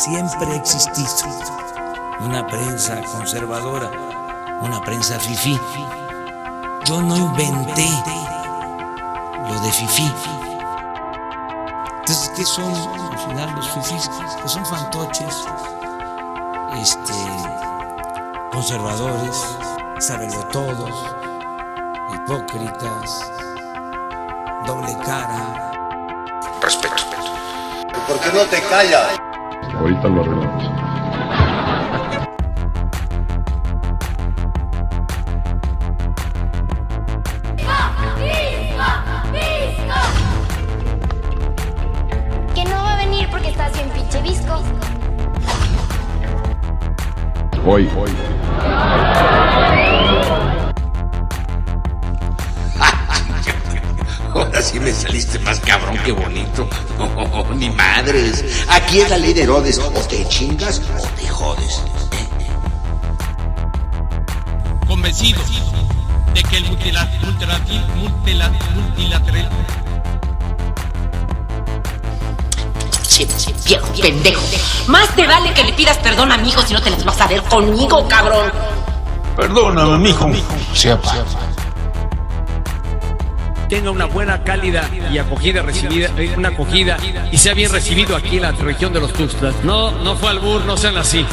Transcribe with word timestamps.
siempre 0.00 0.46
ha 0.50 0.54
existido 0.54 1.28
una 2.20 2.46
prensa 2.46 3.02
conservadora, 3.02 3.90
una 4.62 4.80
prensa 4.80 5.20
fifí. 5.20 5.60
Yo 6.86 7.02
no 7.02 7.16
inventé 7.18 7.86
lo 9.46 9.60
de 9.60 9.70
fifí. 9.70 10.10
Entonces, 11.98 12.32
¿qué 12.34 12.44
son 12.46 12.74
al 13.12 13.18
final 13.18 13.54
los 13.54 13.68
fifís? 13.72 14.10
Pues 14.40 14.52
son 14.52 14.64
fantoches, 14.64 15.44
este, 16.80 17.12
conservadores, 18.52 19.44
todos, 20.50 21.14
hipócritas, 22.14 23.30
doble 24.66 24.96
cara. 25.04 25.72
Respeto. 26.62 26.94
¿Por 28.08 28.18
qué 28.20 28.32
no 28.32 28.44
te 28.46 28.62
callas? 28.62 29.19
Ahorita 29.80 30.08
lo 30.08 30.20
arreglamos. 30.20 30.64
Que 42.54 42.64
no 42.64 42.76
va 42.76 42.92
a 42.92 42.96
venir 42.98 43.26
porque 43.30 43.48
estás 43.48 43.72
bien 43.72 43.88
pinche 43.88 44.20
visco. 44.20 44.62
Hoy, 47.64 47.88
hoy. 47.96 48.10
Ahora 54.34 54.62
sí 54.62 54.78
me 54.78 54.92
saliste 54.92 55.38
más 55.40 55.58
cabrón 55.60 55.98
que 56.04 56.12
bonito. 56.12 56.68
Oh, 56.98 57.44
ni 57.56 57.70
madres. 57.70 58.64
Aquí 58.68 59.00
es 59.00 59.10
la 59.10 59.16
ley 59.16 59.29
Herodes. 59.50 59.80
O 59.80 59.90
te 60.06 60.28
chingas 60.28 60.80
o 60.96 61.08
te 61.16 61.26
jodes. 61.26 61.82
Convencido 64.86 65.40
de 66.32 66.42
que 66.44 66.56
el 66.58 66.66
multilateral, 66.66 67.20
multilateral, 67.96 68.58
multilateral, 68.76 69.50
viejo 73.64 73.92
pendejo. 74.00 74.42
Más 74.86 75.08
te 75.16 75.26
vale 75.26 75.52
que 75.52 75.64
le 75.64 75.72
pidas 75.72 75.98
perdón 75.98 76.30
a 76.30 76.36
mi 76.36 76.50
hijo 76.50 76.62
si 76.62 76.72
no 76.72 76.80
te 76.80 76.90
las 76.90 77.02
vas 77.02 77.20
a 77.20 77.26
ver 77.26 77.42
conmigo, 77.42 78.06
cabrón. 78.06 78.52
Perdóname, 79.36 79.98
mijo. 79.98 80.30
Sea 80.74 81.00
pa. 81.00 81.24
Tenga 83.70 83.92
una 83.92 84.06
buena, 84.06 84.42
cálida 84.42 84.90
y 85.12 85.16
acogida 85.18 85.62
recibida, 85.62 86.10
eh, 86.18 86.34
una 86.36 86.48
acogida 86.48 86.96
y 87.30 87.38
sea 87.38 87.54
bien 87.54 87.70
recibido 87.70 88.16
aquí 88.16 88.36
en 88.36 88.42
la 88.42 88.50
región 88.50 88.92
de 88.92 89.00
los 89.00 89.12
Tuxtlas. 89.12 89.54
No, 89.62 89.92
no 89.92 90.16
fue 90.16 90.30
albur, 90.30 90.64
no 90.64 90.76
sean 90.76 90.96
así. 90.96 91.24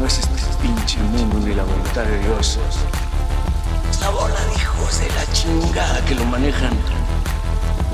No 0.00 0.06
es 0.06 0.18
este 0.18 0.32
pinche 0.62 0.98
mundo 0.98 1.46
ni 1.46 1.54
la 1.54 1.62
voluntad 1.62 2.04
de 2.04 2.18
Dios. 2.20 2.58
La 4.00 4.08
bola 4.08 4.40
de 4.46 4.54
hijos 4.54 4.98
de 4.98 5.08
la 5.10 5.32
chingada 5.32 6.02
que 6.06 6.14
lo 6.14 6.24
manejan. 6.24 6.72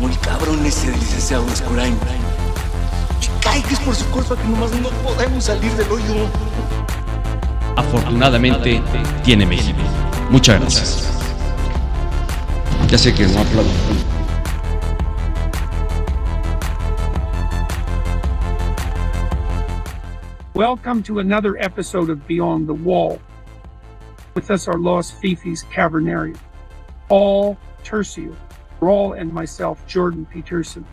El 0.01 0.19
cabrón 0.21 0.65
ese 0.65 0.93
del 0.93 1.01
licenciado 1.01 1.49
Escurain. 1.49 1.99
Y 3.21 3.43
cae 3.43 3.61
que 3.63 3.75
es 3.75 3.81
por 3.81 3.97
su 3.97 4.07
culpa 4.11 4.37
que 4.37 4.45
nomás 4.45 4.71
no 4.71 4.89
podemos 5.03 5.43
salir 5.43 5.73
del 5.73 5.91
hoyo. 5.91 6.29
Afortunadamente 7.75 8.81
tiene 9.25 9.45
México. 9.45 9.81
Muchas 10.31 10.61
gracias. 10.61 11.08
Ya 12.91 12.97
sé 12.97 13.13
que 13.15 13.27
no 13.27 13.41
aplaudo. 13.41 13.69
Welcome 20.55 21.03
to 21.03 21.19
another 21.19 21.59
episode 21.59 22.09
of 22.09 22.27
Beyond 22.27 22.67
the 22.67 22.73
Wall. 22.73 23.21
With 24.35 24.51
us 24.51 24.69
are 24.69 24.79
Los 24.79 25.13
Fifis 25.13 25.69
Cavernarian, 25.71 26.39
Paul 27.11 27.59
Tercio, 27.85 28.35
Rawl, 28.81 29.21
and 29.21 29.31
myself, 29.35 29.87
Jordan 29.87 30.25
Peterson. 30.25 30.87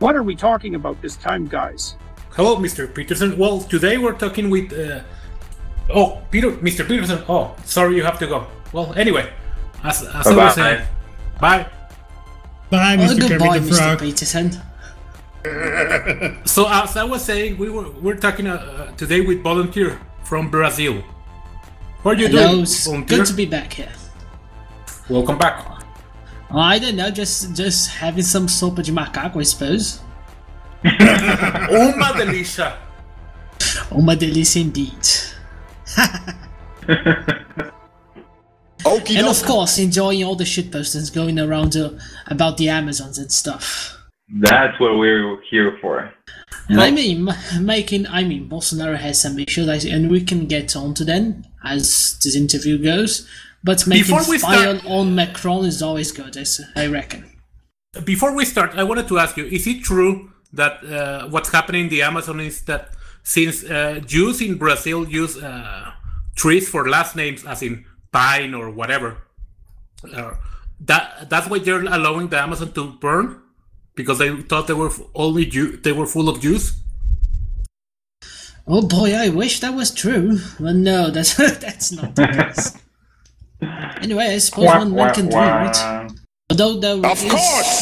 What 0.00 0.16
are 0.16 0.24
we 0.24 0.34
talking 0.34 0.74
about 0.74 1.00
this 1.00 1.14
time, 1.14 1.46
guys? 1.46 1.94
Hello, 2.30 2.56
Mr. 2.56 2.92
Peterson. 2.92 3.38
Well, 3.38 3.60
today 3.60 3.98
we're 3.98 4.18
talking 4.18 4.50
with. 4.50 4.72
Uh... 4.72 5.02
Oh, 5.94 6.22
Peter, 6.32 6.50
Mr. 6.50 6.84
Peterson. 6.84 7.22
Oh, 7.28 7.54
sorry, 7.64 7.94
you 7.94 8.02
have 8.02 8.18
to 8.18 8.26
go. 8.26 8.48
Well, 8.72 8.92
anyway, 8.94 9.32
as, 9.84 10.02
as 10.02 10.26
I 10.26 10.34
was 10.34 10.54
saying, 10.56 10.84
bye. 11.44 11.66
Bye, 12.70 12.94
Oh, 12.96 13.02
Mr. 13.04 13.20
goodbye, 13.20 13.58
Kermit 13.58 13.70
the 13.70 13.76
Mr. 13.76 13.98
Peterson. 14.00 14.46
So 16.48 16.66
as 16.68 16.96
I 16.96 17.04
was 17.04 17.22
saying, 17.22 17.58
we 17.58 17.68
were 17.68 17.90
we're 18.00 18.16
talking 18.16 18.46
uh, 18.48 18.54
uh, 18.56 18.96
today 18.96 19.20
with 19.20 19.42
volunteer 19.42 20.00
from 20.24 20.48
Brazil. 20.50 21.04
What 22.02 22.16
are 22.16 22.20
you 22.22 22.28
Hello, 22.28 22.48
doing, 22.48 22.62
it's 22.62 22.86
volunteer? 22.86 23.18
good 23.18 23.26
to 23.26 23.34
be 23.34 23.44
back 23.44 23.70
here. 23.74 23.92
Welcome 25.10 25.36
back. 25.36 25.56
Oh, 26.50 26.58
I 26.58 26.78
don't 26.78 26.96
know, 26.96 27.10
just 27.10 27.52
just 27.54 27.90
having 28.00 28.24
some 28.24 28.46
sopa 28.48 28.82
de 28.82 28.92
macaco, 28.92 29.36
I 29.40 29.44
suppose. 29.44 30.00
Uma 30.84 32.08
delícia. 32.16 32.72
Uma 33.92 34.16
delícia 34.16 34.60
indeed. 34.60 35.04
and 38.98 39.26
of 39.26 39.42
course, 39.44 39.78
enjoying 39.78 40.24
all 40.24 40.36
the 40.36 40.44
shit 40.44 40.70
postings 40.70 41.12
going 41.12 41.38
around 41.38 41.76
uh, 41.76 41.90
about 42.26 42.56
the 42.56 42.68
Amazons 42.68 43.18
and 43.18 43.30
stuff. 43.32 43.96
That's 44.28 44.78
what 44.80 44.96
we're 44.98 45.40
here 45.50 45.76
for. 45.80 46.12
And 46.68 46.80
I 46.80 46.90
mean, 46.90 47.28
making, 47.60 48.06
I 48.06 48.24
mean, 48.24 48.48
Bolsonaro 48.48 48.96
has 48.96 49.20
some 49.20 49.38
issues, 49.38 49.68
I- 49.68 49.88
and 49.94 50.10
we 50.10 50.22
can 50.22 50.46
get 50.46 50.74
on 50.76 50.94
to 50.94 51.04
them 51.04 51.44
as 51.62 52.18
this 52.22 52.34
interview 52.34 52.78
goes. 52.82 53.28
But 53.62 53.86
making 53.86 54.04
Before 54.04 54.30
we 54.30 54.38
fire 54.38 54.78
start- 54.78 54.86
on 54.86 55.14
Macron 55.14 55.64
is 55.66 55.82
always 55.82 56.10
good, 56.12 56.36
I 56.76 56.86
reckon. 56.86 57.24
Before 58.04 58.34
we 58.34 58.44
start, 58.44 58.72
I 58.76 58.82
wanted 58.82 59.08
to 59.08 59.18
ask 59.18 59.36
you: 59.36 59.44
Is 59.44 59.66
it 59.66 59.82
true 59.82 60.30
that 60.52 60.82
uh, 60.84 61.28
what's 61.28 61.50
happening 61.52 61.84
in 61.84 61.88
the 61.90 62.02
Amazon 62.02 62.40
is 62.40 62.62
that 62.62 62.90
since 63.22 63.64
uh, 63.64 64.00
Jews 64.04 64.40
in 64.40 64.56
Brazil 64.56 65.08
use 65.08 65.36
uh, 65.42 65.92
trees 66.34 66.68
for 66.68 66.88
last 66.88 67.14
names, 67.16 67.44
as 67.44 67.62
in 67.62 67.84
pine 68.14 68.54
or 68.54 68.70
whatever, 68.70 69.08
uh, 70.14 70.32
that 70.88 71.28
that's 71.30 71.48
why 71.50 71.58
they're 71.58 71.82
allowing 71.98 72.28
the 72.32 72.38
Amazon 72.46 72.70
to 72.78 72.82
burn 73.04 73.40
because 73.98 74.18
they 74.22 74.30
thought 74.50 74.66
they 74.70 74.74
were 74.82 74.92
only 75.14 75.44
Jew- 75.54 75.76
they 75.84 75.92
were 75.92 76.06
full 76.06 76.28
of 76.28 76.40
Jews. 76.40 76.64
Oh 78.66 78.82
boy, 78.86 79.12
I 79.14 79.28
wish 79.28 79.60
that 79.60 79.74
was 79.74 79.90
true. 79.92 80.38
But 80.58 80.76
no, 80.76 81.10
that's 81.14 81.34
that's 81.36 81.92
not 81.92 82.14
the 82.16 82.26
case. 82.38 82.66
Anyway, 84.00 84.26
I 84.36 84.38
suppose 84.38 84.66
Wah, 84.66 84.78
one, 84.78 84.94
wah, 84.94 85.04
one 85.06 85.14
can 85.14 85.26
do 85.28 85.36
wah. 85.36 85.70
it. 85.70 86.12
Although 86.50 86.74
there 86.80 87.10
Of 87.12 87.18
is- 87.24 87.30
course! 87.30 87.78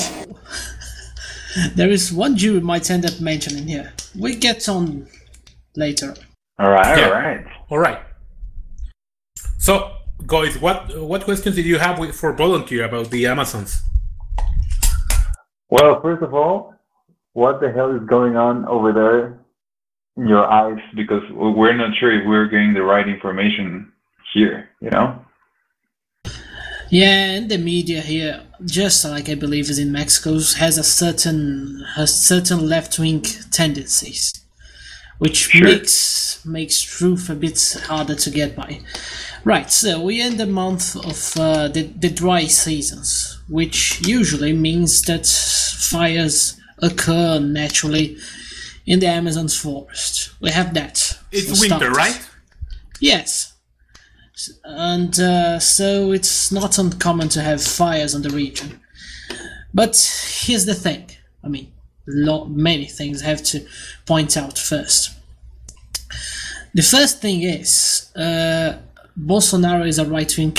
there 1.76 1.90
is 1.90 2.12
one 2.12 2.36
Jew 2.36 2.54
we 2.54 2.60
might 2.60 2.90
end 2.90 3.04
up 3.04 3.20
mentioning 3.20 3.66
here. 3.66 3.92
We 4.18 4.36
get 4.36 4.68
on 4.68 5.06
later. 5.76 6.14
All 6.58 6.70
right, 6.70 6.98
Yeah. 6.98 7.06
all 7.06 7.12
right. 7.12 7.44
All 7.70 7.78
right. 7.78 8.00
So, 9.58 9.90
guys, 10.26 10.58
what 10.58 10.98
what 11.00 11.24
questions 11.24 11.56
did 11.56 11.66
you 11.66 11.78
have 11.78 11.98
with, 11.98 12.14
for 12.14 12.32
volunteer 12.32 12.84
about 12.84 13.10
the 13.10 13.26
Amazons? 13.26 13.82
Well, 15.70 16.00
first 16.02 16.22
of 16.22 16.34
all, 16.34 16.74
what 17.32 17.60
the 17.60 17.72
hell 17.72 17.94
is 17.96 18.02
going 18.06 18.36
on 18.36 18.64
over 18.66 18.92
there 18.92 19.38
in 20.16 20.28
your 20.28 20.44
eyes? 20.44 20.80
Because 20.94 21.22
we're 21.32 21.72
not 21.72 21.96
sure 21.96 22.12
if 22.12 22.26
we're 22.26 22.46
getting 22.46 22.74
the 22.74 22.82
right 22.82 23.08
information 23.08 23.90
here, 24.34 24.68
you 24.80 24.90
know? 24.90 25.18
Yeah, 26.90 27.36
and 27.36 27.50
the 27.50 27.56
media 27.56 28.02
here, 28.02 28.42
just 28.66 29.02
like 29.06 29.30
I 29.30 29.34
believe 29.34 29.70
is 29.70 29.78
in 29.78 29.92
Mexico, 29.92 30.34
has 30.34 30.76
a 30.76 30.84
certain 30.84 31.82
has 31.96 32.14
certain 32.14 32.68
left 32.68 32.98
wing 32.98 33.22
tendencies, 33.50 34.30
which 35.18 35.48
Sure. 35.48 35.64
makes 35.64 36.31
makes 36.44 36.80
truth 36.80 37.28
a 37.30 37.34
bit 37.34 37.76
harder 37.86 38.14
to 38.14 38.30
get 38.30 38.56
by. 38.56 38.80
Right, 39.44 39.70
so 39.70 40.00
we 40.00 40.20
end 40.20 40.38
the 40.38 40.46
month 40.46 40.96
of 40.96 41.36
uh, 41.36 41.68
the 41.68 41.82
the 41.82 42.10
dry 42.10 42.44
seasons, 42.46 43.40
which 43.48 44.06
usually 44.06 44.52
means 44.52 45.02
that 45.02 45.26
fires 45.26 46.60
occur 46.78 47.38
naturally 47.40 48.16
in 48.86 49.00
the 49.00 49.06
Amazon's 49.06 49.56
forest. 49.56 50.32
We 50.40 50.50
have 50.50 50.74
that. 50.74 51.18
It's 51.30 51.60
winter, 51.60 51.90
right? 51.90 52.28
Yes. 53.00 53.54
And 54.64 55.18
uh, 55.20 55.58
so 55.60 56.12
it's 56.12 56.50
not 56.50 56.78
uncommon 56.78 57.28
to 57.30 57.42
have 57.42 57.62
fires 57.62 58.14
on 58.14 58.22
the 58.22 58.30
region. 58.30 58.80
But 59.74 59.96
here's 60.40 60.66
the 60.66 60.74
thing 60.74 61.10
I 61.44 61.48
mean, 61.48 61.72
lo- 62.06 62.46
many 62.46 62.86
things 62.86 63.22
I 63.22 63.26
have 63.26 63.42
to 63.44 63.66
point 64.06 64.36
out 64.36 64.58
first. 64.58 65.10
The 66.74 66.82
first 66.82 67.20
thing 67.20 67.42
is 67.42 68.10
uh, 68.16 68.78
Bolsonaro 69.18 69.86
is 69.86 69.98
a 69.98 70.06
right 70.06 70.38
wing 70.38 70.56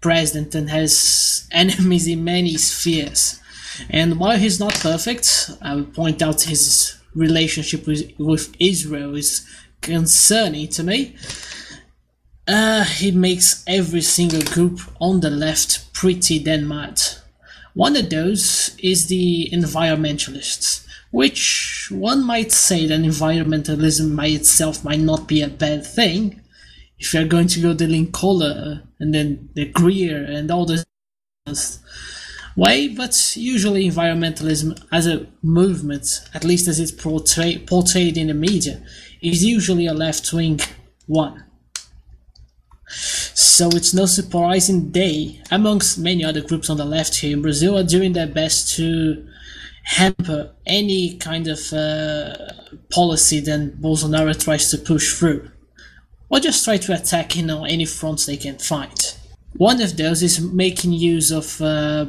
president 0.00 0.54
and 0.54 0.68
has 0.70 1.46
enemies 1.52 2.08
in 2.08 2.24
many 2.24 2.56
spheres. 2.56 3.40
And 3.88 4.18
while 4.18 4.36
he's 4.36 4.58
not 4.58 4.74
perfect, 4.74 5.50
I 5.62 5.76
will 5.76 5.84
point 5.84 6.20
out 6.20 6.42
his 6.42 6.98
relationship 7.14 7.86
with, 7.86 8.12
with 8.18 8.54
Israel 8.58 9.14
is 9.14 9.46
concerning 9.80 10.68
to 10.68 10.82
me. 10.82 11.16
Uh, 12.46 12.84
it 13.00 13.14
makes 13.14 13.62
every 13.66 14.00
single 14.00 14.42
group 14.42 14.80
on 15.00 15.20
the 15.20 15.30
left 15.30 15.92
pretty 15.92 16.40
damn 16.40 16.66
mad. 16.66 17.00
One 17.74 17.94
of 17.96 18.10
those 18.10 18.76
is 18.82 19.06
the 19.06 19.48
environmentalists, 19.52 20.84
which 21.10 21.88
one 21.90 22.24
might 22.24 22.52
say 22.52 22.86
that 22.86 23.00
environmentalism 23.00 24.16
by 24.16 24.26
itself 24.26 24.84
might 24.84 25.00
not 25.00 25.26
be 25.26 25.42
a 25.42 25.48
bad 25.48 25.84
thing. 25.84 26.40
If 26.98 27.14
you're 27.14 27.24
going 27.24 27.48
to 27.48 27.60
go 27.60 27.72
the 27.72 27.86
Linkola 27.86 28.86
and 29.00 29.14
then 29.14 29.48
the 29.54 29.66
Greer 29.66 30.24
and 30.24 30.50
all 30.50 30.66
this 30.66 30.84
way, 32.56 32.88
but 32.88 33.36
usually 33.36 33.88
environmentalism 33.88 34.80
as 34.92 35.06
a 35.06 35.26
movement, 35.42 36.20
at 36.34 36.44
least 36.44 36.68
as 36.68 36.78
it's 36.78 36.92
portray- 36.92 37.58
portrayed 37.58 38.16
in 38.16 38.28
the 38.28 38.34
media, 38.34 38.82
is 39.20 39.44
usually 39.44 39.86
a 39.86 39.94
left 39.94 40.32
wing 40.32 40.60
one. 41.06 41.44
So 42.92 43.68
it's 43.68 43.94
no 43.94 44.06
surprising 44.06 44.92
they, 44.92 45.40
amongst 45.50 45.98
many 45.98 46.24
other 46.24 46.40
groups 46.40 46.68
on 46.70 46.76
the 46.76 46.84
left 46.84 47.16
here 47.16 47.36
in 47.36 47.42
Brazil, 47.42 47.78
are 47.78 47.84
doing 47.84 48.12
their 48.12 48.26
best 48.26 48.74
to 48.76 49.26
hamper 49.84 50.52
any 50.66 51.16
kind 51.16 51.48
of 51.48 51.72
uh, 51.72 52.34
policy 52.90 53.40
that 53.40 53.80
Bolsonaro 53.80 54.38
tries 54.38 54.70
to 54.70 54.78
push 54.78 55.14
through, 55.14 55.50
or 56.28 56.40
just 56.40 56.64
try 56.64 56.76
to 56.76 56.94
attack 56.94 57.36
you 57.36 57.44
know 57.44 57.64
any 57.64 57.84
fronts 57.84 58.26
they 58.26 58.36
can 58.36 58.58
find. 58.58 59.16
One 59.56 59.80
of 59.80 59.96
those 59.96 60.22
is 60.22 60.40
making 60.40 60.92
use 60.92 61.30
of 61.30 61.60
uh, 61.60 62.06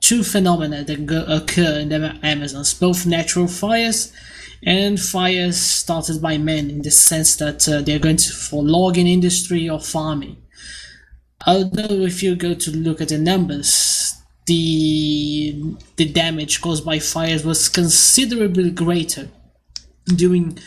two 0.00 0.22
phenomena 0.22 0.84
that 0.84 1.06
go- 1.06 1.24
occur 1.26 1.78
in 1.80 1.88
the 1.88 2.18
Amazons, 2.22 2.74
both 2.74 3.06
natural 3.06 3.48
fires 3.48 4.12
and 4.66 4.98
fires 5.00 5.58
started 5.58 6.22
by 6.22 6.38
men 6.38 6.70
in 6.70 6.82
the 6.82 6.90
sense 6.90 7.36
that 7.36 7.68
uh, 7.68 7.82
they're 7.82 7.98
going 7.98 8.16
to 8.16 8.32
for 8.32 8.62
logging 8.62 9.06
industry 9.06 9.68
or 9.68 9.80
farming. 9.80 10.36
Although 11.46 12.04
if 12.06 12.22
you 12.22 12.34
go 12.36 12.54
to 12.54 12.70
look 12.70 13.00
at 13.00 13.08
the 13.08 13.18
numbers, 13.18 14.13
the 14.46 15.76
the 15.96 16.04
damage 16.06 16.60
caused 16.60 16.84
by 16.84 16.98
fires 16.98 17.44
was 17.44 17.68
considerably 17.68 18.70
greater 18.70 19.28
during 20.06 20.58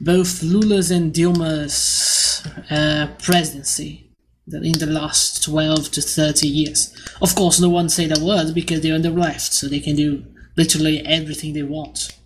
both 0.00 0.42
Lula's 0.42 0.90
and 0.90 1.12
Dilma's 1.12 2.46
uh, 2.70 3.08
presidency 3.22 4.10
in 4.52 4.78
the 4.78 4.86
last 4.86 5.44
12 5.44 5.90
to 5.92 6.00
30 6.00 6.48
years. 6.48 6.96
Of 7.20 7.34
course, 7.34 7.60
no 7.60 7.68
one 7.68 7.88
said 7.88 8.16
a 8.16 8.24
word 8.24 8.54
because 8.54 8.80
they're 8.80 8.94
on 8.94 9.02
the 9.02 9.10
left, 9.10 9.52
so 9.52 9.68
they 9.68 9.80
can 9.80 9.96
do 9.96 10.24
literally 10.56 11.04
everything 11.06 11.52
they 11.52 11.62
want. 11.62 12.16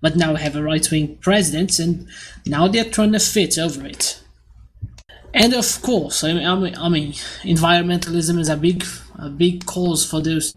But 0.00 0.16
now 0.16 0.34
we 0.34 0.40
have 0.40 0.56
a 0.56 0.62
right 0.62 0.90
wing 0.90 1.18
president, 1.20 1.78
and 1.78 2.08
now 2.46 2.68
they're 2.68 2.84
trying 2.84 3.12
to 3.12 3.20
fit 3.20 3.58
over 3.58 3.86
it. 3.86 4.20
And 5.32 5.54
of 5.54 5.82
course, 5.82 6.24
I 6.24 6.32
mean, 6.32 6.76
I 6.76 6.88
mean, 6.88 7.12
environmentalism 7.42 8.38
is 8.40 8.48
a 8.48 8.56
big, 8.56 8.84
a 9.18 9.28
big 9.28 9.64
cause 9.64 10.04
for 10.08 10.20
those 10.20 10.54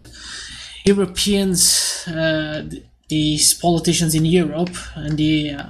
Europeans, 0.84 2.06
uh, 2.08 2.68
these 3.08 3.54
politicians 3.54 4.14
in 4.14 4.24
Europe, 4.24 4.74
and 4.96 5.16
the 5.16 5.52
uh, 5.52 5.66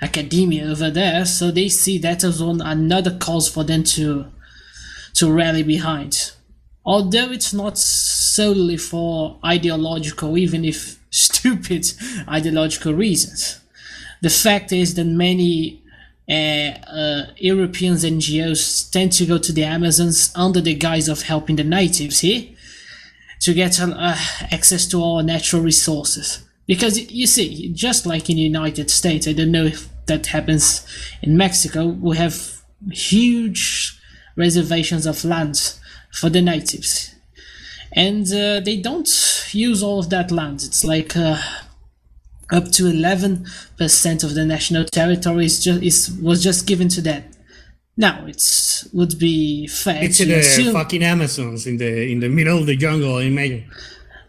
academia 0.00 0.64
over 0.70 0.90
there. 0.90 1.24
So 1.26 1.50
they 1.50 1.68
see 1.68 1.98
that 1.98 2.24
as 2.24 2.42
one 2.42 2.62
another 2.62 3.16
cause 3.18 3.48
for 3.48 3.64
them 3.64 3.84
to 3.84 4.26
to 5.14 5.30
rally 5.30 5.62
behind. 5.62 6.32
Although 6.84 7.30
it's 7.30 7.52
not 7.52 7.76
solely 7.76 8.78
for 8.78 9.38
ideological, 9.44 10.38
even 10.38 10.64
if 10.64 10.98
stupid 11.10 11.86
ideological 12.28 12.94
reasons. 12.94 13.60
The 14.22 14.30
fact 14.30 14.72
is 14.72 14.94
that 14.94 15.04
many 15.06 15.82
uh, 16.28 16.32
uh, 16.32 17.26
Europeans 17.36 18.04
NGOs 18.04 18.90
tend 18.90 19.12
to 19.12 19.26
go 19.26 19.38
to 19.38 19.52
the 19.52 19.64
Amazons 19.64 20.32
under 20.34 20.60
the 20.60 20.74
guise 20.74 21.08
of 21.08 21.22
helping 21.22 21.56
the 21.56 21.64
natives 21.64 22.20
here 22.20 22.48
to 23.40 23.54
get 23.54 23.80
uh, 23.80 24.14
access 24.52 24.86
to 24.88 25.02
our 25.02 25.22
natural 25.22 25.62
resources. 25.62 26.44
Because 26.66 27.10
you 27.10 27.26
see, 27.26 27.72
just 27.72 28.06
like 28.06 28.30
in 28.30 28.36
the 28.36 28.42
United 28.42 28.90
States, 28.90 29.26
I 29.26 29.32
don't 29.32 29.50
know 29.50 29.64
if 29.64 29.88
that 30.06 30.26
happens 30.26 30.86
in 31.22 31.36
Mexico, 31.36 31.86
we 31.86 32.16
have 32.16 32.62
huge 32.92 33.98
reservations 34.36 35.06
of 35.06 35.24
land 35.24 35.74
for 36.12 36.30
the 36.30 36.42
natives. 36.42 37.14
And 37.92 38.24
uh, 38.32 38.60
they 38.60 38.80
don't 38.80 39.10
use 39.52 39.82
all 39.82 39.98
of 39.98 40.10
that 40.10 40.30
land. 40.30 40.62
It's 40.62 40.84
like 40.84 41.16
uh, 41.16 41.38
up 42.52 42.70
to 42.72 42.84
11% 42.84 44.24
of 44.24 44.34
the 44.34 44.44
national 44.44 44.84
territory 44.84 45.44
is 45.46 45.62
just, 45.62 45.82
is, 45.82 46.10
was 46.20 46.42
just 46.42 46.66
given 46.66 46.88
to 46.90 47.00
that. 47.02 47.24
Now, 47.96 48.24
it 48.26 48.42
would 48.92 49.18
be 49.18 49.66
fair 49.66 50.02
It's 50.04 50.16
to 50.18 50.22
in 50.22 50.28
the 50.30 50.38
assume 50.38 50.72
fucking 50.72 51.02
Amazons 51.02 51.66
in 51.66 51.76
the 51.76 52.10
in 52.10 52.20
the 52.20 52.28
middle 52.28 52.58
of 52.58 52.66
the 52.66 52.76
jungle. 52.76 53.18
Imagine. 53.18 53.64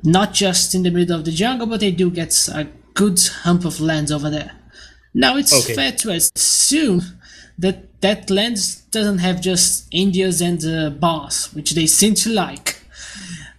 not 0.04 0.34
just 0.34 0.74
in 0.76 0.84
the 0.84 0.90
middle 0.92 1.16
of 1.16 1.26
the 1.26 1.32
jungle, 1.32 1.68
but 1.68 1.80
they 1.80 1.92
do 1.92 2.10
get 2.10 2.34
a 2.54 2.68
good 2.96 3.20
hump 3.44 3.66
of 3.66 3.80
land 3.80 4.12
over 4.12 4.30
there. 4.30 4.52
Now 5.14 5.38
it's 5.38 5.54
Okay. 5.54 5.76
fair 5.76 5.92
to 5.92 6.12
assume 6.12 7.02
that 7.60 8.02
that 8.02 8.30
land 8.30 8.58
doesn't 8.92 9.20
have 9.20 9.40
just 9.42 9.88
Indians 9.92 10.42
and 10.42 10.66
uh, 10.66 10.90
bars, 10.90 11.54
which 11.54 11.72
they 11.72 11.86
seem 11.86 12.16
to 12.16 12.30
like, 12.32 12.81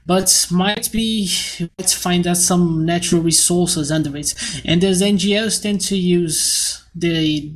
but 0.07 0.47
might 0.51 0.91
be 0.93 1.31
might 1.79 1.91
find 1.91 2.27
out 2.27 2.37
some 2.37 2.85
natural 2.85 3.23
resources 3.23 3.91
under 3.91 4.17
it. 4.17 4.35
And 4.65 4.81
those 4.81 5.03
NGOs 5.03 5.63
tend 5.63 5.81
to 5.83 5.97
use 5.97 6.85
the 6.95 7.53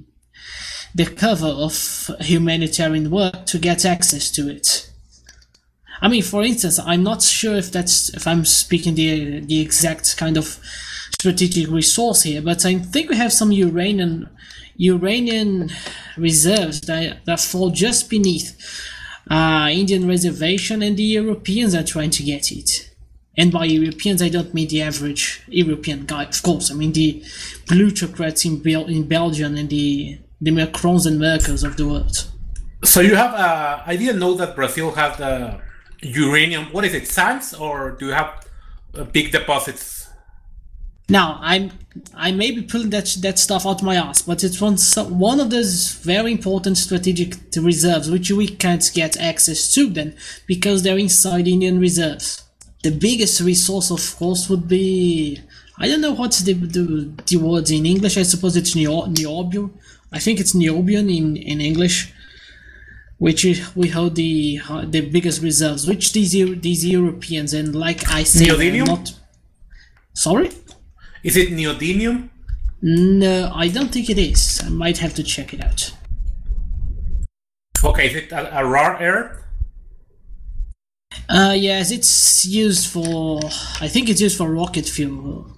the 0.94 1.06
cover 1.06 1.48
of 1.48 2.10
humanitarian 2.20 3.10
work 3.10 3.46
to 3.46 3.58
get 3.58 3.84
access 3.84 4.30
to 4.32 4.48
it. 4.48 4.90
I 6.00 6.08
mean, 6.08 6.22
for 6.22 6.42
instance, 6.42 6.78
I'm 6.78 7.02
not 7.02 7.22
sure 7.22 7.56
if 7.56 7.72
that's 7.72 8.10
if 8.14 8.26
I'm 8.26 8.44
speaking 8.44 8.94
the 8.94 9.40
the 9.40 9.60
exact 9.60 10.16
kind 10.16 10.36
of 10.36 10.58
strategic 11.18 11.68
resource 11.68 12.22
here, 12.22 12.42
but 12.42 12.64
I 12.64 12.78
think 12.78 13.10
we 13.10 13.16
have 13.16 13.32
some 13.32 13.52
uranium 13.52 14.28
uranium 14.76 15.70
reserves 16.16 16.82
that, 16.82 17.24
that 17.24 17.40
fall 17.40 17.70
just 17.70 18.10
beneath 18.10 18.56
uh, 19.30 19.68
Indian 19.70 20.06
reservation, 20.06 20.82
and 20.82 20.96
the 20.96 21.02
Europeans 21.02 21.74
are 21.74 21.84
trying 21.84 22.10
to 22.10 22.22
get 22.22 22.50
it. 22.52 22.90
And 23.38 23.52
by 23.52 23.66
Europeans, 23.66 24.22
I 24.22 24.30
don't 24.30 24.54
mean 24.54 24.68
the 24.68 24.82
average 24.82 25.42
European 25.48 26.06
guy, 26.06 26.24
of 26.24 26.42
course. 26.42 26.70
I 26.70 26.74
mean 26.74 26.92
the 26.92 27.22
plutocrats 27.66 28.44
in, 28.44 28.62
Bel- 28.62 28.86
in 28.86 29.06
Belgium 29.08 29.56
and 29.56 29.68
the 29.68 30.18
the 30.40 30.50
Macrons 30.50 31.06
and 31.06 31.18
Merkels 31.18 31.64
of 31.64 31.76
the 31.76 31.86
world. 31.88 32.28
So 32.84 33.00
you 33.00 33.16
have, 33.16 33.32
uh, 33.32 33.82
I 33.86 33.96
didn't 33.96 34.18
know 34.18 34.34
that 34.34 34.54
Brazil 34.54 34.90
has 34.92 35.16
the 35.16 35.60
uranium. 36.02 36.66
What 36.72 36.84
is 36.84 36.92
it, 36.92 37.08
sands, 37.08 37.54
or 37.54 37.92
do 37.92 38.06
you 38.06 38.12
have 38.12 38.46
uh, 38.94 39.04
big 39.04 39.32
deposits? 39.32 39.95
Now, 41.08 41.38
I'm 41.40 41.70
I 42.14 42.32
may 42.32 42.50
be 42.50 42.62
pulling 42.62 42.90
that 42.90 43.16
that 43.20 43.38
stuff 43.38 43.64
out 43.64 43.80
of 43.80 43.86
my 43.86 43.96
ass, 43.96 44.22
but 44.22 44.42
it's 44.44 44.60
one 44.60 44.76
one 45.18 45.40
of 45.40 45.50
those 45.50 45.92
very 45.92 46.32
important 46.32 46.76
strategic 46.78 47.36
reserves 47.56 48.10
which 48.10 48.30
we 48.30 48.48
can't 48.48 48.90
get 48.92 49.16
access 49.18 49.72
to 49.74 49.88
then 49.88 50.14
because 50.46 50.82
they're 50.82 50.98
inside 50.98 51.46
Indian 51.48 51.78
reserves. 51.78 52.42
The 52.82 52.90
biggest 52.90 53.40
resource, 53.40 53.90
of 53.90 54.16
course, 54.16 54.48
would 54.50 54.66
be 54.68 55.40
I 55.78 55.88
don't 55.88 56.00
know 56.00 56.12
what's 56.14 56.40
the 56.40 56.54
the, 56.54 57.12
the 57.26 57.36
words 57.36 57.70
in 57.70 57.86
English. 57.86 58.16
I 58.18 58.22
suppose 58.24 58.56
it's 58.56 58.74
niobium. 58.74 59.70
I 60.12 60.18
think 60.18 60.40
it's 60.40 60.54
niobium 60.54 61.08
in 61.16 61.36
in 61.36 61.60
English, 61.60 62.12
which 63.18 63.44
is- 63.44 63.74
we 63.76 63.88
hold 63.88 64.16
the 64.16 64.60
uh, 64.68 64.84
the 64.84 65.02
biggest 65.02 65.40
reserves, 65.40 65.86
which 65.86 66.12
these 66.12 66.32
these 66.60 66.84
Europeans 66.84 67.54
and 67.54 67.74
like 67.74 68.00
I 68.10 68.24
said, 68.24 68.48
not. 68.84 69.14
Sorry. 70.14 70.50
Is 71.22 71.36
it 71.36 71.50
neodymium? 71.50 72.30
No, 72.82 73.50
I 73.54 73.68
don't 73.68 73.92
think 73.92 74.10
it 74.10 74.18
is. 74.18 74.62
I 74.64 74.68
might 74.68 74.98
have 74.98 75.14
to 75.14 75.22
check 75.22 75.52
it 75.54 75.62
out. 75.62 75.92
Okay, 77.84 78.06
is 78.06 78.14
it 78.14 78.32
a, 78.32 78.60
a 78.60 78.66
rare 78.66 78.96
earth? 79.00 79.42
Uh, 81.28 81.54
yes, 81.56 81.90
it's 81.90 82.44
used 82.44 82.90
for. 82.90 83.40
I 83.80 83.88
think 83.88 84.08
it's 84.08 84.20
used 84.20 84.36
for 84.36 84.50
rocket 84.50 84.86
fuel. 84.86 85.56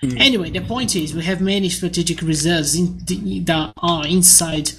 Anyway, 0.00 0.48
the 0.50 0.60
point 0.60 0.94
is, 0.94 1.12
we 1.12 1.24
have 1.24 1.40
many 1.40 1.68
strategic 1.68 2.22
reserves 2.22 2.76
in 2.76 3.00
the, 3.06 3.40
that 3.40 3.72
are 3.78 4.06
inside 4.06 4.70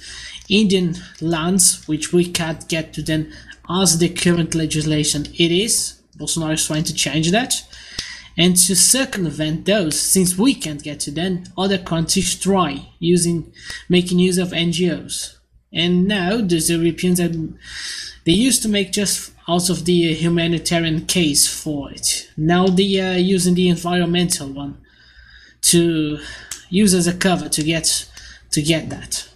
Indian 0.48 0.96
lands, 1.20 1.86
which 1.86 2.10
we 2.10 2.24
can't 2.24 2.66
get 2.68 2.94
to 2.94 3.02
them 3.02 3.30
as 3.68 3.98
the 3.98 4.08
current 4.08 4.54
legislation 4.54 5.26
it 5.26 5.52
is. 5.52 6.00
Bolsonaro 6.16 6.54
is 6.54 6.66
trying 6.66 6.84
to 6.84 6.94
change 6.94 7.30
that. 7.32 7.62
And 8.40 8.56
to 8.56 8.74
circumvent 8.74 9.66
those, 9.66 10.00
since 10.00 10.38
we 10.38 10.54
can't 10.54 10.82
get 10.82 10.98
to 11.00 11.10
them, 11.10 11.44
other 11.58 11.76
countries 11.76 12.34
try 12.34 12.88
using 12.98 13.52
making 13.90 14.18
use 14.18 14.38
of 14.38 14.52
NGOs. 14.52 15.36
And 15.74 16.08
now 16.08 16.38
the 16.38 16.56
Europeans 16.56 17.20
are 17.20 17.28
they 18.24 18.32
used 18.32 18.62
to 18.62 18.68
make 18.70 18.92
just 18.92 19.32
out 19.46 19.68
of 19.68 19.84
the 19.84 20.14
humanitarian 20.14 21.04
case 21.04 21.46
for 21.46 21.92
it. 21.92 22.30
Now 22.38 22.66
they 22.66 22.98
are 23.00 23.18
using 23.18 23.54
the 23.54 23.68
environmental 23.68 24.48
one 24.48 24.78
to 25.72 26.18
use 26.70 26.94
as 26.94 27.06
a 27.06 27.12
cover 27.12 27.50
to 27.50 27.62
get 27.62 28.08
to 28.52 28.62
get 28.62 28.88
that. 28.88 29.28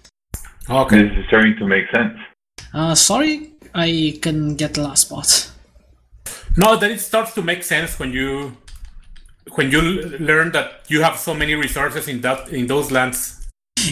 Okay. 0.70 1.02
This 1.02 1.18
is 1.18 1.26
starting 1.26 1.56
to 1.58 1.66
make 1.66 1.90
sense. 1.94 2.18
Uh, 2.72 2.94
sorry, 2.94 3.52
I 3.74 4.18
couldn't 4.22 4.56
get 4.56 4.72
the 4.72 4.82
last 4.82 5.10
part. 5.10 5.50
No, 6.56 6.76
that 6.78 6.90
it 6.90 7.00
starts 7.00 7.34
to 7.34 7.42
make 7.42 7.62
sense 7.62 7.98
when 7.98 8.14
you 8.14 8.56
when 9.52 9.70
you 9.70 9.80
learn 9.80 10.52
that 10.52 10.82
you 10.88 11.02
have 11.02 11.18
so 11.18 11.34
many 11.34 11.54
resources 11.54 12.08
in 12.08 12.20
that 12.22 12.48
in 12.48 12.66
those 12.66 12.90
lands. 12.90 13.40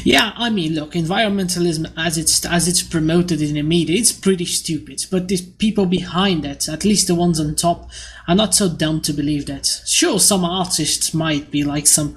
Yeah, 0.04 0.32
I 0.36 0.48
mean, 0.48 0.74
look, 0.74 0.92
environmentalism 0.92 1.92
as 1.96 2.16
it's 2.16 2.44
as 2.46 2.66
it's 2.66 2.82
promoted 2.82 3.42
in 3.42 3.54
the 3.54 3.62
media, 3.62 3.98
it's 3.98 4.12
pretty 4.12 4.46
stupid. 4.46 5.04
But 5.10 5.28
the 5.28 5.38
people 5.58 5.86
behind 5.86 6.44
that, 6.44 6.68
at 6.68 6.84
least 6.84 7.08
the 7.08 7.14
ones 7.14 7.38
on 7.38 7.54
top, 7.54 7.90
are 8.26 8.34
not 8.34 8.54
so 8.54 8.68
dumb 8.68 9.00
to 9.02 9.12
believe 9.12 9.46
that. 9.46 9.66
Sure, 9.86 10.18
some 10.18 10.44
artists 10.44 11.12
might 11.12 11.50
be 11.50 11.62
like 11.62 11.86
some 11.86 12.16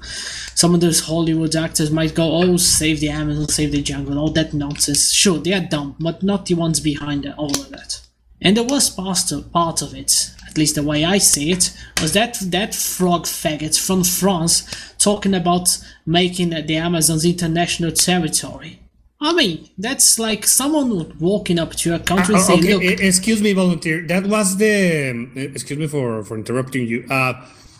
some 0.54 0.74
of 0.74 0.80
those 0.80 1.00
Hollywood 1.00 1.54
actors 1.54 1.90
might 1.90 2.14
go, 2.14 2.42
"Oh, 2.42 2.56
save 2.56 3.00
the 3.00 3.10
Amazon, 3.10 3.48
save 3.48 3.72
the 3.72 3.82
jungle," 3.82 4.18
all 4.18 4.30
that 4.30 4.54
nonsense. 4.54 5.12
Sure, 5.12 5.38
they 5.38 5.52
are 5.52 5.60
dumb, 5.60 5.96
but 6.00 6.22
not 6.22 6.46
the 6.46 6.54
ones 6.54 6.80
behind 6.80 7.26
all 7.36 7.50
of 7.50 7.70
that. 7.70 8.00
And 8.40 8.56
the 8.56 8.64
worst 8.64 8.96
part 8.96 9.32
of, 9.32 9.52
part 9.52 9.82
of 9.82 9.94
it, 9.94 10.30
at 10.56 10.58
least 10.58 10.74
the 10.74 10.82
way 10.82 11.04
I 11.04 11.18
see 11.18 11.52
it, 11.52 11.76
was 12.00 12.14
that 12.14 12.38
that 12.40 12.74
frog 12.74 13.24
faggot 13.24 13.78
from 13.78 14.04
France 14.04 14.64
talking 14.96 15.34
about 15.34 15.68
making 16.06 16.48
the 16.50 16.76
Amazons 16.76 17.26
international 17.26 17.92
territory. 17.92 18.80
I 19.20 19.34
mean, 19.34 19.68
that's 19.76 20.18
like 20.18 20.46
someone 20.46 21.14
walking 21.20 21.58
up 21.58 21.74
to 21.82 21.94
a 21.94 21.98
country 21.98 22.34
Uh, 22.36 22.38
saying, 22.38 22.60
okay, 22.60 22.74
"Look, 22.74 23.00
excuse 23.00 23.42
me, 23.42 23.52
volunteer. 23.52 24.06
That 24.06 24.26
was 24.26 24.56
the. 24.56 25.28
Excuse 25.36 25.78
me 25.78 25.86
for, 25.86 26.24
for 26.24 26.36
interrupting 26.38 26.86
you. 26.86 27.04
Uh, 27.10 27.34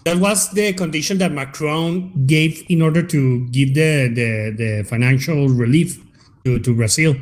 that 0.04 0.18
was 0.18 0.50
the 0.50 0.73
condition 0.75 1.18
that 1.18 1.33
Macron 1.33 2.26
gave 2.26 2.62
in 2.68 2.80
order 2.83 3.02
to 3.02 3.49
give 3.49 3.75
the, 3.75 4.09
the, 4.14 4.30
the 4.56 4.85
financial 4.85 5.49
relief 5.49 5.99
to, 6.45 6.59
to 6.59 6.75
Brazil. 6.75 7.16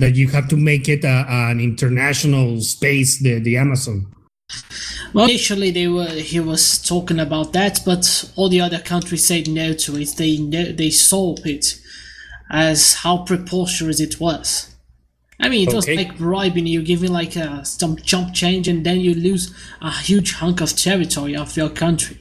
That 0.00 0.16
you 0.16 0.28
have 0.28 0.48
to 0.48 0.56
make 0.56 0.88
it 0.88 1.04
a, 1.04 1.24
an 1.28 1.60
international 1.60 2.60
space, 2.60 3.22
the, 3.22 3.38
the 3.38 3.56
Amazon. 3.56 4.14
Well, 5.12 5.26
initially 5.26 5.70
they 5.70 5.88
were 5.88 6.08
he 6.08 6.40
was 6.40 6.78
talking 6.78 7.20
about 7.20 7.52
that, 7.52 7.80
but 7.84 8.30
all 8.36 8.48
the 8.48 8.60
other 8.60 8.80
countries 8.80 9.26
said 9.26 9.48
no 9.48 9.72
to 9.72 9.96
it. 9.96 10.14
They 10.16 10.36
they 10.72 10.90
saw 10.90 11.36
it 11.44 11.80
as 12.50 12.94
how 12.94 13.18
preposterous 13.18 14.00
it 14.00 14.20
was. 14.20 14.74
I 15.40 15.48
mean, 15.48 15.68
it 15.68 15.74
was 15.74 15.88
like 15.88 16.16
bribing 16.16 16.66
you, 16.66 16.82
giving 16.82 17.12
like 17.12 17.36
a, 17.36 17.64
some 17.64 17.96
chump 17.96 18.34
change, 18.34 18.68
and 18.68 18.84
then 18.86 19.00
you 19.00 19.14
lose 19.14 19.52
a 19.80 19.90
huge 19.90 20.34
hunk 20.34 20.60
of 20.60 20.76
territory 20.76 21.36
of 21.36 21.56
your 21.56 21.70
country. 21.70 22.18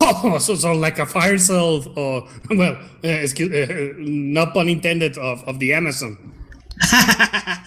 Oh, 0.00 0.38
so, 0.40 0.56
so 0.56 0.72
like 0.72 0.98
a 0.98 1.06
fire 1.06 1.38
sale, 1.38 1.84
or, 1.96 2.28
well, 2.50 2.76
uh, 3.04 3.08
excuse, 3.08 3.52
uh, 3.52 3.92
not 3.98 4.54
pun 4.54 4.68
intended, 4.68 5.16
of, 5.16 5.44
of 5.44 5.58
the 5.58 5.72
Amazon. 5.72 6.32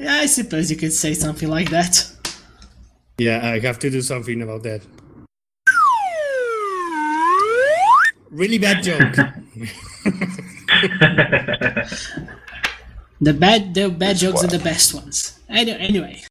Yeah, 0.00 0.14
I 0.14 0.26
suppose 0.26 0.68
you 0.68 0.76
could 0.76 0.92
say 0.92 1.14
something 1.14 1.48
like 1.48 1.70
that. 1.70 2.10
Yeah, 3.20 3.46
I 3.46 3.58
have 3.58 3.78
to 3.80 3.90
do 3.90 4.00
something 4.00 4.40
about 4.40 4.62
that. 4.62 4.80
Really 8.30 8.56
bad 8.56 8.82
joke. 8.82 9.12
The 13.22 13.34
bad, 13.34 13.74
the 13.74 13.90
bad 13.90 14.16
jokes 14.16 14.42
are 14.42 14.46
the 14.46 14.64
best 14.64 14.94
ones. 14.94 15.38
Any- 15.50 15.72
Anyway, 15.72 16.22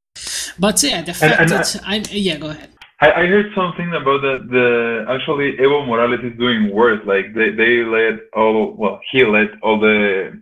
but 0.57 0.81
yeah, 0.81 1.03
the 1.03 1.13
fact 1.13 1.39
and 1.39 1.49
that 1.51 1.79
I'm 1.85 2.01
yeah, 2.09 2.37
go 2.37 2.49
ahead. 2.49 2.71
I, 2.99 3.11
I 3.11 3.25
heard 3.27 3.53
something 3.53 3.93
about 3.93 4.21
the, 4.25 4.33
the 4.49 5.05
actually 5.07 5.55
Evo 5.57 5.85
Morales 5.85 6.21
is 6.23 6.35
doing 6.39 6.73
worse. 6.73 6.99
Like 7.05 7.35
they, 7.35 7.51
they 7.51 7.83
let 7.83 8.15
all 8.33 8.73
well 8.73 8.99
he 9.11 9.23
let 9.23 9.49
all 9.61 9.79
the 9.79 10.41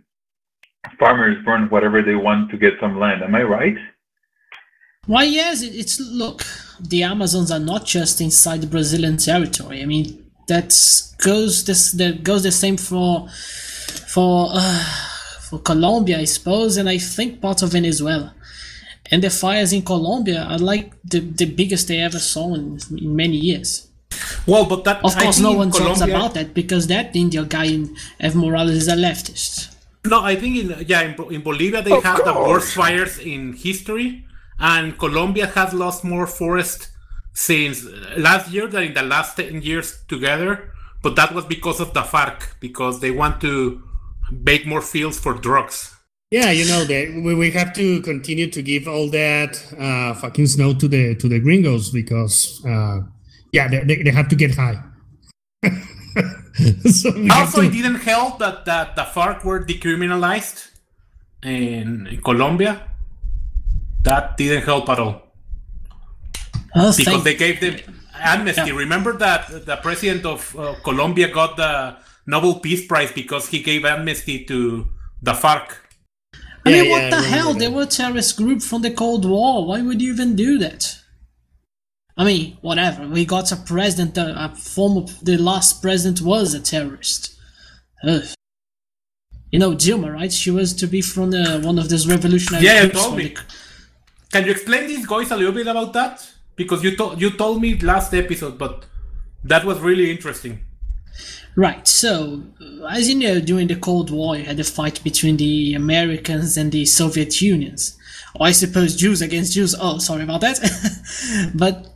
farmers 0.98 1.36
burn 1.44 1.68
whatever 1.68 2.00
they 2.00 2.14
want 2.14 2.50
to 2.52 2.56
get 2.56 2.72
some 2.80 2.98
land. 2.98 3.22
Am 3.22 3.34
I 3.34 3.42
right? 3.42 3.76
Why, 5.08 5.24
yes, 5.24 5.62
it's 5.62 5.98
look. 5.98 6.44
The 6.78 7.02
Amazons 7.02 7.50
are 7.50 7.58
not 7.58 7.86
just 7.86 8.20
inside 8.20 8.60
the 8.60 8.66
Brazilian 8.66 9.16
territory. 9.16 9.82
I 9.82 9.86
mean, 9.86 10.30
that 10.48 10.68
goes 11.24 11.64
this 11.64 11.92
that 11.92 12.22
goes 12.22 12.42
the 12.42 12.52
same 12.52 12.76
for 12.76 13.26
for 14.06 14.50
uh, 14.52 14.84
for 15.48 15.58
Colombia, 15.60 16.18
I 16.18 16.24
suppose, 16.24 16.76
and 16.76 16.90
I 16.90 16.98
think 16.98 17.40
part 17.40 17.62
of 17.62 17.72
Venezuela. 17.72 18.34
And 19.10 19.22
the 19.22 19.30
fires 19.30 19.72
in 19.72 19.82
Colombia 19.82 20.42
are 20.42 20.58
like 20.58 20.92
the, 21.02 21.20
the 21.20 21.46
biggest 21.46 21.88
they 21.88 22.00
ever 22.00 22.18
saw 22.18 22.54
in, 22.54 22.78
in 22.90 23.16
many 23.16 23.38
years. 23.38 23.88
Well, 24.46 24.66
but 24.66 24.84
that 24.84 25.02
Of 25.02 25.16
course, 25.16 25.40
no 25.40 25.52
in 25.52 25.56
one 25.56 25.70
talks 25.70 26.02
about 26.02 26.34
that 26.34 26.52
because 26.52 26.86
that 26.88 27.16
Indian 27.16 27.48
guy 27.48 27.64
in 27.64 27.96
Evo 28.20 28.34
Morales 28.34 28.76
is 28.76 28.88
a 28.88 28.96
leftist. 28.96 29.74
No, 30.04 30.22
I 30.22 30.36
think 30.36 30.56
in 30.56 30.86
yeah 30.86 31.00
in, 31.00 31.14
in 31.32 31.40
Bolivia 31.40 31.80
they 31.80 31.98
have 31.98 32.22
the 32.24 32.34
worst 32.34 32.74
fires 32.74 33.18
in 33.18 33.54
history, 33.54 34.27
and 34.58 34.98
Colombia 34.98 35.46
has 35.46 35.72
lost 35.72 36.04
more 36.04 36.26
forest 36.26 36.88
since 37.32 37.84
last 38.16 38.50
year 38.50 38.66
than 38.66 38.82
in 38.84 38.94
the 38.94 39.02
last 39.02 39.36
ten 39.36 39.62
years 39.62 40.02
together. 40.08 40.72
But 41.02 41.14
that 41.16 41.32
was 41.32 41.44
because 41.44 41.78
of 41.80 41.94
the 41.94 42.02
FARC, 42.02 42.58
because 42.60 43.00
they 43.00 43.12
want 43.12 43.40
to 43.42 43.82
make 44.32 44.66
more 44.66 44.80
fields 44.82 45.18
for 45.18 45.34
drugs. 45.34 45.94
Yeah, 46.30 46.50
you 46.50 46.66
know 46.66 46.84
that 46.84 47.22
we, 47.24 47.34
we 47.34 47.50
have 47.52 47.72
to 47.74 48.02
continue 48.02 48.50
to 48.50 48.60
give 48.62 48.86
all 48.88 49.08
that 49.10 49.56
uh, 49.78 50.12
fucking 50.20 50.46
snow 50.48 50.74
to 50.74 50.88
the 50.88 51.14
to 51.14 51.28
the 51.28 51.38
gringos 51.38 51.90
because 51.90 52.60
uh, 52.66 52.98
yeah, 53.52 53.68
they, 53.68 53.84
they, 53.84 54.02
they 54.02 54.10
have 54.10 54.28
to 54.28 54.36
get 54.36 54.54
high. 54.54 54.82
so 56.90 57.10
Also, 57.30 57.62
to- 57.62 57.66
it 57.68 57.72
didn't 57.72 57.96
help 58.00 58.38
that, 58.40 58.64
that 58.64 58.96
the 58.96 59.02
FARC 59.04 59.44
were 59.44 59.64
decriminalized 59.64 60.68
in, 61.42 62.06
in 62.08 62.20
Colombia. 62.22 62.87
That 64.02 64.36
didn't 64.36 64.64
help 64.64 64.88
at 64.88 64.98
all. 64.98 65.22
Oh, 66.74 66.92
because 66.96 67.04
thank- 67.04 67.24
they 67.24 67.34
gave 67.34 67.60
them 67.60 67.76
amnesty. 68.14 68.72
Remember 68.72 69.12
that 69.18 69.66
the 69.66 69.76
president 69.76 70.24
of 70.26 70.54
uh, 70.56 70.74
Colombia 70.84 71.28
got 71.32 71.56
the 71.56 71.96
Nobel 72.26 72.60
Peace 72.60 72.86
Prize 72.86 73.12
because 73.12 73.48
he 73.48 73.62
gave 73.62 73.84
amnesty 73.84 74.44
to 74.44 74.86
the 75.22 75.32
FARC. 75.32 75.76
I 76.66 76.70
mean, 76.72 76.90
what 76.90 77.10
the 77.10 77.22
hell? 77.22 77.54
They 77.54 77.68
were 77.68 77.82
a 77.82 77.86
terrorist 77.86 78.36
group 78.36 78.60
from 78.62 78.82
the 78.82 78.90
Cold 78.90 79.24
War. 79.24 79.66
Why 79.66 79.80
would 79.80 80.02
you 80.02 80.12
even 80.12 80.36
do 80.36 80.58
that? 80.58 80.98
I 82.16 82.24
mean, 82.24 82.58
whatever. 82.60 83.06
We 83.06 83.24
got 83.24 83.50
a 83.52 83.56
president, 83.56 84.18
a, 84.18 84.44
a 84.46 84.54
former, 84.54 85.06
the 85.22 85.38
last 85.38 85.80
president 85.80 86.20
was 86.20 86.52
a 86.52 86.60
terrorist. 86.60 87.34
Ugh. 88.06 88.24
You 89.50 89.58
know 89.60 89.70
Dilma, 89.72 90.12
right? 90.12 90.32
She 90.32 90.50
was 90.50 90.74
to 90.74 90.86
be 90.86 91.00
from 91.00 91.30
the, 91.30 91.60
one 91.64 91.78
of 91.78 91.88
those 91.88 92.06
revolutionary 92.06 92.64
Yeah, 92.64 92.82
you 92.82 92.88
groups 92.90 93.02
told 93.04 93.16
me. 93.16 93.28
the- 93.28 93.40
Can 94.32 94.44
you 94.44 94.52
explain 94.52 94.86
these 94.86 95.06
guys 95.06 95.30
a 95.30 95.36
little 95.36 95.52
bit 95.52 95.66
about 95.66 95.92
that? 95.94 96.28
Because 96.56 96.82
you 96.82 96.96
told 96.96 97.20
you 97.20 97.30
told 97.30 97.62
me 97.62 97.78
last 97.78 98.12
episode, 98.12 98.58
but 98.58 98.84
that 99.44 99.64
was 99.64 99.78
really 99.78 100.10
interesting. 100.10 100.64
Right, 101.56 101.88
so, 101.88 102.44
uh, 102.60 102.86
as 102.86 103.08
you 103.08 103.16
know, 103.16 103.40
during 103.40 103.66
the 103.66 103.74
Cold 103.74 104.10
War, 104.10 104.36
you 104.36 104.44
had 104.44 104.60
a 104.60 104.64
fight 104.64 105.02
between 105.02 105.38
the 105.38 105.74
Americans 105.74 106.56
and 106.56 106.70
the 106.70 106.84
Soviet 106.84 107.40
Unions. 107.40 107.98
Or 108.36 108.46
I 108.46 108.52
suppose 108.52 108.94
Jews 108.94 109.22
against 109.22 109.54
Jews. 109.54 109.74
Oh, 109.80 109.98
sorry 109.98 110.22
about 110.22 110.40
that. 110.42 110.60
but 111.54 111.88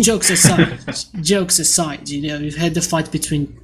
jokes 0.00 0.30
aside, 0.30 0.78
jokes 1.20 1.58
aside, 1.58 2.08
you 2.08 2.28
know, 2.28 2.38
you've 2.38 2.56
had 2.56 2.74
the 2.74 2.80
fight 2.80 3.10
between 3.12 3.60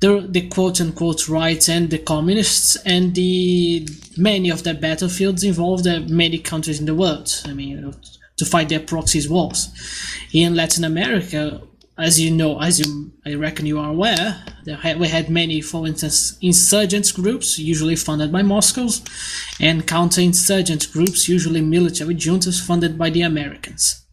the, 0.00 0.26
the 0.28 0.48
quote 0.48 0.80
unquote 0.80 1.28
right 1.28 1.68
and 1.68 1.90
the 1.90 1.98
communists, 1.98 2.76
and 2.84 3.14
the 3.14 3.88
many 4.16 4.50
of 4.50 4.62
the 4.62 4.74
battlefields 4.74 5.44
involved 5.44 5.86
many 6.08 6.38
countries 6.38 6.80
in 6.80 6.86
the 6.86 6.94
world. 6.94 7.42
I 7.44 7.52
mean, 7.52 7.68
you 7.68 7.80
know, 7.80 7.94
to 8.36 8.44
fight 8.44 8.68
their 8.68 8.80
proxies 8.80 9.28
wars. 9.28 9.70
In 10.32 10.54
Latin 10.54 10.84
America, 10.84 11.62
as 11.98 12.20
you 12.20 12.30
know, 12.30 12.60
as 12.60 12.78
you, 12.78 13.10
I 13.26 13.34
reckon 13.34 13.66
you 13.66 13.80
are 13.80 13.90
aware, 13.90 14.44
we 14.98 15.08
had 15.08 15.28
many, 15.28 15.60
for 15.60 15.86
instance, 15.86 16.38
insurgent 16.40 17.12
groups, 17.12 17.58
usually 17.58 17.96
funded 17.96 18.30
by 18.30 18.42
Moscow, 18.42 18.88
and 19.58 19.84
counter-insurgent 19.86 20.92
groups, 20.92 21.28
usually 21.28 21.60
military 21.60 22.14
juntas 22.14 22.64
funded 22.64 22.96
by 22.96 23.10
the 23.10 23.22
Americans. 23.22 24.04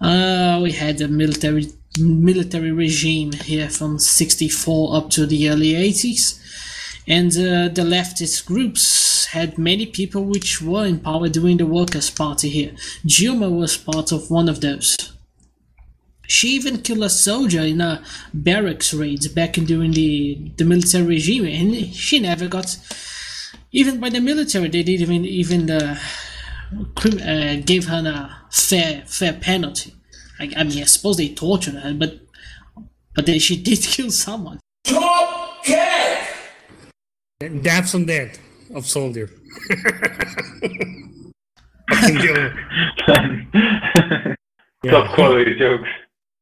Uh, 0.00 0.60
we 0.62 0.72
had 0.72 1.00
a 1.02 1.08
military 1.08 1.66
military 1.98 2.72
regime 2.72 3.32
here 3.32 3.68
from 3.68 3.98
64 3.98 4.96
up 4.96 5.10
to 5.10 5.26
the 5.26 5.48
early 5.48 5.72
80s. 5.72 6.40
And 7.08 7.30
uh, 7.32 7.72
the 7.72 7.82
leftist 7.82 8.46
groups 8.46 9.26
had 9.26 9.58
many 9.58 9.86
people 9.86 10.24
which 10.24 10.60
were 10.60 10.86
in 10.86 11.00
power 11.00 11.28
during 11.28 11.58
the 11.58 11.66
Workers' 11.66 12.10
Party 12.10 12.48
here. 12.48 12.72
Dilma 13.04 13.54
was 13.54 13.76
part 13.76 14.12
of 14.12 14.30
one 14.30 14.48
of 14.48 14.60
those. 14.60 14.96
She 16.28 16.48
even 16.48 16.82
killed 16.82 17.04
a 17.04 17.10
soldier 17.10 17.60
in 17.60 17.80
a 17.80 18.02
barracks 18.34 18.92
raid 18.92 19.32
back 19.34 19.52
during 19.52 19.92
the, 19.92 20.52
the 20.56 20.64
military 20.64 21.04
regime, 21.04 21.46
and 21.46 21.94
she 21.94 22.18
never 22.18 22.48
got 22.48 22.76
even 23.70 24.00
by 24.00 24.10
the 24.10 24.20
military. 24.20 24.68
They 24.68 24.82
didn't 24.82 25.02
even 25.02 25.24
even 25.24 25.70
uh, 25.70 25.98
uh, 26.96 27.56
gave 27.64 27.86
her 27.86 28.02
a 28.04 28.50
fair 28.50 29.04
fair 29.06 29.34
penalty. 29.34 29.95
I, 30.40 30.50
I 30.56 30.64
mean, 30.64 30.82
I 30.82 30.86
suppose 30.86 31.16
they 31.16 31.28
tortured 31.34 31.74
her, 31.74 31.94
but 31.94 32.20
But 33.14 33.26
then 33.26 33.38
she 33.38 33.56
did 33.62 33.80
kill 33.82 34.10
someone. 34.10 34.60
Dabs 37.62 37.94
on 37.94 38.06
dead 38.06 38.38
of 38.74 38.86
soldier. 38.86 39.28
Fucking 41.90 42.16
killer. 42.18 42.54
Top 44.86 45.14
quality 45.14 45.54
jokes. 45.58 45.88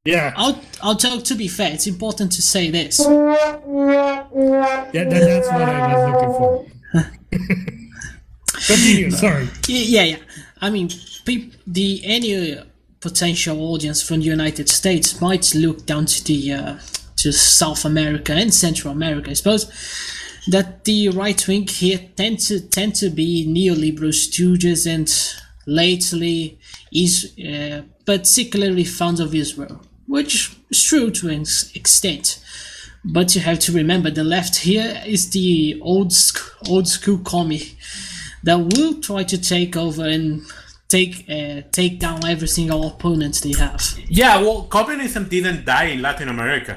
Yeah. 0.05 0.33
I'll, 0.37 0.61
I'll 0.83 0.97
talk 0.97 1.25
to 1.25 1.35
be 1.35 1.49
fair, 1.49 1.73
it's 1.73 1.87
important 1.87 2.33
to 2.33 2.43
say 2.43 2.71
this. 2.71 3.01
Yeah, 3.01 3.15
that, 4.93 5.11
that's 5.11 5.49
what 5.49 5.63
I 5.63 5.95
was 5.95 6.11
looking 6.13 6.35
for. 6.39 6.67
Continue. 8.67 9.11
Sorry. 9.11 9.49
Yeah, 9.67 10.03
yeah, 10.03 10.03
yeah. 10.03 10.19
I 10.61 10.71
mean, 10.71 10.89
peop- 11.25 11.55
the 11.67 12.03
any 12.05 12.55
uh, 12.57 12.65
potential 13.05 13.61
audience 13.61 14.03
from 14.03 14.21
the 14.21 14.27
United 14.39 14.67
States 14.71 15.21
might 15.21 15.55
look 15.55 15.85
down 15.85 16.07
to 16.07 16.25
the 16.25 16.53
uh, 16.53 16.79
to 17.17 17.31
South 17.33 17.85
America 17.85 18.33
and 18.33 18.53
Central 18.53 18.93
America, 18.93 19.31
I 19.31 19.35
suppose. 19.35 19.65
That 20.49 20.85
the 20.85 21.11
right 21.11 21.41
wing 21.49 21.67
here 21.69 22.01
tend 22.17 22.39
to 22.49 22.61
tend 22.61 22.95
to 23.03 23.11
be 23.11 23.47
neoliberal 23.57 24.15
stooges 24.25 24.83
and 24.95 25.09
lately 25.67 26.59
is 26.93 27.13
uh, 27.39 27.83
particularly 28.07 28.85
fond 28.85 29.21
of 29.21 29.35
Israel, 29.35 29.81
which 30.07 30.35
is 30.71 30.83
true 30.83 31.11
to 31.19 31.29
an 31.29 31.45
extent. 31.81 32.27
But 33.05 33.35
you 33.35 33.43
have 33.43 33.59
to 33.67 33.73
remember 33.73 34.11
the 34.11 34.25
left 34.37 34.55
here 34.69 35.03
is 35.07 35.31
the 35.31 35.79
old 35.83 36.11
sc- 36.13 36.69
old 36.71 36.89
school 36.89 37.19
commie 37.19 37.67
that 38.45 38.59
will 38.73 38.95
try 39.09 39.25
to 39.25 39.39
take 39.55 39.77
over 39.77 40.05
and 40.17 40.43
take 40.97 41.15
uh, 41.37 41.61
take 41.79 41.95
down 42.07 42.19
every 42.33 42.49
single 42.59 42.83
opponent 42.91 43.35
they 43.45 43.55
have. 43.65 43.83
Yeah, 44.21 44.35
well, 44.45 44.63
communism 44.79 45.23
didn't 45.35 45.61
die 45.75 45.89
in 45.95 46.01
Latin 46.09 46.29
America. 46.37 46.75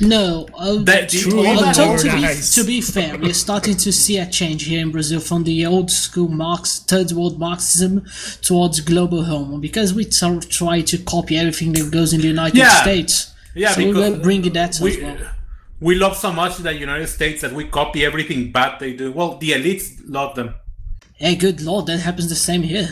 No, 0.00 0.46
uh, 0.54 0.76
That- 0.90 1.08
True, 1.08 1.44
uh, 1.46 1.72
to, 1.72 1.84
to 2.04 2.08
be, 2.16 2.22
to 2.56 2.62
be 2.72 2.80
fair, 2.80 3.18
we're 3.18 3.32
starting 3.46 3.76
to 3.86 3.90
see 3.92 4.16
a 4.18 4.26
change 4.38 4.60
here 4.70 4.80
in 4.86 4.90
Brazil 4.92 5.18
from 5.28 5.40
the 5.44 5.64
old 5.66 5.90
school 5.90 6.28
Marx, 6.28 6.80
third 6.92 7.10
world 7.12 7.38
Marxism 7.38 8.04
towards 8.42 8.80
global 8.80 9.24
homo 9.24 9.56
because 9.58 9.94
we 9.98 10.04
t- 10.04 10.40
try 10.58 10.82
to 10.82 10.96
copy 10.98 11.34
everything 11.38 11.72
that 11.72 11.90
goes 11.90 12.12
in 12.12 12.20
the 12.20 12.28
United 12.28 12.56
Yeah. 12.58 12.82
States. 12.82 13.34
Yeah, 13.54 13.72
so 13.72 13.80
we 13.80 13.86
because 13.86 14.10
will 14.10 14.20
bring 14.28 14.42
that 14.52 14.78
we, 14.80 14.90
as 14.90 15.02
well. 15.02 15.16
we 15.80 15.94
love 16.04 16.16
so 16.16 16.30
much 16.32 16.58
the 16.58 16.74
United 16.74 17.08
States 17.08 17.40
that 17.40 17.52
we 17.52 17.64
copy 17.64 18.04
everything 18.04 18.52
bad 18.52 18.78
they 18.78 18.92
do. 18.92 19.10
Well, 19.10 19.30
the 19.38 19.50
elites 19.52 19.86
love 20.06 20.36
them. 20.36 20.48
Hey, 21.18 21.34
good 21.34 21.60
lord, 21.60 21.86
that 21.86 21.98
happens 21.98 22.28
the 22.28 22.36
same 22.36 22.62
here. 22.62 22.88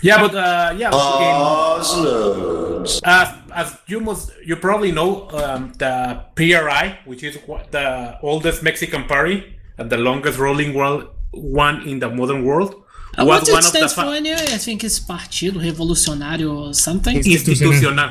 Yeah, 0.00 0.18
but 0.26 0.34
uh, 0.34 0.74
yeah. 0.76 0.88
in- 0.88 2.86
as 3.04 3.28
as 3.54 3.78
you 3.86 4.00
must, 4.00 4.32
you 4.44 4.56
probably 4.56 4.90
know 4.90 5.28
um, 5.30 5.72
the 5.78 6.24
PRI, 6.34 6.98
which 7.04 7.22
is 7.22 7.36
the 7.70 8.18
oldest 8.22 8.62
Mexican 8.62 9.04
party 9.04 9.56
and 9.78 9.90
the 9.90 9.98
longest 9.98 10.38
rolling 10.38 10.72
world 10.74 11.08
one 11.32 11.86
in 11.86 11.98
the 11.98 12.08
modern 12.10 12.44
world. 12.44 12.74
Uh, 13.18 13.24
was 13.26 13.42
what 13.42 13.48
it 13.48 13.52
one 13.52 13.62
stands 13.62 13.92
for 13.92 14.14
anyway? 14.14 14.40
I 14.40 14.58
think 14.58 14.82
it's 14.84 14.98
Partido 14.98 15.60
Revolucionário 15.60 16.68
or 16.68 16.74
something. 16.74 17.16
institutional. 17.16 18.10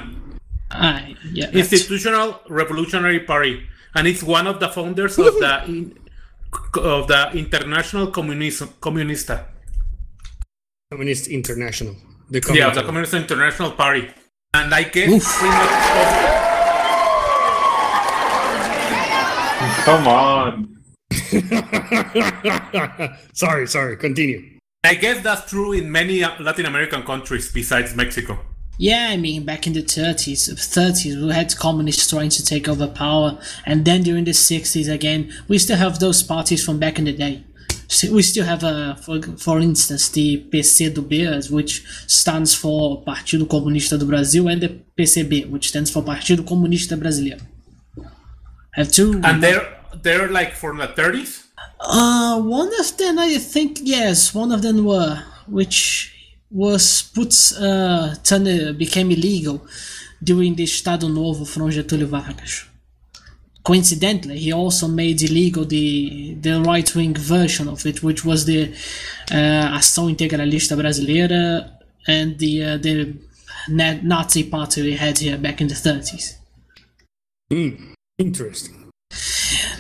Ah, 0.72 1.04
yeah. 1.34 1.48
that's- 1.48 1.74
Institutional 1.74 2.40
Revolutionary 2.48 3.20
Party, 3.22 3.64
and 3.96 4.08
it's 4.08 4.24
one 4.24 4.48
of 4.48 4.60
the 4.60 4.70
founders 4.70 5.18
of 5.18 5.34
the 5.40 5.64
in, 5.66 5.98
of 6.78 7.08
the 7.08 7.32
International 7.34 8.08
Communism 8.08 8.70
Comunista. 8.80 9.46
Communist 10.92 11.28
International. 11.28 11.96
The 12.30 12.40
Yeah, 12.54 12.70
the 12.70 12.82
Communist. 12.82 12.86
Communist 12.86 13.14
International 13.14 13.72
Party, 13.72 14.10
and 14.54 14.74
I 14.74 14.84
guess 14.84 15.38
pretty 15.38 15.56
much 15.56 15.70
Come 19.86 20.08
on. 20.08 20.78
sorry, 23.34 23.68
sorry. 23.68 23.98
Continue. 23.98 24.60
I 24.84 24.96
guess 24.96 25.24
that's 25.24 25.50
true 25.50 25.74
in 25.74 25.92
many 25.92 26.22
Latin 26.22 26.66
American 26.66 27.04
countries 27.04 27.52
besides 27.52 27.96
Mexico. 27.96 28.40
Yeah, 28.82 29.10
I 29.12 29.18
mean, 29.18 29.46
back 29.46 29.68
in 29.68 29.74
the 29.74 29.84
30s, 29.84 30.50
30s, 30.50 31.24
we 31.24 31.32
had 31.32 31.56
communists 31.56 32.10
trying 32.10 32.30
to 32.32 32.44
take 32.44 32.68
over 32.68 32.88
power, 32.88 33.38
and 33.64 33.86
then 33.86 34.02
during 34.02 34.24
the 34.24 34.32
60s 34.32 34.92
again, 34.92 35.32
we 35.48 35.60
still 35.60 35.78
have 35.78 36.00
those 36.00 36.24
parties 36.24 36.66
from 36.66 36.80
back 36.80 36.98
in 36.98 37.06
the 37.06 37.14
day. 37.14 37.44
We 38.12 38.24
still 38.24 38.46
have, 38.46 38.64
uh, 38.64 38.96
for, 38.96 39.22
for 39.38 39.60
instance, 39.60 40.10
the 40.10 40.44
PC 40.50 40.96
do 40.96 41.04
PCdoB, 41.04 41.52
which 41.52 41.86
stands 42.08 42.56
for 42.56 43.04
Partido 43.04 43.44
Comunista 43.44 44.00
do 44.00 44.08
Brasil, 44.08 44.48
and 44.48 44.60
the 44.60 44.70
PCB, 44.98 45.48
which 45.52 45.68
stands 45.68 45.92
for 45.92 46.02
Partido 46.02 46.40
Comunista 46.40 46.98
Brasileiro. 47.00 47.44
Have 48.72 48.92
two. 48.92 49.22
And 49.24 49.44
they're 49.44 49.78
they're 50.02 50.28
like 50.28 50.54
from 50.54 50.78
the 50.78 50.88
30s. 50.88 51.46
Uh, 51.80 52.42
one 52.42 52.72
of 52.80 52.98
them, 52.98 53.20
I 53.20 53.38
think, 53.38 53.78
yes, 53.84 54.34
one 54.34 54.52
of 54.52 54.64
them 54.64 54.84
were, 54.84 55.24
which 55.46 56.12
was 56.52 57.04
put, 57.14 57.34
uh, 57.60 58.16
turned, 58.24 58.78
became 58.78 59.12
illegal 59.12 59.66
during 60.24 60.56
the 60.56 60.64
Estado 60.64 61.08
Novo 61.08 61.46
from 61.46 61.70
Getúlio 61.70 62.06
Vargas. 62.06 62.66
Coincidentally, 63.64 64.40
he 64.40 64.52
also 64.52 64.88
made 64.88 65.22
illegal 65.22 65.66
the 65.66 66.34
the 66.42 66.60
right 66.62 66.96
wing 66.96 67.14
version 67.14 67.68
of 67.68 67.86
it, 67.86 68.02
which 68.02 68.26
was 68.26 68.46
the 68.46 68.74
uh, 69.32 69.78
Ação 69.78 70.10
Integralista 70.10 70.76
Brasileira 70.76 71.70
and 72.08 72.40
the 72.40 72.64
uh, 72.64 72.78
the 72.78 73.14
Nazi 73.70 74.44
party 74.46 74.82
we 74.82 74.96
had 74.96 75.20
here 75.20 75.38
back 75.38 75.62
in 75.62 75.68
the 75.68 75.76
30s. 75.76 76.38
Hmm. 77.52 77.94
Interesting. 78.18 78.90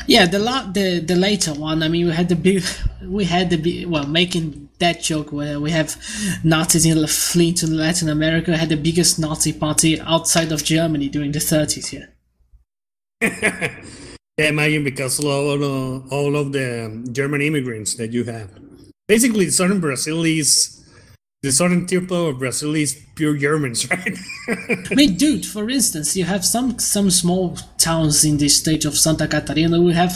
Yeah, 0.08 0.26
the 0.26 0.40
la- 0.40 0.72
the 0.72 1.00
the 1.00 1.16
later 1.16 1.54
one. 1.54 1.82
I 1.84 1.88
mean, 1.88 2.06
we 2.06 2.12
had 2.12 2.30
the 2.30 2.36
big, 2.36 2.64
we 3.08 3.26
had 3.26 3.50
the 3.50 3.58
big, 3.58 3.88
well, 3.88 4.06
making 4.06 4.61
that 4.82 5.02
joke 5.02 5.32
where 5.32 5.60
we 5.60 5.72
have 5.72 5.96
Nazis 6.44 6.86
in 6.86 7.08
fleeing 7.08 7.56
to 7.56 7.68
Latin 7.68 8.10
America. 8.10 8.58
Had 8.58 8.70
the 8.70 8.78
biggest 8.78 9.18
Nazi 9.18 9.54
party 9.54 10.00
outside 10.02 10.52
of 10.52 10.64
Germany 10.64 11.08
during 11.10 11.32
the 11.32 11.40
30s 11.40 11.88
here. 11.90 12.10
Yeah, 14.38 14.48
imagine 14.48 14.84
because 14.84 15.20
of 15.20 15.26
all, 15.26 15.52
of- 15.52 16.12
all 16.12 16.36
of 16.36 16.52
the 16.52 17.08
German 17.12 17.42
immigrants 17.42 17.96
that 17.96 18.12
you 18.12 18.24
have. 18.24 18.50
Basically, 19.08 19.50
southern 19.50 19.80
Brazil 19.80 20.24
is 20.24 20.78
the 21.44 21.52
southern 21.52 21.86
tip 21.86 22.10
of 22.12 22.40
Brazil 22.40 22.76
is 22.76 22.98
pure 23.16 23.36
Germans, 23.36 23.90
right? 23.92 24.18
I 24.90 24.96
mean, 24.96 25.16
dude, 25.18 25.46
for 25.46 25.70
instance, 25.70 26.16
you 26.16 26.24
have 26.24 26.46
some 26.46 26.80
some 26.80 27.10
small 27.12 27.58
towns 27.78 28.24
in 28.24 28.38
the 28.38 28.48
state 28.48 28.86
of 28.86 28.98
Santa 28.98 29.28
Catarina. 29.28 29.82
We 29.82 29.94
have, 29.94 30.14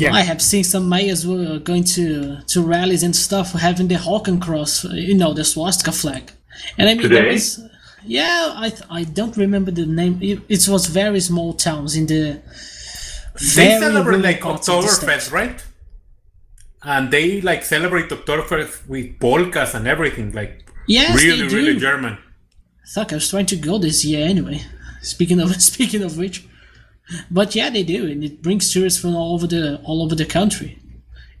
Yeah. 0.00 0.12
I 0.12 0.22
have 0.22 0.40
seen 0.40 0.64
some 0.64 0.88
mayors 0.88 1.26
were 1.26 1.58
going 1.58 1.84
to 1.96 2.40
to 2.42 2.62
rallies 2.62 3.02
and 3.02 3.14
stuff, 3.14 3.52
having 3.52 3.88
the 3.88 3.96
Hawken 3.96 4.40
cross, 4.40 4.84
you 4.84 5.14
know, 5.14 5.32
the 5.32 5.44
swastika 5.44 5.92
flag. 5.92 6.32
And 6.78 6.88
I 6.88 6.94
mean, 6.94 7.08
Today? 7.08 7.32
was, 7.32 7.60
yeah, 8.04 8.52
I 8.54 8.72
I 8.90 9.04
don't 9.04 9.36
remember 9.36 9.70
the 9.70 9.86
name. 9.86 10.18
It, 10.22 10.40
it 10.48 10.68
was 10.68 10.86
very 10.86 11.20
small 11.20 11.52
towns 11.54 11.96
in 11.96 12.06
the. 12.06 12.40
They 13.56 13.68
very 13.68 13.80
celebrate 13.80 14.18
like 14.18 14.40
the 14.40 14.56
state. 14.58 14.74
Oktoberfest, 14.74 15.32
right? 15.32 15.64
And 16.82 17.10
they 17.10 17.40
like 17.40 17.62
celebrate 17.64 18.08
Oktoberfest 18.08 18.88
with 18.88 19.20
polkas 19.20 19.74
and 19.74 19.86
everything, 19.86 20.32
like 20.32 20.64
Yes, 20.86 21.14
really, 21.22 21.46
really 21.54 21.78
German. 21.78 22.18
Fuck, 22.94 23.12
I 23.12 23.16
was 23.16 23.30
trying 23.30 23.46
to 23.46 23.56
go 23.56 23.78
this 23.78 24.04
year 24.04 24.26
anyway. 24.26 24.62
Speaking 25.02 25.40
of 25.40 25.60
speaking 25.72 26.02
of 26.02 26.16
which, 26.18 26.46
but 27.30 27.54
yeah, 27.54 27.70
they 27.70 27.82
do, 27.82 28.06
and 28.06 28.24
it 28.24 28.42
brings 28.42 28.72
tourists 28.72 29.00
from 29.00 29.16
all 29.16 29.34
over 29.34 29.46
the 29.46 29.80
all 29.84 30.02
over 30.02 30.14
the 30.14 30.26
country. 30.26 30.78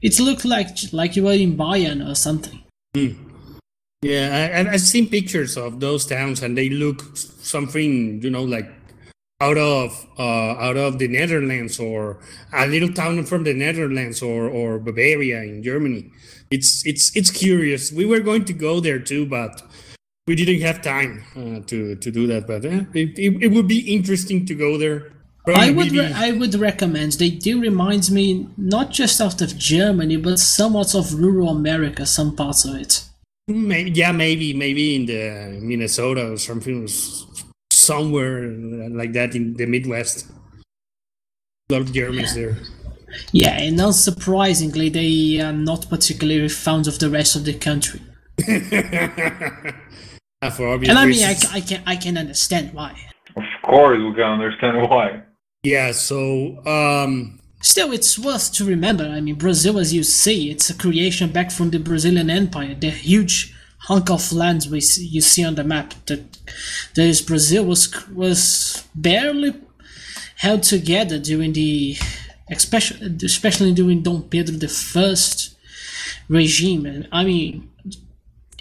It 0.02 0.18
looked 0.18 0.44
like 0.44 0.68
like 0.92 1.16
you 1.16 1.24
were 1.24 1.32
in 1.32 1.56
Bayern 1.56 2.08
or 2.08 2.14
something. 2.14 2.62
yeah, 4.02 4.52
I, 4.54 4.72
I've 4.72 4.80
seen 4.80 5.08
pictures 5.08 5.56
of 5.56 5.80
those 5.80 6.06
towns, 6.06 6.42
and 6.42 6.56
they 6.56 6.70
look 6.70 7.02
something, 7.16 8.22
you 8.22 8.30
know, 8.30 8.44
like 8.44 8.70
out 9.40 9.58
of 9.58 10.06
uh, 10.18 10.52
out 10.56 10.76
of 10.76 10.98
the 10.98 11.08
Netherlands 11.08 11.78
or 11.78 12.18
a 12.52 12.66
little 12.66 12.92
town 12.92 13.24
from 13.24 13.44
the 13.44 13.54
Netherlands 13.54 14.22
or 14.22 14.48
or 14.48 14.78
Bavaria 14.78 15.42
in 15.42 15.62
Germany. 15.62 16.10
It's 16.50 16.84
it's 16.86 17.14
it's 17.16 17.30
curious. 17.30 17.92
We 17.92 18.06
were 18.06 18.20
going 18.20 18.44
to 18.46 18.52
go 18.52 18.80
there 18.80 18.98
too, 18.98 19.26
but 19.26 19.62
we 20.26 20.34
didn't 20.34 20.60
have 20.60 20.82
time 20.82 21.24
uh, 21.36 21.60
to 21.66 21.96
to 21.96 22.10
do 22.10 22.26
that. 22.26 22.46
But 22.46 22.64
eh, 22.64 22.84
it, 22.94 23.18
it, 23.18 23.42
it 23.44 23.48
would 23.48 23.68
be 23.68 23.94
interesting 23.94 24.46
to 24.46 24.54
go 24.54 24.78
there. 24.78 25.12
Probably 25.44 25.62
I 25.62 25.70
would 25.70 25.92
re- 25.92 26.12
I 26.14 26.32
would 26.32 26.54
recommend. 26.54 27.12
They 27.12 27.30
do 27.30 27.60
remind 27.60 28.10
me 28.10 28.48
not 28.56 28.90
just 28.90 29.20
out 29.20 29.40
of 29.40 29.56
Germany, 29.56 30.16
but 30.16 30.38
somewhat 30.38 30.94
of 30.94 31.14
rural 31.14 31.48
America. 31.48 32.04
Some 32.06 32.36
parts 32.36 32.64
of 32.64 32.74
it. 32.74 33.04
Maybe, 33.48 33.90
yeah, 33.90 34.12
maybe, 34.12 34.52
maybe 34.52 34.94
in 34.94 35.06
the 35.06 35.58
Minnesota 35.60 36.32
or 36.32 36.36
something, 36.36 36.86
somewhere 37.72 38.48
like 38.90 39.12
that 39.14 39.34
in 39.34 39.54
the 39.54 39.66
Midwest. 39.66 40.30
A 41.70 41.72
lot 41.72 41.82
of 41.82 41.92
Germans 41.92 42.34
there. 42.34 42.56
Yeah, 43.32 43.58
and 43.58 43.78
unsurprisingly, 43.78 44.92
they 44.92 45.40
are 45.42 45.52
not 45.52 45.88
particularly 45.88 46.48
fond 46.48 46.86
of 46.86 46.98
the 47.00 47.10
rest 47.10 47.34
of 47.34 47.44
the 47.44 47.54
country. 47.54 48.00
Ah, 50.42 50.48
for 50.48 50.68
obvious 50.68 50.88
And 50.88 50.98
I 50.98 51.04
mean, 51.04 51.22
I, 51.22 51.36
I 51.52 51.60
can 51.60 51.82
I 51.86 51.96
can 51.96 52.16
understand 52.16 52.72
why. 52.72 52.96
Of 53.36 53.44
course, 53.62 53.98
we 53.98 54.14
can 54.14 54.40
understand 54.40 54.88
why. 54.88 55.22
Yeah. 55.62 55.92
So 55.92 56.64
um, 56.66 57.40
Still, 57.62 57.92
it's 57.92 58.18
worth 58.18 58.52
to 58.54 58.64
remember. 58.64 59.04
I 59.04 59.20
mean, 59.20 59.34
Brazil, 59.34 59.78
as 59.78 59.92
you 59.92 60.02
see, 60.02 60.50
it's 60.50 60.70
a 60.70 60.74
creation 60.74 61.30
back 61.30 61.50
from 61.50 61.70
the 61.70 61.78
Brazilian 61.78 62.30
Empire. 62.30 62.74
The 62.74 62.90
huge 62.90 63.54
hunk 63.80 64.10
of 64.10 64.32
land 64.32 64.66
we 64.70 64.80
see, 64.80 65.04
you 65.06 65.20
see 65.20 65.44
on 65.44 65.56
the 65.56 65.64
map 65.64 65.92
that 66.06 66.38
there 66.94 67.06
is 67.06 67.20
Brazil 67.20 67.64
was 67.64 68.08
was 68.08 68.86
barely 68.94 69.54
held 70.36 70.62
together 70.62 71.18
during 71.18 71.52
the 71.52 71.98
especially 72.50 73.14
especially 73.22 73.74
during 73.74 74.02
Dom 74.02 74.22
Pedro 74.22 74.56
the 74.56 74.68
First 74.68 75.54
regime. 76.28 76.86
And 76.86 77.08
I 77.12 77.24
mean, 77.24 77.70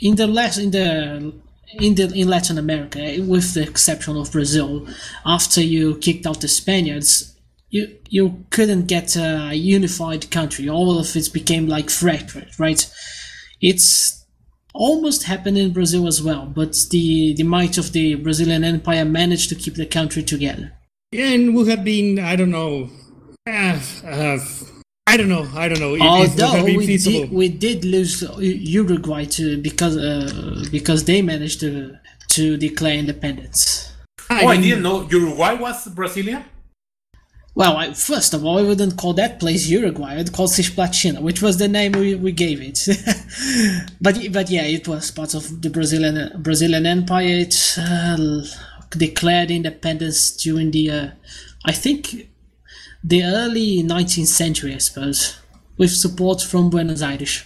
in 0.01 0.15
the 0.15 0.27
last 0.27 0.57
in 0.57 0.71
the 0.71 1.33
in 1.73 1.95
the 1.95 2.11
in 2.13 2.27
Latin 2.27 2.57
America, 2.57 3.17
with 3.19 3.53
the 3.53 3.63
exception 3.63 4.17
of 4.17 4.31
Brazil, 4.31 4.87
after 5.25 5.61
you 5.61 5.97
kicked 5.97 6.25
out 6.25 6.41
the 6.41 6.47
Spaniards, 6.47 7.35
you 7.69 7.97
you 8.09 8.45
couldn't 8.49 8.87
get 8.87 9.15
a 9.15 9.53
unified 9.53 10.31
country. 10.31 10.69
All 10.69 10.99
of 10.99 11.15
it 11.15 11.33
became 11.33 11.67
like 11.67 11.89
fractured, 11.89 12.49
right? 12.57 12.89
It's 13.61 14.25
almost 14.73 15.23
happened 15.23 15.57
in 15.57 15.73
Brazil 15.73 16.07
as 16.07 16.21
well, 16.21 16.45
but 16.45 16.75
the 16.91 17.33
the 17.35 17.43
might 17.43 17.77
of 17.77 17.91
the 17.91 18.15
Brazilian 18.15 18.63
Empire 18.63 19.05
managed 19.05 19.49
to 19.49 19.55
keep 19.55 19.75
the 19.75 19.85
country 19.85 20.23
together. 20.23 20.73
Yeah, 21.11 21.29
and 21.29 21.55
would 21.55 21.67
have 21.67 21.83
been 21.83 22.19
I 22.19 22.35
don't 22.35 22.51
know, 22.51 22.89
uh, 23.47 23.79
uh, 24.05 24.39
I 25.09 25.17
don't 25.17 25.29
know, 25.29 25.47
I 25.55 25.67
don't 25.67 25.79
know. 25.79 25.95
It, 25.95 26.01
it 26.01 26.05
Although 26.05 26.47
have 26.47 26.65
been 26.65 26.77
we 26.77 26.85
feasible. 26.85 27.21
did, 27.21 27.31
we 27.31 27.49
did 27.49 27.83
lose 27.83 28.23
Uruguay 28.39 29.25
to 29.25 29.59
because 29.59 29.97
uh, 29.97 30.65
because 30.71 31.05
they 31.05 31.23
managed 31.23 31.59
to 31.61 31.97
to 32.35 32.57
declare 32.57 32.93
independence. 32.93 33.91
Oh, 34.29 34.47
I 34.47 34.57
didn't 34.57 34.83
know 34.83 35.07
Uruguay 35.09 35.53
was 35.53 35.87
Brazilian. 35.87 36.43
Well, 37.55 37.75
I, 37.75 37.93
first 37.93 38.35
of 38.35 38.45
all, 38.45 38.59
I 38.59 38.61
wouldn't 38.61 38.97
call 38.97 39.13
that 39.15 39.39
place 39.39 39.67
Uruguay. 39.67 40.13
I'd 40.19 40.31
call 40.31 40.47
Cisplatina, 40.47 41.19
which 41.21 41.41
was 41.41 41.57
the 41.57 41.67
name 41.67 41.93
we, 41.93 42.13
we 42.13 42.31
gave 42.31 42.61
it. 42.61 42.79
but 44.01 44.15
but 44.31 44.49
yeah, 44.51 44.63
it 44.77 44.87
was 44.87 45.09
part 45.09 45.33
of 45.33 45.61
the 45.63 45.71
Brazilian 45.71 46.39
Brazilian 46.41 46.85
Empire. 46.85 47.45
It 47.47 47.75
uh, 47.79 48.43
declared 48.91 49.49
independence 49.49 50.31
during 50.37 50.69
the, 50.69 50.91
uh, 50.91 51.07
I 51.65 51.71
think, 51.71 52.29
the 53.03 53.23
early 53.23 53.83
19th 53.83 54.27
century, 54.27 54.73
I 54.75 54.79
suppose, 54.79 55.39
with 55.77 55.91
support 55.91 56.41
from 56.41 56.69
Buenos 56.69 57.01
Aires. 57.01 57.43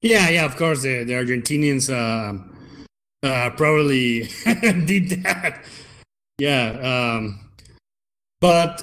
Yeah, 0.00 0.28
yeah, 0.30 0.44
of 0.44 0.56
course. 0.56 0.82
The, 0.82 1.04
the 1.04 1.12
Argentinians 1.12 1.88
uh, 1.90 2.38
uh, 3.26 3.50
probably 3.50 4.22
did 4.86 5.22
that. 5.22 5.64
Yeah, 6.38 7.16
um, 7.16 7.40
but 8.40 8.82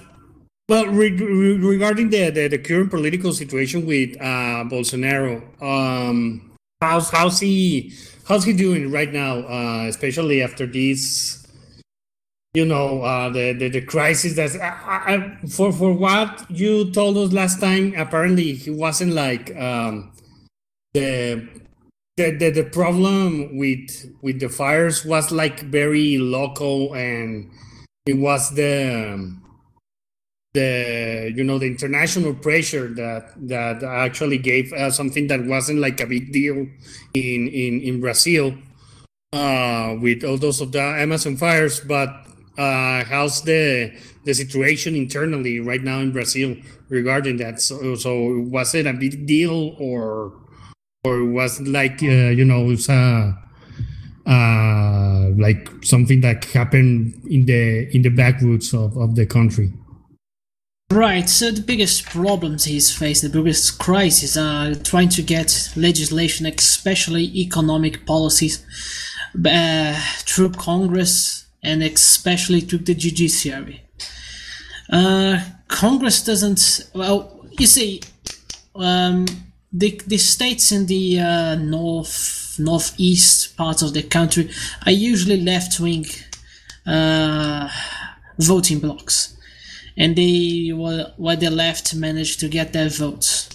well, 0.69 0.85
re- 0.87 1.11
re- 1.11 1.57
regarding 1.57 2.09
the, 2.09 2.29
the, 2.29 2.47
the 2.47 2.57
current 2.57 2.91
political 2.91 3.33
situation 3.33 3.85
with 3.85 4.15
uh, 4.21 4.63
Bolsonaro, 4.69 5.41
um, 5.61 6.51
how's 6.79 7.09
how's 7.09 7.39
he 7.39 7.93
how's 8.25 8.45
he 8.45 8.53
doing 8.53 8.91
right 8.91 9.11
now? 9.11 9.39
Uh, 9.39 9.87
especially 9.89 10.41
after 10.41 10.65
this, 10.65 11.38
you 12.53 12.65
know, 12.65 13.03
uh, 13.03 13.29
the, 13.29 13.53
the 13.53 13.69
the 13.69 13.81
crisis 13.81 14.35
that 14.35 14.59
I, 14.61 15.13
I, 15.13 15.47
for 15.47 15.71
for 15.71 15.93
what 15.93 16.49
you 16.49 16.91
told 16.91 17.17
us 17.17 17.31
last 17.31 17.59
time. 17.59 17.93
Apparently, 17.95 18.53
he 18.53 18.71
wasn't 18.71 19.13
like 19.13 19.55
um, 19.55 20.11
the 20.93 21.47
the, 22.17 22.31
the 22.31 22.49
the 22.49 22.63
problem 22.63 23.57
with 23.57 24.11
with 24.21 24.39
the 24.39 24.49
fires 24.49 25.05
was 25.05 25.31
like 25.31 25.61
very 25.61 26.17
local 26.17 26.93
and 26.93 27.51
it 28.05 28.17
was 28.17 28.49
the 28.55 29.13
um, 29.13 29.43
the 30.53 31.31
you 31.35 31.43
know 31.43 31.59
the 31.59 31.67
international 31.67 32.33
pressure 32.33 32.87
that 32.95 33.31
that 33.47 33.83
actually 33.83 34.39
gave 34.39 34.73
uh, 34.73 34.89
something 34.89 35.27
that 35.27 35.45
wasn't 35.45 35.79
like 35.79 36.01
a 36.01 36.07
big 36.07 36.33
deal 36.33 36.65
in 37.13 37.47
in 37.47 37.79
in 37.81 38.01
Brazil 38.01 38.57
uh, 39.33 39.95
with 40.01 40.23
all 40.23 40.37
those 40.37 40.59
of 40.61 40.71
the 40.71 40.81
Amazon 40.81 41.37
fires, 41.37 41.79
but 41.79 42.09
uh, 42.59 43.05
how's 43.05 43.41
the 43.43 43.93
the 44.25 44.33
situation 44.33 44.93
internally 44.95 45.59
right 45.61 45.81
now 45.81 45.99
in 45.99 46.11
Brazil 46.11 46.57
regarding 46.89 47.37
that? 47.37 47.61
So, 47.61 47.95
so 47.95 48.43
was 48.51 48.75
it 48.75 48.85
a 48.85 48.93
big 48.93 49.25
deal 49.25 49.75
or 49.79 50.33
or 51.05 51.23
was 51.23 51.61
like 51.61 52.03
uh, 52.03 52.35
you 52.35 52.43
know 52.43 52.69
a 52.69 53.33
uh, 54.29 55.29
like 55.37 55.69
something 55.83 56.19
that 56.21 56.43
happened 56.45 57.13
in 57.29 57.45
the 57.45 57.87
in 57.95 58.01
the 58.01 58.09
backwoods 58.09 58.73
of, 58.73 58.97
of 58.97 59.15
the 59.15 59.25
country? 59.25 59.71
Right, 60.91 61.29
so 61.29 61.51
the 61.51 61.61
biggest 61.61 62.05
problems 62.05 62.65
he's 62.65 62.91
faced, 62.91 63.21
the 63.21 63.29
biggest 63.29 63.77
crisis, 63.77 64.35
are 64.35 64.73
trying 64.73 65.09
to 65.09 65.21
get 65.21 65.71
legislation, 65.75 66.47
especially 66.47 67.25
economic 67.37 68.07
policies, 68.07 68.65
uh, 69.45 69.93
through 70.25 70.49
Congress 70.53 71.45
and 71.63 71.83
especially 71.83 72.61
through 72.61 72.79
the 72.79 72.95
judiciary. 72.95 73.83
Uh, 74.91 75.39
Congress 75.67 76.23
doesn't, 76.23 76.89
well, 76.93 77.45
you 77.51 77.67
see, 77.67 78.01
um, 78.75 79.25
the, 79.71 80.01
the 80.07 80.17
states 80.17 80.71
in 80.71 80.87
the 80.87 81.19
uh, 81.19 81.55
north, 81.55 82.55
northeast 82.59 83.55
part 83.55 83.81
of 83.81 83.93
the 83.93 84.03
country 84.03 84.49
are 84.85 84.91
usually 84.91 85.39
left 85.41 85.79
wing 85.79 86.05
uh, 86.87 87.69
voting 88.39 88.79
blocks 88.79 89.37
and 89.99 90.15
they 90.15 90.71
were 90.73 91.11
where 91.17 91.35
the 91.35 91.49
left 91.49 91.93
managed 91.93 92.39
to 92.39 92.47
get 92.47 92.73
their 92.73 92.89
votes. 92.89 93.49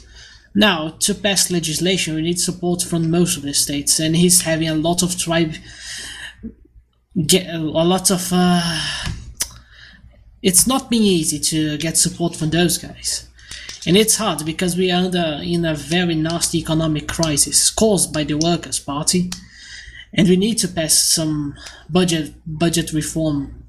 Now, 0.55 0.91
to 1.01 1.15
pass 1.15 1.51
legislation, 1.51 2.15
we 2.15 2.23
need 2.23 2.39
support 2.39 2.83
from 2.83 3.11
most 3.11 3.37
of 3.37 3.43
the 3.43 3.55
states, 3.55 3.99
and 3.99 4.15
he's 4.15 4.43
having 4.43 4.69
a 4.69 4.75
lot 4.75 5.03
of 5.03 5.19
tribe, 5.19 5.55
get 7.27 7.47
a 7.55 7.59
lot 7.59 8.11
of. 8.11 8.29
Uh, 8.33 8.79
it's 10.43 10.67
not 10.67 10.91
been 10.91 11.03
easy 11.03 11.39
to 11.39 11.79
get 11.79 11.97
support 11.97 12.37
from 12.37 12.51
those 12.51 12.79
guys, 12.79 13.29
and 13.87 13.97
it's 13.97 14.17
hard 14.17 14.45
because 14.45 14.77
we 14.77 14.91
are 14.91 15.05
under 15.05 15.41
in 15.43 15.65
a 15.65 15.75
very 15.75 16.15
nasty 16.15 16.59
economic 16.59 17.09
crisis 17.09 17.71
caused 17.71 18.13
by 18.13 18.25
the 18.25 18.35
Workers' 18.35 18.79
Party, 18.79 19.31
and 20.13 20.29
we 20.29 20.37
need 20.37 20.59
to 20.59 20.69
pass 20.69 20.95
some 20.95 21.55
budget 21.89 22.35
budget 22.47 22.93
reform 22.93 23.65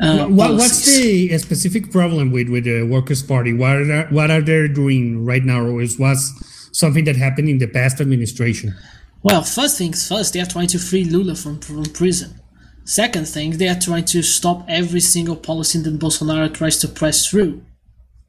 uh, 0.00 0.26
what, 0.26 0.52
what's 0.52 0.86
the 0.86 1.36
specific 1.38 1.90
problem 1.90 2.30
with, 2.30 2.48
with 2.48 2.64
the 2.64 2.84
Workers' 2.84 3.22
Party? 3.22 3.52
What 3.52 3.90
are, 3.90 4.06
what 4.10 4.30
are 4.30 4.40
they 4.40 4.68
doing 4.68 5.24
right 5.24 5.42
now, 5.42 5.62
or 5.62 5.82
is 5.82 5.98
was 5.98 6.32
something 6.72 7.04
that 7.04 7.16
happened 7.16 7.48
in 7.48 7.58
the 7.58 7.66
past 7.66 8.00
administration? 8.00 8.74
Well, 9.22 9.42
first 9.42 9.78
things 9.78 10.06
first, 10.08 10.32
they 10.32 10.40
are 10.40 10.46
trying 10.46 10.68
to 10.68 10.78
free 10.78 11.04
Lula 11.04 11.34
from, 11.34 11.60
from 11.60 11.84
prison. 11.86 12.40
Second 12.84 13.28
thing, 13.28 13.58
they 13.58 13.68
are 13.68 13.78
trying 13.78 14.04
to 14.06 14.22
stop 14.22 14.64
every 14.68 15.00
single 15.00 15.36
policy 15.36 15.78
that 15.80 15.98
Bolsonaro 15.98 16.52
tries 16.52 16.78
to 16.78 16.88
press 16.88 17.26
through. 17.26 17.62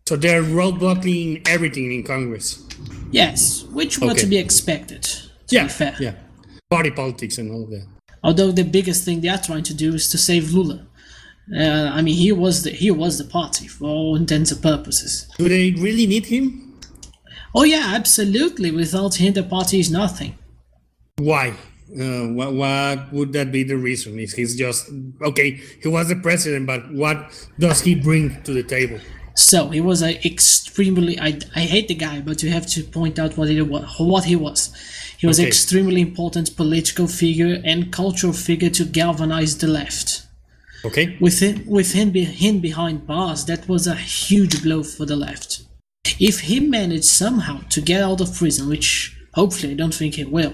So 0.08 0.16
they're 0.16 0.44
roadblocking 0.44 1.48
everything 1.48 1.92
in 1.92 2.04
Congress. 2.04 2.64
Yes, 3.12 3.64
which 3.72 4.00
were 4.00 4.12
Okay. 4.12 4.22
to 4.22 4.26
be 4.26 4.38
expected. 4.38 5.04
To 5.04 5.56
Yeah, 5.56 5.64
be 5.64 5.70
fair. 5.70 5.96
yeah, 6.00 6.16
party 6.70 6.92
politics 6.92 7.38
and 7.38 7.52
all 7.52 7.66
that. 7.68 7.86
Although 8.24 8.52
the 8.52 8.64
biggest 8.64 9.06
thing 9.06 9.22
they 9.22 9.30
are 9.30 9.38
trying 9.38 9.64
to 9.64 9.74
do 9.74 9.94
is 9.94 10.10
to 10.10 10.18
save 10.18 10.52
Lula. 10.52 10.88
Uh, 11.56 11.90
I 11.94 12.02
mean, 12.02 12.16
he 12.16 12.32
was 12.32 12.64
the 12.64 12.72
he 12.72 12.92
was 12.92 13.18
the 13.18 13.24
party 13.24 13.68
for 13.68 13.86
all 13.86 14.16
intents 14.16 14.52
and 14.52 14.62
purposes. 14.62 15.28
Do 15.38 15.48
they 15.48 15.72
really 15.72 16.06
need 16.06 16.26
him? 16.26 16.74
Oh 17.56 17.64
yeah, 17.64 17.94
absolutely. 17.96 18.72
Without 18.72 19.16
him, 19.16 19.34
the 19.34 19.44
party 19.44 19.80
is 19.80 19.90
nothing. 19.90 20.36
Why? 21.20 21.54
Uh, 21.92 22.28
what, 22.38 22.54
what 22.54 23.12
would 23.14 23.34
that 23.34 23.52
be 23.52 23.64
the 23.64 23.76
reason? 23.78 24.20
Is 24.20 24.34
he's 24.34 24.56
just 24.56 24.90
okay? 25.24 25.60
He 25.82 25.88
was 25.88 26.08
the 26.10 26.16
president, 26.16 26.68
but 26.68 26.92
what 26.92 27.18
does 27.58 27.82
he 27.82 27.96
bring 27.96 28.42
to 28.44 28.54
the 28.54 28.64
table? 28.64 29.00
So 29.36 29.70
he 29.70 29.82
was 29.82 30.02
an 30.02 30.16
extremely. 30.24 31.20
I, 31.20 31.40
I 31.56 31.62
hate 31.62 31.88
the 31.88 31.96
guy, 31.96 32.22
but 32.22 32.44
you 32.44 32.50
have 32.52 32.68
to 32.68 32.84
point 32.84 33.18
out 33.18 33.38
what 33.38 33.50
he 33.50 33.62
was. 33.62 33.86
What 33.98 34.26
he 34.26 34.36
was. 34.36 34.72
He 35.18 35.28
was 35.28 35.40
Okay. 35.40 35.48
extremely 35.48 36.02
important 36.02 36.56
political 36.56 37.08
figure 37.08 37.60
and 37.66 37.92
cultural 37.92 38.34
figure 38.34 38.70
to 38.70 38.86
galvanize 38.86 39.58
the 39.58 39.68
left. 39.68 40.24
Okay. 40.86 41.18
With 41.20 41.40
him, 41.42 41.66
with 41.66 41.92
him, 41.94 42.12
be, 42.12 42.24
him 42.24 42.60
behind 42.60 43.06
bars, 43.06 43.44
that 43.46 43.68
was 43.68 43.86
a 43.88 43.96
huge 43.96 44.64
blow 44.64 44.82
for 44.84 45.06
the 45.06 45.18
left. 45.18 45.64
If 46.20 46.42
he 46.42 46.60
managed 46.62 47.06
somehow 47.06 47.62
to 47.70 47.82
get 47.82 48.02
out 48.02 48.22
of 48.22 48.34
prison, 48.34 48.70
which 48.70 49.18
hopefully 49.34 49.74
I 49.74 49.76
don't 49.76 49.94
think 49.94 50.16
he 50.16 50.24
will, 50.24 50.54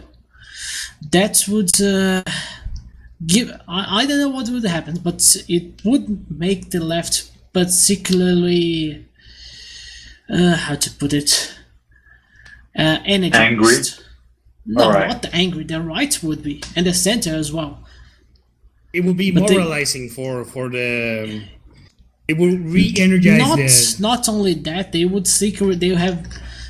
that 1.11 1.43
would 1.47 1.81
uh, 1.81 2.23
give. 3.25 3.51
I, 3.67 4.01
I 4.01 4.05
don't 4.05 4.19
know 4.19 4.29
what 4.29 4.49
would 4.49 4.65
happen, 4.65 4.99
but 5.03 5.21
it 5.47 5.81
would 5.83 6.29
make 6.31 6.71
the 6.71 6.79
left 6.83 7.31
particularly. 7.53 9.05
Uh, 10.29 10.55
how 10.55 10.75
to 10.75 10.89
put 10.91 11.13
it? 11.13 11.53
Uh, 12.77 12.97
energized. 13.05 13.35
Angry? 13.35 13.75
No, 14.65 14.85
Alright. 14.85 15.07
not 15.09 15.21
the 15.21 15.35
angry. 15.35 15.63
The 15.63 15.79
right 15.79 16.17
would 16.23 16.41
be, 16.41 16.63
and 16.75 16.85
the 16.85 16.93
center 16.93 17.35
as 17.35 17.53
well. 17.53 17.83
it 18.93 19.03
would 19.03 19.17
be 19.17 19.29
But 19.31 19.47
they- 19.47 19.57
moralizing 19.57 20.09
for 20.09 20.43
for 20.45 20.69
the. 20.69 21.43
It 22.27 22.37
will 22.39 22.57
re-energize 22.57 23.37
not 23.37 23.57
the. 23.57 23.97
not 23.99 24.29
only 24.29 24.55
that 24.55 24.91
they 24.91 25.05
would 25.05 25.27
seek 25.27 25.59
they 25.59 25.89
have 25.89 26.25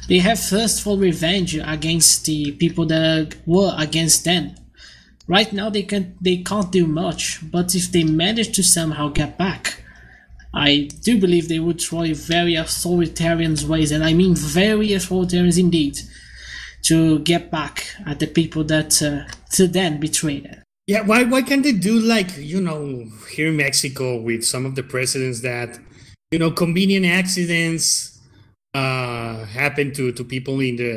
they 0.08 0.20
have 0.20 0.40
thirst 0.40 0.82
for 0.84 0.98
revenge 0.98 1.58
against 1.64 2.26
the 2.26 2.52
people 2.54 2.86
that 2.86 3.36
were 3.46 3.74
against 3.78 4.26
them. 4.26 4.56
Right 5.28 5.52
now 5.52 5.70
they 5.70 5.84
can 5.84 6.16
they 6.22 6.38
can't 6.38 6.72
do 6.72 6.86
much 6.86 7.40
but 7.52 7.74
if 7.76 7.92
they 7.92 8.04
manage 8.04 8.56
to 8.56 8.64
somehow 8.64 9.10
get 9.10 9.40
back 9.40 9.82
i 10.54 10.88
do 11.02 11.20
believe 11.20 11.50
they 11.50 11.60
would 11.60 11.80
try 11.80 12.14
very 12.14 12.54
authoritarian 12.56 13.56
ways 13.68 13.92
and 13.92 14.04
i 14.04 14.14
mean 14.14 14.36
very 14.36 14.94
authoritarian 14.94 15.60
indeed 15.60 15.98
to 16.86 17.20
get 17.20 17.50
back 17.50 17.88
at 18.06 18.20
the 18.20 18.28
people 18.28 18.64
that 18.64 19.02
uh, 19.02 19.24
to 19.52 19.68
then 19.68 20.00
betrayed 20.00 20.46
them. 20.46 20.62
Yeah, 20.88 21.02
why 21.02 21.24
why 21.24 21.42
can't 21.42 21.64
they 21.64 21.72
do 21.72 22.00
like 22.00 22.38
you 22.38 22.62
know 22.62 23.08
here 23.32 23.48
in 23.48 23.58
Mexico 23.58 24.22
with 24.22 24.44
some 24.44 24.66
of 24.66 24.76
the 24.76 24.84
presidents 24.84 25.42
that 25.42 25.80
you 26.32 26.38
know 26.38 26.52
convenient 26.52 27.06
accidents 27.08 28.15
uh 28.76 29.46
happen 29.60 29.94
to 29.98 30.12
to 30.18 30.24
people 30.24 30.60
in 30.60 30.76
the 30.76 30.94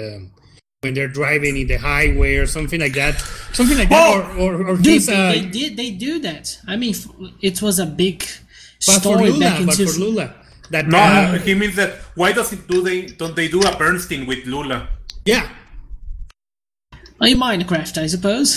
when 0.83 0.95
they're 0.95 1.09
driving 1.21 1.57
in 1.57 1.67
the 1.67 1.77
highway 1.77 2.37
or 2.37 2.47
something 2.47 2.81
like 2.81 2.95
that, 2.95 3.19
something 3.53 3.79
like 3.79 3.89
that, 3.89 4.15
or 4.15 4.23
or, 4.43 4.53
or 4.71 4.75
Dude, 4.77 4.85
this, 5.03 5.09
uh, 5.09 5.33
they 5.35 5.43
did 5.59 5.77
they 5.77 5.91
do 5.91 6.13
that 6.29 6.45
i 6.73 6.75
mean 6.77 6.95
it 7.43 7.57
was 7.63 7.79
a 7.79 7.87
big 7.87 8.19
but 8.87 8.95
for 8.95 9.01
story 9.01 9.31
Lula, 9.31 9.41
back 9.41 9.61
in 9.61 9.67
but 9.67 9.75
two- 9.77 9.87
for 9.89 9.99
Lula, 10.05 10.27
that 10.71 10.87
No, 10.87 10.99
uh, 10.99 11.39
he 11.47 11.55
means 11.55 11.75
that 11.77 11.91
why 12.21 12.31
does 12.39 12.53
it 12.53 12.63
do 12.73 12.79
they 12.89 12.99
don't 13.21 13.35
they 13.35 13.49
do 13.49 13.61
a 13.71 13.73
Bernstein 13.77 14.23
with 14.31 14.43
Lula? 14.47 14.89
yeah, 15.25 15.45
Oh, 17.21 17.27
in 17.27 17.39
Minecraft, 17.39 17.95
I 17.99 18.07
suppose. 18.07 18.49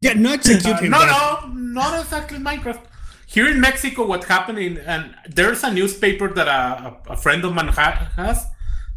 yeah, 0.00 0.14
not 0.14 0.38
execute 0.42 0.74
Uh, 0.74 0.82
him. 0.82 0.90
no, 0.90 0.98
but- 0.98 1.48
no, 1.54 1.82
not 1.82 1.92
exactly 2.02 2.38
Minecraft. 2.38 2.82
Here 3.26 3.48
in 3.48 3.60
Mexico, 3.60 4.06
what 4.06 4.24
happened 4.24 4.58
in 4.58 4.78
and 4.78 5.14
there's 5.28 5.64
a 5.64 5.72
newspaper 5.72 6.28
that 6.32 6.46
a, 6.48 6.96
a 7.10 7.16
friend 7.16 7.44
of 7.44 7.52
mine 7.54 7.68
ha- 7.68 8.10
has 8.16 8.46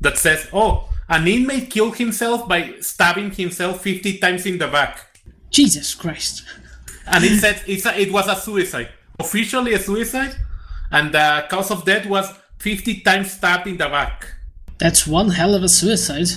that 0.01 0.17
says, 0.17 0.47
"Oh, 0.53 0.89
an 1.09 1.27
inmate 1.27 1.69
killed 1.71 1.97
himself 1.97 2.47
by 2.47 2.75
stabbing 2.79 3.31
himself 3.31 3.81
50 3.81 4.19
times 4.19 4.45
in 4.45 4.57
the 4.59 4.67
back," 4.67 5.21
Jesus 5.49 5.95
Christ. 5.95 6.43
and 7.07 7.23
it 7.23 7.39
said 7.43 7.61
it's 7.67 7.85
a, 7.85 7.99
it 7.99 8.11
was 8.11 8.27
a 8.27 8.35
suicide, 8.35 8.89
officially 9.19 9.73
a 9.73 9.79
suicide, 9.79 10.35
and 10.91 11.11
the 11.11 11.45
cause 11.49 11.71
of 11.71 11.83
death 11.83 12.05
was 12.05 12.31
50 12.59 13.01
times 13.01 13.31
stabbed 13.31 13.67
in 13.67 13.77
the 13.77 13.89
back. 13.89 14.27
That's 14.77 15.07
one 15.07 15.29
hell 15.31 15.55
of 15.55 15.63
a 15.63 15.69
suicide. 15.69 16.29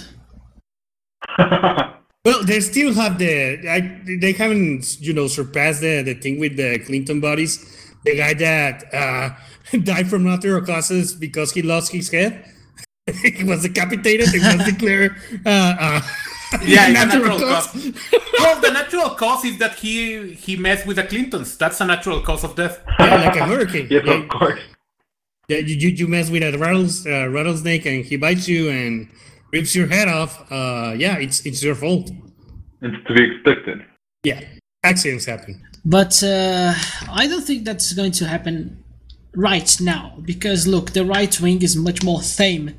Well, 2.24 2.44
they 2.44 2.60
still 2.60 2.94
have 2.94 3.18
the. 3.18 3.68
I, 3.68 4.00
they 4.20 4.30
haven't, 4.30 5.00
you 5.00 5.12
know, 5.12 5.26
surpassed 5.26 5.80
the, 5.80 6.02
the 6.02 6.14
thing 6.14 6.38
with 6.38 6.56
the 6.56 6.78
Clinton 6.78 7.20
bodies. 7.20 7.58
The 8.04 8.16
guy 8.16 8.34
that 8.34 8.94
uh, 8.94 9.78
died 9.84 10.08
from 10.08 10.24
natural 10.24 10.62
causes 10.62 11.14
because 11.14 11.52
he 11.52 11.62
lost 11.62 11.92
his 11.92 12.10
head. 12.10 12.44
he 13.22 13.44
was 13.44 13.62
decapitated. 13.62 14.28
He 14.28 14.38
was 14.38 14.64
declared. 14.64 15.16
Uh, 15.44 15.74
uh, 15.78 16.00
Yeah, 16.64 16.88
it's 16.88 16.90
a 16.90 17.06
natural 17.06 17.38
natural 17.38 17.38
cause. 17.38 17.66
cause. 17.68 18.20
well, 18.38 18.60
the 18.60 18.70
natural 18.70 19.10
cause 19.10 19.42
is 19.46 19.56
that 19.58 19.74
he 19.76 20.34
he 20.34 20.54
messed 20.56 20.86
with 20.86 20.96
the 20.96 21.04
Clintons. 21.04 21.56
That's 21.56 21.80
a 21.80 21.86
natural 21.86 22.20
cause 22.20 22.44
of 22.44 22.54
death. 22.54 22.78
Yeah, 22.98 23.24
like 23.24 23.36
a 23.36 23.46
hurricane. 23.46 23.86
Yes, 23.88 24.02
yeah, 24.04 24.22
of 24.22 24.28
course. 24.28 24.60
yeah, 25.48 25.58
you, 25.58 25.74
you 25.76 25.88
you 25.88 26.08
mess 26.08 26.28
with 26.28 26.42
a 26.42 26.58
rattles, 26.58 27.06
uh, 27.06 27.28
rattlesnake 27.30 27.86
and 27.86 28.04
he 28.04 28.18
bites 28.18 28.46
you 28.48 28.68
and 28.68 29.08
rips 29.50 29.74
your 29.74 29.86
head 29.86 30.08
off. 30.08 30.44
Uh, 30.52 30.92
yeah, 30.94 31.16
it's 31.16 31.40
it's 31.46 31.62
your 31.62 31.74
fault. 31.74 32.10
It's 32.82 33.08
to 33.08 33.14
be 33.14 33.22
expected. 33.32 33.86
Yeah, 34.22 34.40
accidents 34.84 35.24
happen. 35.24 35.64
But 35.84 36.22
uh, 36.22 36.74
I 37.10 37.26
don't 37.26 37.42
think 37.42 37.64
that's 37.64 37.92
going 37.92 38.12
to 38.12 38.26
happen 38.26 38.82
right 39.34 39.80
now 39.80 40.18
because 40.22 40.66
look, 40.66 40.92
the 40.92 41.04
right 41.04 41.40
wing 41.40 41.62
is 41.62 41.74
much 41.76 42.02
more 42.02 42.20
tame 42.20 42.78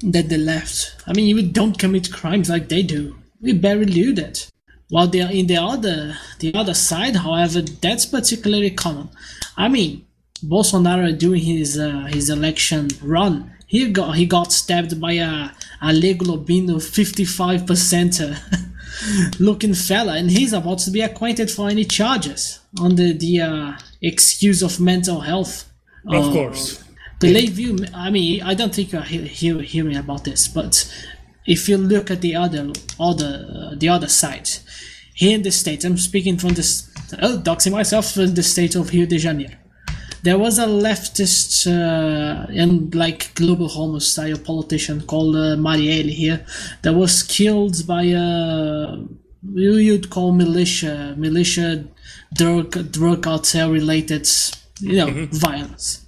than 0.00 0.28
the 0.28 0.38
left. 0.38 0.96
I 1.06 1.12
mean, 1.12 1.26
you 1.26 1.42
don't 1.46 1.78
commit 1.78 2.12
crimes 2.12 2.48
like 2.48 2.68
they 2.68 2.82
do. 2.82 3.16
We 3.40 3.52
barely 3.52 3.86
do 3.86 4.12
that. 4.14 4.48
While 4.88 5.06
they 5.06 5.20
are 5.20 5.30
in 5.30 5.46
the 5.46 5.56
other 5.58 6.16
the 6.40 6.54
other 6.54 6.74
side, 6.74 7.16
however, 7.16 7.62
that's 7.62 8.06
particularly 8.06 8.70
common. 8.70 9.10
I 9.56 9.68
mean, 9.68 10.06
Bolsonaro 10.42 11.16
during 11.16 11.42
his 11.42 11.78
uh, 11.78 12.08
his 12.08 12.28
election 12.28 12.88
run, 13.02 13.52
he 13.66 13.90
got 13.92 14.16
he 14.16 14.26
got 14.26 14.52
stabbed 14.52 15.00
by 15.00 15.12
a 15.12 15.50
a 15.80 15.92
Lego 15.92 16.24
Lobino 16.24 16.82
55 16.82 17.62
percenter 17.62 18.36
looking 19.38 19.74
fella, 19.74 20.16
and 20.16 20.30
he's 20.30 20.52
about 20.52 20.78
to 20.80 20.90
be 20.90 21.00
acquainted 21.00 21.50
for 21.50 21.68
any 21.68 21.84
charges 21.84 22.60
under 22.80 23.12
the 23.12 23.40
uh, 23.40 23.72
excuse 24.02 24.62
of 24.62 24.80
mental 24.80 25.20
health. 25.20 25.70
Of 26.06 26.28
Uh, 26.28 26.32
course. 26.32 26.82
Believe 27.20 27.58
you, 27.58 27.74
me- 27.74 27.88
I 27.92 28.08
mean, 28.10 28.42
I 28.42 28.54
don't 28.54 28.74
think 28.74 28.92
you're 28.92 29.02
he- 29.02 29.28
hear, 29.28 29.60
hearing 29.60 29.96
about 29.96 30.24
this, 30.24 30.48
but 30.48 30.72
if 31.46 31.68
you 31.68 31.76
look 31.76 32.10
at 32.10 32.20
the 32.22 32.34
other, 32.36 32.72
other, 32.98 33.32
uh, 33.54 33.74
the 33.76 33.88
other 33.88 34.08
side, 34.08 34.48
here 35.14 35.34
in 35.34 35.42
the 35.42 35.50
state, 35.52 35.84
I'm 35.84 35.98
speaking 35.98 36.38
from 36.38 36.54
this, 36.54 36.88
oh, 37.20 37.36
doxing 37.38 37.72
myself 37.72 38.12
from 38.12 38.34
the 38.34 38.42
state 38.42 38.74
of 38.74 38.90
Rio 38.92 39.04
de 39.06 39.18
Janeiro. 39.18 39.54
There 40.22 40.38
was 40.38 40.58
a 40.58 40.66
leftist 40.66 41.66
uh, 41.66 42.46
and 42.52 42.94
like 42.94 43.34
global 43.34 43.68
homo 43.68 44.00
style 44.00 44.36
politician 44.36 45.00
called 45.06 45.34
uh, 45.36 45.56
Marielle 45.56 46.10
here 46.10 46.44
that 46.82 46.92
was 46.92 47.22
killed 47.22 47.86
by 47.86 48.02
a 48.02 48.98
you 49.54 49.72
you'd 49.76 50.10
call 50.10 50.32
militia 50.32 51.14
militia 51.16 51.84
drug 52.34 52.92
drug 52.92 53.22
cartel 53.22 53.70
related 53.70 54.28
you 54.80 54.96
know 54.96 55.26
violence. 55.32 56.06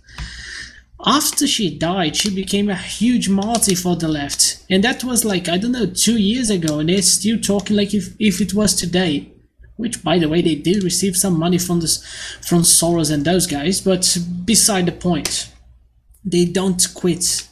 After 1.05 1.49
she 1.49 1.77
died, 1.77 2.15
she 2.15 2.33
became 2.33 2.69
a 2.69 2.77
huge 2.77 3.29
martyr 3.29 3.75
for 3.75 3.97
the 3.97 4.07
left, 4.09 4.65
and 4.71 4.85
that 4.85 5.03
was 5.03 5.25
like 5.25 5.49
I 5.49 5.57
don't 5.59 5.73
know 5.73 5.87
two 5.87 6.19
years 6.19 6.51
ago, 6.51 6.79
and 6.79 6.89
they're 6.89 7.03
still 7.03 7.41
talking 7.41 7.77
like 7.77 7.95
if 7.95 8.15
if 8.19 8.41
it 8.41 8.55
was 8.55 8.75
today. 8.75 9.33
Which, 9.77 10.05
by 10.05 10.19
the 10.19 10.29
way, 10.29 10.43
they 10.43 10.55
did 10.55 10.85
receive 10.85 11.17
some 11.17 11.39
money 11.39 11.59
from 11.59 11.81
this, 11.81 12.05
from 12.47 12.63
Soros 12.63 13.11
and 13.11 13.25
those 13.25 13.47
guys. 13.47 13.81
But 13.81 14.19
beside 14.45 14.87
the 14.87 14.93
point, 14.93 15.51
they 16.25 16.45
don't 16.45 16.87
quit, 16.95 17.49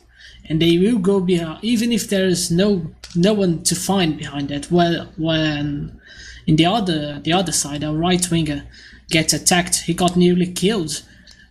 and 0.49 0.61
they 0.61 0.79
will 0.79 0.99
go 0.99 1.21
behind, 1.21 1.65
even 1.65 1.93
if 1.93 2.09
there 2.09 2.27
is 2.27 2.51
no 2.51 2.93
no 3.17 3.33
one 3.33 3.63
to 3.65 3.75
find 3.75 4.17
behind 4.17 4.49
that. 4.51 4.71
Well, 4.71 5.09
when 5.17 6.01
in 6.47 6.57
the 6.57 6.67
other 6.67 7.21
the 7.21 7.33
other 7.33 7.53
side, 7.53 7.83
a 7.83 7.93
right 7.93 8.31
winger 8.31 8.67
gets 9.11 9.33
attacked, 9.33 9.83
he 9.83 9.95
got 9.95 10.17
nearly 10.17 10.47
killed, 10.47 11.03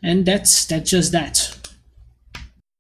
and 0.04 0.26
that's 0.26 0.66
that's 0.66 0.92
just 0.92 1.12
that. 1.12 1.56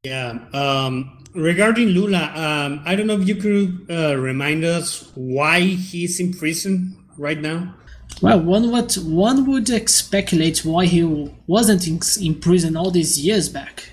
Yeah. 0.04 0.39
Um, 0.54 1.25
regarding 1.34 1.89
Lula, 1.89 2.32
um, 2.34 2.82
I 2.86 2.95
don't 2.95 3.08
know 3.08 3.19
if 3.19 3.28
you 3.28 3.36
could 3.36 3.86
uh, 3.89 4.17
remind 4.17 4.63
us 4.63 5.12
why 5.15 5.60
he's 5.60 6.19
in 6.19 6.34
prison 6.34 6.95
right 7.19 7.39
now. 7.39 7.75
Well, 8.21 8.41
one 8.41 8.71
would 8.71 8.93
one 8.95 9.45
would 9.45 9.89
speculate 9.89 10.65
why 10.65 10.86
he 10.86 11.03
wasn't 11.47 11.88
in, 11.88 11.99
in 12.21 12.36
prison 12.39 12.75
all 12.75 12.91
these 12.91 13.19
years 13.19 13.49
back, 13.49 13.91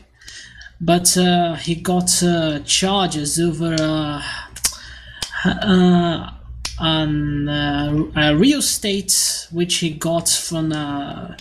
but 0.80 1.16
uh, 1.16 1.54
he 1.54 1.74
got 1.74 2.22
uh, 2.22 2.60
charges 2.60 3.38
over 3.38 3.76
uh, 3.78 4.22
uh, 5.44 6.30
an 6.80 7.48
uh, 7.48 8.04
a 8.16 8.36
real 8.36 8.60
estate 8.60 9.46
which 9.52 9.76
he 9.76 9.90
got 9.90 10.28
from 10.28 10.72
uh, 10.72 11.36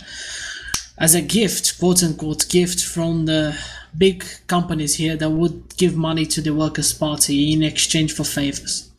as 0.98 1.14
a 1.14 1.22
gift, 1.22 1.78
quote 1.78 2.04
unquote 2.04 2.48
gift 2.48 2.84
from 2.84 3.26
the 3.26 3.58
big 3.96 4.24
companies 4.46 4.94
here 4.94 5.16
that 5.16 5.30
would 5.30 5.76
give 5.76 5.96
money 5.96 6.26
to 6.26 6.40
the 6.40 6.54
Workers' 6.54 6.92
Party 6.92 7.52
in 7.52 7.62
exchange 7.62 8.12
for 8.12 8.24
favors. 8.24 8.90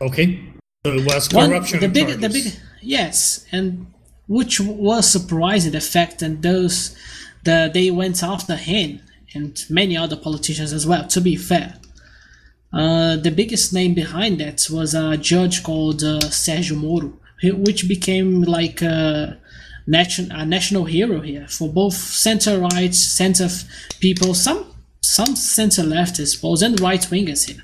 Okay. 0.00 0.53
So 0.86 0.92
it 0.92 1.04
was 1.06 1.32
One- 1.32 1.48
the 1.50 1.88
big, 1.88 2.20
the 2.20 2.28
big, 2.28 2.52
yes, 2.82 3.46
and 3.50 3.86
which 4.28 4.60
was 4.60 5.10
surprising 5.10 5.72
the 5.72 5.80
fact 5.80 6.18
that 6.18 6.42
those 6.42 6.94
the 7.44 7.70
they 7.72 7.90
went 7.90 8.22
after 8.22 8.54
him 8.56 9.00
and 9.34 9.64
many 9.70 9.96
other 9.96 10.16
politicians 10.16 10.74
as 10.74 10.86
well. 10.86 11.06
To 11.08 11.20
be 11.22 11.36
fair, 11.36 11.76
uh, 12.70 13.16
the 13.16 13.30
biggest 13.30 13.72
name 13.72 13.94
behind 13.94 14.38
that 14.40 14.66
was 14.70 14.92
a 14.94 15.16
judge 15.16 15.62
called 15.62 16.02
uh, 16.04 16.18
Sergio 16.28 16.76
Moro, 16.76 17.14
who- 17.40 17.56
which 17.56 17.88
became 17.88 18.42
like 18.42 18.82
a, 18.82 19.38
nation, 19.86 20.30
a 20.32 20.44
national 20.44 20.84
hero 20.84 21.20
here 21.22 21.46
for 21.48 21.68
both 21.72 21.94
center 21.94 22.58
right, 22.58 22.94
center 22.94 23.48
people, 24.00 24.34
some 24.34 24.66
some 25.00 25.34
center 25.36 25.82
left 25.82 26.16
leftists, 26.16 26.62
and 26.62 26.78
right 26.80 27.02
wingers 27.10 27.44
here. 27.48 27.62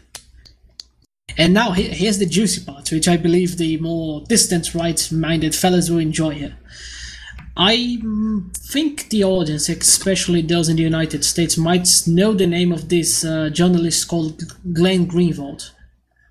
And 1.40 1.54
now 1.54 1.72
he- 1.72 1.84
here's 2.02 2.18
the 2.18 2.26
juicy 2.26 2.60
part, 2.64 2.90
which 2.92 3.08
I 3.08 3.16
believe 3.16 3.56
the 3.56 3.76
more 3.78 4.24
distant 4.28 4.74
right-minded 4.74 5.54
fellas 5.54 5.88
will 5.90 5.98
enjoy 5.98 6.30
here. 6.34 6.56
I 7.56 7.98
mm, 8.02 8.54
think 8.56 9.08
the 9.08 9.24
audience, 9.24 9.68
especially 9.68 10.42
those 10.42 10.68
in 10.68 10.76
the 10.76 10.82
United 10.82 11.24
States, 11.24 11.56
might 11.56 11.88
know 12.06 12.32
the 12.32 12.46
name 12.46 12.72
of 12.72 12.88
this 12.88 13.24
uh, 13.24 13.50
journalist 13.50 14.06
called 14.08 14.42
Glenn 14.72 15.06
Greenwald, 15.08 15.70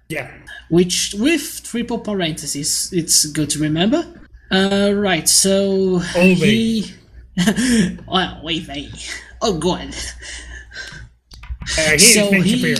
Yeah. 0.09 0.29
which, 0.69 1.13
with 1.17 1.61
triple 1.63 1.99
parentheses, 1.99 2.89
it's 2.93 3.25
good 3.25 3.49
to 3.51 3.59
remember, 3.59 4.05
Uh, 4.51 4.91
right. 4.95 5.27
So 5.29 6.01
Ove. 6.15 6.37
he. 6.37 6.93
well, 8.07 8.39
wait, 8.43 8.67
wait. 8.67 8.89
Oh, 9.41 9.57
God. 9.59 9.93
Uh, 11.77 11.91
he 11.91 11.97
So 11.99 12.31
he-. 12.31 12.75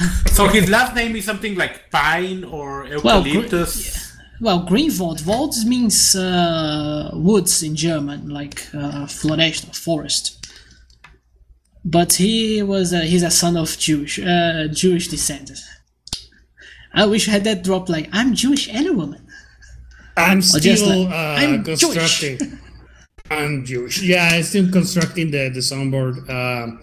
So 0.32 0.48
his 0.48 0.70
last 0.70 0.94
name 0.94 1.14
is 1.16 1.24
something 1.24 1.54
like 1.56 1.90
Pine 1.90 2.44
or 2.44 2.86
Well, 3.04 3.22
gr- 3.22 3.28
Eucalyptus. 3.28 4.16
Well, 4.40 4.66
Greenwald. 4.66 5.26
Wald 5.26 5.54
means 5.66 6.16
uh, 6.16 7.10
woods 7.12 7.62
in 7.62 7.76
German, 7.76 8.30
like 8.30 8.62
uh, 8.74 9.06
flourish 9.06 9.62
or 9.68 9.72
forest. 9.74 10.36
But 11.84 12.14
he 12.14 12.62
was 12.62 12.92
a, 12.92 13.00
he's 13.00 13.22
a 13.22 13.30
son 13.30 13.56
of 13.56 13.76
Jewish 13.78 14.18
uh, 14.18 14.68
Jewish 14.72 15.08
descent. 15.08 15.50
I 16.94 17.06
wish 17.06 17.28
I 17.28 17.32
had 17.32 17.44
that 17.44 17.62
drop 17.64 17.88
like 17.88 18.08
I'm 18.12 18.34
Jewish 18.34 18.68
and 18.68 18.86
a 18.86 18.92
woman. 18.92 19.26
I'm 20.16 20.38
Or 20.38 20.58
just 20.60 20.84
still 20.84 21.04
like, 21.04 21.12
uh, 21.14 21.34
I'm 21.40 21.64
constructing. 21.64 22.58
I'm 23.30 23.64
Jewish. 23.64 24.02
Yeah, 24.02 24.28
I'm 24.32 24.42
still 24.42 24.70
constructing 24.70 25.30
the 25.30 25.48
the 25.50 25.60
soundboard. 25.60 26.28
Um, 26.28 26.80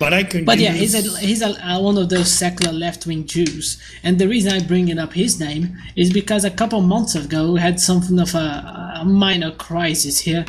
but 0.00 0.14
I 0.14 0.24
can. 0.24 0.46
But 0.46 0.58
yeah, 0.58 0.72
he's 0.72 0.94
a 0.94 1.02
he's 1.20 1.42
a, 1.42 1.50
uh, 1.64 1.78
one 1.78 1.98
of 1.98 2.08
those 2.08 2.32
secular 2.32 2.72
left 2.72 3.06
wing 3.06 3.26
Jews, 3.26 3.78
and 4.02 4.18
the 4.18 4.26
reason 4.26 4.50
I 4.50 4.60
bring 4.66 4.88
it 4.88 4.98
up 4.98 5.12
his 5.12 5.38
name 5.38 5.76
is 5.94 6.10
because 6.10 6.42
a 6.44 6.50
couple 6.50 6.80
months 6.80 7.14
ago 7.14 7.52
we 7.52 7.60
had 7.60 7.78
something 7.78 8.18
of 8.18 8.34
a, 8.34 8.98
a 9.02 9.04
minor 9.04 9.52
crisis 9.52 10.20
here, 10.20 10.46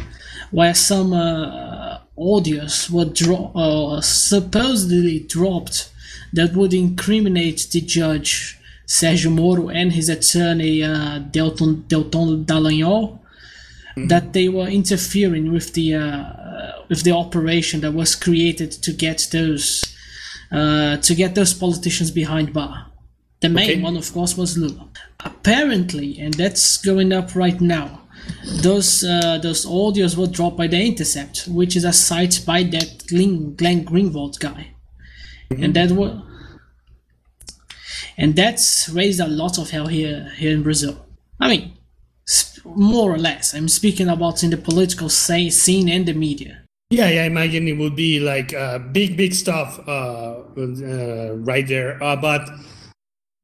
where 0.52 0.74
some 0.74 1.12
uh, 1.12 2.00
audios 2.18 2.90
were 2.90 3.06
dro- 3.06 3.52
uh, 3.54 4.00
supposedly 4.00 5.20
dropped 5.20 5.92
that 6.32 6.54
would 6.54 6.74
incriminate 6.74 7.68
the 7.72 7.82
judge 7.82 8.58
Sérgio 8.88 9.32
Moro 9.34 9.68
and 9.68 9.92
his 9.92 10.08
attorney 10.08 10.82
uh, 10.82 11.20
Deltan 11.20 11.84
Deltan 11.90 12.46
Dallagnol 12.46 13.20
that 13.98 14.34
they 14.34 14.48
were 14.48 14.68
interfering 14.68 15.52
with 15.52 15.74
the 15.74 15.96
with 16.92 17.04
the 17.04 17.12
operation 17.14 17.80
that 17.80 17.94
was 17.94 18.16
created 18.16 18.70
to 18.70 18.92
get 18.92 19.30
those 19.32 19.66
uh, 20.52 20.98
to 20.98 21.16
get 21.16 21.34
those 21.34 21.54
politicians 21.54 22.12
behind 22.12 22.52
bar. 22.52 22.88
The 23.40 23.48
main 23.50 23.70
Okay. 23.72 23.82
one, 23.82 23.96
of 23.98 24.12
course, 24.12 24.36
was 24.38 24.58
Lula. 24.58 24.90
Apparently, 25.24 26.20
and 26.20 26.34
that's 26.34 26.78
going 26.90 27.14
up 27.14 27.34
right 27.34 27.60
now. 27.62 28.02
Those 28.62 29.06
uh, 29.06 29.38
those 29.42 29.66
audios 29.66 30.18
were 30.18 30.28
dropped 30.28 30.58
by 30.58 30.68
the 30.68 30.80
Intercept, 30.86 31.48
which 31.48 31.76
is 31.78 31.86
a 31.86 31.94
site 31.94 32.44
by 32.46 32.64
that 32.64 33.08
Glenn, 33.08 33.56
Glenn 33.56 33.86
Greenwald 33.86 34.38
guy, 34.40 34.64
and 35.50 35.74
that 35.74 35.92
was 35.92 36.12
and 38.18 38.36
that's 38.36 38.90
raised 38.90 39.22
a 39.22 39.28
lot 39.28 39.58
of 39.58 39.70
hell 39.72 39.88
here 39.88 40.30
here 40.38 40.54
in 40.54 40.62
Brazil. 40.64 40.96
I 41.40 41.48
mean, 41.52 41.64
sp- 42.28 42.66
more 42.66 43.10
or 43.16 43.18
less. 43.18 43.54
I'm 43.56 43.70
speaking 43.70 44.10
about 44.10 44.44
in 44.44 44.50
the 44.52 44.58
political 44.58 45.10
say, 45.10 45.50
scene 45.50 45.88
and 45.90 46.06
the 46.06 46.14
media. 46.14 46.61
Yeah, 46.92 47.10
yeah. 47.10 47.22
I 47.24 47.26
imagine 47.26 47.68
it 47.68 47.78
would 47.78 47.96
be 47.96 48.20
like 48.20 48.54
uh, 48.54 48.78
big, 48.80 49.16
big 49.18 49.34
stuff 49.34 49.80
uh, 49.88 50.40
uh, 50.58 51.34
right 51.38 51.66
there. 51.68 52.02
Uh, 52.04 52.16
but 52.18 52.50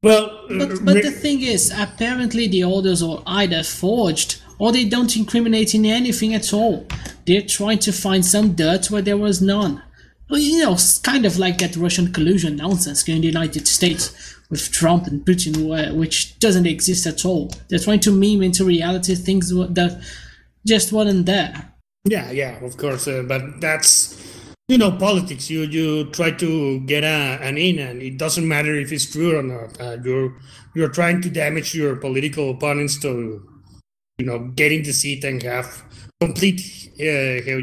well, 0.02 0.44
But, 0.48 0.84
but 0.84 1.02
the 1.02 1.10
thing 1.10 1.40
is, 1.42 1.72
apparently 1.76 2.46
the 2.46 2.62
orders 2.64 3.02
are 3.02 3.22
either 3.26 3.62
forged 3.62 4.40
or 4.58 4.70
they 4.70 4.84
don't 4.84 5.16
incriminate 5.16 5.74
in 5.74 5.86
anything 5.86 6.34
at 6.34 6.52
all. 6.52 6.86
They're 7.26 7.42
trying 7.42 7.78
to 7.80 7.92
find 7.92 8.24
some 8.24 8.54
dirt 8.54 8.90
where 8.90 9.02
there 9.02 9.16
was 9.16 9.40
none. 9.40 9.82
Well, 10.30 10.40
you 10.40 10.62
know, 10.62 10.74
it's 10.74 10.98
kind 10.98 11.24
of 11.24 11.38
like 11.38 11.58
that 11.58 11.74
Russian 11.76 12.12
collusion 12.12 12.56
nonsense 12.56 13.08
in 13.08 13.22
the 13.22 13.26
United 13.28 13.66
States 13.66 14.12
with 14.50 14.70
Trump 14.70 15.06
and 15.06 15.24
Putin, 15.24 15.66
where- 15.66 15.94
which 15.94 16.38
doesn't 16.38 16.66
exist 16.66 17.06
at 17.06 17.24
all. 17.24 17.50
They're 17.68 17.78
trying 17.78 18.00
to 18.00 18.12
meme 18.12 18.42
into 18.42 18.64
reality 18.64 19.14
things 19.14 19.48
that 19.50 20.02
just 20.66 20.92
weren't 20.92 21.24
there. 21.26 21.72
Yeah, 22.08 22.30
yeah, 22.30 22.64
of 22.64 22.76
course. 22.76 23.06
Uh, 23.08 23.22
but 23.26 23.60
that's 23.60 24.16
you 24.68 24.78
know 24.78 24.92
politics. 24.92 25.50
You 25.50 25.62
you 25.62 26.10
try 26.10 26.30
to 26.32 26.80
get 26.80 27.04
a, 27.04 27.38
an 27.42 27.58
in, 27.58 27.78
and 27.78 28.02
it 28.02 28.16
doesn't 28.18 28.46
matter 28.46 28.74
if 28.74 28.92
it's 28.92 29.10
true 29.10 29.38
or 29.38 29.42
not. 29.42 29.80
Uh, 29.80 29.96
you're 30.04 30.36
you're 30.74 30.88
trying 30.88 31.20
to 31.22 31.30
damage 31.30 31.74
your 31.74 31.96
political 31.96 32.50
opponents 32.50 32.98
to 33.00 33.10
you 34.18 34.26
know 34.26 34.38
get 34.54 34.72
in 34.72 34.82
the 34.84 34.92
seat 34.92 35.24
and 35.24 35.42
have 35.42 35.82
complete 36.20 36.60
uh, 37.00 37.62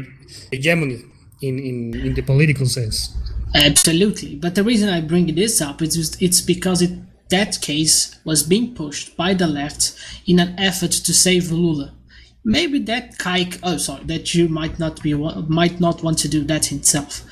hegemony 0.52 1.02
in, 1.42 1.58
in 1.58 1.94
in 2.06 2.14
the 2.14 2.22
political 2.22 2.66
sense. 2.66 3.14
Absolutely, 3.54 4.36
but 4.36 4.54
the 4.54 4.64
reason 4.64 4.88
I 4.88 5.00
bring 5.00 5.34
this 5.34 5.60
up 5.62 5.80
is 5.80 5.94
just- 5.94 6.20
it's 6.20 6.40
because 6.42 6.82
it, 6.82 6.90
that 7.30 7.58
case 7.62 8.14
was 8.24 8.42
being 8.42 8.74
pushed 8.74 9.16
by 9.16 9.34
the 9.34 9.46
left 9.46 9.94
in 10.26 10.38
an 10.40 10.54
effort 10.58 10.90
to 10.92 11.14
save 11.14 11.50
Lula. 11.50 11.94
Maybe 12.48 12.78
that 12.78 13.18
kike 13.18 13.58
oh 13.64 13.76
sorry, 13.76 14.04
that 14.04 14.24
Jew 14.24 14.46
might 14.46 14.78
not 14.78 15.02
be 15.02 15.14
might 15.14 15.80
not 15.80 16.04
want 16.04 16.18
to 16.18 16.28
do 16.28 16.44
that 16.44 16.66
himself, 16.66 17.24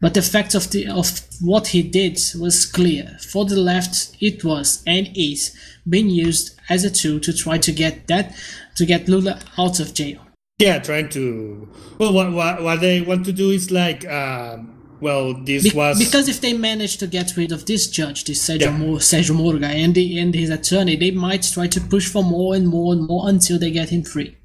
but 0.00 0.14
the 0.14 0.22
fact 0.22 0.56
of 0.56 0.72
the 0.72 0.88
of 0.88 1.20
what 1.40 1.68
he 1.68 1.82
did 1.82 2.18
was 2.36 2.66
clear. 2.66 3.16
For 3.20 3.44
the 3.44 3.60
left, 3.60 4.16
it 4.20 4.42
was 4.42 4.82
and 4.84 5.08
is 5.14 5.56
being 5.88 6.10
used 6.10 6.58
as 6.68 6.82
a 6.82 6.90
tool 6.90 7.20
to 7.20 7.32
try 7.32 7.58
to 7.58 7.70
get 7.70 8.08
that 8.08 8.34
to 8.74 8.84
get 8.84 9.08
Lula 9.08 9.38
out 9.56 9.78
of 9.78 9.94
jail. 9.94 10.20
Yeah, 10.58 10.80
trying 10.80 11.10
to. 11.10 11.68
Well, 11.98 12.12
what 12.12 12.32
what, 12.32 12.62
what 12.64 12.80
they 12.80 13.00
want 13.02 13.24
to 13.26 13.32
do 13.32 13.50
is 13.50 13.70
like, 13.70 14.04
uh, 14.04 14.56
well, 15.00 15.34
this 15.44 15.62
Be- 15.62 15.76
was 15.76 15.96
because 15.96 16.28
if 16.28 16.40
they 16.40 16.54
manage 16.54 16.96
to 16.96 17.06
get 17.06 17.36
rid 17.36 17.52
of 17.52 17.66
this 17.66 17.86
judge, 17.88 18.24
this 18.24 18.42
Sergio, 18.42 18.76
Moro, 18.76 18.96
Sergio 18.96 19.36
Moro 19.36 19.60
guy, 19.60 19.74
and, 19.74 19.94
the, 19.94 20.18
and 20.18 20.34
his 20.34 20.50
attorney, 20.50 20.96
they 20.96 21.12
might 21.12 21.44
try 21.44 21.68
to 21.68 21.80
push 21.80 22.10
for 22.10 22.24
more 22.24 22.56
and 22.56 22.66
more 22.66 22.94
and 22.94 23.06
more 23.06 23.28
until 23.28 23.60
they 23.60 23.70
get 23.70 23.90
him 23.90 24.02
free. 24.02 24.36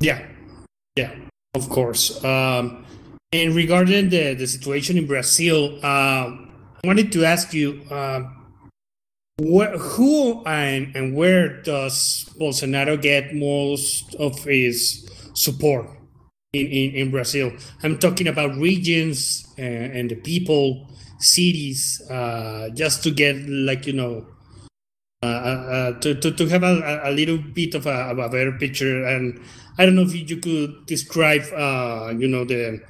Yeah, 0.00 0.26
yeah, 0.96 1.14
of 1.54 1.68
course. 1.68 2.22
Um, 2.24 2.84
and 3.32 3.54
regarding 3.54 4.10
the, 4.10 4.34
the 4.34 4.46
situation 4.46 4.98
in 4.98 5.06
Brazil, 5.06 5.74
um, 5.84 6.52
I 6.82 6.86
wanted 6.86 7.12
to 7.12 7.24
ask 7.24 7.52
you, 7.52 7.82
um, 7.90 8.46
wh- 9.40 9.76
who 9.78 10.44
and, 10.44 10.94
and 10.94 11.14
where 11.14 11.62
does 11.62 12.28
Bolsonaro 12.38 13.00
get 13.00 13.34
most 13.34 14.14
of 14.16 14.44
his 14.44 15.08
support 15.34 15.86
in, 16.52 16.66
in, 16.66 16.94
in 16.94 17.10
Brazil? 17.10 17.52
I'm 17.82 17.98
talking 17.98 18.28
about 18.28 18.56
regions 18.56 19.46
and, 19.58 19.92
and 19.92 20.10
the 20.10 20.16
people, 20.16 20.88
cities, 21.18 22.02
uh, 22.10 22.68
just 22.74 23.02
to 23.04 23.10
get 23.10 23.36
like 23.48 23.86
you 23.86 23.94
know 23.94 24.26
uh, 25.22 25.26
uh, 25.26 26.00
to, 26.00 26.14
to, 26.14 26.30
to 26.30 26.46
have 26.48 26.62
a, 26.62 27.00
a 27.04 27.10
little 27.10 27.38
bit 27.38 27.74
of 27.74 27.86
a, 27.86 28.10
of 28.10 28.18
a 28.18 28.28
better 28.28 28.52
picture. 28.52 29.04
And 29.06 29.40
I 29.78 29.84
don't 29.86 29.94
know 29.94 30.02
if 30.02 30.14
you 30.14 30.36
could 30.36 30.86
describe, 30.86 31.42
uh, 31.56 32.12
you 32.16 32.28
know, 32.28 32.44
the 32.44 32.80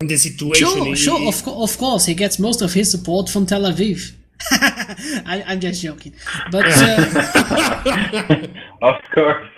the 0.00 0.16
situation. 0.16 0.66
Sure, 0.68 0.86
in- 0.86 0.94
sure, 0.94 1.28
of, 1.28 1.42
co- 1.42 1.62
of 1.62 1.76
course, 1.78 2.06
he 2.06 2.14
gets 2.14 2.38
most 2.38 2.60
of 2.60 2.72
his 2.74 2.90
support 2.90 3.28
from 3.28 3.46
Tel 3.46 3.62
Aviv. 3.62 4.12
I, 4.50 5.42
I'm 5.46 5.60
just 5.60 5.80
joking, 5.82 6.14
but 6.52 6.64
uh, 6.66 8.46
of 8.82 8.96
course. 9.14 9.48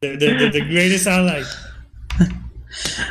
The, 0.00 0.16
the, 0.16 0.26
the, 0.38 0.50
the 0.50 0.60
greatest 0.62 1.06
ally. 1.06 1.42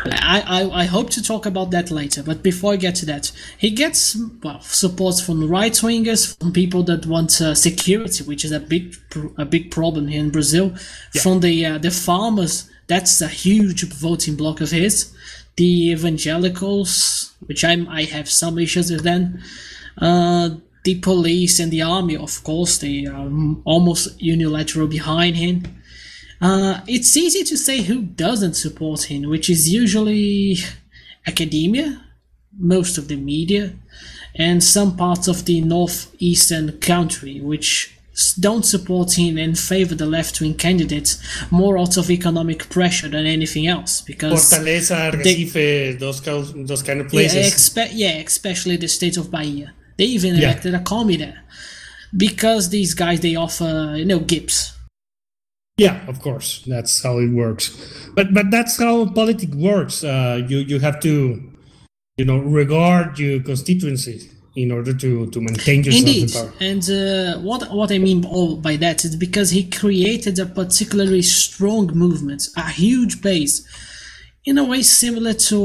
I, 0.06 0.43
I, 0.45 0.82
I 0.82 0.86
hope 0.86 1.10
to 1.12 1.24
talk 1.24 1.45
about 1.45 1.71
that 1.71 1.91
later. 1.91 2.24
But 2.24 2.43
before 2.43 2.74
I 2.74 2.76
get 2.78 2.95
to 2.95 3.06
that, 3.08 3.32
he 3.58 3.71
gets 3.71 4.17
well 4.43 4.62
support 4.62 5.19
from 5.19 5.47
right 5.47 5.74
wingers, 5.74 6.38
from 6.39 6.52
people 6.54 6.84
that 6.84 7.06
want 7.06 7.39
uh, 7.41 7.56
security, 7.56 8.24
which 8.24 8.43
is 8.45 8.52
a 8.52 8.60
big 8.60 8.95
a 9.38 9.45
big 9.45 9.71
problem 9.71 10.08
here 10.08 10.21
in 10.21 10.32
Brazil. 10.32 10.76
From 11.21 11.39
the 11.41 11.65
uh, 11.65 11.78
the 11.78 11.92
farmers, 11.92 12.69
that's 12.88 13.21
a 13.21 13.27
huge 13.27 13.83
voting 13.86 14.36
block 14.36 14.62
of 14.62 14.71
his. 14.71 15.13
The 15.58 15.92
evangelicals, 15.92 17.33
which 17.46 17.63
I'm 17.63 17.88
I 17.88 18.04
have 18.04 18.29
some 18.29 18.58
issues 18.58 18.92
with 18.92 19.04
them. 19.04 19.40
Uh, 19.98 20.50
the 20.83 21.00
police 21.00 21.60
and 21.60 21.71
the 21.71 21.83
army, 21.83 22.17
of 22.17 22.44
course, 22.44 22.79
they 22.79 23.06
are 23.06 23.29
almost 23.65 24.19
unilateral 24.19 24.88
behind 24.88 25.36
him. 25.36 25.81
Uh, 26.42 26.81
it's 26.87 27.15
easy 27.15 27.44
to 27.44 27.56
say 27.58 27.81
who 27.81 28.02
doesn't 28.02 28.56
support 28.56 29.04
him, 29.12 29.29
which 29.29 29.50
is 29.50 29.69
usually 29.71 30.58
academia, 31.27 32.04
most 32.58 32.98
of 32.98 33.08
the 33.08 33.15
media, 33.15 33.73
and 34.35 34.63
some 34.63 34.96
parts 34.98 35.27
of 35.27 35.46
the 35.46 35.62
northeastern 35.62 36.79
country, 36.79 37.39
which 37.39 37.96
don't 38.39 38.65
support 38.65 39.17
him 39.17 39.37
and 39.37 39.58
favor 39.58 39.96
the 39.96 40.06
left-wing 40.06 40.54
candidates 40.56 41.17
more 41.50 41.77
out 41.77 41.96
of 41.98 42.10
economic 42.12 42.67
pressure 42.69 43.08
than 43.08 43.25
anything 43.25 43.67
else. 43.67 44.02
Because 44.02 44.52
Fortaleza, 44.52 45.23
they- 45.23 45.94
those 45.94 46.19
kind, 46.19 46.67
those 46.67 46.83
kind 46.83 47.00
of 47.02 47.06
yeah, 47.08 47.10
places. 47.12 47.54
expe- 47.54 47.92
yeah, 47.94 48.17
especially 48.17 48.77
the 48.77 48.87
state 48.87 49.17
of 49.17 49.31
Bahia. 49.31 49.73
They 49.98 50.06
even 50.06 50.35
Yeah. 50.35 50.44
elected 50.50 50.73
a 50.73 50.79
commie 50.79 51.17
there 51.17 51.42
because 52.15 52.69
these 52.69 52.94
guys 52.94 53.19
they 53.21 53.35
offer 53.35 53.94
you 53.98 54.06
know 54.06 54.19
gips. 54.19 54.71
Yeah, 55.86 55.96
of 56.12 56.17
course, 56.21 56.50
that's 56.73 56.94
how 57.04 57.19
it 57.25 57.32
works. 57.44 57.65
But 58.15 58.27
but 58.38 58.46
that's 58.56 58.75
how 58.77 58.96
politics 59.21 59.56
works. 59.56 60.04
Uh, 60.04 60.36
you 60.50 60.60
you 60.71 60.79
have 60.88 60.98
to, 61.08 61.13
you 62.17 62.25
know, 62.29 62.40
regard 62.62 63.08
your 63.19 63.42
constituency. 63.52 64.17
in 64.63 64.69
order 64.77 64.94
to 65.04 65.10
to 65.34 65.40
maintain 65.40 65.79
yourself 65.86 66.08
Indeed, 66.08 66.27
in 66.27 66.34
power. 66.36 66.52
and 66.69 66.84
uh, 66.90 67.40
what 67.48 67.62
what 67.79 67.90
I 67.96 68.00
mean 68.08 68.19
by 68.62 68.75
that 68.86 68.98
is 69.06 69.15
because 69.15 69.50
he 69.58 69.63
created 69.82 70.36
a 70.40 70.46
particularly 70.46 71.21
strong 71.21 71.86
movement, 72.06 72.42
a 72.58 72.67
huge 72.84 73.13
base, 73.21 73.56
in 74.50 74.58
a 74.58 74.65
way 74.71 74.82
similar 74.84 75.34
to 75.50 75.58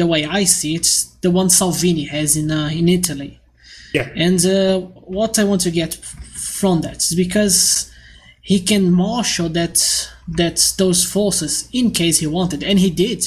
the 0.00 0.06
way 0.12 0.20
I 0.40 0.42
see 0.44 0.74
it, 0.74 0.88
the 1.22 1.30
one 1.30 1.48
Salvini 1.50 2.04
has 2.16 2.36
in 2.36 2.50
uh, 2.50 2.68
in 2.80 2.88
Italy. 2.88 3.32
Yeah. 3.94 4.08
And 4.26 4.40
uh, 4.44 4.80
what 5.18 5.38
I 5.38 5.44
want 5.44 5.60
to 5.62 5.70
get 5.70 5.94
from 6.58 6.80
that 6.82 6.96
is 7.06 7.14
because 7.14 7.92
he 8.46 8.60
can 8.60 8.92
marshal 8.92 9.48
that 9.48 10.08
that 10.28 10.74
those 10.78 11.04
forces 11.04 11.68
in 11.72 11.90
case 11.90 12.20
he 12.20 12.28
wanted, 12.28 12.62
and 12.62 12.78
he 12.78 12.90
did 12.90 13.26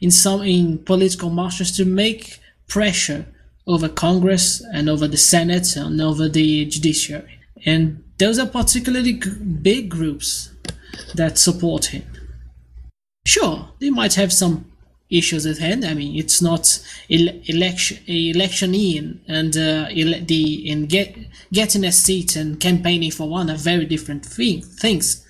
in 0.00 0.10
some 0.10 0.40
in 0.42 0.78
political 0.78 1.28
marches 1.28 1.70
to 1.76 1.84
make 1.84 2.40
pressure 2.66 3.26
over 3.66 3.90
Congress 3.90 4.62
and 4.72 4.88
over 4.88 5.06
the 5.06 5.18
Senate 5.18 5.76
and 5.76 6.00
over 6.00 6.30
the 6.30 6.64
judiciary. 6.64 7.38
And 7.66 8.02
those 8.16 8.38
are 8.38 8.46
particularly 8.46 9.12
g- 9.12 9.30
big 9.70 9.90
groups 9.90 10.50
that 11.14 11.36
support 11.36 11.86
him. 11.86 12.04
Sure, 13.26 13.68
they 13.80 13.90
might 13.90 14.14
have 14.14 14.32
some 14.32 14.64
issues 15.10 15.46
at 15.46 15.58
hand. 15.58 15.84
I 15.84 15.94
mean, 15.94 16.18
it's 16.18 16.40
not 16.42 16.80
ele- 17.10 17.40
election 17.46 17.98
electioneering 18.06 19.20
and 19.26 19.56
uh, 19.56 19.86
ele- 19.90 20.24
the 20.24 20.68
in 20.70 20.86
get 20.86 21.16
getting 21.52 21.84
a 21.84 21.92
seat 21.92 22.36
and 22.36 22.60
campaigning 22.60 23.10
for 23.10 23.28
one 23.28 23.50
are 23.50 23.56
very 23.56 23.86
different 23.86 24.24
thing, 24.24 24.62
things. 24.62 25.24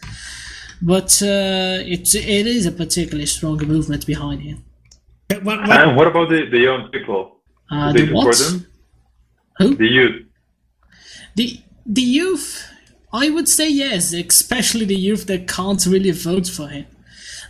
But 0.82 1.22
uh, 1.22 1.82
it 1.94 2.14
it 2.14 2.46
is 2.46 2.66
a 2.66 2.72
particularly 2.72 3.26
strong 3.26 3.58
movement 3.66 4.06
behind 4.06 4.42
him. 4.42 4.64
And 5.30 5.96
what 5.96 6.06
about 6.06 6.28
the, 6.30 6.46
the 6.50 6.58
young 6.58 6.90
people? 6.90 7.36
Uh, 7.70 7.92
Do 7.92 7.98
they 7.98 8.00
the 8.00 8.06
support 8.06 8.26
what? 8.26 8.38
them? 8.38 8.66
Who? 9.58 9.74
The 9.74 9.86
youth. 9.86 10.26
The 11.36 11.60
the 11.86 12.02
youth, 12.02 12.66
I 13.12 13.30
would 13.30 13.48
say 13.48 13.68
yes, 13.70 14.12
especially 14.12 14.84
the 14.84 14.96
youth 14.96 15.26
that 15.26 15.46
can't 15.48 15.84
really 15.86 16.10
vote 16.12 16.48
for 16.48 16.68
him. 16.68 16.86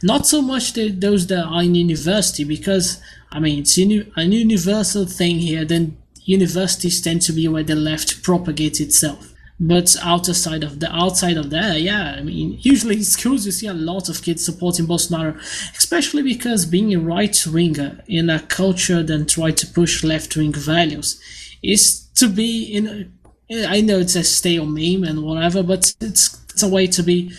Not 0.03 0.26
so 0.26 0.42
much 0.42 0.72
the, 0.74 0.90
those 0.90 1.26
that 1.28 1.44
are 1.44 1.62
in 1.62 1.74
university, 1.74 2.44
because 2.44 3.01
I 3.30 3.40
mean 3.40 3.61
it's 3.61 3.76
uni- 3.76 4.11
an 4.16 4.32
universal 4.32 5.07
thing 5.07 5.38
here. 5.38 5.64
Then 5.64 5.96
universities 6.24 7.01
tend 7.01 7.22
to 7.22 7.32
be 7.32 7.49
where 7.49 7.64
the 7.64 7.74
left 7.74 8.22
propagates 8.22 8.80
itself. 8.80 9.34
But 9.61 9.96
outside 10.03 10.62
of 10.62 10.78
the 10.78 10.94
outside 10.94 11.36
of 11.36 11.51
that, 11.51 11.80
yeah, 11.80 12.14
I 12.16 12.22
mean, 12.22 12.59
usually 12.62 12.96
in 12.96 13.05
schools 13.05 13.44
you 13.44 13.53
see 13.53 13.66
a 13.66 13.74
lot 13.74 14.09
of 14.09 14.22
kids 14.22 14.44
supporting 14.44 14.86
Bolsonaro, 14.86 15.36
especially 15.76 16.22
because 16.22 16.64
being 16.64 16.94
a 16.94 17.01
right 17.01 17.36
winger 17.46 18.03
in 18.07 18.30
a 18.30 18.40
culture 18.40 19.03
that 19.03 19.28
try 19.28 19.51
to 19.51 19.66
push 19.66 20.05
left 20.05 20.36
wing 20.36 20.53
values 20.53 21.20
is 21.62 22.07
to 22.16 22.28
be 22.28 22.64
in. 22.64 22.86
A, 22.86 23.66
I 23.66 23.80
know 23.80 23.99
it's 23.99 24.14
a 24.14 24.22
stale 24.22 24.66
meme 24.66 25.05
and 25.05 25.22
whatever, 25.22 25.62
but 25.62 25.94
it's 26.01 26.38
it's 26.51 26.62
a 26.62 26.68
way 26.68 26.86
to 26.86 27.03
be 27.03 27.32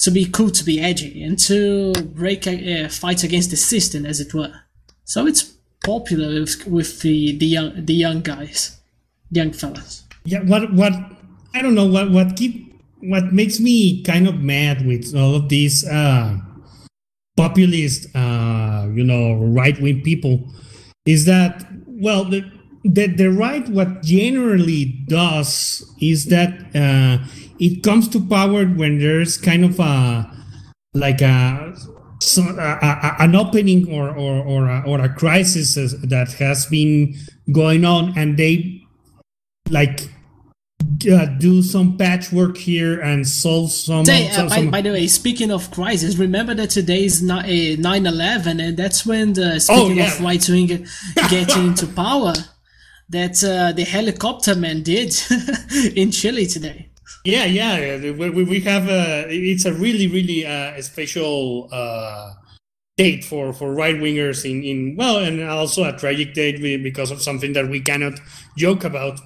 to 0.00 0.10
be 0.10 0.24
cool, 0.24 0.50
to 0.50 0.64
be 0.64 0.80
edgy, 0.80 1.22
and 1.22 1.38
to 1.38 1.92
break 2.14 2.46
a, 2.46 2.84
uh, 2.84 2.88
fight 2.88 3.22
against 3.22 3.50
the 3.50 3.56
system, 3.56 4.04
as 4.06 4.20
it 4.20 4.34
were. 4.34 4.52
So 5.04 5.26
it's 5.26 5.42
popular 5.84 6.40
with, 6.40 6.66
with 6.66 7.00
the 7.00 7.36
the 7.36 7.46
young 7.46 7.84
the 7.84 7.94
young 7.94 8.20
guys, 8.22 8.80
young 9.30 9.52
fellas. 9.52 10.04
Yeah, 10.24 10.40
what 10.40 10.72
what 10.72 10.92
I 11.54 11.62
don't 11.62 11.74
know 11.74 11.86
what 11.86 12.10
what 12.10 12.36
keep 12.36 12.70
what 13.00 13.32
makes 13.32 13.58
me 13.60 14.02
kind 14.02 14.28
of 14.28 14.40
mad 14.40 14.86
with 14.86 15.14
all 15.16 15.34
of 15.34 15.48
these 15.48 15.86
uh 15.86 16.36
populist 17.36 18.14
uh 18.14 18.86
you 18.92 19.02
know 19.02 19.34
right 19.34 19.80
wing 19.80 20.02
people 20.02 20.46
is 21.06 21.24
that 21.24 21.66
well 21.86 22.24
the 22.24 22.44
the, 22.84 23.06
the 23.06 23.28
right 23.28 23.68
what 23.70 24.02
generally 24.02 24.84
does 25.08 25.90
is 26.00 26.26
that 26.26 26.52
uh 26.74 27.24
it 27.60 27.82
comes 27.82 28.08
to 28.08 28.20
power 28.20 28.64
when 28.64 28.98
there's 28.98 29.36
kind 29.36 29.64
of 29.64 29.78
a 29.78 30.28
like 30.94 31.20
a 31.20 31.74
so, 32.20 32.42
an 33.22 33.36
opening 33.36 33.90
or 33.92 34.10
or 34.10 34.42
or 34.44 34.68
a, 34.68 34.82
or 34.86 35.00
a 35.00 35.08
crisis 35.08 35.74
that 36.02 36.32
has 36.38 36.66
been 36.66 37.14
going 37.52 37.84
on 37.84 38.16
and 38.18 38.36
they 38.36 38.82
like 39.70 40.10
uh, 41.10 41.26
do 41.38 41.62
some 41.62 41.96
patchwork 41.96 42.56
here 42.56 43.00
and 43.00 43.26
solve 43.26 43.70
some, 43.70 44.04
Say, 44.04 44.30
uh, 44.30 44.48
by, 44.48 44.56
some- 44.56 44.70
by 44.70 44.80
the 44.80 44.90
way, 44.90 45.06
speaking 45.06 45.50
of 45.50 45.70
crisis, 45.70 46.16
remember 46.16 46.54
that 46.54 46.70
today 46.70 47.04
is 47.04 47.22
ni- 47.22 47.74
uh, 47.74 47.76
9-11 47.76 48.60
and 48.62 48.76
that's 48.76 49.06
when 49.06 49.32
the 49.34 49.60
speaking 49.60 49.96
yeah. 49.96 50.12
of 50.12 50.20
right 50.20 50.48
wing 50.48 50.66
getting 51.28 51.68
into 51.68 51.86
power 51.86 52.34
that 53.10 53.42
uh, 53.44 53.72
the 53.72 53.84
helicopter 53.84 54.54
man 54.54 54.82
did 54.82 55.14
in 55.96 56.10
Chile 56.10 56.46
today. 56.46 56.89
Yeah, 57.24 57.44
yeah. 57.44 57.98
We, 58.12 58.30
we- 58.44 58.60
have 58.60 58.88
a. 58.88 59.26
It's 59.28 59.64
a 59.66 59.74
really, 59.74 60.06
really 60.06 60.46
uh, 60.46 60.80
special 60.80 61.68
uh, 61.70 62.32
date 62.96 63.24
for 63.24 63.52
for 63.52 63.74
right 63.74 63.96
wingers 63.96 64.44
in 64.50 64.64
in 64.64 64.96
well, 64.96 65.18
and 65.18 65.42
also 65.42 65.84
a 65.84 65.96
tragic 65.96 66.34
date 66.34 66.60
because 66.82 67.10
of 67.10 67.22
something 67.22 67.52
that 67.54 67.68
we 67.68 67.80
cannot 67.80 68.20
joke 68.56 68.84
about. 68.84 69.20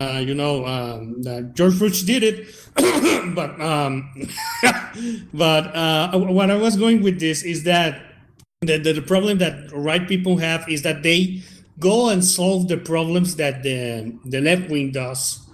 Uh, 0.00 0.22
you 0.24 0.34
know, 0.34 0.66
um, 0.66 1.22
George 1.54 1.78
Bush 1.78 2.02
did 2.02 2.22
it, 2.24 2.48
but 3.34 3.60
um, 3.60 4.10
but 5.34 5.74
uh, 5.76 6.18
what 6.18 6.50
I 6.50 6.56
was 6.56 6.76
going 6.76 7.02
with 7.02 7.20
this 7.20 7.42
is 7.42 7.64
that 7.64 8.02
the, 8.62 8.78
the 8.78 8.94
the 8.94 9.02
problem 9.02 9.38
that 9.38 9.70
right 9.72 10.06
people 10.08 10.38
have 10.38 10.68
is 10.68 10.82
that 10.82 11.02
they 11.02 11.42
go 11.78 12.08
and 12.10 12.24
solve 12.24 12.68
the 12.68 12.76
problems 12.78 13.36
that 13.36 13.62
the 13.62 14.16
the 14.24 14.40
left 14.40 14.70
wing 14.70 14.92
does 14.92 15.45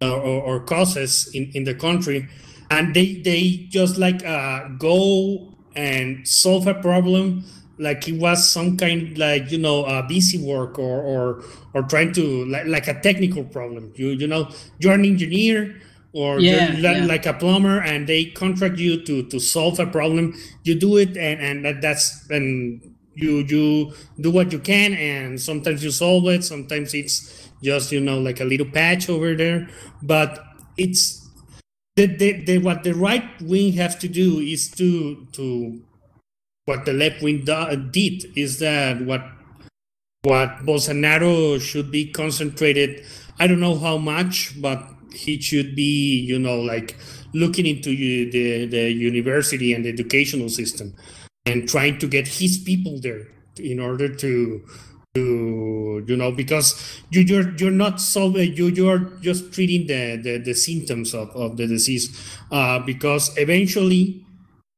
or, 0.00 0.08
or 0.42 0.60
causes 0.60 1.30
in, 1.34 1.50
in 1.54 1.64
the 1.64 1.74
country. 1.74 2.28
And 2.70 2.94
they 2.94 3.20
they 3.22 3.66
just 3.70 3.96
like 3.98 4.24
uh, 4.24 4.68
go 4.78 5.54
and 5.74 6.26
solve 6.26 6.66
a 6.66 6.74
problem 6.74 7.44
like 7.78 8.08
it 8.08 8.18
was 8.20 8.48
some 8.48 8.76
kind 8.76 9.16
like 9.16 9.50
you 9.50 9.58
know 9.58 9.84
uh, 9.84 10.02
busy 10.06 10.38
work 10.44 10.78
or 10.78 11.00
or 11.00 11.42
or 11.74 11.82
trying 11.84 12.12
to 12.12 12.44
like, 12.46 12.66
like 12.66 12.88
a 12.88 13.00
technical 13.00 13.44
problem. 13.44 13.92
You 13.96 14.08
you 14.10 14.26
know 14.26 14.50
you're 14.78 14.92
an 14.92 15.04
engineer 15.04 15.80
or 16.12 16.40
Yeah, 16.40 16.72
you're 16.78 16.78
yeah. 16.78 17.06
like 17.06 17.26
a 17.26 17.32
plumber 17.32 17.80
and 17.80 18.06
they 18.06 18.26
contract 18.26 18.78
you 18.78 19.02
to 19.04 19.22
to 19.28 19.38
solve 19.40 19.78
a 19.80 19.86
problem. 19.86 20.34
You 20.64 20.74
do 20.78 20.96
it 20.98 21.16
and 21.16 21.40
and 21.40 21.64
that, 21.64 21.80
that's 21.80 22.28
and 22.30 22.94
you 23.14 23.38
you 23.48 23.92
do 24.20 24.30
what 24.30 24.52
you 24.52 24.58
can 24.58 24.94
and 24.94 25.40
sometimes 25.40 25.82
you 25.82 25.90
solve 25.90 26.26
it 26.28 26.44
sometimes 26.44 26.94
it's 26.94 27.47
just 27.62 27.92
you 27.92 28.00
know 28.00 28.18
like 28.18 28.40
a 28.40 28.44
little 28.44 28.66
patch 28.66 29.08
over 29.08 29.34
there. 29.34 29.68
But 30.02 30.44
it's 30.76 31.28
the, 31.96 32.06
the, 32.06 32.44
the 32.44 32.58
what 32.58 32.84
the 32.84 32.94
right 32.94 33.28
wing 33.42 33.72
have 33.74 33.98
to 34.00 34.08
do 34.08 34.38
is 34.38 34.70
to 34.72 35.26
to 35.32 35.82
what 36.64 36.84
the 36.84 36.92
left 36.92 37.22
wing 37.22 37.44
do, 37.44 37.52
uh, 37.52 37.74
did 37.74 38.26
is 38.36 38.58
that 38.60 39.00
what 39.02 39.24
what 40.22 40.64
Bolsonaro 40.66 41.60
should 41.60 41.90
be 41.90 42.10
concentrated. 42.10 43.04
I 43.38 43.46
don't 43.46 43.60
know 43.60 43.78
how 43.78 43.98
much 43.98 44.60
but 44.60 44.84
he 45.14 45.40
should 45.40 45.74
be 45.74 46.20
you 46.20 46.38
know 46.38 46.60
like 46.60 46.96
looking 47.34 47.66
into 47.66 47.90
the 47.90 48.66
the 48.66 48.90
university 48.90 49.72
and 49.72 49.84
the 49.84 49.88
educational 49.88 50.48
system 50.48 50.94
and 51.46 51.68
trying 51.68 51.98
to 51.98 52.06
get 52.06 52.28
his 52.28 52.58
people 52.58 53.00
there 53.00 53.26
in 53.58 53.80
order 53.80 54.08
to 54.08 54.62
to 55.14 56.04
you 56.06 56.16
know 56.16 56.30
because 56.32 57.00
you 57.10 57.22
you're 57.22 57.56
you're 57.56 57.70
not 57.70 58.00
solving 58.00 58.54
you 58.54 58.66
you're 58.68 58.98
just 59.20 59.52
treating 59.52 59.86
the 59.86 60.16
the, 60.22 60.38
the 60.38 60.54
symptoms 60.54 61.14
of, 61.14 61.28
of 61.30 61.56
the 61.56 61.66
disease 61.66 62.38
uh, 62.52 62.78
because 62.80 63.36
eventually 63.36 64.24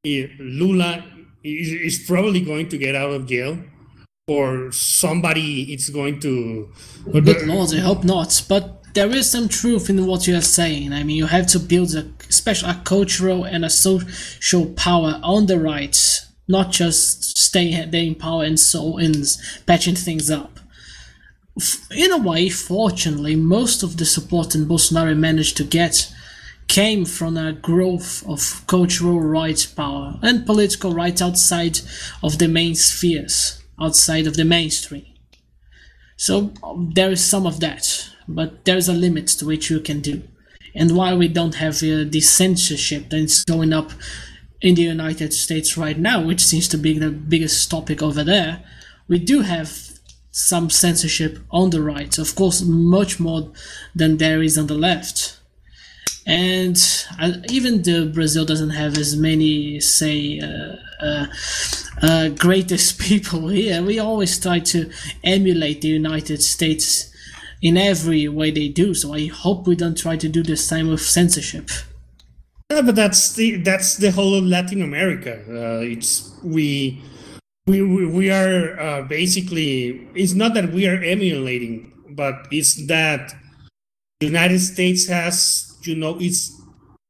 eh, 0.05 0.27
Lula 0.39 1.03
is, 1.43 1.99
is 1.99 2.07
probably 2.07 2.41
going 2.41 2.69
to 2.69 2.77
get 2.77 2.95
out 2.95 3.11
of 3.11 3.27
jail 3.27 3.57
or 4.27 4.71
somebody 4.71 5.73
is 5.73 5.89
going 5.89 6.19
to 6.19 6.71
Good 7.11 7.47
lord, 7.47 7.73
I 7.73 7.79
hope 7.79 8.03
not. 8.03 8.43
But 8.47 8.81
there 8.93 9.09
is 9.09 9.29
some 9.29 9.47
truth 9.47 9.89
in 9.89 10.05
what 10.05 10.27
you 10.27 10.35
are 10.35 10.41
saying. 10.41 10.93
I 10.93 11.03
mean, 11.03 11.17
you 11.17 11.25
have 11.25 11.47
to 11.47 11.59
build 11.59 11.95
a 11.95 12.05
special 12.29 12.69
a 12.69 12.81
cultural 12.83 13.43
and 13.43 13.65
a 13.65 13.69
social 13.69 14.67
power 14.67 15.19
on 15.23 15.47
the 15.47 15.59
right, 15.59 15.97
not 16.51 16.71
just 16.71 17.37
stay 17.37 17.85
there 17.85 18.03
in 18.03 18.15
power 18.15 18.43
and 18.43 18.59
so 18.59 18.97
in 18.97 19.23
patching 19.65 19.95
things 19.95 20.29
up. 20.29 20.59
In 21.91 22.11
a 22.11 22.17
way, 22.17 22.49
fortunately, 22.49 23.35
most 23.35 23.83
of 23.83 23.97
the 23.97 24.05
support 24.05 24.51
that 24.51 24.67
Bolsonaro 24.67 25.17
managed 25.17 25.57
to 25.57 25.63
get 25.63 26.11
came 26.67 27.03
from 27.03 27.35
a 27.35 27.51
growth 27.51 28.25
of 28.27 28.63
cultural 28.67 29.19
right 29.19 29.67
power 29.75 30.17
and 30.21 30.45
political 30.45 30.93
right 30.93 31.21
outside 31.21 31.79
of 32.23 32.37
the 32.37 32.47
main 32.47 32.75
spheres, 32.75 33.61
outside 33.79 34.25
of 34.27 34.37
the 34.37 34.45
mainstream. 34.45 35.05
So 36.15 36.53
there 36.93 37.11
is 37.11 37.23
some 37.25 37.45
of 37.45 37.59
that, 37.59 38.09
but 38.27 38.63
there's 38.63 38.87
a 38.87 38.93
limit 38.93 39.27
to 39.27 39.45
which 39.45 39.69
you 39.69 39.79
can 39.79 39.99
do. 39.99 40.23
And 40.73 40.95
while 40.95 41.17
we 41.17 41.27
don't 41.27 41.55
have 41.55 41.75
uh, 41.77 42.05
the 42.07 42.21
censorship 42.21 43.09
that's 43.09 43.43
going 43.43 43.73
up 43.73 43.91
in 44.61 44.75
the 44.75 44.83
United 44.83 45.33
States 45.33 45.77
right 45.77 45.97
now, 45.97 46.23
which 46.23 46.43
seems 46.43 46.67
to 46.69 46.77
be 46.77 46.97
the 46.97 47.09
biggest 47.09 47.69
topic 47.69 48.01
over 48.01 48.23
there, 48.23 48.63
we 49.07 49.19
do 49.19 49.41
have 49.41 49.91
some 50.31 50.69
censorship 50.69 51.39
on 51.51 51.71
the 51.71 51.81
right. 51.81 52.17
Of 52.17 52.35
course, 52.35 52.61
much 52.61 53.19
more 53.19 53.51
than 53.93 54.17
there 54.17 54.41
is 54.41 54.57
on 54.57 54.67
the 54.67 54.75
left. 54.75 55.39
And 56.25 56.77
uh, 57.19 57.33
even 57.49 57.81
though 57.81 58.07
Brazil 58.07 58.45
doesn't 58.45 58.69
have 58.69 58.97
as 58.97 59.15
many, 59.15 59.79
say, 59.79 60.39
uh, 60.39 60.75
uh, 61.03 61.25
uh, 62.01 62.29
greatest 62.29 62.99
people 63.07 63.47
here, 63.47 63.83
we 63.83 63.99
always 63.99 64.39
try 64.39 64.59
to 64.59 64.89
emulate 65.23 65.81
the 65.81 65.89
United 65.89 66.41
States 66.41 67.11
in 67.61 67.77
every 67.77 68.27
way 68.27 68.51
they 68.51 68.69
do. 68.69 68.93
So 68.93 69.13
I 69.13 69.27
hope 69.27 69.67
we 69.67 69.75
don't 69.75 69.97
try 69.97 70.15
to 70.17 70.29
do 70.29 70.43
the 70.43 70.57
same 70.57 70.89
with 70.89 71.01
censorship. 71.01 71.69
Yeah, 72.71 72.81
but 72.81 72.95
that's 72.95 73.33
the 73.33 73.57
that's 73.57 73.97
the 73.97 74.11
whole 74.11 74.33
of 74.33 74.45
Latin 74.45 74.81
America. 74.81 75.43
Uh, 75.43 75.83
it's 75.83 76.31
we 76.41 77.03
we 77.67 77.81
we, 77.83 78.31
are 78.31 78.79
uh, 78.79 79.01
basically. 79.01 80.07
It's 80.15 80.33
not 80.33 80.53
that 80.53 80.71
we 80.71 80.87
are 80.87 80.95
emulating, 80.95 81.91
but 82.15 82.47
it's 82.49 82.87
that 82.87 83.35
the 84.21 84.27
United 84.27 84.59
States 84.59 85.09
has 85.09 85.75
you 85.83 85.95
know 85.95 86.15
it's 86.21 86.55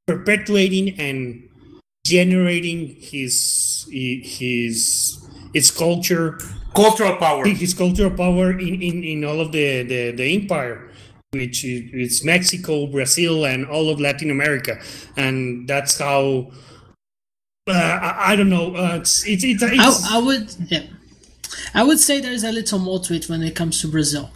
perpetuating 0.08 1.00
and 1.00 1.48
generating 2.08 2.98
his 2.98 3.86
his 3.92 5.22
its 5.54 5.70
culture 5.70 6.40
cultural 6.74 7.18
power 7.18 7.46
his 7.46 7.76
cultural 7.76 8.10
power 8.10 8.58
in 8.58 8.82
in, 8.82 9.04
in 9.04 9.26
all 9.26 9.40
of 9.40 9.52
the, 9.52 9.84
the 9.84 10.12
the 10.12 10.34
empire 10.34 10.90
which 11.34 11.64
is 11.64 12.26
Mexico, 12.26 12.88
Brazil, 12.88 13.46
and 13.46 13.66
all 13.66 13.90
of 13.90 14.02
Latin 14.02 14.30
America, 14.30 14.78
and 15.16 15.66
that's 15.68 15.98
how. 15.98 16.52
Uh, 17.68 17.72
I, 17.72 18.34
I, 18.34 18.36
don't 18.36 18.50
know. 18.50 18.76
Uh, 18.76 18.98
it's, 18.98 19.26
it's, 19.26 19.44
it's, 19.46 19.64
I, 19.64 20.18
I, 20.18 20.20
would 20.20 20.54
yeah, 20.68 20.84
I 21.74 21.84
would 21.84 22.00
say 22.00 22.20
there's 22.20 22.44
a 22.44 22.52
little 22.52 22.80
more 22.80 23.00
to 23.00 23.14
it 23.14 23.30
when 23.30 23.44
it 23.44 23.56
comes 23.56 23.80
to 23.82 23.88
Brazil. 23.88 24.30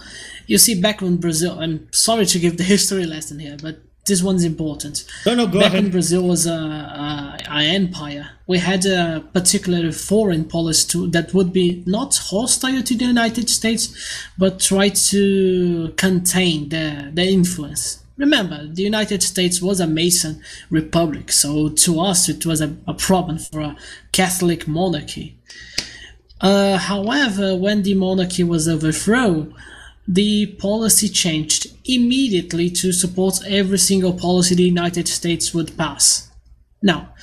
You 0.47 0.57
see, 0.57 0.79
back 0.79 1.01
when 1.01 1.17
Brazil, 1.17 1.59
I'm 1.59 1.91
sorry 1.91 2.27
to 2.27 2.39
give 2.39 2.57
the 2.57 2.63
history 2.75 3.05
lesson 3.05 3.39
here, 3.39 3.57
but 3.61 3.79
this 4.05 4.21
one's 4.21 4.43
important. 4.43 5.03
No, 5.25 5.33
no, 5.33 5.47
go 5.47 5.59
Back 5.59 5.69
ahead. 5.69 5.83
when 5.83 5.91
Brazil 5.91 6.27
was 6.27 6.45
a, 6.45 6.51
a, 6.51 7.37
a, 7.49 7.63
empire, 7.63 8.29
we 8.45 8.59
had 8.59 8.85
a 8.85 9.23
particular 9.33 9.91
foreign 9.91 10.45
policy 10.45 11.07
that 11.07 11.33
would 11.33 11.51
be 11.51 11.83
not 11.87 12.15
hostile 12.15 12.83
to 12.83 12.95
the 12.95 13.05
United 13.05 13.49
States, 13.49 14.29
but 14.37 14.59
try 14.59 14.89
to 14.89 15.93
contain 15.97 16.69
the, 16.69 17.09
their 17.13 17.27
influence. 17.27 18.03
Remember, 18.17 18.65
the 18.67 18.83
United 18.83 19.23
States 19.23 19.61
was 19.61 19.79
a 19.79 19.87
Mason 19.87 20.41
republic, 20.69 21.31
so 21.31 21.69
to 21.69 21.99
us 21.99 22.29
it 22.29 22.45
was 22.45 22.61
a, 22.61 22.75
a 22.87 22.93
problem 22.93 23.39
for 23.39 23.59
a 23.59 23.75
Catholic 24.11 24.67
monarchy. 24.67 25.35
Uh, 26.39 26.77
however, 26.77 27.55
when 27.55 27.81
the 27.81 27.95
monarchy 27.95 28.43
was 28.43 28.69
overthrown, 28.69 29.53
the 30.07 30.47
policy 30.59 31.09
changed 31.09 31.67
immediately 31.85 32.69
to 32.69 32.91
support 32.91 33.39
every 33.47 33.77
single 33.77 34.13
policy 34.13 34.55
the 34.55 34.63
United 34.63 35.07
States 35.07 35.53
would 35.53 35.77
pass. 35.77 36.29
Now, 36.81 37.13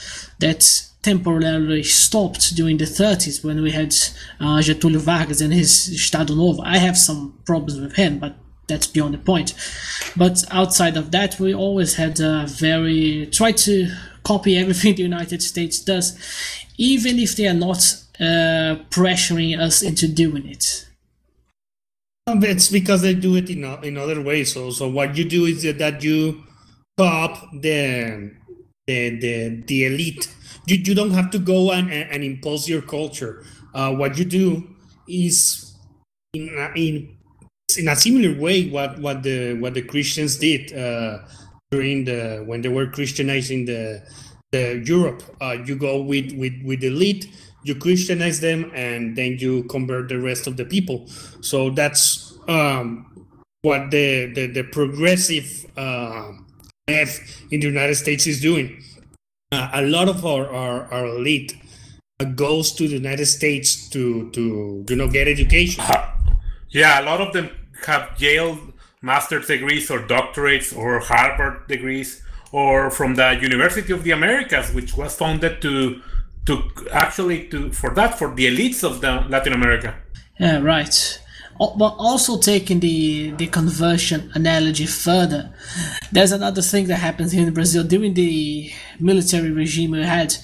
that 0.41 0.89
temporarily 1.03 1.83
stopped 1.83 2.55
during 2.55 2.79
the 2.79 2.85
30s 2.85 3.45
when 3.45 3.63
we 3.63 3.73
had 3.73 3.95
uh, 4.41 4.59
Getúlio 4.59 4.99
Vargas 4.99 5.41
and 5.41 5.53
his 5.53 5.89
Estado 5.89 6.35
Novo. 6.35 6.63
I 6.63 6.79
have 6.79 6.97
some 6.97 7.39
problems 7.45 7.81
with 7.81 7.97
him, 7.97 8.19
but 8.19 8.37
that's 8.69 8.87
beyond 8.87 9.15
the 9.15 9.19
point. 9.19 9.55
But 10.17 10.45
outside 10.51 10.97
of 10.97 11.11
that, 11.11 11.39
we 11.41 11.55
always 11.55 11.95
had 11.95 12.21
a 12.21 12.47
very 12.47 13.27
try 13.27 13.53
to 13.53 13.89
copy 14.23 14.57
everything 14.63 14.95
the 14.95 15.03
United 15.03 15.43
States 15.43 15.81
does, 15.81 16.19
even 16.79 17.19
if 17.19 17.37
they 17.37 17.47
are 17.47 17.55
not 17.55 17.79
uh, 18.21 18.79
pressuring 18.91 19.59
us 19.59 19.83
into 19.83 20.07
doing 20.07 20.47
it. 20.47 20.87
It's 22.29 22.69
because 22.69 23.03
they 23.03 23.15
do 23.15 23.35
it 23.35 23.51
in 23.51 23.65
in 23.83 23.97
other 23.97 24.23
ways. 24.23 24.53
So, 24.53 24.71
so 24.71 24.89
what 24.89 25.17
you 25.17 25.25
do 25.25 25.45
is 25.47 25.63
that 25.63 26.03
you 26.05 26.45
top 26.97 27.51
the 27.53 28.31
the 28.87 29.19
the, 29.19 29.63
the 29.67 29.87
elite. 29.87 30.33
You, 30.67 30.77
you 30.77 30.95
don't 30.95 31.11
have 31.11 31.31
to 31.33 31.41
go 31.41 31.73
and, 31.73 31.91
and 31.91 32.23
impose 32.23 32.69
your 32.69 32.83
culture. 32.83 33.45
Uh, 33.75 33.93
what 33.95 34.17
you 34.17 34.25
do 34.25 34.71
is 35.09 35.75
in 36.33 36.49
in 36.77 37.17
in 37.77 37.89
a 37.89 37.97
similar 37.97 38.39
way 38.39 38.69
what 38.69 39.01
what 39.01 39.25
the 39.25 39.55
what 39.55 39.75
the 39.75 39.83
Christians 39.83 40.39
did 40.39 40.73
uh, 40.73 41.19
during 41.73 42.05
the 42.05 42.45
when 42.47 42.63
they 42.63 42.69
were 42.69 42.87
Christianizing 42.87 43.65
the 43.65 44.03
the 44.53 44.81
Europe. 44.87 45.25
Uh, 45.41 45.57
you 45.67 45.75
go 45.75 46.01
with 46.01 46.33
with 46.35 46.55
with 46.63 46.81
the 46.81 46.87
elite 46.87 47.27
you 47.65 47.75
Christianize 47.75 48.41
them 48.41 48.71
and 48.75 49.17
then 49.17 49.39
you 49.39 49.65
convert 49.65 50.09
the 50.09 50.19
rest 50.19 50.47
of 50.47 50.57
the 50.57 50.65
people. 50.65 51.07
So 51.41 51.71
that's 51.71 52.39
um, 52.49 53.27
what 53.63 53.91
the, 53.91 54.33
the, 54.35 54.47
the 54.47 54.63
progressive 54.65 55.67
uh, 55.77 56.33
left 56.89 57.21
in 57.51 57.61
the 57.61 57.67
United 57.67 57.95
States 57.95 58.27
is 58.27 58.41
doing. 58.41 58.83
Uh, 59.53 59.69
a 59.75 59.83
lot 59.83 60.09
of 60.09 60.25
our, 60.25 60.49
our, 60.49 60.93
our 60.93 61.07
elite 61.07 61.57
uh, 62.21 62.25
goes 62.25 62.73
to 62.73 62.89
the 62.89 62.95
United 62.95 63.27
States 63.27 63.89
to, 63.91 64.31
to 64.31 64.85
you 64.89 64.97
know 64.97 65.09
get 65.09 65.29
education. 65.29 65.85
Yeah, 66.71 67.01
a 67.01 67.05
lot 67.05 67.21
of 67.21 67.33
them 67.33 67.51
have 67.87 68.11
Yale 68.19 68.59
master's 69.03 69.47
degrees 69.47 69.91
or 69.91 69.99
doctorates 70.01 70.77
or 70.77 71.01
Harvard 71.01 71.69
degrees 71.69 72.23
or 72.53 72.91
from 72.91 73.15
the 73.15 73.39
University 73.41 73.93
of 73.93 74.05
the 74.05 74.13
Americas, 74.13 74.73
which 74.73 74.97
was 74.97 75.17
founded 75.17 75.61
to 75.63 76.01
to 76.47 76.63
actually 76.91 77.49
to 77.49 77.71
for 77.73 77.95
that 77.95 78.19
for 78.19 78.35
the 78.35 78.47
elites 78.47 78.83
of 78.85 79.01
the 79.01 79.25
Latin 79.29 79.53
America. 79.53 79.95
Yeah, 80.39 80.59
right. 80.59 81.19
But 81.59 81.95
also 81.99 82.39
taking 82.39 82.81
the 82.81 83.31
the 83.33 83.47
conversion 83.47 84.31
analogy 84.35 84.87
further, 84.87 85.55
there's 86.11 86.33
another 86.33 86.63
thing 86.63 86.87
that 86.87 86.97
happens 86.97 87.33
here 87.33 87.47
in 87.47 87.55
Brazil 87.55 87.85
during 87.85 88.15
the 88.15 88.73
military 88.99 89.51
regime 89.51 89.93
we 89.93 90.03
had. 90.03 90.35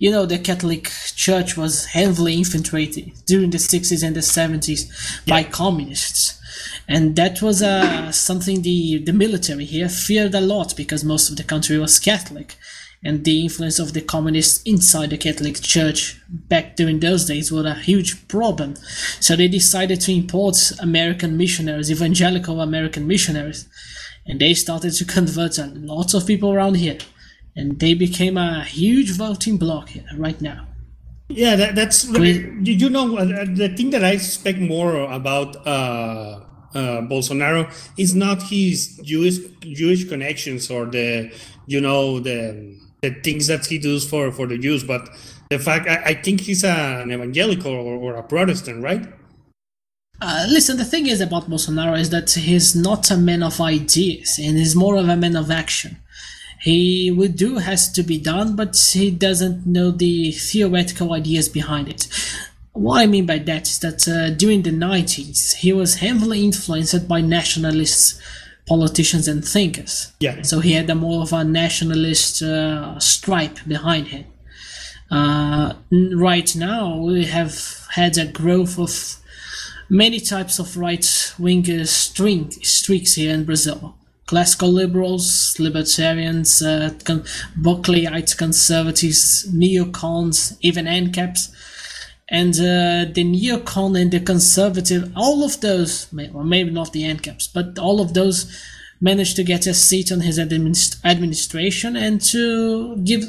You 0.00 0.12
know, 0.12 0.26
the 0.26 0.38
Catholic 0.38 0.92
Church 1.16 1.56
was 1.56 1.86
heavily 1.86 2.34
infiltrated 2.34 3.14
during 3.26 3.50
the 3.50 3.58
60s 3.58 4.06
and 4.06 4.14
the 4.14 4.20
70s 4.20 5.26
yeah. 5.26 5.34
by 5.34 5.42
communists. 5.42 6.40
And 6.86 7.16
that 7.16 7.42
was 7.42 7.62
uh, 7.62 8.12
something 8.12 8.62
the, 8.62 8.98
the 8.98 9.12
military 9.12 9.64
here 9.64 9.88
feared 9.88 10.36
a 10.36 10.40
lot 10.40 10.76
because 10.76 11.02
most 11.02 11.30
of 11.30 11.36
the 11.36 11.42
country 11.42 11.78
was 11.78 11.98
Catholic 11.98 12.54
and 13.02 13.24
the 13.24 13.42
influence 13.42 13.78
of 13.78 13.92
the 13.92 14.00
communists 14.00 14.62
inside 14.64 15.10
the 15.10 15.18
Catholic 15.18 15.60
Church 15.60 16.20
back 16.28 16.76
during 16.76 17.00
those 17.00 17.26
days 17.26 17.52
was 17.52 17.64
a 17.64 17.74
huge 17.74 18.26
problem. 18.28 18.74
So 19.20 19.36
they 19.36 19.48
decided 19.48 20.00
to 20.02 20.12
import 20.12 20.56
American 20.80 21.36
missionaries, 21.36 21.90
evangelical 21.90 22.60
American 22.60 23.06
missionaries, 23.06 23.68
and 24.26 24.40
they 24.40 24.54
started 24.54 24.92
to 24.94 25.04
convert 25.04 25.58
a 25.58 25.66
lot 25.66 26.12
of 26.14 26.26
people 26.26 26.52
around 26.52 26.76
here. 26.76 26.98
And 27.54 27.78
they 27.80 27.94
became 27.94 28.36
a 28.36 28.64
huge 28.64 29.12
voting 29.12 29.56
bloc 29.56 29.90
here 29.90 30.06
right 30.16 30.40
now. 30.40 30.66
Yeah, 31.28 31.56
that, 31.56 31.74
that's. 31.74 32.04
Did 32.04 32.80
you 32.80 32.88
know 32.88 33.18
uh, 33.18 33.24
the 33.24 33.72
thing 33.76 33.90
that 33.90 34.02
I 34.02 34.16
suspect 34.16 34.58
more 34.58 35.02
about 35.10 35.56
uh, 35.66 36.40
uh, 36.74 37.02
Bolsonaro 37.02 37.70
is 37.98 38.14
not 38.14 38.42
his 38.44 38.98
Jewish 39.04 39.38
Jewish 39.60 40.08
connections 40.08 40.70
or 40.70 40.86
the 40.86 41.30
you 41.66 41.80
know 41.80 42.18
the 42.20 42.78
the 43.02 43.10
things 43.10 43.46
that 43.46 43.66
he 43.66 43.78
does 43.78 44.08
for 44.08 44.30
for 44.32 44.46
the 44.46 44.58
Jews, 44.58 44.84
but 44.84 45.08
the 45.50 45.58
fact 45.58 45.88
I, 45.88 46.10
I 46.10 46.14
think 46.14 46.40
he's 46.40 46.64
an 46.64 47.12
evangelical 47.12 47.72
or, 47.72 47.96
or 47.96 48.14
a 48.16 48.22
Protestant, 48.22 48.82
right? 48.82 49.06
Uh, 50.20 50.46
listen, 50.48 50.76
the 50.76 50.84
thing 50.84 51.06
is 51.06 51.20
about 51.20 51.48
Bolsonaro 51.48 51.98
is 51.98 52.10
that 52.10 52.30
he's 52.30 52.74
not 52.74 53.10
a 53.10 53.16
man 53.16 53.42
of 53.42 53.60
ideas 53.60 54.38
and 54.42 54.58
he's 54.58 54.74
more 54.74 54.96
of 54.96 55.08
a 55.08 55.16
man 55.16 55.36
of 55.36 55.50
action. 55.50 55.98
He 56.60 57.12
would 57.12 57.36
do 57.36 57.58
has 57.58 57.90
to 57.92 58.02
be 58.02 58.18
done, 58.18 58.56
but 58.56 58.76
he 58.76 59.12
doesn't 59.12 59.64
know 59.64 59.92
the 59.92 60.32
theoretical 60.32 61.12
ideas 61.12 61.48
behind 61.48 61.88
it. 61.88 62.08
What 62.72 63.00
I 63.00 63.06
mean 63.06 63.26
by 63.26 63.38
that 63.38 63.68
is 63.68 63.78
that 63.78 64.08
uh, 64.08 64.30
during 64.30 64.62
the 64.62 64.70
90s, 64.70 65.54
he 65.54 65.72
was 65.72 65.96
heavily 65.96 66.44
influenced 66.44 67.06
by 67.06 67.20
nationalists 67.20 68.20
politicians 68.68 69.28
and 69.28 69.44
thinkers. 69.44 70.12
Yeah. 70.20 70.42
So 70.42 70.60
he 70.60 70.72
had 70.72 70.90
a 70.90 70.94
more 70.94 71.22
of 71.22 71.32
a 71.32 71.44
nationalist 71.44 72.42
uh, 72.42 72.98
stripe 72.98 73.58
behind 73.66 74.08
him. 74.08 74.26
Uh, 75.10 75.74
right 76.14 76.54
now, 76.54 76.98
we 76.98 77.24
have 77.24 77.86
had 77.90 78.18
a 78.18 78.26
growth 78.26 78.78
of 78.78 79.16
many 79.88 80.20
types 80.20 80.58
of 80.58 80.76
right-wing 80.76 81.84
string, 81.86 82.50
streaks 82.50 83.14
here 83.14 83.32
in 83.32 83.44
Brazil. 83.44 83.96
Classical 84.26 84.70
liberals, 84.70 85.56
libertarians, 85.58 86.60
uh, 86.60 86.90
con- 87.04 87.24
Buckleyite 87.58 88.36
conservatives, 88.36 89.48
neocons, 89.50 90.58
even 90.60 90.84
ANCAPs 90.84 91.50
and 92.30 92.54
uh, 92.54 93.10
the 93.12 93.24
neocon 93.24 94.00
and 94.00 94.10
the 94.10 94.20
conservative, 94.20 95.12
all 95.16 95.44
of 95.44 95.60
those, 95.60 96.12
or 96.34 96.44
maybe 96.44 96.70
not 96.70 96.92
the 96.92 97.02
ANCAPs, 97.04 97.48
but 97.52 97.78
all 97.78 98.00
of 98.00 98.14
those 98.14 98.46
managed 99.00 99.36
to 99.36 99.44
get 99.44 99.66
a 99.66 99.74
seat 99.74 100.12
on 100.12 100.20
his 100.20 100.38
administ- 100.38 101.02
administration 101.04 101.96
and 101.96 102.20
to 102.20 102.96
give 102.96 103.24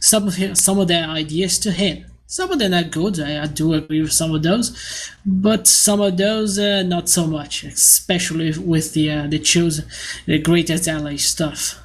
some 0.00 0.28
of 0.28 0.34
his, 0.34 0.62
some 0.62 0.78
of 0.78 0.88
their 0.88 1.06
ideas 1.06 1.58
to 1.58 1.72
him. 1.72 2.04
Some 2.26 2.50
of 2.50 2.58
them 2.58 2.74
are 2.74 2.84
good. 2.84 3.20
I, 3.20 3.42
I 3.42 3.46
do 3.46 3.74
agree 3.74 4.00
with 4.00 4.12
some 4.12 4.34
of 4.34 4.42
those, 4.42 5.10
but 5.24 5.66
some 5.66 6.00
of 6.00 6.16
those 6.16 6.58
uh, 6.58 6.82
not 6.82 7.08
so 7.08 7.26
much, 7.26 7.64
especially 7.64 8.52
with 8.58 8.92
the 8.92 9.10
uh, 9.10 9.26
the 9.26 9.38
chosen, 9.38 9.86
the 10.26 10.38
greatest 10.38 10.88
ally 10.88 11.16
stuff. 11.16 11.80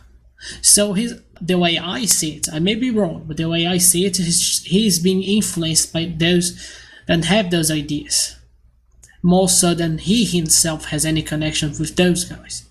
So 0.61 0.93
his 0.93 1.21
the 1.41 1.57
way 1.57 1.77
I 1.77 2.05
see 2.05 2.35
it, 2.37 2.47
I 2.51 2.59
may 2.59 2.75
be 2.75 2.91
wrong, 2.91 3.25
but 3.27 3.37
the 3.37 3.49
way 3.49 3.65
I 3.65 3.77
see 3.77 4.05
it 4.05 4.19
is 4.19 4.63
he's 4.65 4.99
being 4.99 5.23
influenced 5.23 5.93
by 5.93 6.13
those 6.17 6.75
that 7.07 7.25
have 7.25 7.49
those 7.49 7.71
ideas, 7.71 8.35
more 9.23 9.49
so 9.49 9.73
than 9.73 9.97
he 9.97 10.25
himself 10.25 10.85
has 10.85 11.05
any 11.05 11.21
connection 11.21 11.69
with 11.79 11.95
those 11.95 12.25
guys. 12.25 12.67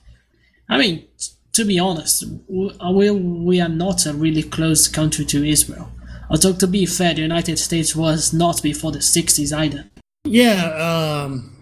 I 0.68 0.78
mean, 0.78 1.06
to 1.54 1.64
be 1.64 1.78
honest, 1.78 2.24
we 2.48 3.10
we 3.10 3.60
are 3.60 3.68
not 3.68 4.06
a 4.06 4.12
really 4.12 4.42
close 4.42 4.86
country 4.86 5.24
to 5.26 5.44
Israel. 5.44 5.90
Although 6.30 6.52
to 6.54 6.66
be 6.66 6.86
fair, 6.86 7.14
the 7.14 7.22
United 7.22 7.58
States 7.58 7.96
was 7.96 8.32
not 8.32 8.62
before 8.62 8.92
the 8.92 8.98
'60s 8.98 9.56
either. 9.56 9.86
Yeah, 10.24 11.24
um, 11.24 11.58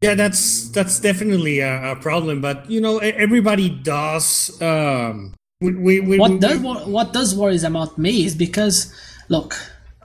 yeah, 0.00 0.14
that's 0.14 0.68
that's 0.68 1.00
definitely 1.00 1.60
a, 1.60 1.92
a, 1.92 1.96
problem. 1.96 2.40
But 2.40 2.70
you 2.70 2.80
know, 2.80 2.98
everybody 2.98 3.70
does. 3.70 4.60
Um, 4.60 5.34
we, 5.64 6.00
we, 6.00 6.00
we, 6.00 6.18
what 6.18 6.40
does 6.40 6.60
what 6.60 7.12
does 7.12 7.34
worries 7.34 7.64
about 7.64 7.98
me 7.98 8.24
is 8.24 8.34
because, 8.34 8.94
look, 9.28 9.54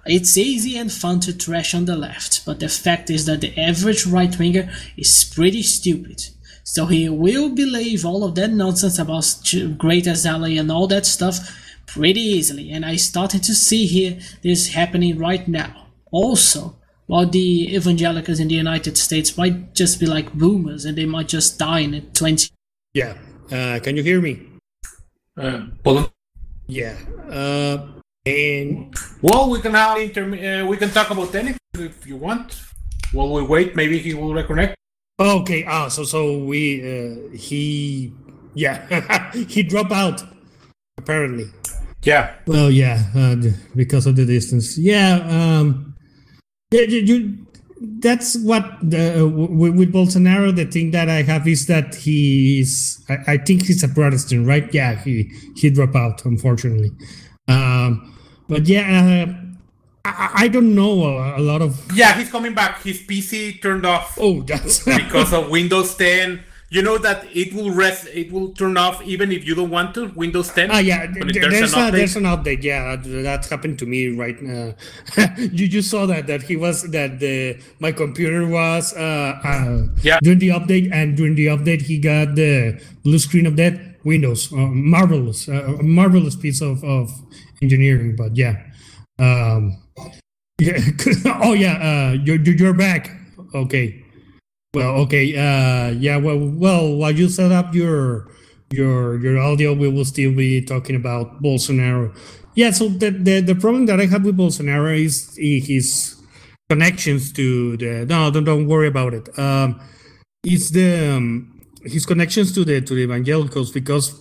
it's 0.06 0.38
easy 0.38 0.78
and 0.78 0.92
fun 0.92 1.20
to 1.22 1.38
trash 1.38 1.74
on 1.74 1.86
the 1.86 1.96
left, 1.96 2.46
but 2.46 2.60
the 2.60 2.70
fact 2.70 3.10
is 3.10 3.26
that 3.26 3.42
the 3.42 3.58
average 3.60 4.06
right 4.06 4.38
winger 4.38 4.72
is 4.98 5.32
pretty 5.36 5.62
stupid. 5.62 6.22
So 6.64 6.86
he 6.86 7.10
will 7.10 7.50
believe 7.50 8.06
all 8.06 8.24
of 8.24 8.36
that 8.36 8.52
nonsense 8.52 9.00
about 9.00 9.26
Great 9.78 10.08
ally 10.08 10.52
and 10.52 10.72
all 10.72 10.88
that 10.88 11.06
stuff 11.06 11.38
pretty 11.88 12.22
easily, 12.22 12.72
and 12.72 12.86
I 12.86 12.96
started 12.96 13.44
to 13.44 13.56
see 13.56 13.86
here 13.86 14.20
this 14.44 14.70
happening 14.70 15.18
right 15.18 15.48
now. 15.48 15.88
Also, 16.12 16.80
while 17.08 17.26
the 17.26 17.76
evangelicals 17.76 18.40
in 18.40 18.48
the 18.48 18.56
United 18.56 18.96
States 18.96 19.36
might 19.36 19.74
just 19.74 20.00
be 20.00 20.06
like 20.06 20.32
boomers 20.34 20.86
and 20.86 20.96
they 20.96 21.06
might 21.06 21.28
just 21.28 21.58
die 21.58 21.80
in 21.80 22.02
20. 22.14 22.50
Yeah. 22.94 23.18
Uh, 23.52 23.80
can 23.82 23.98
you 23.98 24.04
hear 24.04 24.22
me? 24.22 24.49
Uh, 25.40 26.06
yeah. 26.68 26.96
Uh, 27.30 27.88
and 28.26 28.94
well, 29.22 29.50
we 29.50 29.62
can 29.62 29.72
now 29.72 29.98
inter- 29.98 30.64
uh, 30.64 30.66
we 30.68 30.76
can 30.78 30.90
talk 30.90 31.10
about 31.10 31.34
anything 31.34 31.58
if 31.76 32.06
you 32.06 32.18
want. 32.18 32.62
While 33.14 33.32
we 33.34 33.44
wait, 33.44 33.76
maybe 33.76 33.98
he 34.00 34.14
will 34.14 34.30
reconnect. 34.30 34.76
Okay. 35.20 35.64
Ah, 35.66 35.88
so 35.88 36.04
so 36.04 36.38
we 36.40 36.84
uh, 36.84 37.36
he 37.36 38.14
yeah 38.54 39.32
he 39.48 39.64
dropped 39.64 39.92
out 39.92 40.22
apparently. 40.98 41.48
Yeah. 42.04 42.36
Well, 42.46 42.72
yeah, 42.72 43.04
uh, 43.16 43.36
because 43.76 44.06
of 44.06 44.16
the 44.16 44.26
distance. 44.26 44.78
Yeah. 44.78 45.20
Um, 45.28 45.96
yeah, 46.72 46.82
you, 46.82 47.00
you 47.00 47.48
that's 47.82 48.38
what 48.38 48.66
the, 48.82 49.22
uh, 49.22 49.28
with, 49.28 49.76
with, 49.76 49.94
Bolsonaro. 49.94 50.56
The 50.56 50.66
thing 50.66 50.92
that 50.92 51.10
I 51.10 51.22
have 51.24 51.48
is 51.48 51.68
that 51.68 51.96
he's. 51.96 53.04
I, 53.10 53.34
I, 53.34 53.38
think 53.38 53.66
he's 53.66 53.84
a 53.84 53.88
Protestant, 53.88 54.46
right? 54.48 54.72
Yeah, 54.74 55.02
he 55.02 55.32
he 55.56 55.70
dropped 55.70 55.96
out, 55.96 56.26
unfortunately. 56.26 56.92
Um, 57.48 58.16
but 58.48 58.68
yeah, 58.68 59.26
uh, 59.26 59.34
I, 60.06 60.32
I, 60.36 60.48
don't 60.50 60.76
know 60.76 61.04
a, 61.04 61.40
a, 61.40 61.42
lot 61.42 61.62
of. 61.62 61.80
Yeah, 61.94 62.18
he's 62.18 62.30
coming 62.30 62.54
back. 62.54 62.82
His 62.84 63.00
PC 63.02 63.62
turned 63.62 63.86
off. 63.86 64.18
Oh, 64.20 64.42
that's 64.48 64.84
because 64.84 65.34
of 65.34 65.50
Windows 65.50 65.96
10 65.96 66.44
you 66.70 66.82
know 66.82 66.98
that 66.98 67.26
it 67.36 67.54
will 67.54 67.72
rest 67.72 68.08
it 68.14 68.32
will 68.32 68.50
turn 68.54 68.78
off 68.78 69.02
even 69.02 69.32
if 69.32 69.46
you 69.46 69.56
don't 69.56 69.70
want 69.70 69.94
to 69.94 70.08
windows 70.16 70.50
10 70.52 70.70
ah 70.72 70.78
yeah 70.78 71.08
there's, 71.08 71.74
an 71.74 71.88
a, 71.88 71.92
there's 71.92 72.16
an 72.16 72.24
update 72.24 72.64
yeah 72.64 72.96
that 72.96 73.46
happened 73.46 73.80
to 73.80 73.86
me 73.86 74.10
right 74.10 74.42
now 74.42 74.74
you 75.38 75.68
just 75.68 75.90
saw 75.90 76.06
that 76.06 76.28
that 76.28 76.44
he 76.44 76.56
was 76.56 76.84
that 76.92 77.20
the 77.20 77.60
my 77.80 77.92
computer 77.92 78.48
was 78.48 78.94
uh, 78.94 79.40
uh 79.44 79.88
yeah. 80.02 80.20
during 80.22 80.40
the 80.40 80.50
update 80.50 80.92
and 80.94 81.18
during 81.18 81.36
the 81.36 81.48
update 81.48 81.82
he 81.82 81.98
got 81.98 82.36
the 82.36 82.80
blue 83.04 83.20
screen 83.20 83.46
of 83.46 83.56
that 83.58 83.74
windows 84.04 84.54
uh, 84.54 84.70
marvelous 84.70 85.50
uh, 85.50 85.78
marvelous 85.82 86.36
piece 86.36 86.62
of, 86.62 86.84
of 86.84 87.10
engineering 87.62 88.16
but 88.16 88.36
yeah 88.38 88.62
um 89.18 89.76
yeah 90.62 90.78
oh 91.42 91.54
yeah 91.54 91.76
uh 91.82 92.12
you're 92.24 92.40
you're 92.40 92.74
back. 92.74 93.12
Okay 93.56 94.06
well, 94.74 94.96
okay. 95.02 95.36
Uh, 95.36 95.92
yeah. 95.92 96.18
Well, 96.18 96.40
well, 96.40 96.96
while 96.96 97.12
you 97.12 97.30
set 97.30 97.52
up 97.52 97.74
your 97.74 98.28
your 98.72 99.20
your 99.20 99.40
audio, 99.40 99.74
we 99.74 99.90
will 99.90 100.06
still 100.06 100.34
be 100.34 100.62
talking 100.62 100.96
about 100.96 101.42
Bolsonaro. 101.42 102.16
Yeah. 102.56 102.72
So 102.72 102.90
the 102.90 103.10
the, 103.10 103.42
the 103.42 103.56
problem 103.56 103.86
that 103.88 104.00
I 104.00 104.06
have 104.06 104.24
with 104.24 104.38
Bolsonaro 104.38 104.98
is 104.98 105.36
his 105.38 106.16
connections 106.70 107.32
to 107.34 107.78
the. 107.78 108.06
No, 108.06 108.30
don't 108.32 108.44
don't 108.44 108.68
worry 108.68 108.88
about 108.88 109.14
it. 109.14 109.38
Um, 109.40 109.82
it's 110.44 110.70
the 110.70 111.16
um, 111.16 111.62
his 111.84 112.06
connections 112.06 112.54
to 112.54 112.64
the 112.64 112.82
to 112.82 112.94
the 112.94 113.02
evangelicals 113.02 113.72
because 113.72 114.14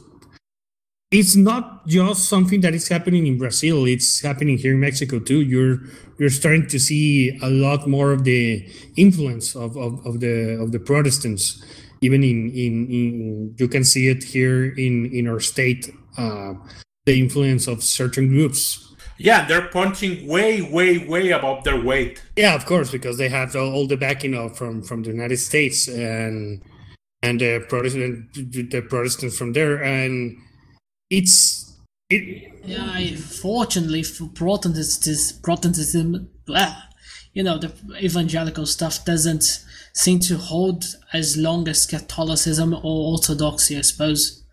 it's 1.10 1.36
not 1.36 1.86
just 1.86 2.28
something 2.28 2.60
that 2.60 2.74
is 2.74 2.88
happening 2.88 3.26
in 3.26 3.38
Brazil. 3.38 3.86
It's 3.86 4.20
happening 4.20 4.58
here 4.58 4.74
in 4.74 4.80
Mexico 4.80 5.18
too. 5.18 5.40
You're 5.40 5.80
you're 6.18 6.30
starting 6.30 6.66
to 6.68 6.78
see 6.78 7.38
a 7.42 7.48
lot 7.48 7.86
more 7.86 8.12
of 8.12 8.24
the 8.24 8.68
influence 8.96 9.54
of, 9.56 9.76
of, 9.76 10.04
of 10.04 10.20
the 10.20 10.58
of 10.60 10.72
the 10.72 10.78
Protestants. 10.78 11.64
Even 12.00 12.22
in, 12.22 12.50
in, 12.50 12.86
in 12.90 13.54
you 13.58 13.66
can 13.66 13.84
see 13.84 14.08
it 14.08 14.22
here 14.22 14.66
in 14.74 15.06
in 15.06 15.26
our 15.26 15.40
state. 15.40 15.90
Uh, 16.16 16.54
the 17.06 17.18
influence 17.18 17.66
of 17.66 17.82
certain 17.82 18.28
groups. 18.28 18.94
Yeah, 19.16 19.46
they're 19.46 19.68
punching 19.68 20.28
way, 20.28 20.60
way, 20.60 20.98
way 21.06 21.30
above 21.30 21.64
their 21.64 21.80
weight. 21.80 22.22
Yeah, 22.36 22.54
of 22.54 22.66
course, 22.66 22.90
because 22.90 23.16
they 23.16 23.30
have 23.30 23.56
all 23.56 23.86
the 23.86 23.96
backing 23.96 24.34
of 24.34 24.56
from 24.58 24.82
from 24.82 25.02
the 25.02 25.10
United 25.10 25.38
States 25.38 25.88
and 25.88 26.62
and 27.22 27.40
the 27.40 27.64
Protestant 27.68 28.34
the 28.34 28.82
Protestants 28.82 29.38
from 29.38 29.54
there 29.54 29.82
and 29.82 30.36
it's 31.10 31.76
it, 32.10 32.52
yeah, 32.64 33.16
fortunately 33.16 34.02
for 34.02 34.28
Protestantism, 34.28 35.40
Protestantism, 35.42 36.30
blah, 36.46 36.74
you 37.34 37.42
know, 37.42 37.58
the 37.58 37.72
evangelical 38.02 38.66
stuff 38.66 39.04
doesn't 39.04 39.64
seem 39.94 40.18
to 40.20 40.36
hold 40.36 40.84
as 41.12 41.36
long 41.36 41.68
as 41.68 41.86
Catholicism 41.86 42.72
or 42.72 43.12
Orthodoxy, 43.12 43.76
I 43.76 43.82
suppose. 43.82 44.44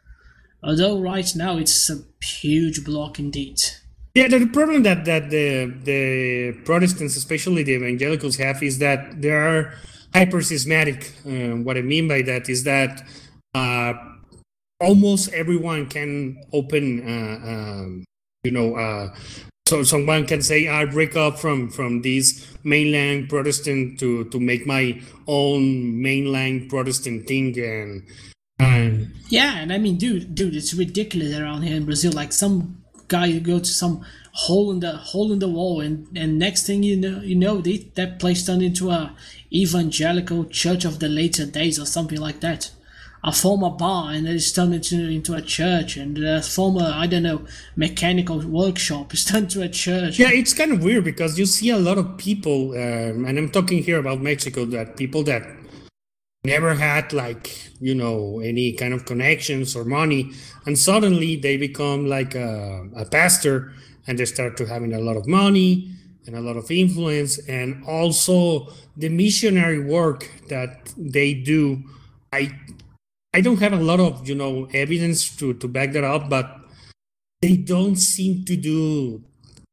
Although 0.63 0.99
right 0.99 1.31
now 1.35 1.57
it's 1.57 1.89
a 1.89 1.99
huge 2.23 2.83
block 2.83 3.19
indeed. 3.19 3.59
Yeah, 4.15 4.27
the 4.27 4.47
problem 4.47 4.83
that 4.83 5.05
that 5.05 5.29
the 5.29 5.73
the 5.83 6.61
Protestants, 6.63 7.15
especially 7.17 7.63
the 7.63 7.73
evangelicals, 7.73 8.37
have 8.37 8.63
is 8.63 8.79
that 8.79 9.21
they 9.21 9.29
are 9.29 9.73
hyper 10.13 10.41
schismatic. 10.41 11.13
Uh, 11.25 11.57
what 11.65 11.77
I 11.77 11.81
mean 11.81 12.07
by 12.07 12.21
that 12.21 12.49
is 12.49 12.63
that 12.63 13.03
uh, 13.53 13.93
almost 14.79 15.31
everyone 15.33 15.87
can 15.87 16.43
open 16.53 17.01
uh, 17.07 17.47
um, 17.47 18.05
you 18.43 18.51
know 18.51 18.75
uh, 18.75 19.13
so 19.67 19.83
someone 19.83 20.25
can 20.25 20.41
say 20.41 20.67
i 20.67 20.85
break 20.85 21.15
up 21.15 21.39
from 21.39 21.69
from 21.69 22.01
these 22.01 22.45
mainland 22.63 23.29
protestant 23.29 23.99
to 23.99 24.25
to 24.25 24.39
make 24.39 24.67
my 24.67 25.01
own 25.27 26.01
mainland 26.01 26.69
protestant 26.69 27.25
thing 27.27 27.57
and 28.59 29.11
yeah 29.29 29.57
and 29.57 29.73
i 29.73 29.77
mean 29.77 29.97
dude 29.97 30.35
dude 30.35 30.55
it's 30.55 30.73
ridiculous 30.73 31.35
around 31.37 31.63
here 31.63 31.75
in 31.75 31.85
brazil. 31.85 32.11
Like 32.11 32.31
some 32.31 32.83
guy 33.07 33.25
you 33.25 33.39
go 33.39 33.59
to 33.59 33.65
some 33.65 34.05
hole 34.33 34.71
in 34.71 34.79
the 34.79 34.91
hole 34.97 35.31
in 35.31 35.39
the 35.39 35.47
wall 35.47 35.79
and 35.81 36.07
and 36.15 36.37
next 36.37 36.67
thing 36.67 36.83
you 36.83 36.97
know 36.97 37.21
you 37.21 37.35
know 37.35 37.61
they, 37.61 37.77
that 37.95 38.19
place 38.19 38.45
turned 38.45 38.61
into 38.61 38.89
a 38.91 39.15
evangelical 39.51 40.45
church 40.45 40.85
of 40.85 40.99
the 40.99 41.07
later 41.07 41.45
days 41.45 41.79
or 41.79 41.85
something 41.85 42.19
like 42.19 42.41
that 42.41 42.71
a 43.25 43.31
former 43.31 43.71
bar 43.71 44.11
and 44.11 44.27
it's 44.27 44.51
turned 44.51 44.73
into, 44.73 44.95
into 45.09 45.33
a 45.33 45.41
church 45.41 45.97
and 45.97 46.17
a 46.23 46.41
former 46.41 46.91
i 46.93 47.05
don't 47.07 47.23
know 47.23 47.43
mechanical 47.75 48.39
workshop 48.39 49.13
is 49.13 49.25
turned 49.31 49.49
to 49.49 49.61
a 49.61 49.67
church. 49.67 50.19
Yeah 50.19 50.29
it's 50.31 50.53
kind 50.53 50.71
of 50.71 50.83
weird 50.83 51.03
because 51.03 51.37
you 51.37 51.45
see 51.45 51.71
a 51.71 51.77
lot 51.77 51.97
of 51.97 52.17
people 52.17 52.71
um, 52.71 53.25
and 53.25 53.37
i'm 53.37 53.49
talking 53.49 53.83
here 53.83 53.99
about 53.99 54.21
mexico 54.21 54.63
that 54.65 54.95
people 54.95 55.23
that 55.23 55.43
never 56.45 56.75
had 56.75 57.11
like 57.11 57.71
you 57.81 57.95
know 57.95 58.39
any 58.39 58.73
kind 58.73 58.93
of 58.93 59.05
connections 59.05 59.75
or 59.75 59.83
money 59.83 60.31
and 60.65 60.77
suddenly 60.77 61.35
they 61.35 61.57
become 61.57 62.07
like 62.07 62.35
a, 62.35 62.87
a 62.95 63.05
pastor 63.05 63.73
and 64.07 64.19
they 64.19 64.25
start 64.25 64.55
to 64.57 64.65
having 64.65 64.93
a 64.93 64.99
lot 64.99 65.17
of 65.17 65.27
money 65.27 65.91
and 66.27 66.35
a 66.35 66.41
lot 66.41 66.55
of 66.55 66.69
influence 66.69 67.39
and 67.47 67.83
also 67.85 68.67
the 68.95 69.09
missionary 69.09 69.79
work 69.79 70.31
that 70.49 70.93
they 70.95 71.33
do 71.33 71.83
i 72.31 72.51
I 73.35 73.41
don't 73.41 73.59
have 73.59 73.73
a 73.73 73.83
lot 73.91 73.99
of 73.99 74.25
you 74.29 74.33
know 74.33 74.69
evidence 74.73 75.35
to 75.37 75.53
to 75.55 75.67
back 75.67 75.91
that 75.91 76.05
up, 76.05 76.29
but 76.29 76.47
they 77.41 77.57
don't 77.57 77.97
seem 77.97 78.45
to 78.45 78.55
do 78.55 79.21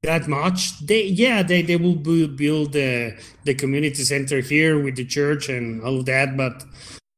that 0.03 0.27
much. 0.27 0.85
They 0.85 1.05
yeah 1.05 1.45
they 1.45 1.63
they 1.63 1.77
will 1.77 1.95
build 1.95 2.73
the 2.73 3.17
the 3.45 3.55
community 3.55 4.03
center 4.03 4.41
here 4.41 4.83
with 4.83 4.97
the 4.97 5.05
church 5.05 5.49
and 5.49 5.81
all 5.85 6.01
of 6.01 6.07
that, 6.07 6.37
but 6.37 6.65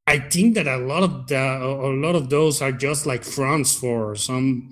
I 0.06 0.18
think 0.18 0.54
that 0.56 0.66
a 0.66 0.76
lot 0.76 1.02
of 1.02 1.26
the 1.28 1.40
a 1.40 1.96
lot 2.06 2.14
of 2.14 2.28
those 2.28 2.60
are 2.60 2.72
just 2.72 3.06
like 3.06 3.24
fronts 3.24 3.74
for 3.74 4.14
some 4.14 4.70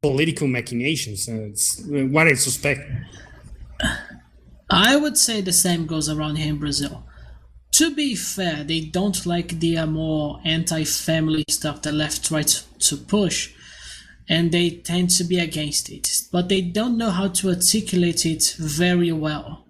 political 0.00 0.48
machinations. 0.48 1.28
Uh, 1.28 1.52
it's 1.52 1.84
uh, 1.84 2.08
what 2.14 2.28
I 2.28 2.34
suspect. 2.34 2.80
I 4.70 4.96
would 4.96 5.18
say 5.18 5.42
the 5.42 5.52
same 5.52 5.84
goes 5.84 6.08
around 6.08 6.36
here 6.36 6.48
in 6.48 6.58
Brazil. 6.58 7.04
To 7.72 7.94
be 7.94 8.14
fair, 8.14 8.64
they 8.64 8.80
don't 8.80 9.24
like 9.24 9.60
the 9.60 9.78
uh, 9.78 9.86
more 9.86 10.40
anti-family 10.44 11.44
stuff 11.48 11.80
the 11.82 11.90
left 11.90 12.24
tries 12.26 12.64
to 12.80 12.96
push, 12.96 13.50
and 14.28 14.52
they 14.52 14.70
tend 14.70 15.10
to 15.10 15.24
be 15.24 15.38
against 15.38 15.88
it. 15.88 16.08
But 16.30 16.48
they 16.48 16.60
don't 16.60 16.98
know 16.98 17.10
how 17.10 17.28
to 17.28 17.48
articulate 17.48 18.26
it 18.26 18.54
very 18.58 19.10
well. 19.10 19.64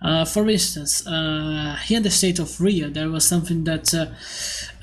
Uh, 0.00 0.24
for 0.24 0.48
instance, 0.48 1.06
uh, 1.06 1.76
here 1.84 1.96
in 1.96 2.02
the 2.02 2.10
state 2.10 2.38
of 2.38 2.60
Rio, 2.60 2.88
there 2.88 3.08
was 3.08 3.26
something 3.26 3.64
that 3.64 3.92
uh, 3.94 4.06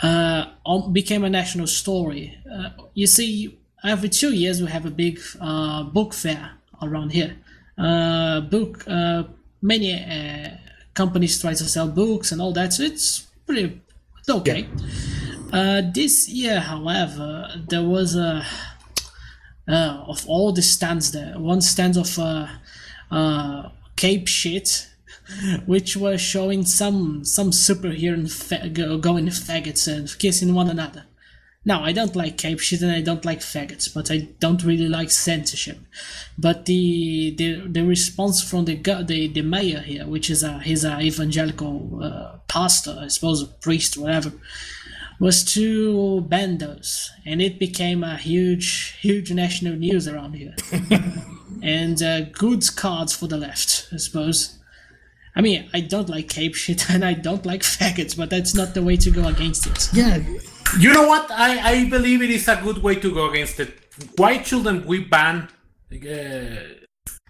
uh, 0.06 0.46
um, 0.66 0.92
became 0.92 1.24
a 1.24 1.30
national 1.30 1.68
story. 1.68 2.38
Uh, 2.52 2.70
you 2.94 3.08
see, 3.08 3.58
every 3.84 4.10
two 4.10 4.34
years 4.34 4.62
we 4.62 4.68
have 4.70 4.86
a 4.86 4.92
big 4.92 5.20
book 5.94 6.14
fair 6.14 6.52
around 6.82 7.12
here. 7.12 7.36
Book 7.78 8.86
many 9.62 10.65
companies 10.96 11.40
try 11.40 11.54
to 11.54 11.66
sell 11.66 11.88
books 11.88 12.32
and 12.32 12.42
all 12.42 12.54
that, 12.54 12.74
so 12.74 12.84
it's 12.84 13.28
pretty 13.46 13.80
it's 14.20 14.30
okay. 14.30 14.68
Uh, 15.54 15.82
this 15.94 16.28
year, 16.28 16.60
however, 16.60 17.48
there 17.70 17.84
was 17.84 18.16
a 18.16 18.44
uh, 19.68 20.04
of 20.08 20.28
all 20.28 20.52
the 20.52 20.62
stands 20.62 21.12
there, 21.12 21.38
one 21.38 21.62
stand 21.62 21.98
of 21.98 22.18
uh, 22.20 22.48
uh, 23.12 23.70
Cape 23.96 24.28
shit, 24.28 24.90
which 25.66 25.96
was 25.96 26.22
showing 26.22 26.66
some 26.66 27.24
some 27.24 27.52
superhero 27.52 28.30
fa- 28.32 28.70
going 28.98 29.28
faggots 29.28 29.88
and 29.88 30.18
kissing 30.20 30.54
one 30.54 30.70
another. 30.70 31.06
Now, 31.68 31.84
I 31.84 31.94
don't 31.94 32.16
like 32.16 32.38
cape 32.38 32.60
shit 32.60 32.84
and 32.84 32.92
I 32.92 33.02
don't 33.02 33.26
like 33.26 33.40
faggots, 33.40 33.92
but 33.92 34.12
I 34.12 34.30
don't 34.40 34.64
really 34.64 34.88
like 34.88 35.10
censorship. 35.10 35.80
But 36.38 36.66
the 36.68 37.34
the, 37.36 37.68
the 37.68 37.84
response 37.84 38.44
from 38.44 38.66
the 38.66 38.76
the 38.76 39.28
the 39.28 39.42
mayor 39.42 39.80
here, 39.80 40.06
which 40.06 40.30
is 40.30 40.44
a 40.44 40.60
he's 40.60 40.86
a 40.86 41.00
evangelical 41.00 42.04
uh, 42.04 42.38
pastor, 42.48 42.96
I 43.02 43.08
suppose, 43.08 43.42
a 43.42 43.48
priest, 43.48 43.98
whatever, 43.98 44.32
was 45.20 45.44
to 45.54 46.22
ban 46.22 46.60
those, 46.60 47.12
and 47.26 47.42
it 47.42 47.58
became 47.58 48.04
a 48.04 48.18
huge 48.18 48.96
huge 49.02 49.32
national 49.32 49.76
news 49.76 50.08
around 50.08 50.34
here. 50.34 50.56
and 51.64 52.04
uh, 52.04 52.22
good 52.26 52.64
cards 52.76 53.16
for 53.16 53.26
the 53.26 53.38
left, 53.38 53.88
I 53.92 53.98
suppose. 53.98 54.60
I 55.38 55.42
mean, 55.42 55.68
I 55.74 55.82
don't 55.82 56.10
like 56.10 56.30
cape 56.30 56.54
shit 56.54 56.90
and 56.92 57.04
I 57.04 57.14
don't 57.14 57.46
like 57.46 57.62
faggots, 57.62 58.16
but 58.16 58.30
that's 58.30 58.54
not 58.54 58.76
the 58.76 58.84
way 58.84 58.98
to 58.98 59.10
go 59.10 59.28
against 59.28 59.66
it. 59.66 59.90
Yeah. 59.94 60.20
You 60.80 60.94
know 60.94 61.08
what? 61.08 61.32
I, 61.32 61.72
I 61.72 61.90
believe 61.90 62.22
it 62.22 62.30
is 62.30 62.48
a 62.48 62.56
good 62.62 62.80
way 62.84 62.96
to 62.96 63.14
go 63.14 63.30
against 63.30 63.60
it. 63.60 63.72
Why 64.18 64.42
shouldn't 64.42 64.86
we 64.86 65.00
ban? 65.06 65.48
Uh, 65.92 65.98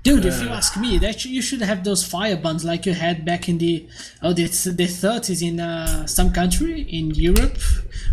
Dude, 0.03 0.25
if 0.25 0.39
you 0.41 0.49
Uh, 0.49 0.55
ask 0.61 0.77
me, 0.77 0.97
that 0.99 1.19
sh- 1.19 1.25
you 1.37 1.41
should 1.41 1.61
have 1.61 1.83
those 1.83 2.03
fire 2.05 2.37
buns 2.37 2.63
like 2.63 2.85
you 2.85 2.93
had 2.93 3.25
back 3.25 3.49
in 3.49 3.57
the 3.57 3.87
oh 4.21 4.33
the 4.33 4.45
the 4.81 4.87
thirties 4.87 5.41
in 5.41 5.59
uh, 5.59 6.05
some 6.05 6.31
country 6.31 6.81
in 6.81 7.05
Europe, 7.11 7.57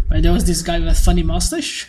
where 0.09 0.21
there 0.23 0.33
was 0.33 0.45
this 0.45 0.63
guy 0.63 0.79
with 0.79 0.89
a 0.89 0.95
funny 0.95 1.23
mustache. 1.23 1.89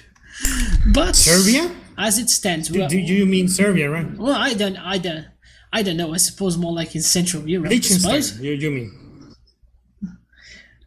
But 0.93 1.15
Serbia? 1.15 1.71
as 1.97 2.17
it 2.19 2.29
stands, 2.29 2.67
Do, 2.69 2.87
do 2.87 2.97
you 3.21 3.25
mean 3.25 3.47
Serbia, 3.47 3.89
right? 3.89 4.09
well, 4.17 4.35
I 4.49 4.53
don't, 4.53 4.77
I 4.77 4.97
don't, 4.97 5.25
I 5.71 5.83
don't 5.83 5.95
know. 5.97 6.13
I 6.13 6.17
suppose 6.17 6.57
more 6.57 6.73
like 6.73 6.95
in 6.95 7.01
Central 7.01 7.47
Europe. 7.47 7.71
I 7.71 7.79
suppose. 7.79 8.03
Liechtenstein, 8.39 8.43
you, 8.45 8.51
you 8.53 8.71
mean? 8.71 8.89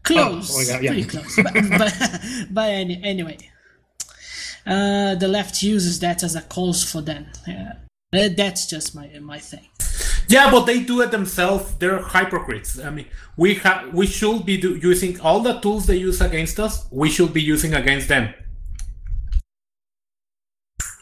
Close, 0.07 0.50
Oh, 0.50 0.59
oh, 0.59 0.62
yeah, 0.62 0.80
yeah. 0.80 0.90
pretty 0.92 1.04
close. 1.09 1.36
but, 1.36 1.52
but, 1.80 1.94
but 2.50 2.68
any, 2.70 3.00
anyway, 3.02 3.38
uh, 4.66 5.14
the 5.16 5.28
left 5.28 5.62
uses 5.62 5.98
that 6.00 6.22
as 6.22 6.34
a 6.36 6.42
cause 6.42 6.82
for 6.90 7.02
them. 7.02 7.26
Yeah. 7.46 7.72
Uh, 8.14 8.28
that's 8.36 8.66
just 8.66 8.94
my 8.94 9.09
my 9.20 9.38
thing. 9.38 9.66
yeah, 10.28 10.48
but 10.50 10.64
they 10.64 10.78
do 10.82 11.00
it 11.02 11.11
themselves. 11.11 11.74
They're 11.80 12.02
hypocrites. 12.14 12.78
I 12.78 12.90
mean, 12.90 13.07
we 13.36 13.54
have 13.64 13.92
we 13.92 14.07
should 14.07 14.46
be 14.46 14.57
do- 14.64 14.76
using 14.90 15.20
all 15.20 15.40
the 15.40 15.54
tools 15.61 15.86
they 15.86 15.96
use 16.09 16.20
against 16.20 16.59
us. 16.61 16.86
We 16.90 17.09
should 17.11 17.32
be 17.34 17.42
using 17.42 17.74
against 17.74 18.07
them. 18.09 18.32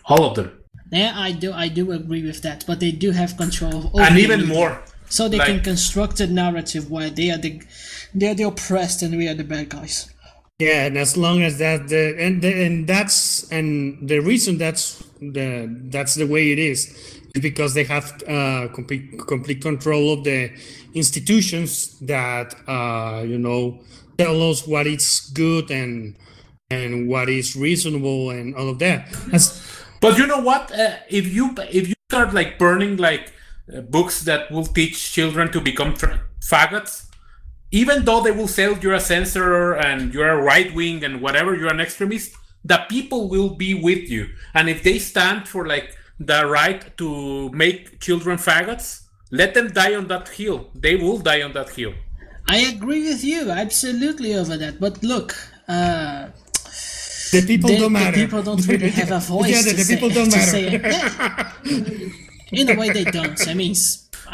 All 0.06 0.24
of 0.24 0.34
them, 0.36 0.50
Yeah, 0.90 1.12
I 1.16 1.32
do, 1.32 1.52
I 1.52 1.68
do 1.68 1.92
agree 1.92 2.22
with 2.22 2.42
that. 2.42 2.64
But 2.66 2.80
they 2.80 2.90
do 2.92 3.10
have 3.12 3.36
control, 3.36 3.90
over 3.94 4.00
and 4.02 4.18
even 4.18 4.46
more. 4.46 4.82
So 5.08 5.28
they 5.28 5.38
can 5.38 5.60
construct 5.60 6.20
a 6.20 6.26
narrative 6.26 6.90
where 6.90 7.10
they 7.10 7.30
are 7.30 7.38
the 7.38 7.62
they 8.14 8.28
are 8.28 8.34
the 8.34 8.44
oppressed 8.44 9.02
and 9.02 9.16
we 9.16 9.28
are 9.28 9.34
the 9.34 9.44
bad 9.44 9.68
guys. 9.68 10.10
Yeah, 10.58 10.86
and 10.86 10.96
as 10.96 11.16
long 11.16 11.42
as 11.42 11.58
that 11.58 11.88
the 11.88 12.16
and 12.18 12.40
the, 12.40 12.64
and 12.64 12.86
that's 12.86 13.50
and 13.50 14.08
the 14.08 14.20
reason 14.20 14.56
that's 14.56 15.02
the 15.20 15.68
that's 15.90 16.14
the 16.14 16.26
way 16.26 16.52
it 16.52 16.58
is 16.60 17.20
is 17.34 17.42
because 17.42 17.74
they 17.74 17.84
have 17.84 18.22
uh, 18.28 18.68
complete 18.72 19.18
complete 19.26 19.60
control 19.60 20.12
of 20.12 20.22
the 20.22 20.52
institutions 20.94 21.98
that 22.00 22.54
uh, 22.68 23.24
you 23.26 23.38
know 23.38 23.80
tell 24.16 24.48
us 24.48 24.64
what 24.66 24.86
is 24.86 25.30
good 25.34 25.72
and 25.72 26.16
and 26.70 27.08
what 27.08 27.28
is 27.28 27.56
reasonable 27.56 28.30
and 28.30 28.54
all 28.54 28.68
of 28.68 28.78
that. 28.78 29.10
That's, 29.30 29.60
But 30.00 30.18
you 30.18 30.26
know 30.26 30.40
what? 30.40 30.70
Uh, 30.70 30.96
if 31.08 31.32
you 31.32 31.54
if 31.70 31.88
you 31.88 31.94
start 32.08 32.32
like 32.32 32.58
burning 32.58 32.96
like 32.96 33.33
books 33.90 34.22
that 34.22 34.50
will 34.50 34.66
teach 34.66 35.12
children 35.12 35.50
to 35.52 35.60
become 35.60 35.94
tra- 35.94 36.20
faggots, 36.40 37.06
even 37.70 38.04
though 38.04 38.20
they 38.22 38.30
will 38.30 38.48
say 38.48 38.72
you're 38.80 38.94
a 38.94 39.00
censor 39.00 39.72
and 39.74 40.12
you're 40.14 40.28
a 40.28 40.42
right 40.42 40.74
wing 40.74 41.02
and 41.04 41.20
whatever, 41.20 41.54
you're 41.56 41.72
an 41.72 41.80
extremist, 41.80 42.32
the 42.64 42.78
people 42.88 43.28
will 43.28 43.50
be 43.56 43.74
with 43.74 44.08
you. 44.10 44.28
And 44.54 44.68
if 44.68 44.82
they 44.82 44.98
stand 44.98 45.48
for 45.48 45.66
like 45.66 45.96
the 46.20 46.46
right 46.46 46.96
to 46.98 47.48
make 47.50 48.00
children 48.00 48.36
faggots, 48.38 49.02
let 49.30 49.54
them 49.54 49.72
die 49.72 49.94
on 49.94 50.06
that 50.08 50.28
hill. 50.28 50.70
They 50.74 50.94
will 50.96 51.18
die 51.18 51.42
on 51.42 51.52
that 51.54 51.70
hill. 51.70 51.94
I 52.46 52.58
agree 52.58 53.08
with 53.08 53.24
you, 53.24 53.50
absolutely 53.50 54.34
over 54.34 54.56
that. 54.58 54.78
But 54.78 55.02
look, 55.02 55.34
uh, 55.66 56.28
the 57.32 57.42
people 57.46 57.70
the, 57.70 57.78
don't 57.78 57.92
matter. 57.92 58.12
the 58.16 58.24
people 58.24 58.42
don't 58.42 58.64
really 58.68 58.90
have 58.90 59.10
a 59.10 59.18
voice. 59.34 59.50
Yeah, 59.50 59.62
the- 59.62 59.70
to 59.70 59.76
the 59.76 59.82
say, 59.84 59.94
people 59.94 60.10
don't 60.10 60.30
matter. 60.30 60.50
say 60.50 60.68
it. 60.74 60.82
Yeah. 61.64 62.08
In 62.56 62.70
a 62.70 62.74
way, 62.80 62.90
they 62.90 63.04
don't. 63.04 63.48
I 63.48 63.54
mean, 63.54 63.74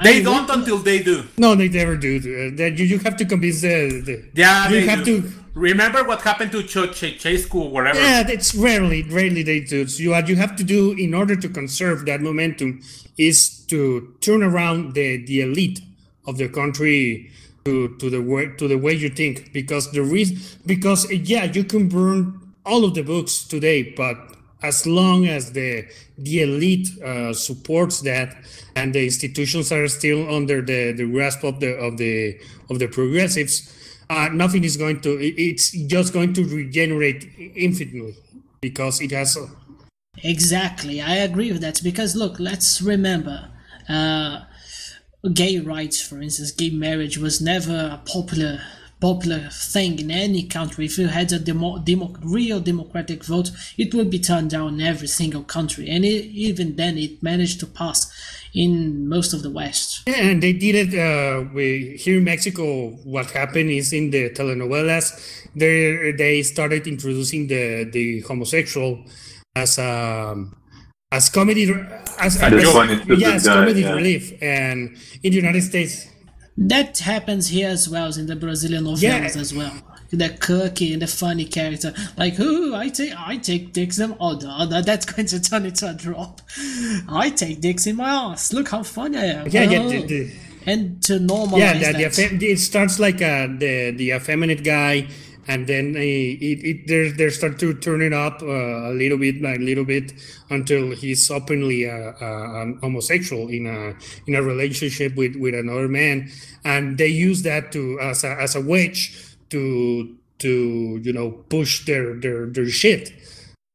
They 0.04 0.14
mean, 0.16 0.24
don't 0.24 0.48
we- 0.48 0.54
until 0.54 0.78
they 0.78 1.02
do. 1.02 1.24
No, 1.38 1.54
they 1.54 1.68
never 1.68 1.96
do. 1.96 2.16
Uh, 2.18 2.56
That 2.56 2.78
you, 2.78 2.84
you 2.86 2.98
have 3.00 3.16
to 3.16 3.24
convince 3.24 3.60
the, 3.62 4.00
the 4.06 4.14
Yeah, 4.34 4.68
you 4.70 4.80
they 4.80 4.86
have 4.86 5.04
do. 5.04 5.22
to 5.22 5.32
Remember 5.54 6.04
what 6.04 6.22
happened 6.22 6.52
to 6.52 6.62
Ch- 6.62 6.94
Ch- 6.94 7.18
Chescu 7.22 7.56
or 7.56 7.70
whatever? 7.70 7.98
Yeah, 7.98 8.22
that's 8.22 8.54
rarely, 8.54 9.02
rarely 9.02 9.42
they 9.42 9.58
do. 9.60 9.84
So 9.88 10.00
you, 10.02 10.10
what 10.10 10.28
you 10.28 10.36
have 10.36 10.54
to 10.56 10.64
do 10.64 10.92
in 10.92 11.12
order 11.12 11.34
to 11.34 11.48
conserve 11.48 12.06
that 12.06 12.20
momentum 12.20 12.80
is 13.18 13.48
to 13.66 14.14
turn 14.20 14.44
around 14.44 14.94
the, 14.94 15.24
the 15.26 15.40
elite 15.40 15.80
of 16.24 16.38
the 16.38 16.48
country 16.48 17.30
to, 17.64 17.96
to 17.98 18.08
the 18.08 18.22
way 18.22 18.46
to 18.58 18.68
the 18.68 18.78
way 18.78 18.92
you 18.92 19.10
think. 19.10 19.52
Because 19.52 19.90
the 19.90 20.02
reason, 20.02 20.38
because 20.64 21.10
yeah, 21.10 21.44
you 21.44 21.64
can 21.64 21.88
burn 21.88 22.40
all 22.64 22.84
of 22.84 22.94
the 22.94 23.02
books 23.02 23.42
today, 23.42 23.82
but 23.96 24.16
as 24.62 24.86
long 24.86 25.26
as 25.26 25.52
the 25.52 25.86
the 26.18 26.42
elite 26.42 26.88
uh, 27.02 27.32
supports 27.32 28.00
that 28.02 28.36
and 28.76 28.94
the 28.94 29.04
institutions 29.04 29.72
are 29.72 29.88
still 29.88 30.32
under 30.34 30.61
the, 30.61 30.92
the 30.92 31.06
grasp 31.06 31.44
of 31.44 31.61
the 31.61 31.76
of 31.76 31.96
the 31.96 32.38
of 32.68 32.78
the 32.78 32.86
progressives, 32.86 33.72
uh, 34.11 34.28
nothing 34.32 34.64
is 34.64 34.76
going 34.76 35.00
to. 35.00 35.18
It's 35.20 35.70
just 35.70 36.12
going 36.12 36.32
to 36.34 36.44
regenerate 36.44 37.28
infinitely 37.54 38.16
because 38.61 39.00
it 39.00 39.12
has. 39.12 39.38
Exactly, 40.22 41.00
I 41.00 41.16
agree 41.16 41.52
with 41.52 41.62
that 41.62 41.80
because 41.82 42.14
look, 42.14 42.38
let's 42.38 42.82
remember, 42.82 43.48
uh, 43.88 44.40
gay 45.32 45.58
rights, 45.58 46.02
for 46.02 46.20
instance, 46.20 46.50
gay 46.50 46.70
marriage 46.70 47.16
was 47.16 47.40
never 47.40 47.72
a 47.72 48.00
popular 48.04 48.61
popular 49.01 49.48
thing 49.51 49.98
in 49.98 50.11
any 50.11 50.42
country. 50.44 50.84
If 50.84 50.98
you 50.98 51.09
had 51.09 51.32
a 51.32 51.38
demo, 51.38 51.78
demo, 51.78 52.14
real 52.22 52.61
democratic 52.61 53.24
vote, 53.24 53.51
it 53.78 53.94
would 53.94 54.11
be 54.11 54.18
turned 54.18 54.51
down 54.51 54.74
in 54.74 54.80
every 54.80 55.09
single 55.09 55.42
country, 55.42 55.88
and 55.88 56.05
it, 56.05 56.26
even 56.26 56.76
then, 56.76 56.98
it 56.98 57.22
managed 57.22 57.61
to 57.61 57.66
pass 57.66 58.11
in 58.53 59.09
most 59.09 59.32
of 59.32 59.42
the 59.42 59.51
West. 59.51 60.03
Yeah, 60.07 60.16
and 60.16 60.42
they 60.42 60.53
did 60.53 60.74
it 60.74 60.98
uh, 60.98 61.48
we, 61.55 61.96
here 61.98 62.18
in 62.18 62.24
Mexico. 62.24 62.90
What 63.05 63.30
happened 63.30 63.70
is 63.70 63.92
in 63.92 64.11
the 64.11 64.30
telenovelas, 64.30 65.46
they 65.55 66.12
they 66.12 66.42
started 66.42 66.86
introducing 66.86 67.46
the 67.46 67.88
the 67.90 68.20
homosexual 68.20 69.05
as 69.55 69.78
um 69.78 70.57
as 71.12 71.28
comedy 71.28 71.72
as, 72.18 72.36
As 72.40 72.53
a 72.53 73.16
yeah, 73.16 73.32
as 73.32 73.46
guy, 73.46 73.55
comedy 73.55 73.80
yeah. 73.82 73.92
relief, 73.92 74.32
and 74.42 74.96
in 75.22 75.30
the 75.32 75.36
United 75.36 75.62
States. 75.62 76.09
That 76.61 76.98
happens 76.98 77.48
here 77.48 77.68
as 77.68 77.88
well 77.88 78.12
in 78.18 78.26
the 78.26 78.36
Brazilian 78.36 78.84
novelas 78.84 79.02
Yeah. 79.02 79.40
as 79.40 79.54
well. 79.54 79.72
The 80.12 80.28
quirky 80.28 80.92
and 80.92 81.00
the 81.02 81.06
funny 81.06 81.44
character, 81.44 81.94
like, 82.18 82.38
"Ooh, 82.40 82.74
I 82.74 82.88
take, 82.88 83.12
I 83.16 83.36
take 83.36 83.72
dicks 83.72 83.98
in." 83.98 84.14
Oh, 84.20 84.32
no, 84.36 84.64
no, 84.66 84.82
that's 84.82 85.06
going 85.06 85.26
to 85.28 85.40
turn 85.40 85.64
into 85.66 85.88
a 85.88 85.94
drop. 85.94 86.42
I 87.08 87.30
take 87.30 87.61
dicks 87.61 87.86
in 87.86 87.96
my 87.96 88.11
ass. 88.11 88.52
Look 88.52 88.68
how 88.70 88.82
funny 88.82 89.18
I 89.18 89.24
am. 89.38 89.48
Yeah, 89.48 89.70
yeah, 89.70 89.78
Oh. 89.78 89.88
the- 89.88 90.06
the- 90.06 90.30
and 90.66 91.00
to 91.04 91.14
normalize 91.18 91.58
yeah, 91.61 91.72
the, 91.74 91.92
the 91.92 91.92
that. 91.92 92.12
effe- 92.12 92.42
it 92.42 92.58
starts 92.58 92.98
like 92.98 93.22
uh, 93.22 93.46
the 93.62 93.92
the 93.96 94.11
effeminate 94.11 94.62
guy 94.64 95.06
and 95.49 95.66
then 95.66 95.95
uh, 95.97 96.01
it, 96.01 96.86
it 96.86 97.16
they 97.16 97.30
start 97.30 97.59
to 97.59 97.74
turn 97.74 98.03
it 98.03 98.12
up 98.12 98.43
uh, 98.43 98.91
a 98.91 98.95
little 98.95 99.18
bit 99.18 99.43
by 99.43 99.57
little 99.57 99.84
bit 99.84 100.12
until 100.51 100.91
he's 100.93 101.30
openly 101.30 101.88
uh, 101.88 102.12
uh, 102.20 102.62
um, 102.62 102.78
homosexual 102.80 103.49
in 103.49 103.66
a 103.66 103.95
in 104.26 104.34
a 104.34 104.43
relationship 104.43 105.14
with 105.16 105.36
with 105.36 105.55
another 105.55 105.88
man, 105.88 106.30
and 106.64 106.99
they 106.99 107.09
use 107.09 107.43
that 107.43 107.72
to 107.72 107.99
as 108.01 108.24
a, 108.24 108.30
as 108.41 108.55
a 108.55 108.61
wedge 108.61 109.36
to 109.51 110.16
to 110.38 111.01
you 111.03 111.12
know 111.12 111.30
push 111.49 111.84
their 111.86 112.14
their 112.14 112.47
their 112.47 112.68
shit. 112.68 113.12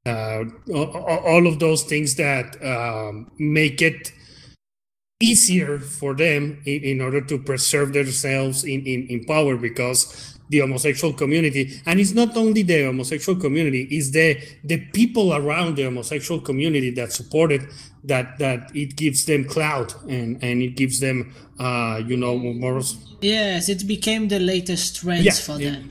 Uh, 0.05 0.43
all 0.71 1.47
of 1.47 1.57
those 1.57 1.81
things 1.83 2.13
that 2.15 2.63
um, 2.63 3.31
make 3.39 3.81
it 3.81 4.11
easier 5.19 5.79
for 5.79 6.13
them 6.13 6.61
in, 6.65 6.83
in 6.83 7.01
order 7.01 7.21
to 7.21 7.39
preserve 7.39 7.93
themselves 7.93 8.63
in, 8.63 8.85
in, 8.85 9.07
in 9.07 9.25
power 9.25 9.55
because 9.55 10.34
the 10.49 10.59
homosexual 10.59 11.13
community. 11.13 11.81
And 11.85 11.99
it's 11.99 12.13
not 12.13 12.35
only 12.37 12.61
the 12.63 12.85
homosexual 12.85 13.39
community 13.39 13.87
it's 13.91 14.11
the 14.11 14.37
the 14.63 14.77
people 14.93 15.33
around 15.33 15.75
the 15.75 15.83
homosexual 15.83 16.39
community 16.41 16.91
that 16.91 17.11
support 17.11 17.51
it 17.51 17.61
that 18.03 18.37
that 18.39 18.71
it 18.75 18.95
gives 18.95 19.25
them 19.25 19.45
clout 19.45 19.95
and 20.07 20.43
and 20.43 20.61
it 20.61 20.75
gives 20.75 20.99
them 20.99 21.33
uh 21.59 22.01
you 22.05 22.17
know 22.17 22.37
more 22.37 22.81
yes 23.21 23.69
it 23.69 23.87
became 23.87 24.27
the 24.27 24.39
latest 24.39 24.97
trend 24.97 25.25
Yeah, 25.25 25.31
for 25.33 25.59
yeah. 25.59 25.71
them. 25.71 25.89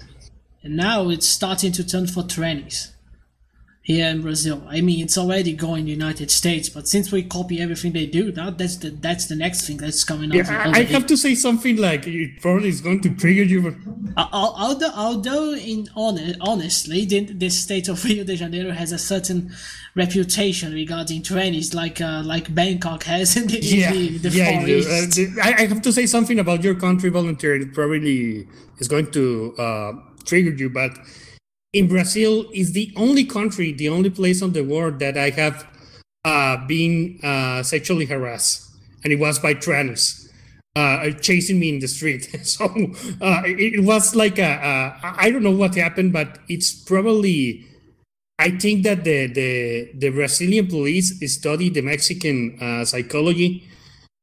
And 0.62 0.76
now 0.76 1.10
it's 1.10 1.26
starting 1.26 1.72
to 1.72 1.84
turn 1.86 2.06
for 2.06 2.22
trannies 2.22 2.93
here 3.84 4.08
in 4.08 4.22
Brazil. 4.22 4.62
I 4.66 4.80
mean, 4.80 5.04
it's 5.04 5.18
already 5.18 5.52
going 5.52 5.80
in 5.80 5.84
the 5.84 5.92
United 5.92 6.30
States, 6.30 6.70
but 6.70 6.88
since 6.88 7.12
we 7.12 7.22
copy 7.22 7.60
everything 7.60 7.92
they 7.92 8.06
do, 8.06 8.32
now 8.32 8.48
that's 8.50 8.76
the 8.78 8.88
that's 9.06 9.26
the 9.26 9.36
next 9.36 9.66
thing 9.66 9.76
that's 9.76 10.02
coming 10.04 10.30
out. 10.30 10.36
yeah, 10.36 10.72
I, 10.74 10.80
I 10.80 10.82
have 10.84 11.06
to 11.12 11.16
say 11.18 11.34
something 11.34 11.76
like 11.76 12.06
it 12.06 12.40
probably 12.40 12.70
is 12.70 12.80
going 12.80 13.00
to 13.02 13.10
trigger 13.22 13.42
you 13.52 13.60
but 13.66 13.74
Uh, 14.16 14.28
al- 14.32 14.54
although, 14.66 14.94
although 15.06 15.52
in 15.72 15.80
hon- 15.94 16.36
honestly, 16.40 17.04
the, 17.04 17.20
the 17.44 17.50
state 17.50 17.86
of 17.92 18.02
Rio 18.08 18.24
de 18.24 18.36
Janeiro 18.36 18.70
has 18.72 18.90
a 18.92 18.98
certain 19.12 19.52
reputation 19.94 20.72
regarding 20.72 21.20
trannies, 21.22 21.74
like 21.74 22.00
uh, 22.00 22.22
like 22.24 22.46
Bangkok 22.54 23.02
has 23.04 23.36
in 23.40 23.46
the, 23.48 23.58
in 23.58 23.80
yeah, 23.80 23.92
the, 23.92 24.18
the 24.18 24.30
yeah, 24.30 24.50
Far 24.50 24.64
I 24.64 24.94
Uh, 24.96 25.46
I, 25.48 25.62
I 25.62 25.66
have 25.72 25.82
to 25.82 25.92
say 25.92 26.06
something 26.06 26.38
about 26.38 26.60
your 26.64 26.74
country 26.86 27.10
volunteer. 27.10 27.54
It 27.56 27.74
probably 27.74 28.48
is 28.78 28.88
going 28.88 29.10
to 29.18 29.54
uh, 29.58 29.92
trigger 30.24 30.52
you, 30.62 30.70
but 30.70 30.92
in 31.74 31.88
Brazil 31.88 32.46
is 32.54 32.72
the 32.72 32.92
only 32.96 33.24
country, 33.24 33.72
the 33.72 33.88
only 33.88 34.10
place 34.10 34.40
on 34.42 34.52
the 34.52 34.62
world 34.64 34.98
that 35.00 35.18
I 35.18 35.30
have 35.30 35.66
uh, 36.24 36.64
been 36.66 37.18
uh, 37.22 37.62
sexually 37.62 38.06
harassed, 38.06 38.70
and 39.02 39.12
it 39.12 39.18
was 39.18 39.38
by 39.38 39.54
trans. 39.54 40.20
Uh, 40.76 41.12
chasing 41.12 41.60
me 41.60 41.68
in 41.68 41.78
the 41.78 41.86
street. 41.86 42.28
So 42.42 42.64
uh, 42.64 43.42
it, 43.46 43.74
it 43.78 43.84
was 43.84 44.16
like 44.16 44.40
a, 44.40 44.98
I 45.04 45.30
don't 45.30 45.44
know 45.44 45.52
what 45.52 45.76
happened, 45.76 46.12
but 46.12 46.38
it's 46.48 46.72
probably 46.72 47.64
I 48.38 48.50
think 48.50 48.82
that 48.82 49.04
the 49.04 49.28
the 49.28 49.90
the 49.94 50.10
Brazilian 50.10 50.66
police 50.66 51.14
studied 51.32 51.74
the 51.74 51.82
Mexican 51.82 52.58
uh, 52.60 52.84
psychology 52.84 53.68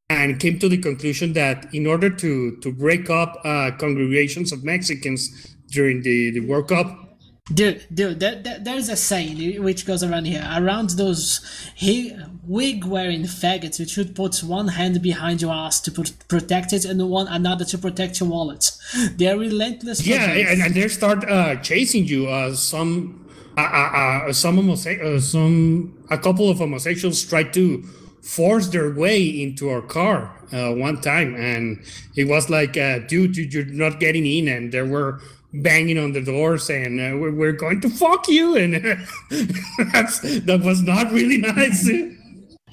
and 0.09 0.39
came 0.39 0.59
to 0.59 0.67
the 0.67 0.77
conclusion 0.77 1.31
that 1.33 1.73
in 1.73 1.87
order 1.87 2.09
to 2.09 2.57
to 2.57 2.71
break 2.73 3.09
up 3.09 3.39
uh, 3.45 3.71
congregations 3.79 4.51
of 4.51 4.65
Mexicans 4.65 5.55
during 5.71 6.01
the 6.01 6.31
the 6.31 6.41
World 6.41 6.67
Cup, 6.67 7.10
Dude, 7.53 7.85
dude, 7.93 8.19
there, 8.19 8.35
there, 8.35 8.59
there's 8.59 8.89
a 8.89 8.95
saying 8.95 9.61
which 9.63 9.85
goes 9.85 10.03
around 10.03 10.25
here. 10.25 10.47
Around 10.55 10.91
those 10.91 11.41
he, 11.75 12.15
wig 12.43 12.85
wearing 12.85 13.23
faggots, 13.23 13.79
you 13.79 13.87
should 13.87 14.15
put 14.15 14.43
one 14.43 14.69
hand 14.69 15.01
behind 15.01 15.41
your 15.41 15.53
ass 15.53 15.79
to 15.81 15.91
put, 15.91 16.13
protect 16.27 16.73
it 16.73 16.85
and 16.85 17.09
one 17.09 17.27
another 17.27 17.65
to 17.65 17.77
protect 17.77 18.19
your 18.19 18.29
wallet. 18.29 18.71
They're 19.15 19.37
relentless. 19.37 20.05
yeah, 20.05 20.31
and, 20.31 20.61
and 20.61 20.73
they 20.73 20.87
start 20.87 21.23
uh, 21.29 21.55
chasing 21.57 22.05
you. 22.05 22.27
Uh, 22.27 22.53
some 22.53 23.29
uh, 23.57 23.61
uh, 23.61 23.97
uh, 24.29 24.33
some 24.33 24.57
homose- 24.57 25.01
uh, 25.01 25.19
some 25.19 26.05
a 26.09 26.17
couple 26.17 26.49
of 26.49 26.57
homosexuals 26.57 27.23
tried 27.23 27.53
to 27.53 27.83
force 28.21 28.67
their 28.69 28.93
way 28.93 29.21
into 29.23 29.69
our 29.69 29.81
car 29.81 30.31
uh, 30.53 30.71
one 30.73 31.01
time, 31.01 31.35
and 31.35 31.83
it 32.15 32.27
was 32.27 32.49
like, 32.49 32.77
uh, 32.77 32.99
dude, 32.99 33.35
you're 33.35 33.65
not 33.65 33.99
getting 33.99 34.25
in, 34.25 34.47
and 34.47 34.71
there 34.71 34.85
were 34.85 35.19
banging 35.53 35.97
on 35.97 36.13
the 36.13 36.21
door 36.21 36.57
saying 36.57 36.99
uh, 36.99 37.17
we're, 37.17 37.31
we're 37.31 37.51
going 37.51 37.81
to 37.81 37.89
fuck 37.89 38.27
you 38.27 38.55
and 38.55 38.73
that 39.29 40.61
was 40.63 40.81
not 40.81 41.11
really 41.11 41.37
nice 41.37 41.89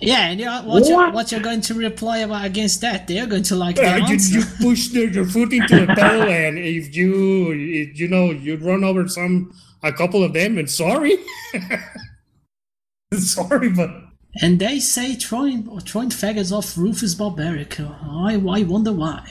Yeah, 0.01 0.29
and 0.29 0.39
you 0.39 0.47
know, 0.47 0.63
what, 0.63 0.87
you're, 0.87 1.11
what 1.11 1.33
you're 1.33 1.41
going 1.41 1.61
to 1.63 1.75
reply 1.75 2.19
about 2.19 2.45
against 2.45 2.81
that? 2.83 3.09
They're 3.09 3.27
going 3.27 3.43
to 3.45 3.57
like 3.57 3.77
the 3.77 3.95
Uh, 3.95 4.07
you, 4.07 4.17
you 4.17 4.45
push 4.61 4.89
the, 4.89 5.09
your 5.09 5.27
foot 5.27 5.53
into 5.53 5.83
a 5.83 5.87
pedal 5.87 6.23
and 6.29 6.59
if 6.59 6.95
you 6.95 7.53
if, 7.53 7.99
you 7.99 8.09
know 8.09 8.31
you 8.31 8.57
run 8.57 8.85
over 8.85 9.09
some 9.09 9.53
a 9.83 9.93
couple 9.93 10.23
of 10.23 10.33
them 10.33 10.59
and 10.59 10.71
sorry 10.71 11.17
sorry 13.15 13.71
but 13.71 13.91
And 14.41 14.61
they 14.61 14.79
say 14.79 15.15
throwing 15.15 15.81
throwing 15.81 16.11
faggots 16.11 16.53
off 16.53 16.79
roof 16.79 17.03
is 17.03 17.17
barbaric. 17.17 17.81
I, 17.81 18.35
I 18.35 18.63
wonder 18.63 18.93
why. 18.93 19.27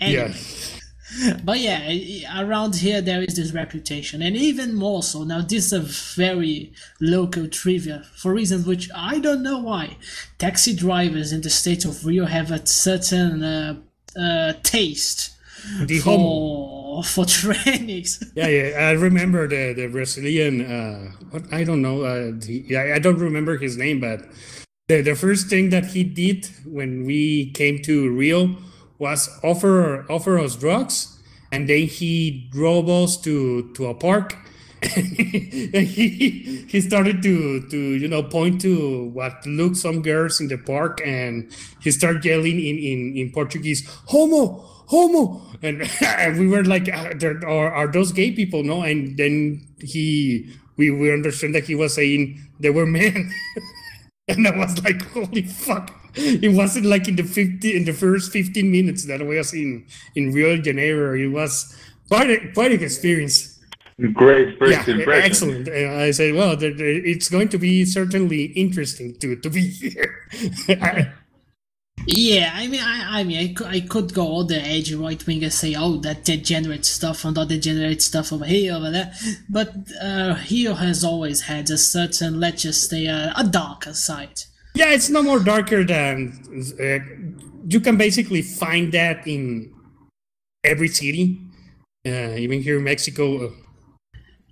Anyway. 0.00 0.34
But 1.44 1.60
yeah, 1.60 1.80
around 2.40 2.76
here 2.76 3.00
there 3.00 3.22
is 3.22 3.36
this 3.36 3.52
reputation, 3.52 4.22
and 4.22 4.36
even 4.36 4.74
more 4.74 5.02
so. 5.02 5.24
Now, 5.24 5.40
this 5.42 5.66
is 5.66 5.72
a 5.72 5.80
very 6.20 6.72
local 7.00 7.48
trivia 7.48 8.04
for 8.16 8.32
reasons 8.32 8.66
which 8.66 8.88
I 8.94 9.18
don't 9.18 9.42
know 9.42 9.58
why. 9.58 9.96
Taxi 10.38 10.74
drivers 10.74 11.32
in 11.32 11.40
the 11.42 11.50
state 11.50 11.84
of 11.84 12.04
Rio 12.04 12.24
have 12.26 12.50
a 12.50 12.66
certain 12.66 13.42
uh, 13.42 13.76
uh, 14.18 14.52
taste 14.62 15.30
The 15.86 15.98
for 15.98 17.02
for 17.04 17.24
trainings. 17.40 18.22
yeah 18.36 18.46
yeah 18.48 18.88
i 18.88 18.92
remember 18.92 19.48
the 19.48 19.72
the 19.74 19.86
brazilian 19.88 20.60
uh 20.60 21.10
what 21.30 21.42
i 21.52 21.64
don't 21.64 21.82
know 21.82 22.02
uh 22.04 22.30
the, 22.38 22.76
I, 22.76 22.94
I 22.96 22.98
don't 23.00 23.18
remember 23.18 23.56
his 23.56 23.76
name 23.76 23.98
but 23.98 24.20
the, 24.88 25.00
the 25.00 25.14
first 25.16 25.48
thing 25.48 25.70
that 25.70 25.86
he 25.86 26.04
did 26.04 26.48
when 26.66 27.04
we 27.04 27.50
came 27.52 27.80
to 27.82 28.10
rio 28.10 28.56
was 28.98 29.28
offer 29.42 30.06
offer 30.10 30.38
us 30.38 30.56
drugs 30.56 31.14
and 31.54 31.68
then 31.68 31.86
he 31.86 32.48
drove 32.50 32.88
us 32.88 33.16
to 33.22 33.70
to 33.74 33.86
a 33.86 33.94
park. 33.94 34.36
And 34.82 35.06
he 35.86 36.66
he 36.68 36.80
started 36.80 37.22
to 37.22 37.62
to 37.70 37.78
you 37.78 38.08
know 38.08 38.22
point 38.22 38.60
to 38.62 39.06
what 39.14 39.46
looked 39.46 39.76
some 39.76 40.02
girls 40.02 40.40
in 40.40 40.48
the 40.48 40.58
park 40.58 41.00
and 41.04 41.50
he 41.80 41.90
started 41.90 42.24
yelling 42.24 42.58
in 42.60 42.76
in, 42.76 43.16
in 43.16 43.32
portuguese 43.32 43.88
homo 44.12 44.60
homo! 44.86 45.40
And, 45.62 45.88
and 46.04 46.38
we 46.38 46.46
were 46.46 46.64
like 46.64 46.88
are, 46.92 47.72
are 47.72 47.86
those 47.88 48.12
gay 48.12 48.32
people? 48.32 48.62
No 48.62 48.82
and 48.82 49.16
then 49.16 49.64
he 49.80 50.52
we 50.76 50.90
we 50.90 51.12
understood 51.12 51.54
that 51.54 51.64
he 51.64 51.74
was 51.74 51.94
saying 51.94 52.42
they 52.60 52.70
were 52.70 52.86
men. 52.86 53.30
And 54.26 54.48
i 54.48 54.56
was 54.56 54.82
like 54.82 55.02
holy 55.12 55.42
fuck 55.42 56.03
it 56.16 56.54
wasn't 56.54 56.86
like 56.86 57.08
in 57.08 57.16
the 57.16 57.22
50 57.24 57.76
in 57.76 57.84
the 57.84 57.92
first 57.92 58.32
15 58.32 58.70
minutes 58.70 59.06
that 59.06 59.20
I 59.20 59.24
was 59.24 59.52
in 59.54 59.86
in 60.14 60.32
rio 60.32 60.56
de 60.56 60.62
janeiro 60.62 61.14
it 61.14 61.28
was 61.28 61.74
quite 62.08 62.30
a, 62.30 62.52
quite 62.52 62.72
an 62.72 62.82
experience 62.82 63.50
Great 64.12 64.58
first 64.58 64.88
yeah, 64.88 64.94
impression. 64.94 65.24
excellent. 65.24 65.68
Uh, 65.68 66.02
I 66.02 66.10
said, 66.10 66.34
well, 66.34 66.56
there, 66.56 66.74
there- 66.74 66.88
it's 67.06 67.28
going 67.30 67.48
to 67.50 67.58
be 67.58 67.84
certainly 67.84 68.46
interesting 68.46 69.14
to 69.20 69.36
to 69.36 69.48
be 69.48 69.68
here. 69.68 70.26
Yeah, 72.06 72.50
I 72.54 72.66
mean, 72.66 72.80
I, 72.82 73.20
I 73.20 73.24
mean, 73.24 73.38
I 73.38 73.54
could, 73.54 73.66
I 73.66 73.80
could 73.80 74.12
go 74.12 74.26
all 74.26 74.44
the 74.44 74.60
edge 74.60 74.92
right 74.92 75.24
wing 75.26 75.42
and 75.42 75.52
say, 75.52 75.74
oh, 75.74 75.96
that 75.98 76.24
degenerate 76.24 76.84
stuff 76.84 77.24
and 77.24 77.34
that 77.36 77.48
degenerate 77.48 78.02
stuff 78.02 78.32
over 78.32 78.44
here, 78.44 78.74
over 78.74 78.90
there. 78.90 79.14
But 79.48 79.74
uh, 80.02 80.36
Rio 80.50 80.74
has 80.74 81.02
always 81.04 81.42
had 81.42 81.70
a 81.70 81.78
certain, 81.78 82.40
let's 82.40 82.62
just 82.62 82.90
say, 82.90 83.06
uh, 83.06 83.32
a 83.36 83.44
darker 83.44 83.94
side. 83.94 84.42
Yeah, 84.74 84.90
it's 84.90 85.08
no 85.08 85.22
more 85.22 85.38
darker 85.38 85.84
than 85.84 86.32
uh, 86.80 86.98
you 87.68 87.80
can 87.80 87.96
basically 87.96 88.42
find 88.42 88.92
that 88.92 89.26
in 89.26 89.72
every 90.62 90.88
city, 90.88 91.40
uh, 92.06 92.34
even 92.36 92.60
here 92.60 92.78
in 92.78 92.84
Mexico. 92.84 93.46
Uh, 93.46 93.50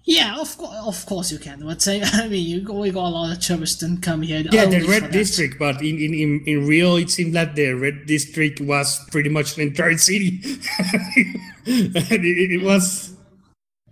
Yeah, 0.04 0.40
of 0.40 0.58
course, 0.58 0.76
of 0.84 1.06
course 1.06 1.30
you 1.30 1.38
can. 1.38 1.60
But 1.62 1.80
say, 1.80 2.02
I 2.04 2.26
mean, 2.26 2.44
you 2.44 2.60
go, 2.62 2.74
we 2.74 2.90
got 2.90 3.06
a 3.06 3.14
lot 3.14 3.32
of 3.32 3.38
tourists 3.38 3.82
and 3.82 4.02
come 4.02 4.22
here. 4.22 4.42
yeah, 4.50 4.66
the 4.66 4.82
red 4.82 5.12
district, 5.12 5.58
but 5.58 5.80
in, 5.80 5.98
in, 5.98 6.12
in, 6.14 6.42
in 6.46 6.66
Rio, 6.66 6.96
it 6.96 7.10
seemed 7.10 7.34
like 7.34 7.54
the 7.54 7.72
red 7.72 8.06
district 8.06 8.60
was 8.60 8.98
pretty 9.10 9.30
much 9.30 9.54
the 9.54 9.62
entire 9.62 9.96
city. 9.98 10.40
and 11.66 11.94
it, 11.94 12.50
it 12.58 12.62
was 12.62 13.11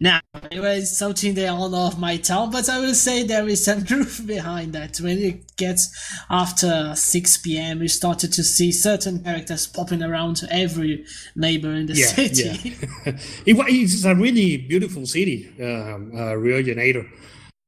Now, 0.02 0.20
it 0.50 0.60
was 0.60 0.96
something 0.96 1.34
they 1.34 1.46
all 1.46 1.68
know 1.68 1.86
of 1.86 1.98
my 1.98 2.16
town, 2.16 2.50
but 2.50 2.70
I 2.70 2.80
will 2.80 2.94
say 2.94 3.22
there 3.22 3.46
is 3.46 3.62
some 3.62 3.84
truth 3.90 4.22
behind 4.26 4.72
that. 4.72 4.96
When 4.96 5.18
it 5.18 5.56
gets 5.56 5.90
after 6.30 6.94
6 6.94 7.36
p.m., 7.38 7.80
we 7.80 7.88
started 7.88 8.32
to 8.32 8.42
see 8.42 8.72
certain 8.72 9.22
characters 9.22 9.66
popping 9.66 10.02
around 10.02 10.42
every 10.50 11.04
neighbor 11.36 11.72
in 11.72 11.84
the 11.84 11.94
yeah, 11.94 12.06
city. 12.06 12.76
yeah. 12.80 12.88
it, 13.44 13.56
it's 13.68 14.04
a 14.06 14.14
really 14.14 14.56
beautiful 14.56 15.04
city, 15.06 15.52
um, 15.60 16.12
uh, 16.16 16.34
Rio 16.34 16.62
de 16.62 16.70
Janeiro. 16.70 17.04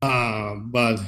Uh, 0.00 0.54
but 0.56 1.00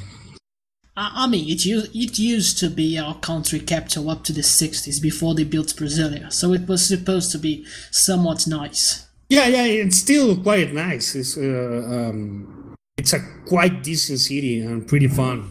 I 0.94 1.24
I 1.24 1.26
mean, 1.26 1.48
it 1.48 1.64
used, 1.64 1.96
it 1.96 2.18
used 2.18 2.58
to 2.58 2.68
be 2.68 2.98
our 2.98 3.18
country 3.18 3.60
capital 3.60 4.10
up 4.10 4.24
to 4.24 4.32
the 4.34 4.42
60s 4.42 5.00
before 5.00 5.34
they 5.34 5.44
built 5.44 5.68
Brasilia, 5.68 6.30
so 6.30 6.52
it 6.52 6.68
was 6.68 6.86
supposed 6.86 7.32
to 7.32 7.38
be 7.38 7.64
somewhat 7.90 8.46
nice. 8.46 9.03
Yeah, 9.28 9.48
yeah, 9.48 9.64
it's 9.64 9.98
still 9.98 10.36
quite 10.36 10.72
nice. 10.72 11.14
It's 11.14 11.36
uh, 11.36 12.10
um, 12.10 12.74
it's 12.96 13.12
a 13.12 13.20
quite 13.46 13.82
decent 13.82 14.20
city 14.20 14.60
and 14.60 14.86
pretty 14.86 15.08
fun. 15.08 15.50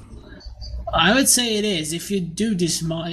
I 0.93 1.11
would 1.15 1.27
say 1.27 1.57
it 1.57 1.65
is. 1.65 1.91
If 1.91 2.11
you 2.11 2.19
do 2.21 2.53
this, 2.53 2.87
uh, 2.87 3.03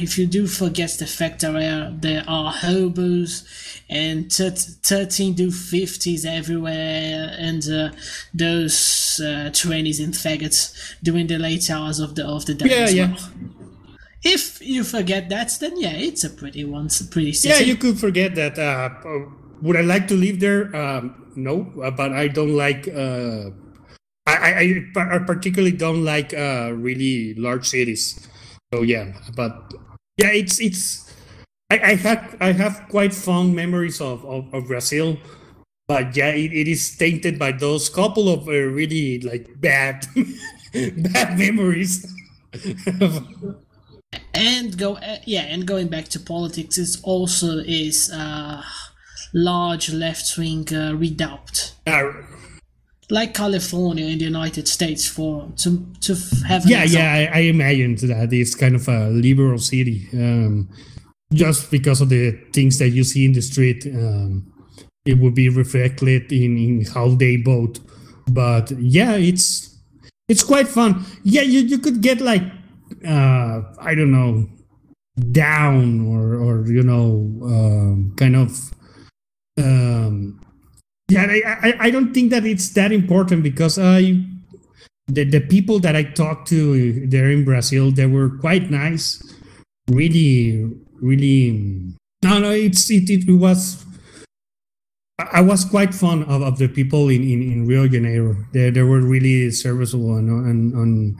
if 0.00 0.16
you 0.16 0.26
do 0.26 0.46
forget 0.46 0.96
the 0.98 1.06
fact 1.06 1.42
that 1.42 1.52
there, 1.52 1.94
there 2.00 2.24
are 2.26 2.50
hobos 2.50 3.44
and 3.90 4.32
thirteen 4.32 5.34
to 5.36 5.50
fifties 5.50 6.24
everywhere, 6.24 7.36
and 7.38 7.62
uh, 7.68 7.90
those 8.32 9.20
uh, 9.22 9.50
twenties 9.52 10.00
and 10.00 10.14
faggots 10.14 10.74
during 11.02 11.26
the 11.26 11.38
late 11.38 11.70
hours 11.70 12.00
of 12.00 12.14
the 12.14 12.26
of 12.26 12.46
the 12.46 12.54
day. 12.54 12.70
Yeah, 12.70 12.84
as 12.84 12.94
yeah. 12.94 13.08
well. 13.08 13.30
If 14.22 14.62
you 14.62 14.82
forget 14.82 15.28
that, 15.28 15.54
then 15.60 15.78
yeah, 15.78 15.92
it's 15.92 16.24
a 16.24 16.30
pretty 16.30 16.64
one, 16.64 16.88
pretty 17.10 17.34
city. 17.34 17.52
Yeah, 17.52 17.60
you 17.60 17.76
could 17.76 17.98
forget 18.00 18.34
that. 18.36 18.58
Uh, 18.58 18.88
would 19.64 19.76
I 19.76 19.80
like 19.80 20.06
to 20.08 20.14
live 20.14 20.40
there? 20.40 20.68
Um, 20.76 21.32
no, 21.34 21.72
uh, 21.82 21.90
but 21.90 22.12
I 22.12 22.28
don't 22.28 22.54
like. 22.54 22.86
Uh, 22.86 23.50
I, 24.26 24.84
I, 24.94 25.16
I 25.16 25.18
particularly 25.18 25.76
don't 25.76 26.04
like 26.04 26.32
uh, 26.32 26.72
really 26.74 27.34
large 27.34 27.66
cities. 27.66 28.28
So 28.72 28.82
yeah, 28.82 29.12
but 29.34 29.72
yeah, 30.18 30.32
it's 30.32 30.60
it's. 30.60 31.10
I, 31.70 31.80
I 31.80 31.94
have 31.96 32.36
I 32.40 32.52
have 32.52 32.86
quite 32.90 33.14
fond 33.14 33.56
memories 33.56 34.00
of, 34.00 34.24
of, 34.26 34.52
of 34.52 34.66
Brazil, 34.66 35.16
but 35.88 36.14
yeah, 36.14 36.28
it, 36.28 36.52
it 36.52 36.68
is 36.68 36.96
tainted 36.96 37.38
by 37.38 37.52
those 37.52 37.88
couple 37.88 38.28
of 38.28 38.46
uh, 38.46 38.52
really 38.52 39.20
like 39.20 39.48
bad 39.60 40.06
bad 41.12 41.38
memories. 41.38 42.06
and 44.34 44.76
go 44.76 44.96
uh, 44.96 45.16
yeah, 45.24 45.42
and 45.42 45.66
going 45.66 45.88
back 45.88 46.08
to 46.08 46.20
politics, 46.20 46.76
it 46.76 47.00
also 47.02 47.58
is 47.58 48.10
uh, 48.12 48.62
large 49.34 49.92
left 49.92 50.38
wing 50.38 50.66
uh, 50.72 50.94
redoubt. 50.94 51.74
Uh, 51.86 52.12
like 53.10 53.34
California 53.34 54.06
in 54.06 54.18
the 54.18 54.24
United 54.24 54.66
States 54.66 55.06
for 55.06 55.52
to 55.56 55.86
to 56.00 56.16
have 56.46 56.66
yeah 56.66 56.84
yeah 56.84 57.12
I, 57.12 57.38
I 57.38 57.40
imagine 57.42 57.96
that 57.96 58.32
it's 58.32 58.54
kind 58.54 58.74
of 58.74 58.88
a 58.88 59.08
liberal 59.10 59.58
city 59.58 60.08
um, 60.14 60.70
just 61.32 61.70
because 61.70 62.00
of 62.00 62.08
the 62.08 62.32
things 62.52 62.78
that 62.78 62.90
you 62.90 63.04
see 63.04 63.26
in 63.26 63.32
the 63.32 63.42
street 63.42 63.86
um, 63.86 64.50
it 65.04 65.18
would 65.18 65.34
be 65.34 65.50
reflected 65.50 66.32
in, 66.32 66.56
in 66.56 66.84
how 66.86 67.08
they 67.08 67.36
vote. 67.36 67.78
But 68.26 68.70
yeah 68.78 69.16
it's 69.16 69.78
it's 70.28 70.42
quite 70.42 70.68
fun. 70.68 71.04
Yeah 71.22 71.42
you, 71.42 71.60
you 71.60 71.78
could 71.78 72.00
get 72.00 72.20
like 72.20 72.42
uh, 73.06 73.60
I 73.78 73.94
don't 73.94 74.12
know 74.12 74.48
down 75.30 76.06
or 76.06 76.36
or 76.36 76.66
you 76.66 76.82
know 76.82 77.28
um, 77.44 78.14
kind 78.16 78.36
of 78.36 78.72
um, 79.58 80.40
yeah 81.08 81.26
I, 81.28 81.68
I, 81.68 81.76
I 81.86 81.90
don't 81.90 82.12
think 82.12 82.30
that 82.30 82.44
it's 82.44 82.70
that 82.70 82.92
important 82.92 83.42
because 83.42 83.78
i 83.78 84.20
the, 85.06 85.24
the 85.24 85.40
people 85.40 85.78
that 85.80 85.94
i 85.94 86.02
talked 86.02 86.48
to 86.48 87.06
there 87.06 87.30
in 87.30 87.44
brazil 87.44 87.90
they 87.90 88.06
were 88.06 88.38
quite 88.38 88.70
nice 88.70 89.22
really 89.90 90.70
really 91.00 91.92
no 92.22 92.38
no 92.38 92.50
it's 92.50 92.90
it, 92.90 93.10
it 93.10 93.30
was 93.30 93.84
i 95.32 95.40
was 95.40 95.64
quite 95.64 95.94
fond 95.94 96.24
of, 96.24 96.42
of 96.42 96.58
the 96.58 96.68
people 96.68 97.08
in, 97.08 97.22
in, 97.22 97.42
in 97.42 97.66
rio 97.66 97.86
de 97.86 97.98
janeiro. 97.98 98.36
They, 98.52 98.70
they 98.70 98.82
were 98.82 99.00
really 99.00 99.50
serviceable 99.50 100.16
and 100.16 100.28
and, 100.30 100.72
and 100.72 101.16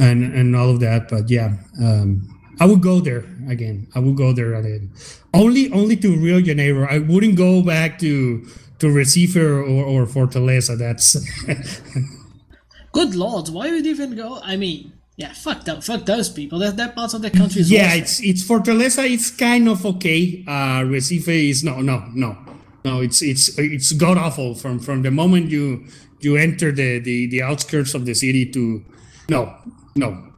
and 0.00 0.34
and 0.34 0.56
all 0.56 0.70
of 0.70 0.80
that 0.80 1.08
but 1.08 1.30
yeah 1.30 1.56
um 1.80 2.28
I 2.60 2.66
would 2.66 2.82
go 2.82 3.00
there 3.00 3.24
again. 3.48 3.88
I 3.94 3.98
would 3.98 4.16
go 4.16 4.32
there 4.32 4.54
again. 4.54 4.92
Only, 5.34 5.72
only 5.72 5.96
to 5.96 6.16
Rio 6.16 6.40
Janeiro. 6.40 6.86
I 6.88 6.98
wouldn't 6.98 7.36
go 7.36 7.62
back 7.62 7.98
to 8.00 8.46
to 8.78 8.88
Recife 8.88 9.36
or, 9.36 9.62
or 9.62 10.06
Fortaleza. 10.06 10.76
That's 10.76 11.16
good 12.92 13.14
lord. 13.14 13.48
Why 13.48 13.70
would 13.70 13.84
you 13.86 13.92
even 13.92 14.16
go? 14.16 14.40
I 14.42 14.56
mean, 14.56 14.92
yeah, 15.16 15.32
fuck 15.32 15.64
that, 15.64 15.84
fuck 15.84 16.04
those 16.04 16.28
people. 16.28 16.58
That 16.58 16.76
that 16.76 16.94
part 16.94 17.14
of 17.14 17.22
the 17.22 17.30
country 17.30 17.60
is 17.60 17.70
yeah. 17.70 17.94
It's 17.94 18.20
it's 18.20 18.42
Fortaleza. 18.42 19.08
It's 19.08 19.30
kind 19.30 19.68
of 19.68 19.86
okay. 19.86 20.44
Uh, 20.46 20.82
Recife 20.82 21.28
is 21.28 21.62
no, 21.62 21.80
no, 21.80 22.04
no, 22.12 22.36
no. 22.84 23.00
It's 23.00 23.22
it's 23.22 23.56
it's 23.58 23.92
god 23.92 24.18
awful 24.18 24.54
from 24.56 24.80
from 24.80 25.02
the 25.02 25.10
moment 25.12 25.50
you 25.50 25.86
you 26.20 26.36
enter 26.36 26.72
the 26.72 26.98
the 26.98 27.28
the 27.28 27.40
outskirts 27.42 27.94
of 27.94 28.04
the 28.04 28.14
city 28.14 28.50
to 28.50 28.84
no 29.28 29.54
no. 29.94 30.31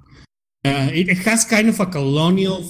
Uh, 0.65 0.89
it, 0.93 1.09
it 1.09 1.19
has 1.19 1.45
kind 1.45 1.69
of 1.69 1.79
a 1.81 1.87
colonial 1.87 2.65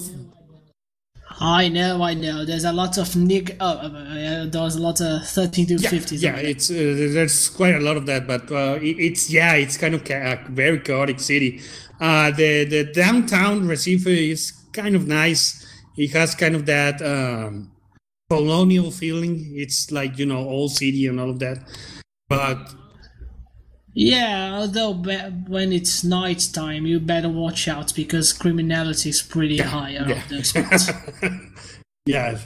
I 1.39 1.67
know, 1.67 2.01
I 2.01 2.13
know. 2.13 2.45
There's 2.45 2.63
a 2.63 2.71
lot 2.71 2.97
of 2.97 3.13
nig. 3.15 3.57
Oh, 3.59 3.77
uh, 3.77 4.45
there's 4.45 4.75
a 4.75 4.81
lot 4.81 5.01
of 5.01 5.27
thirteen 5.27 5.65
to 5.67 5.75
yeah. 5.75 5.91
Yeah, 6.11 6.37
it's 6.37 6.71
uh, 6.71 6.73
there's 6.73 7.49
quite 7.49 7.75
a 7.75 7.81
lot 7.81 7.97
of 7.97 8.05
that, 8.05 8.25
but 8.25 8.49
uh, 8.51 8.79
it, 8.81 8.97
it's 8.99 9.29
yeah, 9.29 9.53
it's 9.55 9.75
kind 9.75 9.93
of 9.95 10.05
ca- 10.05 10.39
a 10.47 10.49
very 10.49 10.79
chaotic 10.79 11.19
city. 11.19 11.61
Uh, 11.99 12.31
the 12.31 12.63
the 12.63 12.85
downtown 12.85 13.63
Recife 13.63 14.07
is 14.07 14.53
kind 14.71 14.95
of 14.95 15.07
nice. 15.07 15.61
It 15.97 16.11
has 16.11 16.35
kind 16.35 16.55
of 16.55 16.65
that 16.67 17.01
um, 17.01 17.71
colonial 18.29 18.91
feeling. 18.91 19.51
It's 19.55 19.91
like 19.91 20.17
you 20.17 20.25
know 20.25 20.47
old 20.47 20.71
city 20.71 21.05
and 21.05 21.19
all 21.19 21.29
of 21.29 21.39
that, 21.39 21.57
but 22.29 22.73
Yeah, 23.95 24.55
although 24.55 24.93
be- 24.93 25.15
when 25.47 25.71
it's 25.71 26.03
night 26.03 26.49
time, 26.51 26.85
you 26.85 26.99
better 26.99 27.29
watch 27.29 27.67
out 27.67 27.95
because 27.95 28.33
criminality 28.33 29.09
is 29.09 29.21
pretty 29.21 29.57
high 29.57 29.95
around 29.95 30.09
yeah. 30.09 30.23
those 30.29 30.49
spots. 30.49 30.91
yeah, 32.05 32.37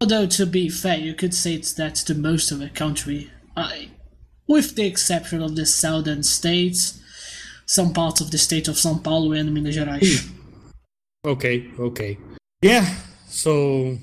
Although 0.00 0.26
to 0.26 0.46
be 0.46 0.68
fair, 0.68 0.96
you 0.96 1.12
could 1.12 1.34
say 1.34 1.54
it's 1.54 1.72
that's 1.72 2.04
the 2.04 2.14
most 2.14 2.52
of 2.52 2.60
the 2.60 2.68
country, 2.68 3.32
I, 3.56 3.88
with 4.46 4.76
the 4.76 4.86
exception 4.86 5.42
of 5.42 5.56
the 5.56 5.66
southern 5.66 6.22
states, 6.22 7.00
some 7.66 7.92
parts 7.92 8.20
of 8.20 8.30
the 8.30 8.38
state 8.38 8.68
of 8.68 8.76
São 8.76 9.02
Paulo 9.02 9.32
and 9.32 9.52
Minas 9.52 9.76
Gerais. 9.76 10.30
okay, 11.26 11.68
okay, 11.80 12.16
yeah. 12.62 12.94
So 13.26 13.98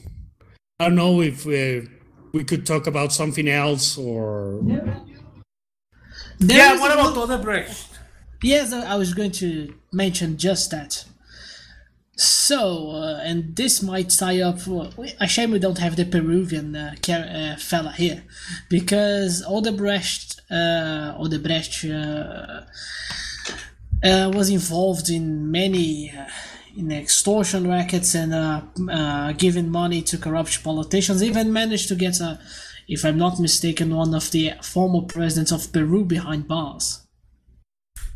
I 0.82 0.90
don't 0.90 0.96
know 0.96 1.22
if 1.22 1.48
uh, 1.48 1.88
we 2.34 2.44
could 2.44 2.66
talk 2.66 2.88
about 2.88 3.14
something 3.14 3.48
else 3.48 3.98
or. 3.98 4.60
There 6.40 6.58
yeah, 6.58 6.80
what 6.80 6.92
about 6.92 7.16
Odebrecht? 7.16 7.88
Yes, 8.44 8.74
I 8.74 8.96
was 8.96 9.14
going 9.14 9.32
to 9.32 9.74
mention 9.92 10.38
just 10.38 10.72
that. 10.72 11.06
So, 12.18 12.92
uh, 12.92 13.20
and 13.24 13.56
this 13.56 13.82
might 13.82 14.10
tie 14.10 14.42
up. 14.42 14.66
Well, 14.68 14.94
a 15.20 15.28
shame 15.28 15.52
we 15.52 15.60
don't 15.60 15.80
have 15.80 15.96
the 15.96 16.06
Peruvian 16.06 16.76
uh, 16.76 16.96
uh, 17.10 17.56
fella 17.58 17.92
here, 17.92 18.24
because 18.70 19.44
Odebrecht, 19.46 20.40
uh, 20.50 21.18
Odebrecht 21.20 21.84
uh, 21.90 22.62
uh, 24.08 24.32
was 24.34 24.50
involved 24.50 25.10
in 25.10 25.52
many 25.52 26.12
uh, 26.12 26.28
in 26.78 26.92
extortion 26.92 27.68
rackets 27.68 28.16
and 28.16 28.34
uh, 28.34 28.62
uh, 28.90 29.32
giving 29.34 29.70
money 29.70 30.02
to 30.02 30.18
corrupt 30.18 30.64
politicians. 30.64 31.24
Even 31.24 31.52
managed 31.52 31.88
to 31.88 31.96
get 31.96 32.20
a, 32.20 32.40
if 32.88 33.04
I'm 33.06 33.18
not 33.18 33.40
mistaken, 33.40 33.96
one 33.96 34.14
of 34.14 34.32
the 34.32 34.54
former 34.62 35.02
presidents 35.02 35.52
of 35.52 35.72
Peru 35.74 36.06
behind 36.06 36.48
bars. 36.48 37.02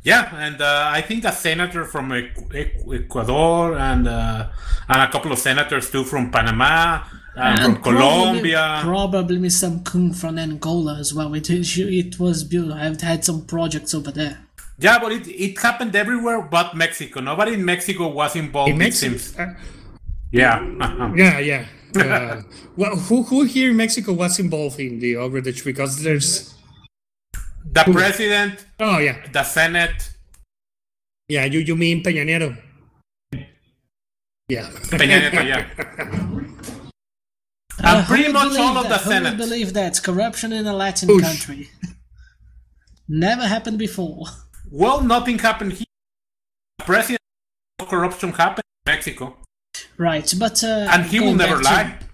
Yeah, 0.03 0.33
and 0.35 0.61
uh, 0.61 0.89
I 0.93 1.01
think 1.01 1.25
a 1.25 1.31
senator 1.31 1.83
from 1.85 2.09
Equ- 2.09 2.49
Equ- 2.53 3.03
Ecuador 3.05 3.77
and 3.77 4.07
uh, 4.07 4.47
and 4.87 5.01
a 5.01 5.11
couple 5.11 5.31
of 5.31 5.39
senators 5.39 5.91
too 5.91 6.05
from 6.05 6.31
Panama 6.31 7.03
and, 7.35 7.61
from 7.63 7.75
probably- 7.81 7.99
Colombia. 7.99 8.79
Probably, 8.81 9.49
some 9.49 9.83
kung 9.83 10.13
from 10.13 10.39
Angola 10.39 10.97
as 10.97 11.13
well. 11.13 11.33
It, 11.33 11.49
is- 11.49 11.77
it 11.77 12.17
was 12.19 12.43
beautiful. 12.45 12.75
I've 12.79 13.01
had 13.01 13.25
some 13.25 13.45
projects 13.45 13.93
over 13.93 14.11
there. 14.11 14.37
Yeah, 14.79 14.99
but 14.99 15.11
it, 15.11 15.27
it 15.27 15.59
happened 15.59 15.93
everywhere 15.95 16.41
but 16.43 16.75
Mexico. 16.77 17.19
Nobody 17.19 17.53
in 17.55 17.65
Mexico 17.65 18.07
was 18.07 18.37
involved. 18.37 18.69
In 18.69 18.75
it 18.77 18.79
Mexico- 18.79 19.17
seems. 19.17 19.37
uh, 19.37 19.53
Yeah. 20.31 20.63
Yeah, 21.15 21.39
yeah. 21.39 21.65
Uh, 21.95 22.41
well, 22.75 22.95
who 22.95 23.23
who 23.23 23.43
here 23.43 23.71
in 23.71 23.77
Mexico 23.77 24.13
was 24.13 24.37
involved 24.39 24.79
in 24.79 24.99
the 24.99 25.13
Odebrecht? 25.15 25.63
Because 25.65 26.03
there's 26.03 26.53
The 27.71 27.83
president. 27.91 28.65
Oh 28.79 28.99
yeah. 28.99 29.17
The 29.31 29.43
Senate. 29.43 30.11
Yeah, 31.27 31.45
you 31.45 31.59
you 31.59 31.75
mean 31.75 32.03
Peña 32.03 32.25
Nieto? 32.25 32.55
Yeah. 34.49 34.69
Peña 34.89 35.17
Nieto, 35.21 35.43
yeah. 35.45 35.65
Uh, 37.83 38.05
pretty 38.05 38.31
much 38.31 38.49
believe 38.49 38.59
all 38.59 38.77
of 38.77 38.89
that? 38.89 38.89
the 38.89 38.97
Who 39.03 39.09
would 39.09 39.15
Senate. 39.23 39.37
believe 39.37 39.73
that 39.73 40.01
corruption 40.03 40.51
in 40.51 40.67
a 40.67 40.73
Latin 40.73 41.07
Oosh. 41.09 41.21
country 41.21 41.69
never 43.07 43.47
happened 43.47 43.77
before. 43.79 44.25
Well, 44.71 45.01
nothing 45.01 45.39
happened 45.39 45.73
here. 45.73 45.85
President 46.79 47.21
corruption 47.87 48.31
happened 48.33 48.65
in 48.85 48.91
Mexico. 48.93 49.37
Right, 49.99 50.33
but 50.39 50.63
uh, 50.63 50.87
And 50.89 51.05
he 51.05 51.19
will 51.19 51.35
never 51.35 51.61
back 51.61 51.99
to- 51.99 52.05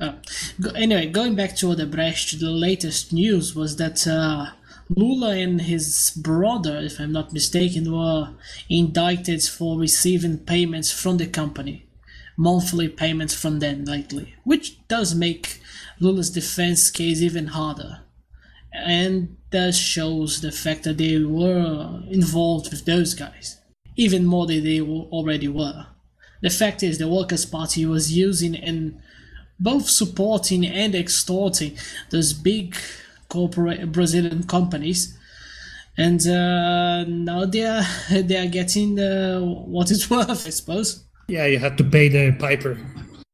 lie. 0.00 0.10
Oh. 0.12 0.18
Go, 0.60 0.70
anyway, 0.70 1.06
going 1.08 1.34
back 1.34 1.56
to 1.56 1.66
Odebrecht, 1.66 2.38
the 2.40 2.50
latest 2.50 3.12
news 3.12 3.54
was 3.54 3.76
that 3.76 4.06
uh, 4.06 4.46
Lula 4.88 5.36
and 5.36 5.60
his 5.62 6.12
brother, 6.16 6.78
if 6.78 6.98
I'm 7.00 7.12
not 7.12 7.32
mistaken, 7.32 7.90
were 7.92 8.30
indicted 8.68 9.42
for 9.42 9.78
receiving 9.78 10.38
payments 10.38 10.90
from 10.92 11.16
the 11.18 11.26
company, 11.26 11.86
monthly 12.36 12.88
payments 12.88 13.34
from 13.34 13.58
them 13.58 13.84
lately, 13.84 14.34
which 14.44 14.78
does 14.88 15.14
make 15.14 15.60
Lula's 16.00 16.30
defense 16.30 16.90
case 16.90 17.20
even 17.20 17.48
harder. 17.48 18.00
And 18.72 19.36
that 19.50 19.74
shows 19.74 20.40
the 20.40 20.50
fact 20.52 20.84
that 20.84 20.98
they 20.98 21.18
were 21.18 22.02
involved 22.08 22.70
with 22.70 22.84
those 22.86 23.14
guys, 23.14 23.58
even 23.96 24.24
more 24.26 24.46
than 24.46 24.64
they 24.64 24.80
already 24.80 25.48
were. 25.48 25.86
The 26.42 26.50
fact 26.50 26.82
is, 26.82 26.98
the 26.98 27.08
Workers' 27.08 27.46
Party 27.46 27.86
was 27.86 28.12
using 28.12 28.56
and 28.56 29.00
both 29.58 29.88
supporting 29.88 30.66
and 30.66 30.94
extorting 30.94 31.78
those 32.10 32.32
big 32.32 32.76
corporate 33.28 33.92
Brazilian 33.92 34.42
companies, 34.42 35.16
and 35.96 36.20
uh, 36.26 37.04
now 37.04 37.44
they 37.44 37.64
are 37.64 37.84
they 38.10 38.36
are 38.36 38.48
getting 38.48 38.98
uh, 38.98 39.40
what 39.40 39.90
it's 39.90 40.10
worth, 40.10 40.30
I 40.30 40.50
suppose. 40.50 41.04
Yeah, 41.28 41.46
you 41.46 41.58
had 41.58 41.78
to 41.78 41.84
pay 41.84 42.08
the 42.08 42.32
piper. 42.32 42.76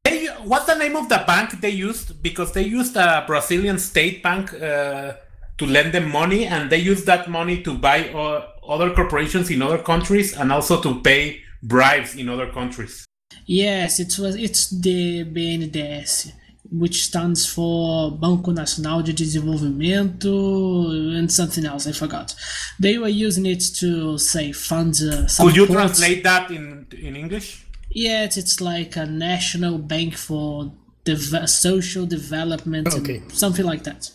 Hey, 0.04 0.28
what's 0.44 0.66
the 0.66 0.74
name 0.74 0.94
of 0.94 1.08
the 1.08 1.24
bank 1.26 1.60
they 1.62 1.70
used? 1.70 2.22
Because 2.22 2.52
they 2.52 2.62
used 2.62 2.94
a 2.96 3.24
Brazilian 3.26 3.78
state 3.78 4.22
bank 4.22 4.52
uh, 4.52 5.14
to 5.56 5.66
lend 5.66 5.94
them 5.94 6.10
money, 6.12 6.44
and 6.44 6.68
they 6.68 6.78
used 6.78 7.06
that 7.06 7.30
money 7.30 7.62
to 7.62 7.72
buy 7.72 8.10
uh, 8.10 8.46
other 8.68 8.92
corporations 8.94 9.50
in 9.50 9.62
other 9.62 9.78
countries, 9.78 10.36
and 10.36 10.52
also 10.52 10.80
to 10.82 11.00
pay 11.00 11.40
bribes 11.62 12.14
in 12.14 12.28
other 12.28 12.50
countries. 12.50 13.04
Yes, 13.46 13.98
it 14.00 14.18
was. 14.18 14.36
It's 14.36 14.70
the 14.70 15.24
BNDES, 15.24 16.32
which 16.70 17.04
stands 17.04 17.46
for 17.46 18.12
Banco 18.12 18.52
Nacional 18.52 19.02
de 19.02 19.12
Desenvolvimento 19.12 20.90
and 21.18 21.30
something 21.30 21.64
else. 21.64 21.86
I 21.86 21.92
forgot. 21.92 22.34
They 22.78 22.98
were 22.98 23.08
using 23.08 23.46
it 23.46 23.62
to 23.80 24.18
say 24.18 24.52
fund. 24.52 24.94
Uh, 25.02 25.26
Could 25.38 25.56
you 25.56 25.66
translate 25.66 26.22
that 26.24 26.50
in 26.50 26.86
in 26.92 27.16
English? 27.16 27.64
Yes, 27.90 28.36
it's, 28.36 28.52
it's 28.52 28.60
like 28.60 28.96
a 28.96 29.06
national 29.06 29.78
bank 29.78 30.14
for 30.16 30.72
dev- 31.04 31.48
social 31.48 32.04
development, 32.06 32.88
Okay. 32.94 33.16
and 33.18 33.32
something 33.32 33.64
like 33.64 33.84
that. 33.84 34.10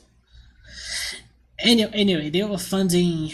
Anyway, 1.60 1.91
anyway, 1.94 2.30
they 2.30 2.44
were 2.44 2.58
funding 2.58 3.32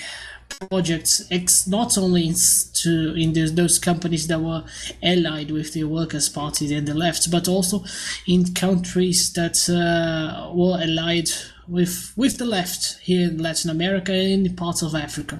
projects 0.68 1.26
ex- 1.32 1.68
not 1.68 1.97
only 1.97 2.28
in, 2.28 2.36
to 2.74 3.16
in 3.16 3.34
those, 3.34 3.53
those 3.55 3.80
companies 3.80 4.28
that 4.28 4.41
were 4.41 4.64
allied 5.01 5.51
with 5.51 5.74
the 5.74 5.86
Workers' 5.86 6.28
Party 6.30 6.74
and 6.74 6.88
the 6.88 6.93
left, 6.93 7.32
but 7.32 7.47
also 7.47 7.84
in 8.28 8.53
countries 8.53 9.32
that 9.34 9.57
uh, 9.70 10.51
were 10.53 10.78
allied 10.82 11.30
with 11.68 12.14
with 12.18 12.38
the 12.38 12.45
left 12.45 12.97
here 13.01 13.30
in 13.30 13.38
Latin 13.38 13.70
America 13.70 14.12
and 14.12 14.47
in 14.47 14.55
parts 14.55 14.82
of 14.82 14.95
Africa. 14.95 15.39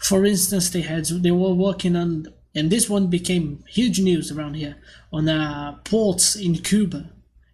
For 0.00 0.24
instance, 0.24 0.70
they 0.70 0.82
had 0.82 1.06
they 1.06 1.32
were 1.32 1.54
working 1.54 1.96
on, 1.96 2.28
and 2.54 2.70
this 2.70 2.88
one 2.88 3.08
became 3.08 3.64
huge 3.68 4.00
news 4.00 4.30
around 4.30 4.54
here 4.54 4.76
on 5.12 5.28
uh, 5.28 5.78
ports 5.84 6.36
in 6.36 6.56
Cuba. 6.56 7.10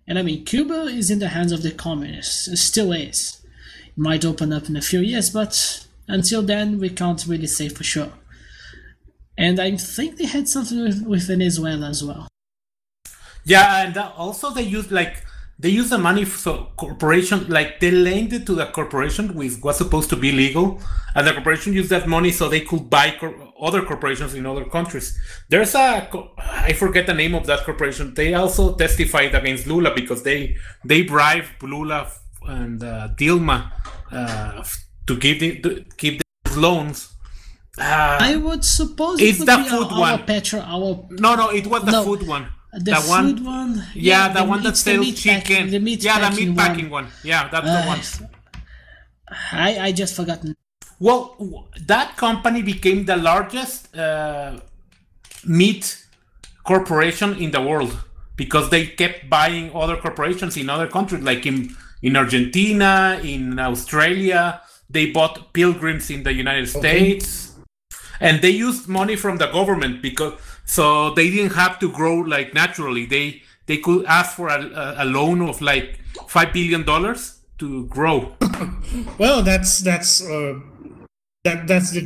And 0.07 0.19
I 0.19 0.23
mean, 0.23 0.45
Cuba 0.45 0.83
is 0.87 1.11
in 1.11 1.21
the 1.21 1.29
hands 1.29 1.53
of 1.53 1.63
the 1.63 1.71
communists. 1.71 2.49
It 2.49 2.57
still 2.57 2.93
is. 2.93 3.41
It 3.87 3.97
might 3.97 4.25
open 4.25 4.53
up 4.53 4.69
in 4.69 4.77
a 4.77 4.83
few 4.83 5.01
years, 5.01 5.31
but 5.31 5.87
until 6.11 6.43
then, 6.43 6.79
we 6.79 6.91
can't 6.91 7.25
really 7.27 7.47
say 7.47 7.69
for 7.69 7.85
sure. 7.85 8.13
And 9.39 9.59
I 9.59 9.77
think 9.77 10.17
they 10.17 10.27
had 10.27 10.49
something 10.49 10.83
with, 10.83 11.03
with 11.07 11.27
Venezuela 11.27 11.89
as 11.89 12.05
well. 12.05 12.29
Yeah, 13.45 13.85
and 13.85 13.97
also 13.97 14.51
they 14.51 14.63
used 14.63 14.93
like 14.93 15.25
they 15.59 15.71
used 15.71 15.91
the 15.91 15.99
money 15.99 16.25
for 16.25 16.69
corporation 16.77 17.49
like 17.49 17.81
they 17.81 17.91
lent 17.91 18.33
it 18.33 18.47
to 18.47 18.55
the 18.55 18.67
corporation 18.67 19.35
which 19.35 19.55
was 19.63 19.79
supposed 19.79 20.11
to 20.11 20.17
be 20.17 20.31
legal, 20.31 20.81
and 21.15 21.27
the 21.27 21.33
corporation 21.33 21.73
used 21.73 21.91
that 21.91 22.07
money 22.07 22.31
so 22.31 22.49
they 22.49 22.61
could 22.61 22.91
buy 22.91 23.17
cor- 23.19 23.35
other 23.61 23.83
corporations 23.83 24.35
in 24.35 24.47
other 24.47 24.65
countries. 24.65 25.19
There's 25.49 25.75
a 25.75 26.09
I 26.39 26.73
forget 26.75 27.07
the 27.07 27.15
name 27.15 27.35
of 27.35 27.47
that 27.47 27.65
corporation. 27.65 28.15
They 28.15 28.35
also 28.35 28.75
testified 28.75 29.35
against 29.35 29.67
Lula 29.67 29.95
because 29.95 30.23
they 30.23 30.57
they 30.85 31.03
bribed 31.03 31.63
Lula 31.63 32.11
and 32.47 32.83
uh, 32.83 33.09
Dilma 33.19 33.73
uh, 34.13 34.65
to 35.07 35.17
give 35.17 35.41
the, 35.41 35.61
to 35.61 35.85
keep 35.97 36.23
the 36.45 36.61
loans. 36.61 37.09
Uh, 37.79 38.19
I 38.21 38.37
would 38.37 38.65
suppose 38.65 39.21
it's 39.21 39.41
it 39.41 39.47
the 39.47 39.59
food 39.71 39.89
our, 39.93 40.01
one. 40.01 40.13
our 40.13 40.19
petro, 40.19 40.61
our 40.61 41.07
No, 41.11 41.35
no, 41.35 41.49
it 41.51 41.67
was 41.67 41.85
the 41.85 41.93
No, 41.93 42.05
food 42.05 42.27
one. 42.27 42.47
the 42.73 42.95
food 42.97 43.45
one? 43.45 43.75
Yeah, 43.95 44.27
Yeah, 44.27 44.29
the, 44.29 44.41
the- 44.41 44.49
one 44.49 44.63
that 44.63 44.71
the 44.71 44.77
sells 44.77 45.15
chicken. 45.23 45.41
packing- 45.41 45.71
the 45.71 45.79
meat 45.81 46.03
yeah, 46.05 46.19
the 46.29 46.37
meat 46.37 46.57
packing 46.57 46.91
one. 46.91 47.07
Yeah, 47.25 47.49
that's 47.49 47.67
the 47.67 47.81
Uh, 47.83 47.87
one. 47.87 48.01
I 49.53 49.79
I 49.89 49.93
just 49.93 50.15
forgotten. 50.15 50.57
Well, 50.99 51.23
that 51.87 52.17
company 52.17 52.63
became 52.63 53.05
the 53.07 53.17
largest 53.17 53.97
uh, 53.97 54.61
meat 55.47 56.05
corporation 56.65 57.35
in 57.39 57.51
the 57.53 57.61
world 57.63 57.97
because 58.37 58.69
they 58.71 58.87
kept 58.87 59.31
buying 59.31 59.71
other 59.75 59.97
corporations 59.97 60.57
in 60.57 60.69
other 60.69 60.87
countries, 60.89 61.23
like 61.23 61.47
in 61.47 61.75
in 62.03 62.17
Argentina, 62.17 63.19
in 63.23 63.59
Australia. 63.59 64.61
They 64.91 65.11
bought 65.11 65.53
Pilgrim's 65.53 66.11
in 66.11 66.25
the 66.25 66.33
United 66.33 66.69
States, 66.69 67.55
and 68.21 68.43
they 68.43 68.51
used 68.51 68.89
money 68.89 69.17
from 69.17 69.39
the 69.39 69.47
government 69.47 70.03
because 70.03 70.35
so 70.65 71.15
they 71.15 71.31
didn't 71.31 71.55
have 71.55 71.79
to 71.81 71.91
grow 71.91 72.17
like 72.17 72.55
naturally. 72.55 73.07
They 73.07 73.43
they 73.67 73.79
could 73.79 74.05
ask 74.07 74.37
for 74.37 74.49
a, 74.49 74.95
a, 74.99 75.05
loan 75.05 75.43
of 75.43 75.61
like 75.61 76.01
five 76.29 76.53
billion 76.53 76.85
dollars 76.85 77.41
to 77.59 77.87
grow. 77.87 78.35
Well, 79.19 79.43
that's 79.43 79.79
that's 79.79 80.21
uh, 80.21 80.59
that 81.45 81.67
that's 81.69 81.93
the. 81.93 82.01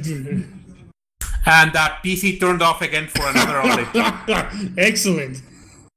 And 1.47 1.73
the 1.73 1.87
PC 2.03 2.41
turned 2.41 2.63
off 2.63 2.83
again 2.83 3.09
for 3.09 3.27
another 3.27 3.61
update. 3.63 4.75
Excellent, 4.79 5.43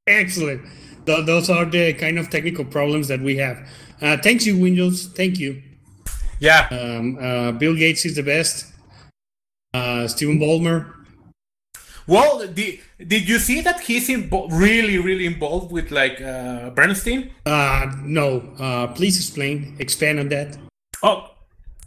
excellent. 0.08 0.62
Th- 1.06 1.26
those 1.26 1.50
are 1.50 1.66
the 1.66 1.94
kind 1.94 2.18
of 2.18 2.30
technical 2.30 2.66
problems 2.66 3.08
that 3.10 3.22
we 3.22 3.38
have. 3.38 3.58
Uh, 4.02 4.18
thanks 4.18 4.46
you, 4.46 4.58
Windows. 4.58 5.08
Thank 5.08 5.40
you. 5.40 5.62
Yeah. 6.40 6.68
Um, 6.72 7.18
uh, 7.20 7.52
Bill 7.54 7.76
Gates 7.76 8.06
is 8.06 8.16
the 8.16 8.24
best. 8.24 8.72
Uh, 9.74 10.08
Steven 10.08 10.40
Ballmer. 10.40 10.94
Well, 12.08 12.48
did, 12.48 12.80
did 13.06 13.28
you 13.28 13.38
see 13.38 13.60
that 13.62 13.82
he's 13.82 14.08
invo- 14.08 14.48
really, 14.50 14.98
really 14.98 15.26
involved 15.26 15.72
with 15.72 15.92
like 15.92 16.22
uh, 16.22 16.70
Bernstein? 16.70 17.32
Uh, 17.46 17.92
no. 18.02 18.54
Uh, 18.58 18.88
please 18.88 19.18
explain. 19.18 19.76
Expand 19.80 20.20
on 20.20 20.30
that. 20.30 20.58
Oh, 21.04 21.32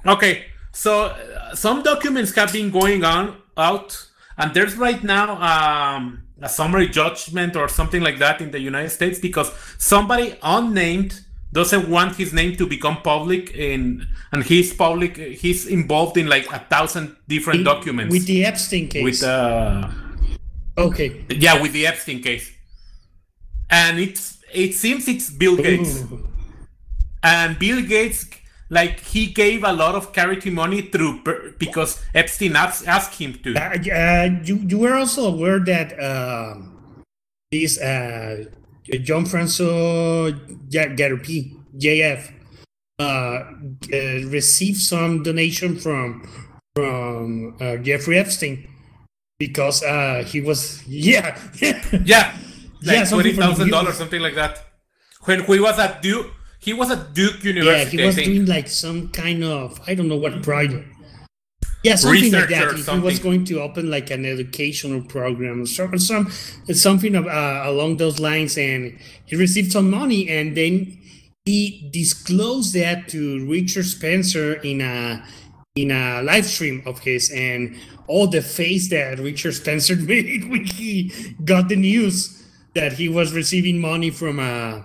okay. 0.07 0.45
So 0.73 1.05
uh, 1.07 1.55
some 1.55 1.83
documents 1.83 2.35
have 2.35 2.53
been 2.53 2.71
going 2.71 3.03
on 3.03 3.37
out, 3.57 4.07
and 4.37 4.53
there's 4.55 4.77
right 4.77 5.03
now 5.03 5.41
um, 5.41 6.25
a 6.43 6.49
summary 6.49 6.89
judgment 6.89 7.57
or 7.57 7.69
something 7.69 8.03
like 8.03 8.19
that 8.19 8.41
in 8.41 8.51
the 8.51 8.61
United 8.61 8.91
States 8.91 9.19
because 9.19 9.51
somebody 9.79 10.37
unnamed 10.43 11.25
doesn't 11.53 11.89
want 11.89 12.17
his 12.17 12.33
name 12.33 12.57
to 12.57 12.67
become 12.67 13.03
public, 13.03 13.51
in, 13.55 14.07
and 14.33 14.45
he's 14.45 14.73
public. 14.73 15.17
He's 15.17 15.67
involved 15.67 16.17
in 16.17 16.29
like 16.29 16.47
a 16.53 16.61
thousand 16.61 17.17
different 17.27 17.65
documents 17.65 18.13
With 18.13 18.27
the 18.27 18.45
Epstein 18.45 18.89
case. 18.89 19.03
with 19.03 19.23
uh, 19.23 19.91
okay. 20.79 21.25
yeah, 21.29 21.61
with 21.61 21.73
the 21.73 21.87
Epstein 21.87 22.23
case, 22.23 22.53
and 23.69 23.99
it's 23.99 24.39
it 24.53 24.75
seems 24.75 25.09
it's 25.09 25.31
Bill 25.31 25.57
Gates, 25.57 26.05
and 27.23 27.59
Bill 27.59 27.83
Gates 27.83 28.27
like 28.71 29.01
he 29.01 29.27
gave 29.27 29.65
a 29.65 29.73
lot 29.73 29.95
of 29.97 30.13
charity 30.13 30.51
money 30.51 30.83
through 30.83 31.23
because 31.59 32.01
Epstein 32.15 32.55
asked, 32.55 32.87
asked 32.87 33.21
him 33.21 33.35
to. 33.43 33.55
Uh, 33.57 33.75
uh, 33.93 34.31
you 34.45 34.57
you 34.57 34.79
were 34.79 34.95
also 34.95 35.27
aware 35.27 35.59
that 35.59 35.93
um, 35.99 37.03
this 37.51 37.79
uh, 37.81 38.45
John 38.99 39.25
Francois 39.27 40.31
Gariépy 40.71 41.53
JF 41.77 42.33
uh, 42.99 43.03
uh, 43.03 43.45
received 44.29 44.79
some 44.79 45.23
donation 45.23 45.77
from 45.79 46.23
from 46.75 47.57
uh, 47.61 47.77
Jeffrey 47.77 48.19
Epstein 48.19 48.69
because 49.39 49.83
uh, 49.83 50.23
he 50.27 50.41
was 50.41 50.83
yeah 50.87 51.39
yeah 51.61 51.81
like 51.93 52.07
Yeah, 52.83 53.05
something 53.05 53.35
twenty 53.35 53.55
from 53.55 53.69
dollars, 53.71 53.97
something 53.97 54.21
like 54.21 54.35
that. 54.35 54.65
When 55.25 55.45
he 55.45 55.61
was 55.61 55.79
at 55.79 56.03
Duke, 56.03 56.29
he 56.61 56.73
was 56.73 56.91
at 56.91 57.15
Duke 57.15 57.43
University. 57.45 57.97
yeah 57.97 58.03
he 58.03 58.07
was 58.07 58.17
doing 58.17 58.47
like 58.47 58.69
some 58.69 59.09
kind 59.09 59.45
of 59.45 59.81
I 59.87 59.95
don't 59.95 60.09
know 60.09 60.17
what 60.17 60.43
project. 60.43 60.87
Yeah, 61.83 61.97
something 61.97 62.33
like 62.33 62.49
that. 62.51 62.65
or 62.69 62.75
He 62.75 63.01
was 63.01 63.19
going 63.19 63.45
to 63.47 63.61
open 63.61 63.91
like 63.91 64.11
an 64.11 64.27
educational 64.27 65.03
program, 65.03 65.65
some, 65.65 65.99
some 65.99 66.31
something 66.73 67.15
of, 67.15 67.27
uh, 67.27 67.63
along 67.65 67.97
those 67.97 68.21
lines, 68.21 68.59
and 68.59 68.99
he 69.25 69.37
received 69.37 69.73
some 69.73 69.91
money, 69.91 70.29
and 70.29 70.57
then 70.57 70.99
he 71.47 71.89
disclosed 71.93 72.75
that 72.75 73.09
to 73.09 73.47
Richard 73.49 73.87
Spencer 73.87 74.55
in 74.55 74.83
a 74.83 75.25
in 75.75 75.91
a 75.91 76.23
live 76.23 76.45
stream 76.45 76.83
of 76.85 76.99
his, 77.01 77.31
and 77.31 77.77
all 78.07 78.27
the 78.27 78.43
face 78.43 78.91
that 78.91 79.19
Richard 79.19 79.55
Spencer 79.55 79.97
made 80.13 80.51
when 80.51 80.65
he 80.65 81.13
got 81.45 81.69
the 81.69 81.77
news 81.77 82.47
that 82.75 82.95
he 82.95 83.09
was 83.09 83.33
receiving 83.33 83.81
money 83.81 84.11
from 84.11 84.39
a 84.39 84.85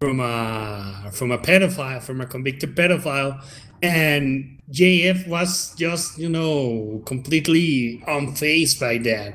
from 0.00 0.20
a 0.20 1.10
from 1.12 1.32
a 1.32 1.38
pedophile, 1.38 2.02
from 2.02 2.20
a 2.20 2.26
convicted 2.26 2.76
pedophile, 2.76 3.42
and 3.82 4.60
JF 4.70 5.28
was 5.28 5.74
just 5.76 6.18
you 6.18 6.28
know 6.28 7.02
completely 7.06 8.02
unfazed 8.06 8.80
by 8.80 8.98
that, 8.98 9.34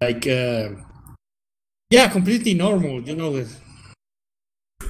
like 0.00 0.26
uh, 0.26 0.70
yeah, 1.90 2.08
completely 2.08 2.54
normal, 2.54 3.00
you 3.02 3.16
know. 3.16 3.44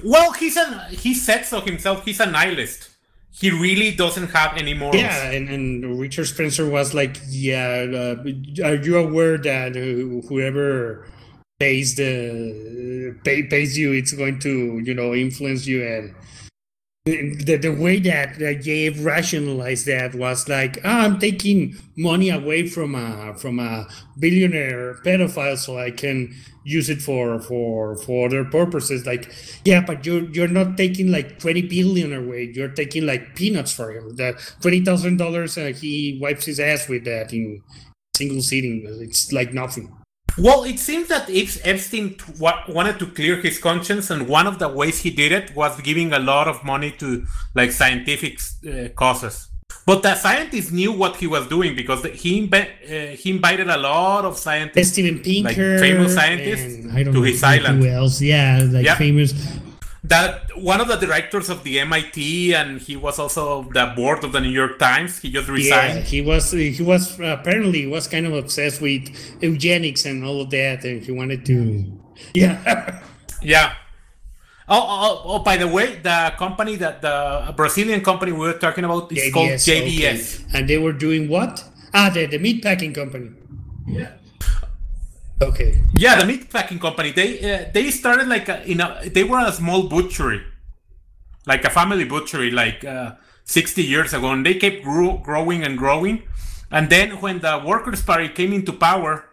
Well, 0.04 0.32
he's 0.32 0.56
an 0.56 0.80
he 0.90 1.14
said 1.14 1.44
so 1.44 1.60
himself. 1.60 2.04
He's 2.04 2.20
a 2.20 2.26
nihilist. 2.26 2.90
He 3.30 3.50
really 3.50 3.94
doesn't 3.94 4.28
have 4.28 4.56
any 4.56 4.74
morals. 4.74 4.96
Yeah, 4.96 5.30
and, 5.30 5.48
and 5.48 6.00
Richard 6.00 6.26
Spencer 6.26 6.68
was 6.68 6.94
like, 6.94 7.18
"Yeah, 7.28 7.86
uh, 7.92 8.64
are 8.64 8.74
you 8.74 8.98
aware 8.98 9.38
that 9.38 9.76
uh, 9.76 10.26
whoever 10.28 11.06
pays 11.60 11.94
the 11.94 13.16
pay, 13.24 13.44
pays 13.44 13.78
you, 13.78 13.92
it's 13.92 14.12
going 14.12 14.40
to 14.40 14.80
you 14.84 14.94
know 14.94 15.14
influence 15.14 15.66
you 15.66 15.86
and." 15.86 16.14
The, 17.10 17.56
the 17.56 17.70
way 17.70 18.00
that 18.00 18.40
uh, 18.42 19.02
rationalized 19.02 19.86
that 19.86 20.14
was 20.14 20.48
like, 20.48 20.78
oh, 20.84 20.88
I'm 20.88 21.18
taking 21.18 21.76
money 21.96 22.28
away 22.30 22.68
from 22.68 22.94
a 22.94 23.34
from 23.38 23.58
a 23.60 23.86
billionaire 24.18 24.94
pedophile, 25.04 25.56
so 25.58 25.78
I 25.78 25.90
can 25.90 26.34
use 26.64 26.90
it 26.90 27.00
for 27.00 27.40
for 27.40 27.96
for 27.96 28.26
other 28.26 28.44
purposes. 28.44 29.06
Like, 29.06 29.32
yeah, 29.64 29.80
but 29.80 30.04
you're 30.04 30.24
you're 30.30 30.48
not 30.48 30.76
taking 30.76 31.10
like 31.10 31.38
twenty 31.38 31.62
billion 31.62 32.12
away. 32.12 32.50
You're 32.54 32.68
taking 32.68 33.06
like 33.06 33.36
peanuts 33.36 33.72
for 33.72 33.92
him. 33.92 34.16
That 34.16 34.34
twenty 34.60 34.84
thousand 34.84 35.16
dollars, 35.18 35.56
uh, 35.56 35.72
he 35.74 36.18
wipes 36.20 36.46
his 36.46 36.60
ass 36.60 36.88
with 36.88 37.04
that 37.04 37.32
in 37.32 37.62
single 38.16 38.42
sitting. 38.42 38.82
It's 39.00 39.32
like 39.32 39.52
nothing. 39.52 39.97
Well, 40.38 40.64
it 40.64 40.78
seems 40.78 41.08
that 41.08 41.28
if 41.28 41.64
Epstein 41.66 42.16
wa- 42.38 42.62
wanted 42.68 42.98
to 43.00 43.06
clear 43.06 43.36
his 43.40 43.58
conscience, 43.58 44.10
and 44.10 44.28
one 44.28 44.46
of 44.46 44.58
the 44.58 44.68
ways 44.68 45.00
he 45.00 45.10
did 45.10 45.32
it 45.32 45.54
was 45.54 45.80
giving 45.80 46.12
a 46.12 46.18
lot 46.18 46.46
of 46.48 46.62
money 46.64 46.90
to 46.92 47.24
like 47.54 47.72
scientific 47.72 48.38
uh, 48.66 48.88
causes. 48.94 49.48
But 49.84 50.02
the 50.02 50.14
scientists 50.14 50.70
knew 50.70 50.92
what 50.92 51.16
he 51.16 51.26
was 51.26 51.46
doing 51.48 51.74
because 51.74 52.04
he 52.22 52.46
imbe- 52.46 52.68
uh, 53.12 53.16
he 53.16 53.30
invited 53.30 53.68
a 53.68 53.76
lot 53.76 54.24
of 54.24 54.36
scientists, 54.38 54.92
Steven 54.92 55.18
Pinker, 55.20 55.72
like 55.72 55.80
famous 55.80 56.14
scientists, 56.14 56.74
and 56.84 56.92
I 56.92 57.02
don't 57.02 57.14
to 57.14 57.20
know 57.20 57.24
his 57.24 57.42
island. 57.42 57.82
who 57.82 57.88
else. 57.88 58.20
Yeah, 58.20 58.60
like 58.70 58.84
Yeah. 58.84 58.94
famous. 58.96 59.32
That 60.04 60.56
one 60.56 60.80
of 60.80 60.86
the 60.88 60.96
directors 60.96 61.50
of 61.50 61.64
the 61.64 61.80
MIT, 61.80 62.54
and 62.54 62.80
he 62.80 62.94
was 62.96 63.18
also 63.18 63.64
the 63.74 63.92
board 63.96 64.22
of 64.24 64.30
the 64.32 64.40
New 64.40 64.48
York 64.50 64.78
Times. 64.78 65.18
He 65.20 65.30
just 65.30 65.48
Yeah, 65.48 65.54
resigned. 65.54 66.04
he 66.04 66.20
was 66.22 66.52
he 66.52 66.80
was 66.82 67.18
apparently 67.18 67.84
was 67.86 68.06
kind 68.06 68.24
of 68.26 68.32
obsessed 68.32 68.80
with 68.80 69.10
eugenics 69.42 70.04
and 70.06 70.24
all 70.24 70.40
of 70.42 70.50
that, 70.50 70.84
and 70.84 71.02
he 71.02 71.10
wanted 71.12 71.44
to. 71.46 71.84
Yeah. 72.34 73.02
Yeah. 73.42 73.74
Oh, 74.68 74.82
oh, 74.82 75.22
oh, 75.24 75.38
by 75.40 75.56
the 75.56 75.66
way, 75.68 75.96
the 76.02 76.32
company 76.36 76.76
that 76.76 77.00
the 77.00 77.54
Brazilian 77.56 78.00
company 78.02 78.32
we 78.32 78.40
were 78.40 78.58
talking 78.58 78.84
about 78.84 79.10
is 79.12 79.32
called 79.32 79.50
JBS. 79.50 80.44
okay. 80.44 80.58
And 80.58 80.68
they 80.68 80.76
were 80.76 80.92
doing 80.92 81.28
what? 81.28 81.62
Ah, 81.94 82.10
the, 82.12 82.26
the 82.26 82.38
meat 82.38 82.62
packing 82.62 82.92
company. 82.92 83.30
Yeah. 83.86 84.17
Okay. 85.40 85.80
Yeah, 85.94 86.18
the 86.18 86.26
meat 86.26 86.50
packing 86.50 86.78
company. 86.78 87.12
They 87.12 87.38
uh, 87.38 87.70
they 87.72 87.90
started 87.90 88.28
like 88.28 88.48
a, 88.48 88.64
in 88.68 88.80
a 88.80 89.08
they 89.08 89.24
were 89.24 89.38
a 89.38 89.52
small 89.52 89.88
butchery, 89.88 90.42
like 91.46 91.64
a 91.64 91.70
family 91.70 92.04
butchery, 92.04 92.50
like 92.50 92.84
uh, 92.84 93.12
sixty 93.44 93.84
years 93.84 94.12
ago, 94.12 94.32
and 94.32 94.44
they 94.44 94.54
kept 94.54 94.82
grew, 94.82 95.18
growing 95.22 95.62
and 95.62 95.78
growing. 95.78 96.22
And 96.70 96.90
then 96.90 97.20
when 97.20 97.38
the 97.38 97.62
Workers' 97.64 98.02
Party 98.02 98.28
came 98.28 98.52
into 98.52 98.72
power, 98.72 99.24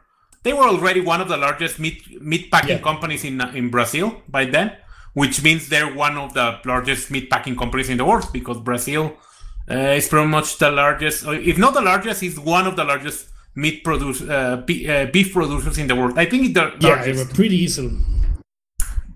they 0.43 0.53
were 0.53 0.67
already 0.67 1.01
one 1.01 1.21
of 1.21 1.27
the 1.27 1.37
largest 1.37 1.79
meat 1.79 2.21
meat 2.21 2.51
packing 2.51 2.79
companies 2.83 3.23
in 3.23 3.41
uh, 3.41 3.51
in 3.55 3.69
Brazil 3.69 4.21
by 4.29 4.45
then, 4.45 4.77
which 5.13 5.41
means 5.41 5.69
they're 5.69 5.93
one 5.93 6.17
of 6.17 6.33
the 6.33 6.59
largest 6.65 7.09
meat 7.09 7.29
packing 7.31 7.55
companies 7.55 7.89
in 7.89 7.97
the 7.97 8.05
world 8.05 8.25
because 8.31 8.59
Brazil 8.59 9.17
uh, 9.69 9.73
is 9.73 10.07
pretty 10.07 10.27
much 10.27 10.57
the 10.59 10.69
largest, 10.69 11.25
if 11.25 11.57
not 11.57 11.73
the 11.73 11.81
largest, 11.81 12.21
is 12.21 12.39
one 12.39 12.67
of 12.67 12.75
the 12.75 12.83
largest 12.83 13.29
meat 13.55 13.83
produce 13.83 14.21
uh, 14.21 14.57
be, 14.57 14.87
uh, 14.89 15.05
beef 15.07 15.33
producers 15.33 15.77
in 15.77 15.87
the 15.87 15.95
world. 15.95 16.17
I 16.17 16.25
think 16.25 16.45
it's 16.45 16.53
the 16.53 16.75
Yeah, 16.79 17.03
they 17.03 17.13
were 17.13 17.25
pretty 17.25 17.55
easily. 17.55 17.97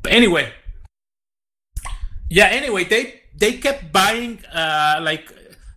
But 0.01 0.13
anyway, 0.13 0.51
yeah. 2.29 2.47
Anyway, 2.47 2.85
they 2.85 3.21
they 3.37 3.53
kept 3.53 3.91
buying. 3.91 4.39
Uh, 4.45 4.99
like 5.03 5.31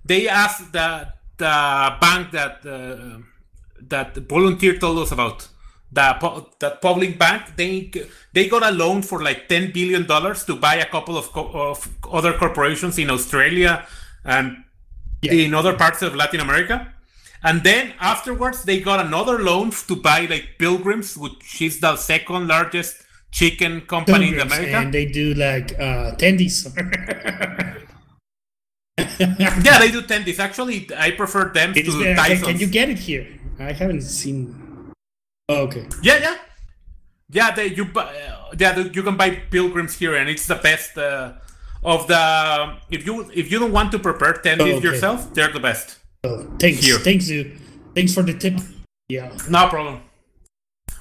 they 0.05 0.28
asked 0.28 0.72
the 0.72 1.09
the 1.39 1.97
bank 2.01 2.30
that 2.30 2.64
uh, 2.64 3.18
that 3.89 4.16
volunteer 4.28 4.78
told 4.78 4.98
us 4.98 5.10
about 5.10 5.48
the 5.90 6.47
that 6.60 6.80
public 6.80 7.18
bank. 7.18 7.56
They 7.56 7.90
they 8.32 8.48
got 8.48 8.62
a 8.62 8.70
loan 8.70 9.02
for 9.02 9.22
like 9.22 9.48
ten 9.48 9.72
billion 9.72 10.06
dollars 10.06 10.44
to 10.44 10.56
buy 10.56 10.76
a 10.76 10.86
couple 10.86 11.18
of 11.18 11.32
co- 11.32 11.51
of 11.52 11.89
other 12.10 12.32
corporations 12.32 12.98
in 12.98 13.10
Australia 13.10 13.86
and 14.24 14.64
in 15.22 15.55
other 15.55 15.76
parts 15.76 16.02
of 16.02 16.14
Latin 16.14 16.40
America. 16.40 16.93
And 17.44 17.62
then 17.64 17.93
afterwards, 18.01 18.62
they 18.64 18.81
got 18.81 19.05
another 19.05 19.39
loan 19.40 19.70
to 19.89 19.97
buy 19.97 20.27
like 20.27 20.56
Pilgrim's, 20.59 21.16
which 21.16 21.60
is 21.60 21.81
the 21.81 21.97
second 21.97 22.47
largest 22.48 23.02
chicken 23.32 23.81
company 23.82 24.28
in 24.28 24.40
America. 24.40 24.77
And 24.77 24.94
they 24.94 25.06
do 25.06 25.35
like 25.35 25.73
uh, 25.78 26.14
tendies. 26.16 26.66
yeah, 28.98 29.78
they 29.78 29.90
do 29.90 30.02
tendies. 30.02 30.39
Actually, 30.39 30.89
I 30.97 31.10
prefer 31.12 31.51
them 31.52 31.73
It 31.74 31.85
to 31.86 31.93
there. 31.93 32.14
Tyson's. 32.16 32.47
can 32.47 32.59
you 32.59 32.66
get 32.66 32.89
it 32.89 32.98
here? 32.98 33.27
I 33.59 33.73
haven't 33.73 34.02
seen. 34.02 34.93
Oh, 35.48 35.62
okay. 35.62 35.86
Yeah, 36.02 36.19
yeah, 36.19 36.36
yeah. 37.31 37.51
They, 37.55 37.66
you 37.74 37.86
buy, 37.86 38.12
yeah, 38.59 38.78
you 38.78 39.02
can 39.02 39.16
buy 39.16 39.31
Pilgrim's 39.51 39.94
here, 39.98 40.14
and 40.14 40.28
it's 40.28 40.47
the 40.47 40.56
best 40.56 40.97
uh, 40.97 41.32
of 41.82 42.06
the. 42.06 42.77
If 42.90 43.06
you 43.06 43.31
if 43.35 43.51
you 43.51 43.59
don't 43.59 43.73
want 43.73 43.93
to 43.93 43.98
prepare 43.98 44.35
tendies 44.35 44.74
Oh, 44.74 44.77
okay. 44.77 44.89
yourself, 44.89 45.32
they're 45.35 45.52
the 45.52 45.60
best. 45.60 45.98
Oh, 46.24 46.47
thanks. 46.59 46.85
Here. 46.85 46.99
Thanks 46.99 47.28
you. 47.28 47.57
Thanks 47.94 48.15
for 48.15 48.23
the 48.23 48.35
tip. 48.35 48.55
Yeah. 49.09 49.36
No 49.49 49.69
problem. 49.69 50.03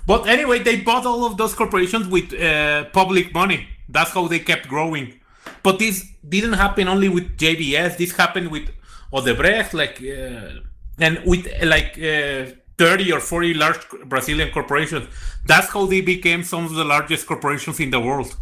But 0.08 0.28
anyway, 0.28 0.60
they 0.60 0.82
bought 0.82 1.06
all 1.06 1.26
of 1.26 1.38
those 1.38 1.54
corporations 1.54 2.08
with 2.08 2.34
uh, 2.34 2.86
public 2.86 3.34
money. 3.34 3.68
That's 3.88 4.12
how 4.12 4.28
they 4.28 4.40
kept 4.40 4.68
growing. 4.68 5.20
But 5.64 5.78
this 5.78 6.06
didn't 6.28 6.54
happen 6.54 6.88
only 6.88 7.10
with 7.10 7.38
JBS. 7.38 7.98
This 7.98 8.14
happened 8.14 8.50
with 8.50 8.70
Odebrecht, 9.14 9.74
like, 9.74 10.02
uh, 10.02 10.62
and 10.98 11.22
with 11.26 11.48
like 11.64 11.98
uh, 12.00 12.56
30 12.78 13.12
or 13.14 13.20
40 13.20 13.54
large 13.54 13.88
Brazilian 14.06 14.50
corporations. 14.52 15.08
That's 15.46 15.70
how 15.70 15.86
they 15.86 16.02
became 16.02 16.44
some 16.44 16.66
of 16.66 16.74
the 16.74 16.84
largest 16.84 17.28
corporations 17.28 17.80
in 17.80 17.92
the 17.92 18.00
world. 18.00 18.36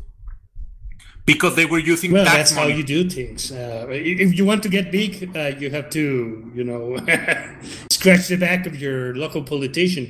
Because 1.34 1.56
they 1.56 1.66
were 1.66 1.80
using 1.94 2.12
Well, 2.12 2.26
that's 2.26 2.54
money. 2.56 2.72
how 2.72 2.78
you 2.78 2.84
do 2.84 3.10
things. 3.10 3.52
Uh, 3.52 3.86
if 3.90 4.36
you 4.38 4.46
want 4.46 4.62
to 4.64 4.70
get 4.70 4.92
big, 4.92 5.12
uh, 5.36 5.52
you 5.62 5.70
have 5.70 5.88
to, 5.92 6.52
you 6.58 6.64
know, 6.64 6.98
scratch 7.92 8.28
the 8.30 8.38
back 8.38 8.66
of 8.66 8.74
your 8.82 9.16
local 9.16 9.44
politician 9.44 10.08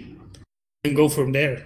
and 0.85 0.95
go 0.95 1.09
from 1.09 1.31
there. 1.33 1.57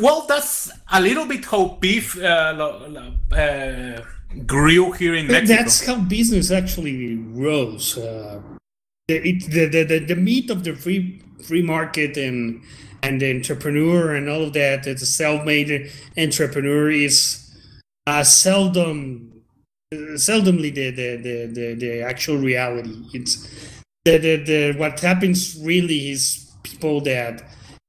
Well, 0.00 0.26
that's 0.28 0.70
a 0.92 1.00
little 1.00 1.26
bit 1.26 1.44
how 1.44 1.76
beef 1.80 2.16
uh, 2.16 3.10
uh, 3.32 4.02
grew 4.46 4.92
here 4.92 5.14
in 5.16 5.26
Mexico. 5.26 5.56
That's 5.56 5.86
how 5.86 5.96
business 5.96 6.50
actually 6.52 7.16
rose. 7.16 7.98
Uh, 7.98 8.40
the, 9.08 9.16
it, 9.28 9.50
the, 9.50 9.66
the, 9.66 9.82
the 9.82 9.98
the 9.98 10.14
meat 10.14 10.50
of 10.50 10.62
the 10.62 10.74
free 10.74 11.20
free 11.42 11.62
market 11.62 12.16
and 12.16 12.62
and 13.02 13.20
the 13.20 13.34
entrepreneur 13.34 14.14
and 14.14 14.28
all 14.28 14.42
of 14.44 14.52
that. 14.52 14.84
The 14.84 14.96
self-made 14.98 15.90
entrepreneur 16.16 16.90
is 16.90 17.39
uh, 18.06 18.24
seldom 18.24 19.30
seldomly 19.92 20.72
the 20.74 20.90
the, 20.90 21.16
the, 21.16 21.46
the 21.52 21.74
the 21.74 22.02
actual 22.02 22.36
reality. 22.36 23.04
It's 23.12 23.36
the, 24.04 24.18
the 24.18 24.36
the 24.36 24.72
what 24.78 25.00
happens 25.00 25.58
really 25.62 26.10
is 26.10 26.52
people 26.62 27.00
that 27.02 27.42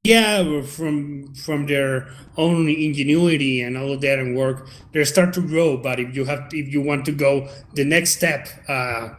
yeah 0.04 0.62
from 0.62 1.34
from 1.36 1.68
their 1.68 2.10
own 2.38 2.68
ingenuity 2.68 3.62
and 3.62 3.78
all 3.78 3.92
of 3.92 4.02
that 4.02 4.18
and 4.18 4.36
work 4.36 4.68
they 4.94 5.04
start 5.04 5.34
to 5.34 5.42
grow 5.42 5.78
but 5.78 6.00
if 6.00 6.16
you 6.16 6.26
have 6.26 6.50
if 6.54 6.68
you 6.74 6.82
want 6.82 7.06
to 7.06 7.12
go 7.12 7.48
the 7.76 7.84
next 7.84 8.16
step 8.16 8.48
uh 8.68 9.10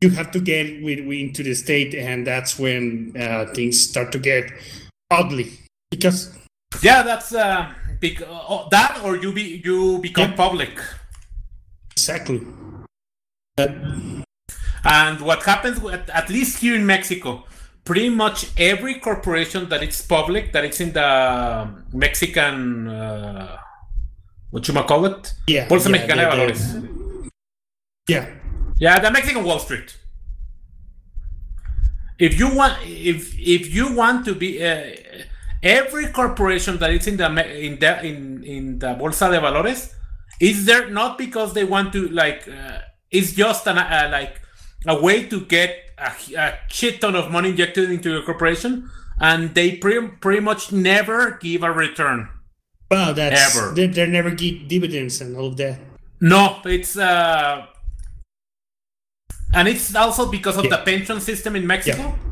you 0.00 0.10
have 0.10 0.30
to 0.30 0.40
get 0.40 0.66
into 0.66 1.42
the 1.42 1.54
state 1.54 1.94
and 1.94 2.26
that's 2.26 2.58
when 2.58 3.12
uh, 3.18 3.46
things 3.54 3.88
start 3.88 4.12
to 4.12 4.18
get 4.18 4.50
ugly 5.10 5.50
because 5.90 6.36
Yeah, 6.80 7.02
that's 7.02 7.34
uh, 7.34 7.72
bec- 8.02 8.22
uh, 8.28 8.68
that, 8.74 9.00
or 9.04 9.16
you 9.16 9.32
be 9.32 9.62
you 9.64 9.98
become 9.98 10.34
public. 10.34 10.74
Exactly. 11.92 12.40
and 14.84 15.20
what 15.20 15.42
happens, 15.44 15.80
with, 15.80 16.08
at 16.10 16.28
least 16.28 16.58
here 16.58 16.74
in 16.74 16.84
Mexico, 16.84 17.44
pretty 17.84 18.08
much 18.08 18.38
every 18.58 18.94
corporation 18.98 19.68
that 19.68 19.82
it's 19.82 20.00
public, 20.16 20.52
that 20.52 20.64
it's 20.64 20.80
in 20.80 20.92
the 20.92 21.08
Mexican, 21.92 22.88
uh, 22.88 23.56
what 24.50 24.66
you 24.66 24.74
call 24.74 25.04
it, 25.06 25.34
Yeah, 25.46 25.68
Bolsa 25.68 25.86
yeah, 25.86 25.92
Mexicana 25.92 26.22
de 26.22 26.30
Valores. 26.30 26.62
yeah 28.08 28.26
Yeah, 28.78 28.98
the 28.98 29.10
Mexican 29.10 29.44
Wall 29.44 29.58
Street. 29.60 29.96
If 32.18 32.38
you 32.38 32.48
want, 32.54 32.74
if 32.84 33.20
if 33.38 33.74
you 33.74 33.94
want 33.94 34.24
to 34.26 34.34
be, 34.34 34.50
uh, 34.62 34.90
every 35.62 36.08
corporation 36.08 36.78
that 36.78 36.90
is 36.92 37.06
in 37.06 37.16
the 37.16 37.26
in 37.66 37.78
the 37.78 38.04
in 38.04 38.42
in 38.44 38.78
the 38.78 38.94
Bolsa 38.94 39.30
de 39.30 39.38
Valores 39.40 39.94
is 40.40 40.64
there 40.66 40.90
not 40.90 41.18
because 41.18 41.54
they 41.54 41.64
want 41.64 41.92
to 41.92 42.08
like, 42.08 42.48
uh, 42.48 42.78
it's 43.10 43.32
just 43.32 43.66
an 43.68 43.78
uh, 43.78 44.08
like 44.10 44.40
a 44.86 45.00
way 45.00 45.24
to 45.28 45.40
get 45.46 45.76
a, 45.98 46.10
a 46.36 46.58
shit 46.68 47.00
ton 47.00 47.14
of 47.14 47.30
money 47.30 47.50
injected 47.50 47.90
into 47.90 48.10
your 48.10 48.22
corporation, 48.24 48.90
and 49.20 49.54
they 49.54 49.76
pretty 49.76 50.08
pretty 50.20 50.40
much 50.40 50.72
never 50.72 51.38
give 51.40 51.62
a 51.62 51.70
return. 51.70 52.28
well 52.90 53.14
that's 53.14 53.56
Ever. 53.56 53.72
they, 53.74 53.86
they 53.86 54.06
never 54.06 54.30
give 54.30 54.68
dividends 54.68 55.20
and 55.22 55.36
all 55.36 55.46
of 55.46 55.56
that 55.56 55.78
No, 56.20 56.60
it's 56.66 56.96
uh, 56.98 57.66
and 59.54 59.68
it's 59.68 59.94
also 59.94 60.30
because 60.30 60.56
of 60.58 60.64
Yeah. 60.64 60.76
the 60.76 60.82
pension 60.84 61.20
system 61.20 61.56
in 61.56 61.66
Mexico. 61.66 62.02
The 62.12 62.31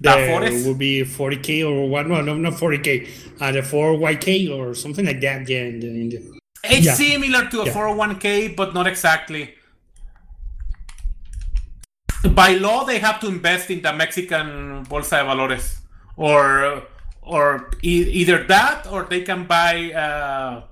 The 0.00 0.10
Afores. 0.10 0.64
will 0.66 0.74
be 0.74 1.02
40k 1.02 1.64
or 1.68 1.88
what? 1.88 2.06
No, 2.06 2.20
no, 2.20 2.36
not 2.36 2.52
40k. 2.54 3.08
Uh, 3.40 3.50
the 3.52 3.60
4YK 3.62 4.48
or 4.56 4.74
something 4.74 5.04
like 5.04 5.20
that. 5.20 5.48
Yeah, 5.48 5.62
in 5.64 5.80
the, 5.80 5.86
in 5.88 6.08
the, 6.10 6.38
It's 6.64 6.86
Yeah. 6.86 6.94
similar 6.94 7.48
to 7.50 7.62
a 7.62 7.66
Yeah. 7.66 7.72
401k, 7.72 8.48
but 8.56 8.74
not 8.74 8.86
exactly. 8.86 9.54
By 12.34 12.54
law, 12.54 12.84
they 12.84 12.98
have 12.98 13.20
to 13.20 13.28
invest 13.28 13.70
in 13.70 13.80
the 13.82 13.92
Mexican 13.92 14.84
Bolsa 14.86 15.22
de 15.22 15.24
Valores, 15.28 15.78
or 16.16 16.82
or 17.22 17.70
e- 17.82 18.10
either 18.20 18.42
that, 18.44 18.86
or 18.90 19.04
they 19.04 19.20
can 19.20 19.44
buy 19.44 19.92
uh, 19.92 20.62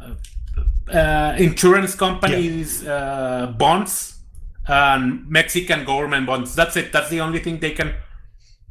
uh, 0.00 0.92
uh, 0.92 1.34
insurance 1.38 1.94
companies' 1.94 2.84
uh, 2.86 3.52
bonds 3.56 4.18
and 4.66 5.28
Mexican 5.28 5.84
government 5.84 6.26
bonds. 6.26 6.54
That's 6.54 6.76
it. 6.76 6.92
That's 6.92 7.10
the 7.10 7.20
only 7.20 7.38
thing 7.40 7.58
they 7.60 7.72
can 7.72 7.94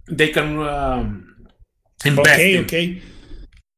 they 0.08 0.30
can 0.30 0.60
um, 0.60 1.36
invest 2.06 2.30
Okay, 2.30 2.56
in. 2.58 2.66
okay. 2.66 3.02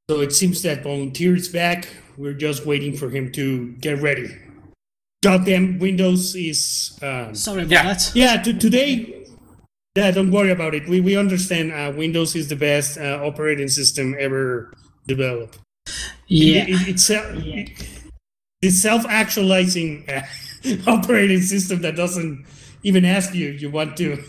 So 0.09 0.21
it 0.21 0.33
seems 0.33 0.61
that 0.63 0.83
Volunteer 0.83 1.35
is 1.35 1.47
back. 1.49 1.87
We're 2.17 2.33
just 2.33 2.65
waiting 2.65 2.95
for 2.97 3.09
him 3.09 3.31
to 3.33 3.71
get 3.79 4.01
ready. 4.01 4.27
Goddamn 5.23 5.79
Windows 5.79 6.35
is. 6.35 6.99
Um, 7.01 7.33
Sorry 7.33 7.61
about 7.63 7.71
Yeah. 7.71 7.83
that. 7.83 8.11
yeah, 8.13 8.41
to, 8.43 8.53
today. 8.53 9.25
Yeah, 9.95 10.11
don't 10.11 10.31
worry 10.31 10.51
about 10.51 10.73
it. 10.75 10.87
We 10.89 10.99
we 11.01 11.15
understand. 11.15 11.71
Uh, 11.71 11.93
Windows 11.95 12.35
is 12.35 12.49
the 12.49 12.55
best 12.55 12.97
uh, 12.97 13.21
operating 13.23 13.67
system 13.69 14.15
ever 14.19 14.73
developed. 15.07 15.59
Yeah. 16.27 16.63
It- 16.63 16.69
it- 16.69 16.87
it's 16.89 17.09
uh, 17.09 17.65
it's 18.61 18.79
self-actualizing 18.81 20.09
uh, 20.09 20.21
operating 20.87 21.41
system 21.41 21.81
that 21.81 21.95
doesn't 21.95 22.45
even 22.83 23.05
ask 23.05 23.33
you 23.33 23.49
if 23.53 23.61
you 23.61 23.69
want 23.69 23.95
to. 23.97 24.21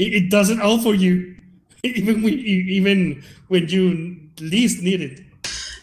It, 0.00 0.10
it 0.18 0.30
does 0.30 0.48
it 0.50 0.60
all 0.60 0.78
for 0.78 0.94
you, 0.94 1.36
even 1.84 2.22
when 2.22 2.34
even 2.34 3.22
when 3.48 3.68
you 3.68 4.16
least 4.40 4.82
need 4.82 5.00
it. 5.00 5.20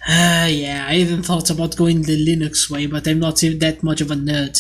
Uh, 0.10 0.48
yeah, 0.64 0.86
I 0.90 0.96
even 0.96 1.22
thought 1.24 1.50
about 1.50 1.76
going 1.76 2.02
the 2.04 2.18
Linux 2.28 2.70
way, 2.70 2.88
but 2.88 3.08
I'm 3.08 3.20
not 3.20 3.44
even 3.44 3.60
that 3.60 3.84
much 3.84 4.02
of 4.02 4.10
a 4.12 4.16
nerd. 4.16 4.58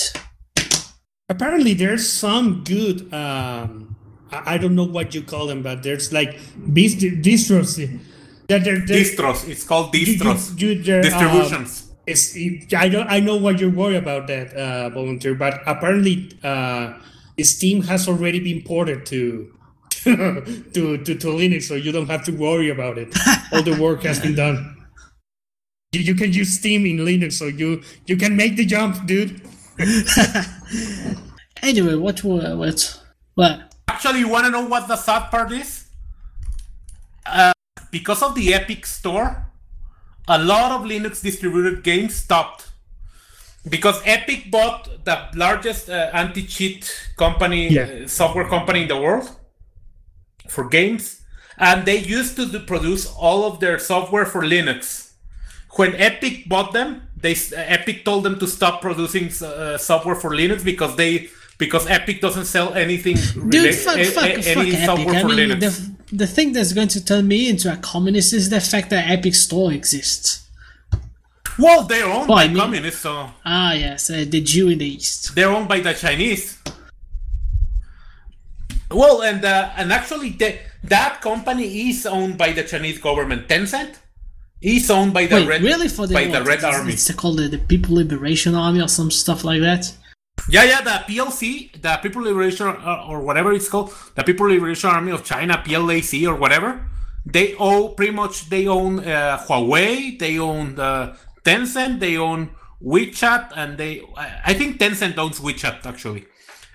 Apparently, 1.29 1.73
there's 1.73 2.07
some 2.07 2.63
good. 2.63 3.11
Um, 3.13 3.95
I, 4.31 4.55
I 4.55 4.57
don't 4.57 4.75
know 4.75 4.85
what 4.85 5.13
you 5.13 5.21
call 5.21 5.47
them, 5.47 5.61
but 5.61 5.83
there's 5.83 6.13
like 6.13 6.39
bis- 6.73 6.95
distros 6.95 7.75
that 8.47 8.63
they're, 8.63 8.79
they're 8.85 9.03
Distros. 9.03 9.47
It's 9.47 9.63
called 9.65 9.93
you- 9.93 10.01
you- 10.01 10.19
distros. 10.19 10.59
you- 10.61 10.81
they're, 10.83 10.97
um, 11.03 11.03
Distributions. 11.03 11.91
it's 12.05 12.33
it- 12.35 12.73
I 12.73 12.87
don't 12.87 13.07
I 13.07 13.19
know 13.19 13.35
what 13.35 13.59
you're 13.59 13.69
worried 13.81 13.97
about 13.97 14.27
that 14.27 14.53
uh, 14.53 14.89
volunteer, 14.89 15.35
but 15.35 15.59
apparently 15.67 16.31
uh, 16.43 16.93
Steam 17.41 17.83
has 17.83 18.07
already 18.07 18.39
been 18.39 18.63
ported 18.63 19.05
to 19.07 19.53
to, 20.03 20.97
to 20.97 21.15
to 21.15 21.27
Linux, 21.27 21.63
so 21.63 21.75
you 21.75 21.91
don't 21.91 22.07
have 22.07 22.23
to 22.25 22.31
worry 22.31 22.69
about 22.69 22.97
it. 22.97 23.15
All 23.51 23.61
the 23.61 23.77
work 23.79 24.03
has 24.03 24.19
been 24.19 24.35
done. 24.35 24.75
You, 25.91 26.01
you 26.01 26.15
can 26.15 26.33
use 26.33 26.57
Steam 26.57 26.85
in 26.85 26.97
Linux, 26.97 27.33
so 27.33 27.45
you 27.45 27.83
you 28.05 28.17
can 28.17 28.35
make 28.35 28.55
the 28.55 28.65
jump, 28.65 29.05
dude. 29.05 29.41
Anyway, 31.63 31.95
what 31.95 32.23
what 32.23 33.01
what? 33.33 33.73
Actually, 33.87 34.19
you 34.19 34.29
want 34.29 34.45
to 34.45 34.51
know 34.51 34.65
what 34.67 34.87
the 34.87 34.95
sad 34.95 35.29
part 35.29 35.51
is? 35.51 35.85
Uh, 37.25 37.53
because 37.91 38.21
of 38.21 38.35
the 38.35 38.53
Epic 38.53 38.85
Store, 38.85 39.51
a 40.27 40.37
lot 40.37 40.71
of 40.71 40.87
Linux 40.87 41.21
distributed 41.21 41.83
games 41.83 42.15
stopped. 42.15 42.66
Because 43.69 44.01
Epic 44.05 44.49
bought 44.51 45.03
the 45.05 45.17
largest 45.35 45.89
uh, 45.89 46.09
anti-cheat 46.13 46.83
company, 47.17 47.69
Yeah. 47.69 47.83
uh, 47.83 48.07
software 48.07 48.47
company 48.47 48.81
in 48.83 48.87
the 48.87 48.97
world 48.97 49.29
for 50.49 50.67
games, 50.69 51.21
and 51.57 51.85
they 51.85 51.97
used 51.97 52.35
to 52.37 52.45
do- 52.45 52.59
produce 52.59 53.05
all 53.25 53.43
of 53.45 53.59
their 53.59 53.79
software 53.79 54.25
for 54.25 54.41
Linux. 54.43 55.11
When 55.71 55.95
Epic 55.95 56.47
bought 56.47 56.71
them, 56.73 57.01
they 57.19 57.31
s- 57.33 57.53
Epic 57.55 58.05
told 58.05 58.23
them 58.23 58.39
to 58.39 58.47
stop 58.47 58.81
producing 58.81 59.25
uh, 59.43 59.77
software 59.77 60.15
for 60.15 60.31
Linux 60.31 60.63
because 60.63 60.95
they 60.95 61.29
because 61.57 61.87
Epic 61.87 62.21
doesn't 62.21 62.45
sell 62.45 62.73
anything 62.75 63.15
Dude, 63.15 63.73
rela- 63.73 63.73
fuck, 63.73 63.97
a- 63.97 64.05
fuck, 64.05 64.25
a- 64.29 64.41
fuck 64.43 64.57
any 64.57 64.71
Epic. 64.73 64.85
software 64.85 65.15
I 65.15 65.21
for 65.21 65.27
mean, 65.29 65.49
Linux. 65.49 65.59
the, 66.09 66.15
the 66.15 66.27
thing 66.27 66.53
that's 66.53 66.71
going 66.73 66.87
to 66.89 67.03
turn 67.03 67.27
me 67.27 67.49
into 67.49 67.73
a 67.73 67.77
communist 67.77 68.31
is 68.33 68.49
the 68.51 68.61
fact 68.61 68.89
that 68.91 69.09
Epic 69.09 69.33
Store 69.35 69.71
exists. 69.73 70.46
Well, 71.59 71.83
they're 71.83 72.05
owned 72.05 72.27
Well, 72.29 72.37
by 72.37 72.43
I 72.43 72.47
mean- 72.47 72.57
communists, 72.57 73.01
so 73.01 73.31
Ah, 73.45 73.73
yes, 73.73 74.09
uh, 74.09 74.25
the 74.27 74.41
Jew 74.41 74.69
in 74.69 74.77
the 74.79 74.85
East. 74.95 75.33
they're 75.35 75.49
owned 75.49 75.67
by 75.67 75.79
the 75.79 75.93
Chinese. 75.93 76.57
Well, 78.89 79.21
and 79.21 79.43
uh, 79.43 79.71
and 79.75 79.91
actually, 79.91 80.29
the, 80.29 80.55
that 80.83 81.19
company 81.21 81.89
is 81.89 82.05
owned 82.05 82.37
by 82.37 82.53
the 82.53 82.63
Chinese 82.63 82.99
government. 82.99 83.47
Tencent 83.49 83.95
is 84.61 84.89
owned 84.89 85.13
by 85.13 85.25
the 85.25 85.35
Wait, 85.35 85.47
Red 85.47 85.61
really? 85.63 85.89
For 85.89 86.07
the 86.07 86.13
by 86.13 86.27
what? 86.27 86.39
the 86.39 86.43
Red 86.45 86.59
It's- 86.59 86.75
Army. 86.75 86.93
It's 86.93 87.11
called 87.13 87.37
the, 87.39 87.47
the 87.49 87.57
People 87.57 87.95
Liberation 87.95 88.55
Army 88.55 88.81
or 88.81 88.87
some 88.87 89.11
stuff 89.11 89.43
like 89.43 89.61
that. 89.61 89.93
Yeah, 90.49 90.63
yeah, 90.63 90.81
the 90.81 90.91
PLC, 91.11 91.81
the 91.81 91.99
People 92.01 92.21
Liberation 92.21 92.67
uh, 92.67 93.05
or 93.09 93.19
whatever 93.21 93.51
it's 93.51 93.67
called, 93.67 93.91
the 94.15 94.23
People 94.23 94.47
Liberation 94.47 94.89
Army 94.89 95.11
of 95.11 95.23
China, 95.25 95.61
PLAC 95.65 96.25
or 96.27 96.35
whatever. 96.35 96.87
They 97.25 97.55
own 97.55 97.93
pretty 97.95 98.13
much. 98.13 98.47
They 98.49 98.67
own 98.67 98.99
uh, 98.99 99.37
Huawei. 99.45 100.17
They 100.17 100.39
own 100.39 100.79
uh, 100.79 101.17
Tencent. 101.47 101.99
They 101.99 102.15
own 102.17 102.41
WeChat, 102.83 103.43
and 103.55 103.77
they. 103.77 103.91
I 104.49 104.53
think 104.53 104.79
Tencent 104.81 105.17
owns 105.17 105.39
WeChat 105.39 105.85
actually, 105.91 106.23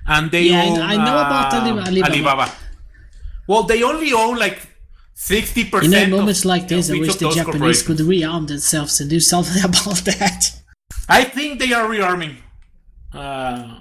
and 0.06 0.30
they 0.34 0.44
Yeah, 0.44 0.62
I- 0.64 0.66
own. 0.68 0.80
I 0.92 0.96
know 1.06 1.16
about 1.26 1.52
uh, 1.54 1.86
Ali- 1.88 2.02
Alibaba. 2.02 2.46
Well, 3.48 3.64
they 3.64 3.82
only 3.82 4.12
own 4.12 4.36
like 4.38 4.58
sixty 5.14 5.62
In 5.62 5.70
percent. 5.70 5.92
that 5.92 6.10
moments 6.10 6.44
like 6.44 6.68
this, 6.68 6.90
I 6.90 6.94
wish 6.98 7.16
the 7.16 7.30
Japanese 7.30 7.82
could 7.82 7.98
rearm 7.98 8.46
themselves 8.48 9.00
and 9.00 9.10
do 9.10 9.20
something 9.20 9.62
about 9.70 9.98
that. 10.10 10.40
I 11.08 11.24
think 11.24 11.58
they 11.60 11.72
are 11.72 11.86
rearming. 11.88 12.36
Uh, 13.12 13.80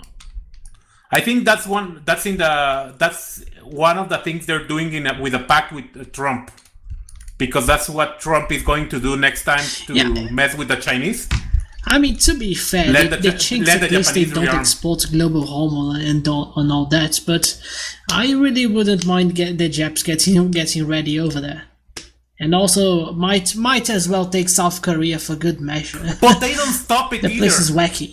I 1.11 1.19
think 1.21 1.45
that's 1.45 1.65
one. 1.67 2.01
That's 2.05 2.25
in 2.25 2.37
the. 2.37 2.93
That's 2.97 3.43
one 3.63 3.97
of 3.97 4.09
the 4.09 4.17
things 4.17 4.45
they're 4.45 4.67
doing 4.67 4.93
in 4.93 5.07
a, 5.07 5.13
with 5.21 5.33
a 5.33 5.39
pact 5.39 5.71
with 5.71 5.85
uh, 5.99 6.03
Trump, 6.11 6.51
because 7.45 7.65
that's 7.71 7.87
what 7.97 8.09
Trump 8.25 8.47
is 8.57 8.61
going 8.71 8.87
to 8.93 8.97
do 9.07 9.11
next 9.27 9.43
time 9.51 9.65
to 9.87 9.93
Yeah. 9.93 10.09
mess 10.39 10.51
with 10.59 10.67
the 10.73 10.79
Chinese. 10.87 11.27
I 11.93 11.97
mean, 12.03 12.15
to 12.27 12.33
be 12.43 12.53
fair, 12.53 12.87
Let 12.91 13.09
the, 13.09 13.15
the 13.17 13.21
the 13.23 13.31
Ja- 13.31 13.37
chinks 13.47 13.67
let 13.67 13.79
the 13.81 13.87
at 13.87 13.91
least 13.91 14.13
they 14.13 14.25
Japanese 14.25 14.35
don't 14.47 14.55
rearm. 14.55 14.59
export 14.63 14.99
global 15.15 15.43
homo 15.53 15.83
and 16.11 16.23
all, 16.33 16.53
and 16.59 16.71
all 16.71 16.85
that. 16.97 17.13
But 17.25 17.43
I 18.23 18.25
really 18.43 18.65
wouldn't 18.75 19.03
mind 19.13 19.29
get 19.41 19.57
the 19.57 19.67
Japs 19.77 20.01
getting 20.09 20.51
getting 20.59 20.83
ready 20.95 21.19
over 21.25 21.39
there, 21.47 21.61
and 22.39 22.53
also 22.53 23.11
might 23.27 23.55
might 23.55 23.87
as 23.97 24.03
well 24.11 24.25
take 24.35 24.47
South 24.49 24.77
Korea 24.87 25.17
for 25.25 25.35
good 25.35 25.59
measure. 25.71 26.03
But 26.21 26.35
they 26.43 26.53
don't 26.59 26.75
stop 26.85 27.07
it 27.15 27.21
the 27.23 27.29
either. 27.29 27.39
place 27.39 27.59
is 27.59 27.71
wacky. 27.71 28.09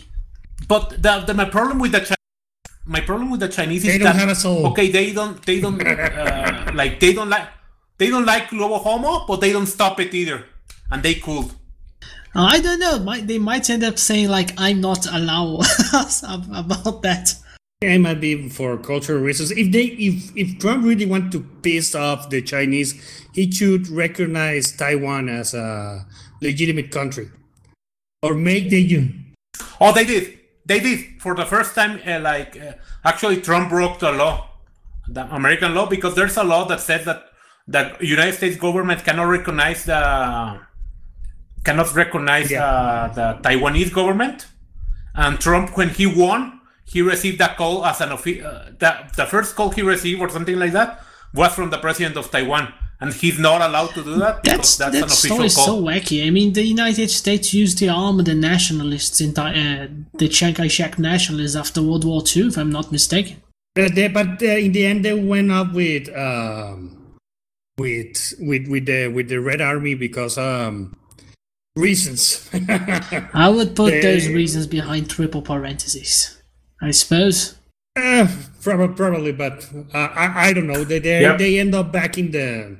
But 0.72 0.84
the, 1.04 1.12
the 1.26 1.34
my 1.34 1.44
problem 1.56 1.78
with 1.78 1.92
the 1.92 2.00
Chi- 2.08 2.14
my 2.86 3.02
problem 3.10 3.28
with 3.32 3.40
the 3.40 3.48
Chinese 3.58 3.82
is 3.84 3.92
They 3.92 3.98
don't 3.98 4.06
that 4.16 4.16
have 4.24 4.30
a 4.30 4.34
soul. 4.34 4.60
okay, 4.68 4.88
they 4.90 5.12
don't 5.12 5.36
they 5.48 5.60
don't 5.60 5.78
uh, 5.86 6.70
like 6.80 7.00
they 7.00 7.12
don't 7.12 7.28
like 7.36 7.46
they 7.98 8.10
don't 8.10 8.24
like 8.24 8.50
global 8.50 8.78
homo, 8.78 9.26
but 9.26 9.40
they 9.40 9.52
don't 9.52 9.66
stop 9.66 10.00
it 10.00 10.14
either, 10.14 10.44
and 10.90 11.02
they 11.02 11.14
could. 11.14 11.46
Uh, 12.34 12.44
I 12.44 12.60
don't 12.60 12.78
know. 12.78 12.98
Might 12.98 13.26
they 13.26 13.38
might 13.38 13.68
end 13.68 13.84
up 13.84 13.98
saying 13.98 14.28
like 14.28 14.52
I'm 14.56 14.80
not 14.80 15.06
allowed 15.06 15.66
about 16.22 17.02
that. 17.02 17.34
It 17.80 18.00
might 18.00 18.20
be 18.20 18.48
for 18.48 18.76
cultural 18.76 19.20
reasons. 19.20 19.50
If 19.52 19.70
they, 19.72 19.84
if 19.84 20.36
if 20.36 20.58
Trump 20.58 20.84
really 20.84 21.06
want 21.06 21.30
to 21.32 21.40
piss 21.62 21.94
off 21.94 22.28
the 22.28 22.42
Chinese, 22.42 22.94
he 23.34 23.50
should 23.50 23.88
recognize 23.88 24.72
Taiwan 24.72 25.28
as 25.28 25.54
a 25.54 26.06
legitimate 26.42 26.90
country, 26.90 27.30
or 28.22 28.34
make 28.34 28.70
the 28.70 29.14
Oh, 29.80 29.92
they 29.92 30.04
did. 30.04 30.38
They 30.66 30.80
did 30.80 31.22
for 31.22 31.34
the 31.34 31.46
first 31.46 31.74
time. 31.74 32.00
Uh, 32.06 32.20
like 32.20 32.60
uh, 32.60 32.72
actually, 33.04 33.40
Trump 33.40 33.70
broke 33.70 34.00
the 34.00 34.12
law, 34.12 34.50
the 35.08 35.32
American 35.34 35.74
law, 35.74 35.86
because 35.86 36.14
there's 36.14 36.36
a 36.36 36.44
law 36.44 36.64
that 36.66 36.80
says 36.80 37.04
that 37.04 37.27
the 37.68 37.94
United 38.00 38.34
States 38.34 38.56
government 38.56 39.04
cannot 39.04 39.24
recognize 39.24 39.84
the 39.84 40.60
cannot 41.64 41.94
recognize 41.94 42.50
uh, 42.52 43.12
the 43.14 43.26
Taiwanese 43.46 43.92
government. 43.92 44.46
And 45.14 45.38
Trump, 45.38 45.76
when 45.76 45.90
he 45.90 46.06
won, 46.06 46.60
he 46.84 47.02
received 47.02 47.40
a 47.40 47.54
call 47.54 47.84
as 47.84 48.00
an 48.00 48.10
offi- 48.12 48.42
uh, 48.42 48.70
the, 48.78 48.90
the 49.16 49.26
first 49.26 49.54
call 49.54 49.70
he 49.70 49.82
received 49.82 50.20
or 50.20 50.30
something 50.30 50.58
like 50.58 50.72
that 50.72 51.04
was 51.34 51.52
from 51.54 51.68
the 51.68 51.78
president 51.78 52.16
of 52.16 52.30
Taiwan, 52.30 52.72
and 53.00 53.12
he's 53.12 53.38
not 53.38 53.60
allowed 53.60 53.88
to 53.88 54.02
do 54.02 54.14
that 54.16 54.42
because 54.42 54.78
that's, 54.78 54.94
an 54.94 55.00
that 55.02 55.12
official 55.12 55.34
story 55.34 55.46
is 55.46 55.56
call. 55.56 55.66
so 55.66 55.82
wacky. 55.82 56.26
I 56.26 56.30
mean, 56.30 56.54
the 56.54 56.62
United 56.64 57.10
States 57.10 57.52
used 57.52 57.76
to 57.78 57.88
arm 57.88 58.24
the 58.24 58.34
nationalists 58.34 59.20
in 59.20 59.34
Thai- 59.34 59.54
uh, 59.54 59.88
the 60.14 60.28
Chiang 60.28 60.54
Kai-shek 60.54 60.98
nationalists 60.98 61.56
after 61.56 61.82
World 61.82 62.04
War 62.04 62.22
II, 62.34 62.46
if 62.46 62.56
I'm 62.56 62.70
not 62.70 62.90
mistaken. 62.90 63.42
But, 63.74 63.94
they, 63.94 64.08
but 64.08 64.42
uh, 64.42 64.46
in 64.46 64.72
the 64.72 64.86
end, 64.86 65.04
they 65.04 65.12
went 65.12 65.50
up 65.52 65.74
with 65.74 66.08
um, 66.16 66.97
with 67.78 68.34
with 68.40 68.68
with 68.68 68.86
the 68.86 69.08
with 69.08 69.28
the 69.28 69.38
Red 69.40 69.60
Army 69.60 69.94
because 69.94 70.36
um, 70.36 70.96
reasons. 71.76 72.48
I 72.52 73.48
would 73.48 73.74
put 73.76 73.90
They- 73.92 74.00
those 74.00 74.28
reasons 74.28 74.66
behind 74.66 75.08
triple 75.10 75.42
parentheses. 75.42 76.40
I 76.82 76.90
suppose. 76.92 77.54
Uh, 77.96 78.28
probably, 78.62 78.94
probably, 78.94 79.32
but 79.32 79.68
uh, 79.92 79.98
I, 79.98 80.48
I 80.48 80.52
don't 80.52 80.68
know. 80.68 80.84
They 80.84 81.00
they, 81.00 81.22
Yep. 81.22 81.38
they 81.38 81.58
end 81.58 81.74
up 81.74 81.90
back 81.92 82.16
in 82.18 82.30
the. 82.30 82.76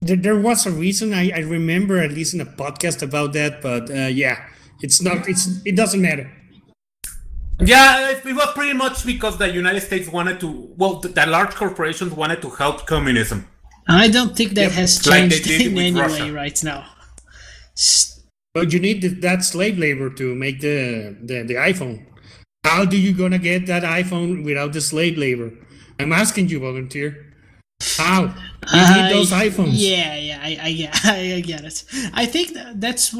There, 0.00 0.16
there 0.16 0.38
was 0.38 0.64
a 0.66 0.70
reason 0.70 1.12
I, 1.12 1.30
I 1.34 1.40
remember 1.40 1.98
at 1.98 2.12
least 2.12 2.32
in 2.34 2.40
a 2.40 2.46
podcast 2.46 3.02
about 3.02 3.32
that, 3.32 3.60
but 3.62 3.90
uh, 3.90 4.06
yeah, 4.06 4.46
it's 4.80 5.02
not. 5.02 5.28
It's 5.28 5.60
it 5.64 5.74
doesn't 5.74 6.00
matter. 6.00 6.30
Yeah, 7.60 8.10
it 8.10 8.24
it 8.26 8.34
was 8.34 8.52
pretty 8.54 8.74
much 8.74 9.04
because 9.04 9.38
the 9.38 9.48
United 9.50 9.80
States 9.80 10.08
wanted 10.08 10.38
to, 10.40 10.72
well, 10.76 11.00
the, 11.00 11.08
the 11.08 11.26
large 11.26 11.54
corporations 11.54 12.12
wanted 12.12 12.42
to 12.42 12.50
help 12.50 12.86
communism. 12.86 13.46
I 13.88 14.08
don't 14.08 14.36
think 14.36 14.52
that 14.52 14.72
has 14.72 14.98
changed 15.00 15.44
did 15.44 15.60
in 15.62 15.74
with 15.74 15.84
any 15.84 16.00
Russia. 16.00 16.24
way 16.24 16.30
right 16.30 16.64
now. 16.64 16.86
But 18.54 18.72
you 18.72 18.80
need 18.80 19.02
that 19.22 19.42
slave 19.44 19.78
labor 19.78 20.10
to 20.10 20.34
make 20.34 20.60
the, 20.60 21.16
the 21.22 21.42
the 21.42 21.54
iPhone. 21.54 22.04
How 22.64 22.84
do 22.84 22.96
you 22.98 23.12
gonna 23.14 23.38
get 23.38 23.66
that 23.66 23.82
iPhone 23.82 24.44
without 24.44 24.72
the 24.72 24.80
slave 24.80 25.16
labor? 25.16 25.52
I'm 25.98 26.12
asking 26.12 26.48
you, 26.50 26.60
volunteer. 26.60 27.32
How? 27.96 28.34
You 28.72 28.94
need 28.94 29.10
those 29.12 29.32
I- 29.32 29.48
iPhones. 29.48 29.70
Yeah, 29.72 30.14
yeah, 30.16 30.38
I, 30.42 30.58
I, 30.62 30.68
yeah, 30.68 30.90
I, 31.04 31.40
get 31.40 31.64
it. 31.64 31.84
I 32.14 32.26
think 32.26 32.54
that, 32.54 32.80
that's 32.80 33.12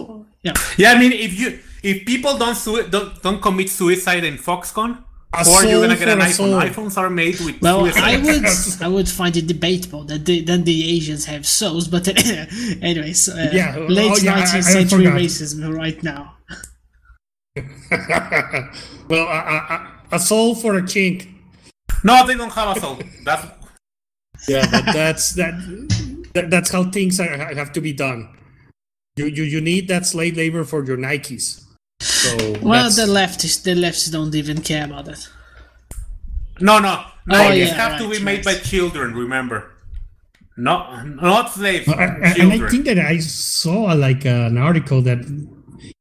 yeah. 0.43 0.53
Yeah, 0.77 0.93
I 0.93 0.99
mean, 0.99 1.13
if 1.13 1.39
you 1.39 1.59
if 1.83 2.05
people 2.07 2.37
don't 2.39 2.55
sui- 2.55 2.89
don't, 2.89 3.21
don't 3.23 3.41
commit 3.43 3.71
suicide 3.71 4.25
in 4.25 4.37
Foxconn, 4.37 5.03
A 5.35 5.49
or 5.49 5.65
you're 5.65 5.81
gonna 5.81 5.97
get 5.97 6.09
an 6.09 6.19
for 6.19 6.25
a 6.25 6.29
iPhone. 6.29 6.33
soul. 6.35 6.61
iPhones 6.61 6.97
are 6.99 7.09
made 7.09 7.41
with 7.41 7.61
Well, 7.63 7.81
suicide. 7.81 8.03
I 8.03 8.17
would 8.19 8.45
I 8.83 8.89
would 8.89 9.09
find 9.09 9.35
it 9.37 9.47
debatable 9.47 10.05
that 10.05 10.27
the, 10.27 10.43
that 10.45 10.65
the 10.67 10.97
Asians 10.97 11.25
have 11.25 11.47
souls, 11.47 11.89
but 11.89 12.07
anyways, 12.83 13.29
uh, 13.31 13.51
Yeah, 13.53 13.77
oh, 13.79 13.87
late 13.87 14.23
yeah, 14.23 14.35
I- 14.35 14.41
I 14.41 14.45
19th 14.45 14.65
century 14.65 15.05
forgot. 15.07 15.21
racism 15.21 15.75
right 15.75 16.03
now. 16.03 16.37
well, 19.09 19.27
a, 19.27 19.41
a, 19.55 19.57
a- 19.75 19.89
a 20.17 20.19
soul 20.19 20.55
for 20.55 20.75
a 20.77 20.83
chink. 20.83 21.29
No, 22.05 22.27
they 22.27 22.35
don't 22.35 22.53
have 22.53 22.77
a 22.77 22.81
soul. 22.81 22.99
That's 23.25 23.47
Yeah, 24.49 24.67
but 24.71 24.85
that's 24.93 25.33
that, 25.35 25.55
that. 26.35 26.51
That's 26.51 26.71
how 26.71 26.91
things 26.91 27.19
are, 27.21 27.55
have 27.55 27.73
to 27.73 27.81
be 27.81 27.93
done. 27.93 28.29
You 29.17 29.27
you 29.27 29.45
you 29.45 29.61
need 29.61 29.89
that 29.89 30.05
slave 30.07 30.37
labor 30.37 30.65
for 30.65 30.85
your 30.85 30.97
Nikes. 30.99 31.65
So 32.03 32.37
Well, 32.63 32.91
the 32.91 33.07
leftists 33.07 33.63
the 33.63 33.75
leftists 33.75 34.11
don't 34.13 34.35
even 34.35 34.61
care 34.63 34.85
about 34.85 35.09
it. 35.09 35.29
no, 36.61 36.79
no. 36.79 37.05
No, 37.25 37.39
Oh, 37.47 37.51
these 37.53 37.69
yeah, 37.69 37.75
have 37.75 37.99
to 38.01 38.07
right, 38.09 38.19
be 38.19 38.25
made 38.25 38.45
by 38.45 38.55
children. 38.55 39.15
Remember, 39.15 39.71
not 40.57 41.07
not 41.07 41.51
slaves. 41.53 41.87
Uh, 41.87 41.93
and 41.95 42.53
I 42.53 42.59
think 42.69 42.85
that 42.87 42.99
I 42.99 43.19
saw 43.19 43.93
like 43.95 44.25
an 44.25 44.59
article 44.59 45.01
that 45.03 45.19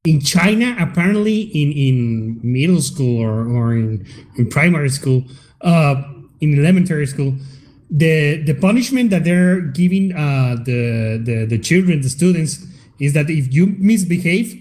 in 0.03 0.19
China, 0.19 0.75
apparently 0.79 1.41
in, 1.41 1.71
in 1.71 2.39
middle 2.41 2.81
school 2.81 3.21
or, 3.21 3.47
or 3.47 3.73
in, 3.75 4.03
in 4.37 4.49
primary 4.49 4.89
school, 4.89 5.25
uh, 5.61 6.01
in 6.39 6.57
elementary 6.57 7.05
school, 7.05 7.35
the 7.91 8.41
the 8.43 8.55
punishment 8.55 9.11
that 9.11 9.23
they're 9.23 9.61
giving 9.61 10.11
uh, 10.13 10.55
the, 10.65 11.21
the 11.23 11.45
the 11.45 11.59
children, 11.59 12.01
the 12.01 12.09
students, 12.09 12.65
is 12.99 13.13
that 13.13 13.29
if 13.29 13.53
you 13.53 13.67
misbehave, 13.77 14.59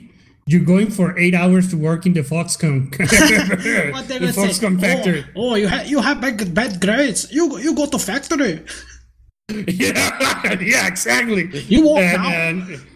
you're 0.51 0.65
going 0.65 0.91
for 0.91 1.17
eight 1.17 1.35
hours 1.35 1.69
to 1.71 1.77
work 1.77 2.07
in 2.07 2.13
the 2.13 2.23
Foxconn, 2.23 2.91
the 2.99 4.19
would 4.21 4.35
say, 4.35 4.77
factory. 4.77 5.25
Oh, 5.37 5.51
oh 5.51 5.55
you 5.55 5.69
have 5.69 5.87
you 5.87 6.01
have 6.01 6.21
bad, 6.21 6.55
bad 6.55 6.81
grades. 6.81 7.31
You 7.31 7.59
you 7.59 7.75
go 7.75 7.87
to 7.87 7.99
factory. 7.99 8.65
yeah, 9.69 10.59
yeah, 10.61 10.87
exactly. 10.89 11.47
You 11.69 11.87
walk 11.87 11.99
and, 12.01 12.23
now. 12.23 12.31
and- 12.31 12.87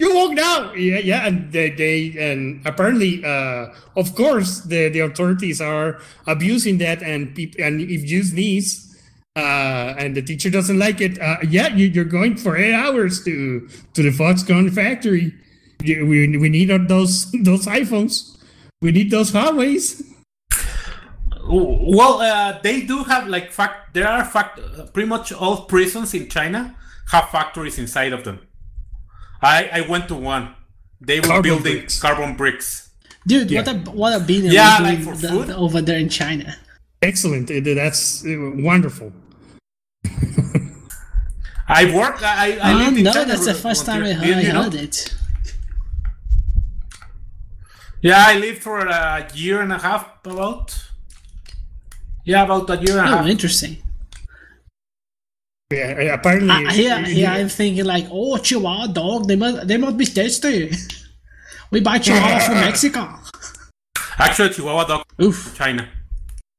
you 0.00 0.14
walk 0.14 0.32
now. 0.32 0.72
Yeah, 0.72 0.98
yeah, 0.98 1.26
and 1.26 1.52
they, 1.52 1.70
they 1.70 2.14
and 2.18 2.66
apparently, 2.66 3.22
uh, 3.22 3.66
of 3.96 4.14
course, 4.14 4.60
the, 4.60 4.88
the 4.88 5.00
authorities 5.00 5.60
are 5.60 6.00
abusing 6.26 6.78
that, 6.78 7.02
and 7.02 7.36
and 7.58 7.82
if 7.82 8.08
you 8.10 8.22
sneeze, 8.22 8.96
uh, 9.36 9.94
and 9.98 10.16
the 10.16 10.22
teacher 10.22 10.48
doesn't 10.48 10.78
like 10.78 11.02
it, 11.02 11.20
uh, 11.20 11.36
yeah, 11.46 11.68
you, 11.74 11.86
you're 11.86 12.06
going 12.06 12.36
for 12.36 12.56
eight 12.56 12.72
hours 12.72 13.22
to 13.24 13.68
to 13.94 14.02
the 14.02 14.10
Foxconn 14.10 14.72
factory. 14.72 15.34
You- 15.82 16.06
We, 16.06 16.36
we 16.38 16.48
need 16.48 16.68
those 16.88 17.30
those 17.32 17.66
iPhones. 17.66 18.36
We 18.82 18.92
need 18.92 19.10
those 19.10 19.32
Huawei's. 19.32 20.02
Well, 21.52 22.20
uh, 22.20 22.60
they 22.62 22.82
do 22.82 23.02
have 23.04 23.26
like 23.28 23.50
fact. 23.52 23.94
There 23.94 24.06
are 24.06 24.24
fact. 24.24 24.58
Uh, 24.60 24.86
pretty 24.92 25.08
much 25.08 25.32
all 25.32 25.64
prisons 25.66 26.14
in 26.14 26.28
China 26.28 26.76
have 27.10 27.28
factories 27.30 27.78
inside 27.78 28.12
of 28.12 28.24
them. 28.24 28.38
I 29.42 29.68
I 29.72 29.80
went 29.88 30.06
to 30.08 30.14
one. 30.14 30.54
They 31.00 31.18
were 31.20 31.26
Carbon 31.26 31.42
building 31.42 31.76
bricks. 31.78 32.00
carbon 32.00 32.36
bricks. 32.36 32.90
Dude, 33.26 33.50
what 33.52 33.68
a 33.68 33.74
what 33.90 34.12
a 34.14 34.20
being 34.24 34.44
Yeah, 34.52 34.78
doing 34.78 34.90
like 34.96 35.02
for 35.04 35.16
the- 35.16 35.28
food? 35.28 35.50
over 35.50 35.80
there 35.82 35.98
in 35.98 36.08
China. 36.08 36.56
Excellent. 37.02 37.48
That's 37.48 38.24
uh, 38.24 38.28
wonderful. 38.56 39.12
I 41.68 41.84
work. 41.94 42.22
I 42.22 42.58
I 42.62 42.72
oh 42.74 42.76
lived 42.78 42.98
in 42.98 43.04
no, 43.04 43.12
China. 43.12 43.26
that's 43.26 43.46
the 43.46 43.54
first 43.54 43.86
time 43.86 44.02
I 44.04 44.12
heard, 44.12 44.36
I 44.36 44.40
You 44.40 44.52
know? 44.52 44.62
heard 44.64 44.74
it. 44.74 45.14
Yeah, 48.02 48.24
I 48.26 48.38
lived 48.38 48.62
for 48.62 48.78
a 48.80 49.28
year 49.34 49.60
and 49.60 49.72
a 49.72 49.78
half 49.78 50.24
about. 50.24 50.74
Yeah, 52.24 52.44
about 52.44 52.70
a 52.70 52.76
year 52.76 52.98
and 52.98 53.08
a 53.08 53.12
Oh, 53.12 53.16
half. 53.18 53.26
interesting. 53.26 53.76
Yeah, 55.72 56.14
apparently. 56.14 56.50
Uh, 56.50 56.70
here, 56.72 56.98
here 57.04 57.28
I'm 57.28 57.48
thinking 57.48 57.84
like, 57.84 58.06
oh, 58.10 58.36
Chihuahua 58.38 58.88
dog, 58.88 59.28
they 59.28 59.36
must, 59.36 59.68
they 59.68 59.76
must 59.76 59.96
be 59.96 60.06
tasty. 60.06 60.70
We 61.70 61.80
buy 61.80 61.98
Chihuahua 61.98 62.40
from 62.40 62.54
Mexico. 62.56 63.08
Actually, 64.18 64.50
Chihuahua 64.50 64.84
dog. 64.86 65.04
Oof. 65.22 65.54
China. 65.56 65.88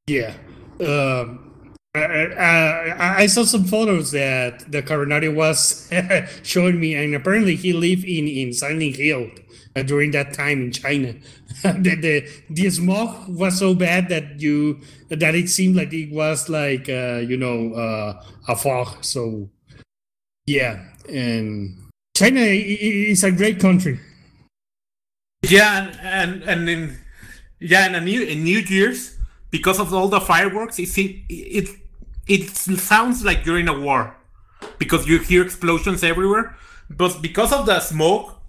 Yeah. 0.06 0.32
Um, 0.80 1.74
uh, 1.94 1.98
I 2.00 3.14
I 3.18 3.26
saw 3.26 3.44
some 3.44 3.64
photos 3.64 4.12
that 4.12 4.72
the 4.72 4.80
Coronado 4.82 5.30
was 5.30 5.90
showing 6.42 6.80
me, 6.80 6.94
and 6.94 7.14
apparently 7.14 7.54
he 7.56 7.74
lived 7.74 8.04
in, 8.04 8.26
in 8.26 8.54
Silent 8.54 8.96
Hill 8.96 9.28
uh, 9.74 9.82
during 9.82 10.10
that 10.12 10.34
time 10.34 10.62
in 10.62 10.72
China. 10.72 11.14
the, 11.62 11.96
the 11.96 12.28
the 12.50 12.70
smog 12.70 13.28
was 13.28 13.58
so 13.58 13.74
bad 13.74 14.08
that 14.08 14.40
you 14.40 14.80
that 15.08 15.34
it 15.34 15.48
seemed 15.48 15.76
like 15.76 15.92
it 15.92 16.12
was 16.12 16.48
like 16.48 16.88
uh, 16.88 17.20
you 17.24 17.36
know 17.36 17.74
uh, 17.74 18.22
a 18.48 18.56
fog. 18.56 19.04
So 19.04 19.48
yeah, 20.46 20.84
and 21.08 21.78
China 22.16 22.40
is 22.40 23.24
a 23.24 23.32
great 23.32 23.60
country. 23.60 24.00
Yeah, 25.42 25.88
and 26.02 26.42
and, 26.42 26.42
and 26.44 26.68
in 26.68 26.98
yeah, 27.60 27.86
and 27.86 27.96
in 27.96 28.04
New 28.04 28.22
in 28.22 28.44
New 28.44 28.58
Year's 28.58 29.16
because 29.50 29.78
of 29.78 29.92
all 29.92 30.08
the 30.08 30.20
fireworks, 30.20 30.78
it 30.78 30.88
it 31.28 31.68
it 32.26 32.50
sounds 32.50 33.24
like 33.24 33.44
you're 33.46 33.58
in 33.58 33.68
a 33.68 33.78
war 33.78 34.16
because 34.78 35.06
you 35.06 35.18
hear 35.18 35.42
explosions 35.42 36.02
everywhere. 36.04 36.56
But 36.90 37.22
because 37.22 37.52
of 37.52 37.66
the 37.66 37.80
smoke, 37.80 38.41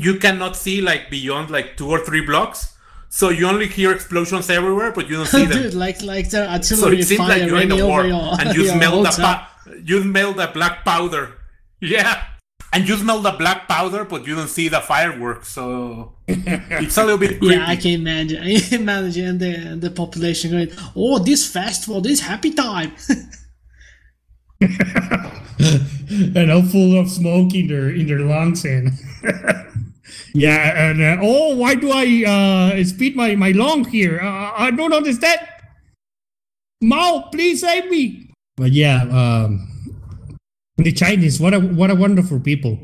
you 0.00 0.18
cannot 0.18 0.56
see 0.56 0.80
like 0.80 1.10
beyond 1.10 1.50
like 1.50 1.76
two 1.76 1.88
or 1.90 2.00
three 2.04 2.24
blocks. 2.24 2.74
So 3.08 3.28
you 3.30 3.48
only 3.48 3.68
hear 3.68 3.92
explosions 3.92 4.50
everywhere, 4.50 4.92
but 4.92 5.08
you 5.08 5.16
don't 5.16 5.26
see 5.26 5.46
them. 5.50 5.62
Dude, 5.62 5.74
like 5.74 6.02
like 6.02 6.26
uh, 6.26 6.30
the 6.30 6.62
so 6.62 6.76
artillery 6.86 6.96
so 6.96 7.00
it 7.02 7.04
seems 7.04 7.18
fire 7.20 7.28
like 7.28 7.38
you're 7.48 7.60
in 7.60 7.68
raining 7.70 7.80
a 7.80 7.86
war, 7.86 8.04
your, 8.06 8.40
and 8.40 8.54
you 8.56 8.66
smell 8.76 9.02
the 9.02 9.10
pa- 9.10 9.50
you 9.84 10.02
smell 10.02 10.32
the 10.32 10.48
black 10.52 10.84
powder. 10.84 11.32
Yeah, 11.78 12.24
and 12.72 12.88
you 12.88 12.96
smell 12.96 13.20
the 13.20 13.32
black 13.32 13.68
powder, 13.68 14.06
but 14.06 14.26
you 14.26 14.34
don't 14.34 14.48
see 14.48 14.68
the 14.68 14.80
fireworks. 14.80 15.48
So 15.48 16.14
it's 16.26 16.96
a 16.96 17.02
little 17.04 17.18
bit 17.18 17.38
creepy. 17.38 17.54
Yeah, 17.54 17.68
I 17.68 17.76
can 17.76 17.92
imagine. 18.00 18.42
I 18.42 18.58
can 18.58 18.80
imagine 18.80 19.36
the 19.36 19.76
the 19.78 19.90
population 19.90 20.52
going, 20.52 20.70
"Oh, 20.96 21.18
this 21.18 21.46
festival, 21.46 22.00
this 22.00 22.20
happy 22.20 22.52
time." 22.52 22.92
and 24.60 26.50
all 26.50 26.62
full 26.62 26.98
of 26.98 27.10
smoke 27.10 27.54
in 27.54 27.68
their 27.68 27.90
in 27.90 28.06
their 28.06 28.20
lungs 28.20 28.64
and 28.64 28.90
yeah 30.36 30.90
and 30.90 31.02
uh, 31.02 31.16
oh 31.22 31.56
why 31.56 31.74
do 31.74 31.90
i 31.90 32.06
uh 32.26 32.84
speed 32.84 33.16
my 33.16 33.34
my 33.34 33.50
lung 33.52 33.84
here 33.84 34.20
uh, 34.20 34.52
i 34.56 34.70
don't 34.70 34.92
understand 34.92 35.40
mao 36.82 37.28
please 37.32 37.60
save 37.60 37.88
me 37.90 38.30
but 38.56 38.72
yeah 38.72 39.02
um 39.10 39.68
the 40.76 40.92
chinese 40.92 41.40
what 41.40 41.54
a 41.54 41.60
what 41.60 41.90
a 41.90 41.94
wonderful 41.94 42.38
people 42.40 42.78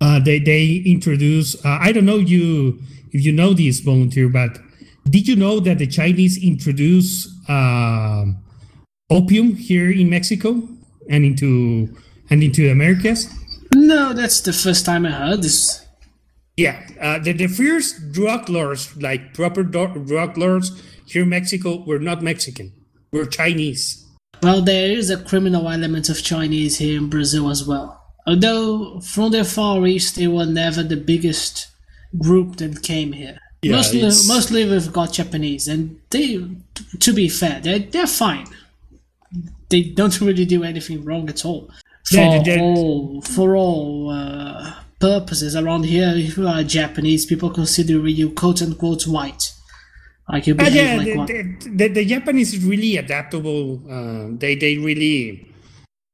uh 0.00 0.18
they 0.20 0.38
they 0.38 0.82
introduce 0.84 1.54
uh, 1.64 1.78
i 1.80 1.92
don't 1.92 2.06
know 2.06 2.18
you 2.18 2.78
if 3.12 3.24
you 3.24 3.32
know 3.32 3.52
this 3.54 3.80
volunteer 3.80 4.28
but 4.28 4.58
did 5.08 5.26
you 5.26 5.36
know 5.36 5.58
that 5.60 5.78
the 5.78 5.86
chinese 5.86 6.42
introduce 6.42 7.28
um 7.48 8.36
opium 9.10 9.54
here 9.54 9.90
in 9.90 10.08
mexico 10.10 10.68
and 11.08 11.24
into 11.24 11.88
and 12.30 12.42
into 12.42 12.70
Americas. 12.70 13.28
no, 13.74 14.12
that's 14.12 14.40
the 14.40 14.52
first 14.52 14.86
time 14.86 15.04
I 15.04 15.10
heard 15.10 15.42
this. 15.42 15.84
Yeah, 16.60 16.76
uh, 17.00 17.18
the, 17.24 17.32
the 17.32 17.46
first 17.46 18.12
drug 18.12 18.50
lords, 18.50 18.94
like 19.00 19.32
proper 19.32 19.62
do- 19.62 20.04
drug 20.06 20.36
lords 20.36 20.66
here 21.06 21.22
in 21.22 21.30
Mexico, 21.30 21.82
were 21.88 21.98
not 21.98 22.22
Mexican, 22.22 22.72
were 23.12 23.24
Chinese. 23.24 24.04
Well, 24.42 24.60
there 24.60 24.90
is 24.90 25.08
a 25.08 25.16
criminal 25.30 25.68
element 25.70 26.10
of 26.10 26.22
Chinese 26.22 26.76
here 26.76 26.98
in 26.98 27.08
Brazil 27.08 27.48
as 27.50 27.66
well. 27.66 27.88
Although 28.26 29.00
from 29.00 29.32
the 29.32 29.44
Far 29.44 29.86
East, 29.86 30.16
they 30.16 30.28
were 30.28 30.44
never 30.44 30.82
the 30.82 30.96
biggest 31.12 31.68
group 32.18 32.56
that 32.56 32.82
came 32.82 33.12
here. 33.12 33.38
Yeah, 33.62 33.76
mostly, 33.76 34.00
it's- 34.00 34.28
mostly 34.28 34.68
we've 34.68 34.92
got 34.92 35.14
Japanese, 35.14 35.66
and 35.66 35.98
they, 36.10 36.44
to 37.06 37.12
be 37.14 37.28
fair, 37.28 37.60
they're, 37.60 37.78
they're 37.92 38.06
fine. 38.06 38.46
They 39.70 39.82
don't 39.84 40.20
really 40.26 40.44
do 40.44 40.62
anything 40.64 41.04
wrong 41.06 41.30
at 41.30 41.44
all. 41.46 41.70
For 42.04 42.16
Yeah, 42.16 42.60
all, 42.60 43.22
for 43.22 43.56
all 43.56 44.10
uh, 44.10 44.74
purposes 45.00 45.56
around 45.56 45.84
here, 45.84 46.12
if 46.14 46.36
you 46.36 46.46
are 46.46 46.62
Japanese, 46.62 47.26
people 47.26 47.50
consider 47.50 48.06
you 48.08 48.30
quote 48.30 48.62
unquote 48.62 49.06
white. 49.06 49.52
Like 50.28 50.46
you 50.46 50.54
behave 50.54 50.74
yeah, 50.74 50.96
like 50.96 51.06
the, 51.06 51.16
one. 51.16 51.26
the, 51.26 51.68
the, 51.70 51.88
the 51.88 52.04
Japanese 52.04 52.54
is 52.54 52.64
really 52.64 52.96
adaptable. 52.96 53.82
Uh, 53.90 54.28
they 54.38 54.54
they 54.54 54.76
really 54.78 55.52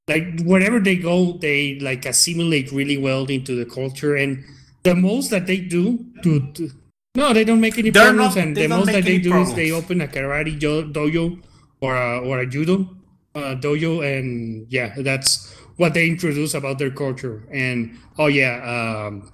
like 0.09 0.41
wherever 0.45 0.81
they 0.81 0.97
go, 0.97 1.33
they 1.33 1.79
like 1.81 2.07
assimilate 2.07 2.73
really 2.73 2.97
well 2.97 3.27
into 3.27 3.55
the 3.55 3.67
culture. 3.67 4.17
And 4.17 4.45
the 4.85 4.95
most 4.95 5.31
that 5.31 5.47
they 5.47 5.59
do 5.59 6.07
to, 6.23 6.53
to 6.53 6.71
no, 7.17 7.33
they 7.33 7.45
don't 7.45 7.61
make 7.61 7.77
any 7.79 7.91
They're 7.91 8.05
problems. 8.15 8.37
not- 8.37 8.43
and 8.45 8.57
they 8.57 8.63
the 8.63 8.69
don't 8.69 8.79
most 8.79 8.93
that 8.93 9.05
they 9.05 9.15
any 9.17 9.23
do 9.23 9.37
is 9.37 9.55
they 9.55 9.71
open 9.73 10.01
a 10.01 10.07
karate 10.09 10.59
dojo 10.59 11.43
or 11.81 11.95
a, 11.97 12.21
or 12.21 12.39
a 12.41 12.47
judo 12.47 12.89
uh, 13.35 13.55
dojo, 13.57 14.01
and 14.01 14.67
yeah, 14.71 14.95
that's 14.99 15.55
what 15.77 15.95
they 15.95 16.09
introduce 16.09 16.55
about 16.55 16.79
their 16.79 16.91
culture. 16.91 17.47
And 17.51 17.99
oh 18.19 18.27
yeah, 18.27 19.07
um, 19.07 19.33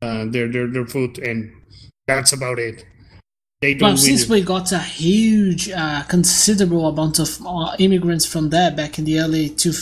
uh, 0.00 0.26
their 0.26 0.48
their 0.48 0.66
their 0.66 0.86
food, 0.86 1.18
and 1.18 1.52
that's 2.06 2.32
about 2.32 2.58
it. 2.58 2.84
They 3.62 3.74
don't 3.74 3.90
Well, 3.90 3.96
since 3.96 4.28
we 4.28 4.42
got 4.42 4.72
a 4.72 4.80
huge, 4.80 5.70
uh, 5.70 6.02
considerable 6.08 6.88
amount 6.88 7.20
of 7.20 7.38
uh, 7.46 7.76
immigrants 7.78 8.26
from 8.26 8.50
there 8.50 8.72
back 8.72 8.98
in 8.98 9.04
the 9.04 9.20
early 9.20 9.50
to 9.50 9.72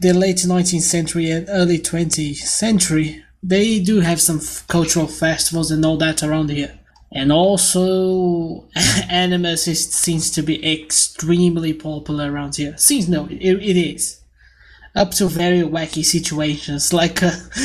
the 0.00 0.14
late 0.14 0.38
19th 0.38 0.80
century 0.80 1.30
and 1.30 1.46
early 1.50 1.78
20th 1.78 2.36
century, 2.36 3.22
they 3.42 3.80
do 3.80 4.00
have 4.00 4.18
some 4.18 4.38
f- 4.38 4.66
cultural 4.66 5.06
festivals 5.06 5.70
and 5.70 5.84
all 5.84 5.98
that 5.98 6.22
around 6.22 6.48
here. 6.48 6.78
And 7.12 7.30
also, 7.30 8.66
animus 9.10 9.68
is, 9.68 9.92
seems 9.92 10.30
to 10.30 10.42
be 10.42 10.56
extremely 10.72 11.74
popular 11.74 12.32
around 12.32 12.56
here. 12.56 12.78
Seems 12.78 13.10
no, 13.10 13.26
it, 13.26 13.42
it 13.42 13.76
is. 13.76 14.21
Up 14.94 15.10
to 15.12 15.26
very 15.26 15.62
wacky 15.62 16.04
situations 16.04 16.92
like 16.92 17.22
uh, 17.22 17.30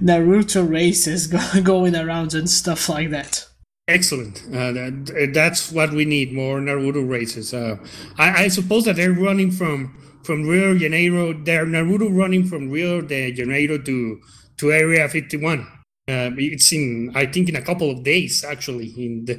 Naruto 0.00 0.68
races 0.68 1.26
going 1.62 1.96
around 1.96 2.34
and 2.34 2.48
stuff 2.48 2.88
like 2.88 3.10
that. 3.10 3.46
Excellent. 3.88 4.42
Uh, 4.48 4.72
that, 4.72 5.30
that's 5.32 5.70
what 5.70 5.92
we 5.92 6.04
need 6.04 6.32
more 6.32 6.58
Naruto 6.58 7.08
races. 7.08 7.54
Uh, 7.54 7.76
I, 8.18 8.44
I 8.44 8.48
suppose 8.48 8.84
that 8.84 8.96
they're 8.96 9.12
running 9.12 9.50
from 9.50 9.96
from 10.24 10.42
Rio 10.42 10.74
de 10.74 10.80
Janeiro. 10.80 11.32
They're 11.32 11.66
Naruto 11.66 12.10
running 12.10 12.44
from 12.44 12.70
Rio 12.70 13.00
de 13.00 13.32
Janeiro 13.32 13.78
to 13.78 14.20
to 14.58 14.72
Area 14.72 15.08
51. 15.08 15.60
Uh, 16.08 16.30
it's 16.36 16.72
in 16.72 17.12
I 17.14 17.26
think 17.26 17.48
in 17.48 17.56
a 17.56 17.62
couple 17.62 17.90
of 17.90 18.02
days 18.02 18.44
actually 18.44 18.88
in 18.96 19.24
the 19.24 19.34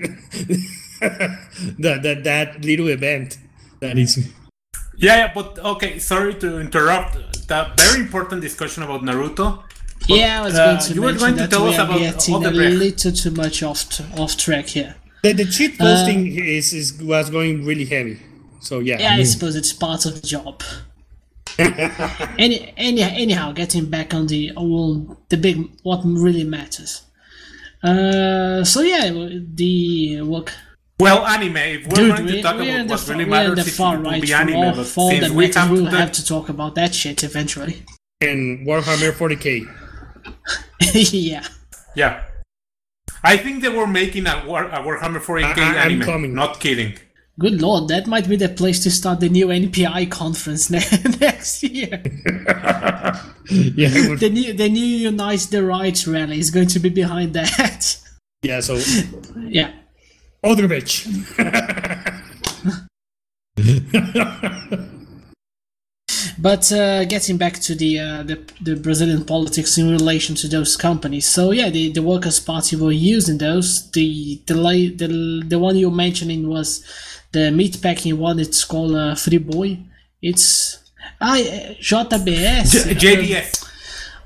that 1.79 2.03
that 2.03 2.23
that 2.23 2.63
little 2.63 2.87
event 2.87 3.37
that 3.81 3.97
is. 3.97 4.31
Yeah, 4.97 5.17
yeah, 5.17 5.31
but 5.33 5.59
okay, 5.59 5.99
sorry 5.99 6.33
to 6.35 6.59
interrupt. 6.59 7.13
The 7.47 7.71
very 7.77 8.01
important 8.01 8.41
discussion 8.41 8.83
about 8.83 9.01
Naruto. 9.03 9.63
But, 10.01 10.09
Yeah, 10.09 10.41
I 10.41 10.45
was 10.45 10.55
uh, 10.55 10.65
going 10.65 10.79
to 10.79 10.93
you 10.93 11.01
were 11.01 11.07
mention 11.07 11.19
going 11.21 11.33
to 11.35 11.41
that 11.41 11.51
tell 11.51 11.63
we 11.63 11.69
us 11.69 11.79
are 11.79 11.85
about 11.85 11.99
getting 11.99 12.45
a 12.45 12.49
little 12.49 13.11
too 13.11 13.31
much 13.31 13.63
off 13.63 13.89
t- 13.89 14.05
off 14.17 14.35
track 14.37 14.67
here. 14.67 14.95
The, 15.23 15.33
the 15.33 15.45
cheat 15.45 15.79
Uh, 15.79 15.85
posting 15.85 16.27
is, 16.37 16.73
is 16.73 17.01
was 17.01 17.29
going 17.29 17.65
really 17.65 17.85
heavy. 17.85 18.19
So 18.59 18.79
yeah. 18.79 18.99
Yeah, 18.99 19.13
I 19.13 19.23
suppose 19.23 19.55
it's 19.55 19.73
part 19.73 20.05
of 20.05 20.19
the 20.21 20.27
job. 20.27 20.63
any, 21.59 22.73
any, 22.77 23.01
anyhow, 23.01 23.51
getting 23.51 23.89
back 23.89 24.13
on 24.13 24.27
the 24.27 24.51
well, 24.55 25.17
the 25.29 25.37
big 25.37 25.57
what 25.83 26.01
really 26.03 26.43
matters. 26.43 27.03
Uh, 27.83 28.63
so 28.63 28.81
yeah, 28.81 29.09
the 29.53 30.21
work. 30.21 30.51
Well, 30.99 31.25
anime. 31.25 31.57
If 31.57 31.87
we're 31.87 31.95
Dude, 31.95 32.15
going 32.15 32.25
we, 32.25 32.31
to 32.33 32.41
talk 32.41 32.55
we're 32.55 32.61
in 32.63 32.69
about 32.81 32.87
the, 32.87 32.93
what 32.93 32.99
fa- 33.01 33.11
really 33.11 33.25
we're 33.25 33.37
in 33.43 33.49
the 33.49 33.55
matters, 33.55 33.67
it 33.67 33.71
far 33.71 33.97
will 33.97 34.03
right 34.03 34.21
be 34.21 34.33
anime. 34.33 34.55
all, 34.55 34.75
But 34.75 34.85
since 34.85 35.29
we 35.29 35.51
have 35.51 35.69
we'll 35.71 35.85
to 35.85 35.91
have 35.97 36.11
to 36.13 36.25
talk 36.25 36.49
about 36.49 36.75
that 36.75 36.95
shit 36.95 37.23
eventually. 37.23 37.83
And 38.21 38.65
Warhammer 38.65 39.11
40k. 39.11 39.65
yeah. 41.13 41.45
Yeah. 41.95 42.23
I 43.23 43.37
think 43.37 43.61
they 43.61 43.69
were 43.69 43.87
making 43.87 44.25
a, 44.27 44.43
War, 44.47 44.63
a 44.65 44.79
Warhammer 44.81 45.19
40k 45.19 45.57
I- 45.57 45.69
I'm 45.85 45.91
anime. 45.91 46.01
coming. 46.01 46.33
Not 46.33 46.59
kidding. 46.59 46.97
Good 47.39 47.61
lord, 47.61 47.87
that 47.89 48.07
might 48.07 48.27
be 48.27 48.35
the 48.35 48.49
place 48.49 48.81
to 48.81 48.89
start 48.89 49.19
the 49.19 49.29
new 49.29 49.47
NPI 49.49 50.09
conference 50.09 50.71
ne- 50.71 50.79
next 51.19 51.61
year. 51.61 52.01
Yeah. 53.49 54.09
would- 54.09 54.19
the 54.19 54.29
new 54.29 54.51
the 54.53 54.67
new 54.67 54.83
Unite 54.85 55.47
the 55.51 55.63
Rights 55.63 56.05
rally 56.07 56.39
is 56.39 56.49
going 56.51 56.67
to 56.69 56.79
be 56.79 56.89
behind 56.89 57.33
that. 57.33 57.97
yeah. 58.41 58.59
So 58.61 58.79
yeah. 59.47 59.71
Odebrecht. 60.47 61.07
But 66.39 66.71
uh, 66.71 67.03
getting 67.05 67.37
back 67.37 67.59
to 67.61 67.75
the, 67.75 67.99
uh, 67.99 68.23
the 68.23 68.39
the 68.61 68.75
Brazilian 68.75 69.25
politics 69.25 69.77
in 69.77 69.89
relation 69.91 70.35
to 70.35 70.47
those 70.47 70.77
companies, 70.77 71.25
so 71.25 71.51
yeah, 71.51 71.69
the, 71.69 71.91
the 71.91 72.01
Workers' 72.01 72.39
Party 72.39 72.75
were 72.75 72.91
using 72.91 73.39
those. 73.39 73.89
The 73.91 74.39
the 74.45 74.53
the 74.95 75.43
the 75.47 75.59
one 75.59 75.75
you're 75.75 75.91
mentioning 75.91 76.47
was 76.47 76.83
the 77.31 77.49
meatpacking 77.49 78.17
one. 78.17 78.39
It's 78.39 78.63
called 78.63 78.95
uh, 78.95 79.15
Friboi. 79.15 79.83
It's 80.21 80.79
I 81.19 81.77
JBS. 81.81 82.97
J- 82.97 83.15
JBS. 83.15 83.65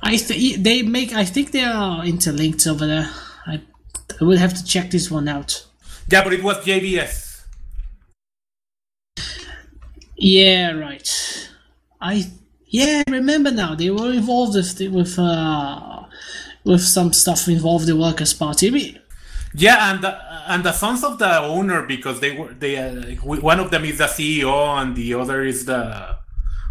I 0.04 0.18
th- 0.18 0.58
they 0.58 0.82
make. 0.82 1.14
I 1.14 1.26
think 1.26 1.52
they 1.52 1.64
are 1.64 2.06
interlinked 2.06 2.68
over 2.68 2.86
there. 2.86 3.10
I, 3.48 3.62
I 4.20 4.24
will 4.24 4.38
have 4.38 4.54
to 4.54 4.64
check 4.66 4.92
this 4.92 5.10
one 5.10 5.28
out. 5.28 5.66
Yeah, 6.10 6.24
but 6.24 6.34
it 6.34 6.44
was 6.44 6.58
JBS. 6.66 7.44
Yeah, 10.18 10.72
right. 10.72 11.50
I 12.00 12.32
yeah, 12.68 13.04
I 13.08 13.12
remember 13.12 13.52
now. 13.52 13.76
They 13.76 13.90
were 13.90 14.14
involved 14.14 14.56
with 14.56 14.80
with 14.92 15.20
uh 15.20 16.04
with 16.64 16.82
some 16.82 17.12
stuff 17.14 17.48
involved 17.48 17.88
the 17.88 17.96
Workers' 17.96 18.34
Party. 18.34 18.98
Yeah, 19.54 19.92
and 19.92 20.02
the, 20.02 20.18
and 20.48 20.64
the 20.64 20.72
sons 20.72 21.04
of 21.04 21.20
the 21.20 21.40
owner 21.40 21.86
because 21.86 22.20
they 22.20 22.32
were 22.32 22.54
they 22.54 22.78
uh, 22.78 23.16
one 23.24 23.60
of 23.60 23.72
them 23.72 23.84
is 23.84 23.98
the 23.98 24.06
CEO 24.06 24.82
and 24.82 24.96
the 24.96 25.14
other 25.16 25.44
is 25.44 25.66
the 25.66 26.18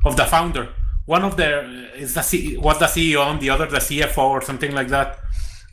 of 0.05 0.17
the 0.17 0.25
founder. 0.25 0.69
One 1.07 1.23
of 1.25 1.37
the 1.37 1.91
is 1.97 2.15
the 2.15 2.23
C, 2.23 2.57
was 2.57 2.79
the 2.79 2.87
CEO 2.87 3.31
and 3.31 3.41
the 3.41 3.51
other 3.51 3.67
the 3.67 3.79
CFO 3.79 4.31
or 4.31 4.43
something 4.43 4.73
like 4.73 4.89
that. 4.89 5.19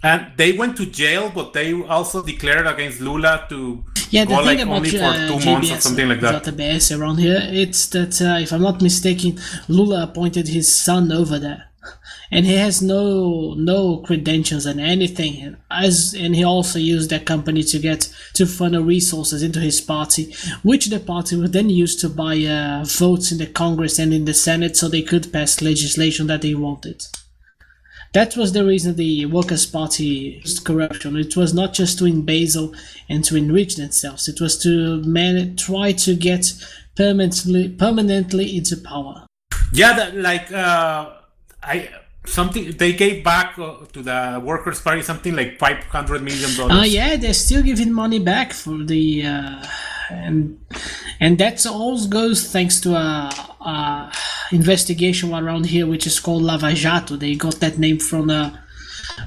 And 0.04 0.32
they 0.38 0.52
went 0.54 0.78
to 0.78 0.86
jail, 0.86 1.32
but 1.34 1.54
they 1.54 1.74
also 1.82 2.22
declared 2.24 2.68
against 2.68 3.02
Lula 3.02 3.46
to 3.50 3.84
yeah, 4.10 4.26
the 4.26 4.36
go 4.36 4.38
thing 4.38 4.46
like 4.46 4.60
about 4.60 4.76
only 4.78 4.90
for 4.92 5.04
uh, 5.04 5.28
two 5.28 5.52
months 5.52 5.72
or 5.72 5.82
something 5.82 6.08
like 6.08 6.22
that. 6.22 6.44
JBS 6.44 6.98
around 6.98 7.18
here, 7.18 7.40
it's 7.42 7.88
that 7.88 8.22
uh, 8.22 8.40
if 8.40 8.54
I'm 8.54 8.62
not 8.62 8.82
mistaken, 8.82 9.40
Lula 9.68 10.04
appointed 10.04 10.48
his 10.48 10.74
son 10.74 11.12
over 11.12 11.40
there, 11.40 11.70
and 12.32 12.46
he 12.46 12.56
has 12.56 12.82
no 12.82 13.56
no 13.56 13.98
credentials 13.98 14.66
and 14.66 14.80
anything. 14.80 15.58
As 15.72 16.16
and 16.18 16.36
he 16.36 16.44
also 16.44 16.80
used 16.80 17.10
that 17.10 17.26
company 17.26 17.64
to 17.64 17.80
get 17.80 18.14
to 18.36 18.46
funnel 18.46 18.84
resources 18.84 19.44
into 19.44 19.60
his 19.60 19.82
party, 19.82 20.34
which 20.64 20.88
the 20.88 21.00
party 21.00 21.36
would 21.36 21.54
then 21.54 21.70
use 21.70 21.96
to 21.98 22.08
buy 22.10 22.38
uh, 22.46 22.86
votes 22.86 23.32
in 23.32 23.40
the 23.40 23.48
Congress 23.48 24.00
and 24.00 24.14
in 24.14 24.26
the 24.26 24.34
Senate, 24.34 24.78
so 24.78 24.88
they 24.88 25.02
could 25.02 25.34
pass 25.34 25.62
legislation 25.62 26.28
that 26.28 26.44
they 26.44 26.54
wanted. 26.54 27.04
That 28.14 28.36
was 28.36 28.54
the 28.54 28.66
reason 28.66 28.96
the 28.96 29.26
Workers' 29.26 29.66
Party 29.66 30.40
used 30.44 30.64
corruption. 30.64 31.16
It 31.18 31.36
was 31.36 31.54
not 31.54 31.74
just 31.74 32.00
to 32.00 32.06
embezzle 32.06 32.74
and 33.10 33.24
to 33.26 33.36
enrich 33.36 33.76
themselves. 33.76 34.28
It 34.28 34.42
was 34.42 34.58
to 34.64 35.02
man- 35.04 35.56
try 35.56 35.92
to 35.92 36.16
get 36.16 36.54
permanently 36.96 37.70
permanently 37.70 38.58
into 38.58 38.78
power. 38.78 39.26
Yeah, 39.74 39.94
that, 39.94 40.16
like 40.16 40.52
uh, 40.52 41.12
I 41.62 41.90
something 42.26 42.72
they 42.72 42.94
gave 42.94 43.24
back 43.24 43.58
uh, 43.58 43.86
to 43.94 44.02
the 44.02 44.42
Workers' 44.44 44.82
Party 44.82 45.02
something 45.02 45.36
like 45.36 45.60
five 45.60 45.84
hundred 45.86 46.24
million 46.24 46.56
dollars. 46.56 46.74
Ah, 46.76 46.84
yeah, 46.84 47.16
they're 47.16 47.34
still 47.34 47.64
giving 47.64 47.92
money 47.94 48.20
back 48.20 48.54
for 48.54 48.78
the 48.84 49.26
uh, 49.26 49.66
and 50.10 50.60
and 51.20 51.38
that 51.38 51.66
all 51.66 52.06
goes 52.08 52.52
thanks 52.52 52.80
to 52.82 52.94
a, 52.96 53.30
a 53.62 54.12
investigation 54.52 55.34
around 55.34 55.66
here 55.66 55.88
which 55.88 56.08
is 56.08 56.20
called 56.20 56.44
Lava 56.44 56.74
Jato. 56.74 57.16
They 57.16 57.36
got 57.36 57.56
that 57.56 57.78
name 57.78 58.00
from 58.00 58.30
a. 58.30 58.64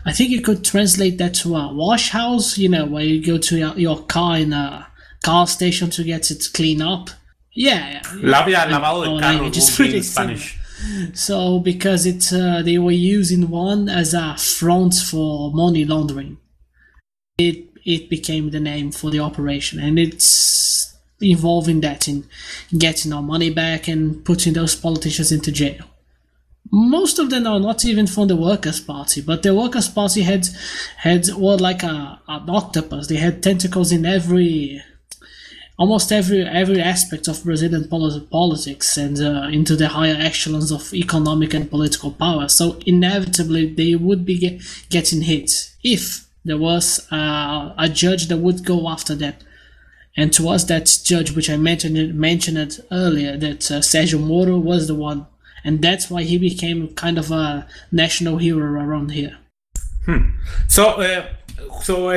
I 0.06 0.12
think 0.12 0.30
you 0.30 0.40
could 0.40 0.64
translate 0.64 1.18
that 1.18 1.34
to 1.34 1.56
a 1.56 1.72
wash 1.72 2.10
house. 2.10 2.58
You 2.58 2.68
know, 2.68 2.86
where 2.86 3.04
you 3.04 3.24
go 3.24 3.38
to 3.38 3.58
your, 3.58 3.78
your 3.78 4.02
car 4.04 4.38
in 4.38 4.52
a 4.52 4.86
car 5.22 5.46
station 5.46 5.90
to 5.90 6.04
get 6.04 6.30
it 6.30 6.48
cleaned 6.54 6.82
up. 6.82 7.10
Yeah, 7.52 8.00
Lavia 8.22 8.66
lavado 8.66 9.04
de 9.04 9.10
Our 9.10 9.20
carros 9.20 9.20
language 9.20 9.56
is 9.56 9.78
would 9.78 9.78
be 9.78 9.84
in 9.84 9.90
pretty 9.90 10.02
Spanish. 10.02 10.58
So 11.12 11.58
because 11.58 12.06
it 12.06 12.32
uh, 12.32 12.62
they 12.62 12.78
were 12.78 12.90
using 12.90 13.50
one 13.50 13.88
as 13.88 14.14
a 14.14 14.36
front 14.36 14.94
for 14.94 15.52
money 15.52 15.84
laundering, 15.84 16.38
it 17.38 17.66
it 17.84 18.08
became 18.08 18.50
the 18.50 18.60
name 18.60 18.92
for 18.92 19.10
the 19.10 19.20
operation, 19.20 19.80
and 19.80 19.98
it's 19.98 20.59
involving 21.20 21.80
that 21.80 22.08
in 22.08 22.24
getting 22.76 23.12
our 23.12 23.22
money 23.22 23.50
back 23.50 23.88
and 23.88 24.24
putting 24.24 24.52
those 24.54 24.74
politicians 24.74 25.32
into 25.32 25.52
jail. 25.52 25.84
most 26.72 27.18
of 27.18 27.30
them 27.30 27.46
are 27.46 27.58
not 27.58 27.84
even 27.84 28.06
from 28.06 28.28
the 28.28 28.36
Workers' 28.36 28.80
Party, 28.80 29.20
but 29.20 29.42
the 29.42 29.54
Workers' 29.54 29.88
Party 29.88 30.22
had 30.22 30.46
had 30.98 31.26
were 31.34 31.56
like 31.56 31.82
a, 31.82 32.20
an 32.28 32.48
octopus. 32.48 33.08
They 33.08 33.16
had 33.16 33.42
tentacles 33.42 33.90
in 33.90 34.06
every, 34.06 34.80
almost 35.78 36.12
every 36.12 36.42
every 36.46 36.80
aspect 36.80 37.26
of 37.28 37.42
Brazilian 37.42 37.88
politics 37.88 38.96
and 38.96 39.20
uh, 39.20 39.48
into 39.50 39.74
the 39.76 39.88
higher 39.88 40.16
echelons 40.18 40.70
of 40.70 40.94
economic 40.94 41.54
and 41.54 41.68
political 41.68 42.12
power. 42.12 42.48
So 42.48 42.78
inevitably, 42.86 43.74
they 43.74 43.96
would 43.96 44.24
be 44.24 44.38
get, 44.38 44.62
getting 44.90 45.22
hit 45.22 45.50
if 45.82 46.26
there 46.44 46.58
was 46.58 47.06
uh, 47.10 47.74
a 47.76 47.88
judge 47.88 48.28
that 48.28 48.38
would 48.38 48.64
go 48.64 48.88
after 48.88 49.14
them. 49.16 49.34
And 50.16 50.32
to 50.34 50.48
us, 50.48 50.64
that 50.64 50.98
judge, 51.04 51.34
which 51.36 51.48
I 51.48 51.56
mentioned 51.56 52.14
mentioned 52.14 52.80
earlier, 52.90 53.36
that 53.36 53.70
uh, 53.70 53.80
Sergio 53.80 54.20
Moro 54.20 54.58
was 54.58 54.88
the 54.88 54.94
one 54.94 55.26
and 55.64 55.82
that's 55.82 56.10
why 56.10 56.22
he 56.22 56.38
became 56.38 56.88
kind 56.94 57.18
of 57.18 57.30
a 57.30 57.66
national 57.92 58.38
hero 58.38 58.64
around 58.64 59.10
here. 59.10 59.38
Hmm. 60.06 60.30
So, 60.68 61.00
uh, 61.02 61.26
so 61.82 62.08
uh, 62.08 62.12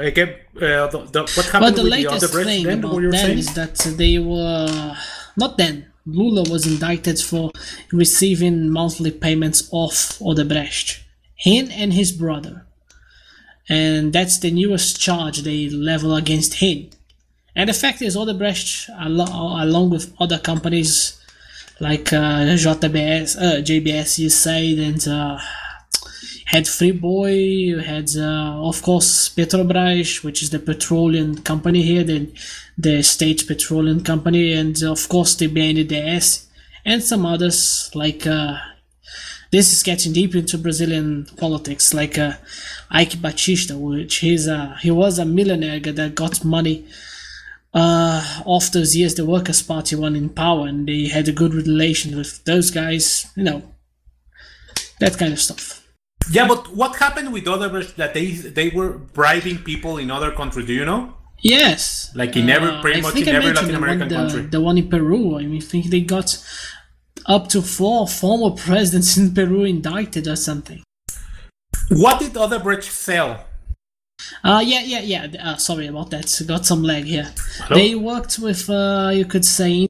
again, 0.00 0.34
uh, 0.56 0.86
the, 0.88 1.08
the, 1.12 1.20
what 1.20 1.46
happened 1.46 1.60
but 1.60 1.76
the 1.76 1.82
with 1.82 1.92
latest 1.92 2.32
the 2.32 2.44
thing 2.44 2.64
then, 2.64 2.78
about 2.78 3.00
them 3.00 3.12
saying? 3.12 3.38
is 3.38 3.54
that 3.54 3.76
they 3.96 4.18
were 4.18 4.96
not 5.36 5.56
then. 5.56 5.86
Lula 6.06 6.50
was 6.50 6.66
indicted 6.66 7.18
for 7.20 7.50
receiving 7.92 8.70
monthly 8.70 9.10
payments 9.10 9.68
off 9.72 10.18
Odebrecht, 10.20 11.00
him 11.34 11.68
and 11.70 11.92
his 11.92 12.12
brother, 12.12 12.66
and 13.68 14.14
that's 14.14 14.38
the 14.38 14.50
newest 14.50 14.98
charge 14.98 15.42
they 15.42 15.68
level 15.68 16.16
against 16.16 16.54
him. 16.54 16.88
And 17.58 17.68
the 17.68 17.74
fact 17.74 18.02
is, 18.02 18.14
Odebrecht, 18.14 18.88
alo- 19.00 19.60
along 19.60 19.90
with 19.90 20.14
other 20.20 20.38
companies 20.38 21.20
like 21.80 22.12
uh, 22.12 22.46
JBS, 22.54 23.36
uh, 23.36 23.60
JBS, 23.62 24.20
you 24.20 24.30
said, 24.30 24.78
and 24.78 25.08
uh, 25.08 25.38
had 26.44 26.66
Friboi, 26.66 27.34
you 27.66 27.78
had, 27.80 28.10
uh, 28.16 28.62
of 28.62 28.80
course, 28.82 29.30
Petrobras, 29.30 30.22
which 30.22 30.40
is 30.40 30.50
the 30.50 30.60
petroleum 30.60 31.36
company 31.38 31.82
here, 31.82 32.04
the, 32.04 32.32
the 32.78 33.02
state 33.02 33.44
petroleum 33.48 34.04
company, 34.04 34.52
and 34.52 34.80
of 34.84 35.08
course 35.08 35.34
the 35.34 35.48
BNDES, 35.48 36.46
and 36.84 37.02
some 37.02 37.26
others 37.26 37.90
like. 37.92 38.24
Uh, 38.24 38.56
this 39.50 39.72
is 39.72 39.82
getting 39.82 40.12
deep 40.12 40.34
into 40.34 40.58
Brazilian 40.58 41.26
politics, 41.38 41.94
like 41.94 42.18
uh, 42.18 42.34
Eike 42.92 43.22
Batista, 43.22 43.78
which 43.78 44.16
he's 44.16 44.46
a, 44.46 44.76
he 44.82 44.90
was 44.90 45.18
a 45.18 45.24
millionaire 45.24 45.80
that 45.80 46.14
got 46.14 46.44
money 46.44 46.84
uh, 47.74 48.42
of 48.46 48.70
those 48.72 48.96
years 48.96 49.14
the 49.14 49.24
Workers' 49.26 49.62
Party 49.62 49.94
won 49.96 50.16
in 50.16 50.28
power 50.30 50.66
and 50.66 50.88
they 50.88 51.08
had 51.08 51.28
a 51.28 51.32
good 51.32 51.54
relation 51.54 52.16
with 52.16 52.44
those 52.44 52.70
guys, 52.70 53.26
you 53.36 53.44
know, 53.44 53.62
that 55.00 55.18
kind 55.18 55.32
of 55.32 55.40
stuff. 55.40 55.86
Yeah, 56.30 56.46
but 56.48 56.74
what 56.74 56.96
happened 56.96 57.32
with 57.32 57.44
Odebrecht 57.44 57.96
that 57.96 58.12
they 58.14 58.26
they 58.32 58.68
were 58.70 58.98
bribing 58.98 59.58
people 59.58 59.96
in 59.98 60.10
other 60.10 60.30
countries? 60.32 60.66
Do 60.66 60.72
you 60.74 60.84
know? 60.84 61.14
Yes. 61.40 62.10
Like 62.14 62.36
in 62.36 62.50
every 62.50 62.68
Uh, 62.70 62.80
pretty 62.82 62.98
I 62.98 63.02
much 63.02 63.16
in 63.16 63.28
I 63.28 63.32
every 63.32 63.52
Latin 63.52 63.66
the 63.68 63.72
one- 63.74 63.82
American 63.82 64.08
the, 64.08 64.14
country. 64.16 64.42
The 64.42 64.60
one 64.60 64.76
in 64.78 64.88
Peru. 64.88 65.38
I 65.38 65.42
mean, 65.46 65.62
I 65.62 65.64
think 65.64 65.86
they 65.86 66.00
got 66.00 66.36
up 67.26 67.48
to 67.50 67.62
four 67.62 68.08
former 68.08 68.50
presidents 68.66 69.16
in 69.16 69.32
Peru 69.32 69.62
indicted 69.64 70.26
or 70.26 70.36
something. 70.36 70.82
What 71.90 72.18
did 72.20 72.32
Odebrecht 72.36 72.82
sell? 72.90 73.44
Uh, 74.44 74.62
yeah, 74.64 74.82
yeah, 74.82 75.00
yeah. 75.00 75.26
Uh, 75.42 75.56
sorry 75.56 75.86
about 75.86 76.10
that. 76.10 76.42
Got 76.46 76.66
some 76.66 76.82
lag 76.82 77.04
here. 77.04 77.32
Hello? 77.62 77.78
They 77.80 77.94
worked 77.94 78.38
with, 78.38 78.68
uh, 78.70 79.10
you 79.14 79.24
could 79.24 79.44
say, 79.44 79.88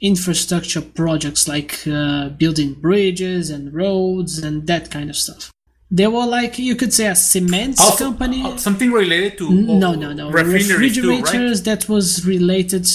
infrastructure 0.00 0.80
projects 0.82 1.48
like 1.48 1.80
uh, 1.86 2.28
building 2.30 2.74
bridges 2.74 3.50
and 3.50 3.72
roads 3.74 4.38
and 4.38 4.66
that 4.66 4.90
kind 4.90 5.10
of 5.10 5.16
stuff. 5.16 5.50
They 5.90 6.06
were 6.08 6.26
like, 6.26 6.58
you 6.58 6.74
could 6.74 6.92
say, 6.92 7.06
a 7.06 7.14
cement 7.14 7.80
Also, 7.80 8.06
company. 8.06 8.58
something 8.58 8.90
related 8.90 9.38
to 9.38 9.48
N- 9.48 9.78
no, 9.78 9.94
no, 9.94 10.12
no. 10.12 10.30
refineries 10.30 10.96
too, 10.96 11.10
right? 11.10 11.20
Refrigerators 11.20 11.62
that 11.62 11.88
was 11.88 12.26
related. 12.26 12.86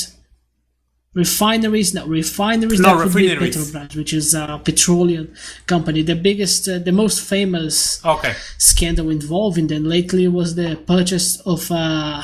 Refineries, 1.14 1.94
no, 1.94 2.08
refineries 2.08 2.80
No, 2.80 2.98
that 2.98 3.04
would 3.06 3.14
be 3.14 3.28
refineries. 3.28 3.58
Petrobras, 3.58 3.96
which 3.98 4.14
is 4.14 4.34
a 4.34 4.62
petroleum 4.64 5.34
company. 5.68 6.04
The 6.04 6.16
biggest, 6.16 6.70
uh, 6.70 6.80
the 6.80 6.94
most 6.94 7.20
famous 7.22 8.04
Okay. 8.06 8.34
scandal 8.58 9.10
involving 9.10 9.68
them 9.68 9.84
lately 9.84 10.30
was 10.30 10.56
the 10.56 10.78
purchase 10.88 11.42
of 11.42 11.70
uh, 11.70 12.24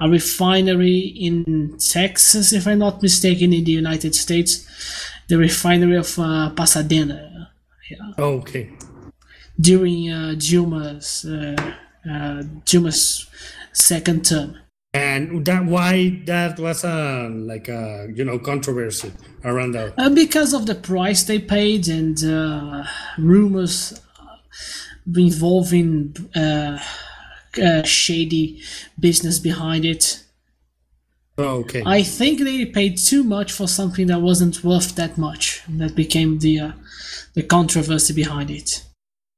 a 0.00 0.08
refinery 0.08 0.98
in 0.98 1.76
Texas, 1.78 2.52
if 2.52 2.66
I'm 2.66 2.80
not 2.80 3.02
mistaken, 3.02 3.52
in 3.52 3.62
the 3.62 3.70
United 3.72 4.16
States. 4.16 4.66
The 5.28 5.38
refinery 5.38 5.96
of 5.96 6.18
uh, 6.18 6.50
Pasadena 6.50 7.50
Okay. 8.18 8.70
during 9.60 10.10
uh, 10.10 10.34
Dilma's 10.36 11.24
uh, 11.24 11.54
uh, 12.10 12.42
Dilma's 12.64 13.26
second 13.72 14.24
term. 14.24 14.56
And 14.94 15.44
that 15.44 15.66
why 15.66 16.22
that 16.24 16.58
was 16.58 16.82
a 16.82 17.28
like 17.28 17.68
a 17.68 18.08
you 18.14 18.24
know 18.24 18.38
controversy 18.38 19.12
around 19.44 19.72
that. 19.72 19.92
Uh, 19.98 20.08
because 20.08 20.54
of 20.54 20.66
the 20.66 20.74
price 20.74 21.24
they 21.24 21.38
paid 21.38 21.88
and 21.88 22.24
uh, 22.24 22.84
rumors 23.18 24.00
involving 25.16 26.16
uh, 26.34 26.78
uh, 27.62 27.82
shady 27.82 28.62
business 28.98 29.38
behind 29.38 29.84
it. 29.84 30.24
Oh, 31.36 31.58
okay. 31.60 31.82
I 31.86 32.02
think 32.02 32.40
they 32.40 32.66
paid 32.66 32.98
too 32.98 33.22
much 33.22 33.52
for 33.52 33.68
something 33.68 34.06
that 34.08 34.20
wasn't 34.20 34.64
worth 34.64 34.96
that 34.96 35.16
much. 35.16 35.62
That 35.68 35.94
became 35.94 36.38
the 36.38 36.60
uh, 36.60 36.72
the 37.34 37.42
controversy 37.42 38.14
behind 38.14 38.50
it. 38.50 38.84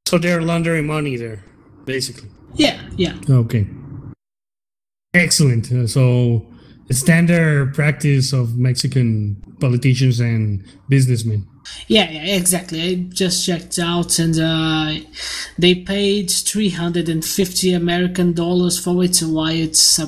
So 0.06 0.16
they're 0.18 0.42
laundering 0.42 0.86
money 0.86 1.16
there, 1.16 1.44
basically. 1.84 2.30
Yeah, 2.54 2.80
yeah. 2.96 3.14
Okay. 3.28 3.66
Excellent. 5.14 5.72
Uh, 5.72 5.86
So, 5.86 6.46
standard 6.90 7.74
practice 7.74 8.32
of 8.32 8.56
Mexican 8.56 9.36
politicians 9.60 10.20
and 10.20 10.64
businessmen. 10.88 11.46
Yeah, 11.88 12.10
yeah, 12.10 12.36
exactly. 12.36 12.80
I 12.82 12.94
just 13.12 13.44
checked 13.44 13.78
out, 13.78 14.18
and 14.18 14.38
uh, 14.38 14.94
they 15.58 15.74
paid 15.74 16.30
350 16.30 17.72
American 17.74 18.32
dollars 18.32 18.78
for 18.78 19.02
it, 19.04 19.18
Why 19.20 19.52
it's 19.52 20.00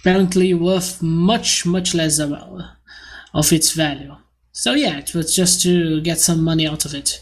apparently 0.00 0.54
worth 0.54 1.02
much, 1.02 1.64
much 1.66 1.94
less 1.94 2.18
of, 2.18 2.32
of 3.32 3.52
its 3.52 3.72
value. 3.72 4.16
So 4.52 4.74
yeah, 4.74 4.98
it 4.98 5.14
was 5.14 5.34
just 5.34 5.62
to 5.62 6.00
get 6.00 6.18
some 6.20 6.44
money 6.44 6.66
out 6.66 6.84
of 6.84 6.94
it, 6.94 7.20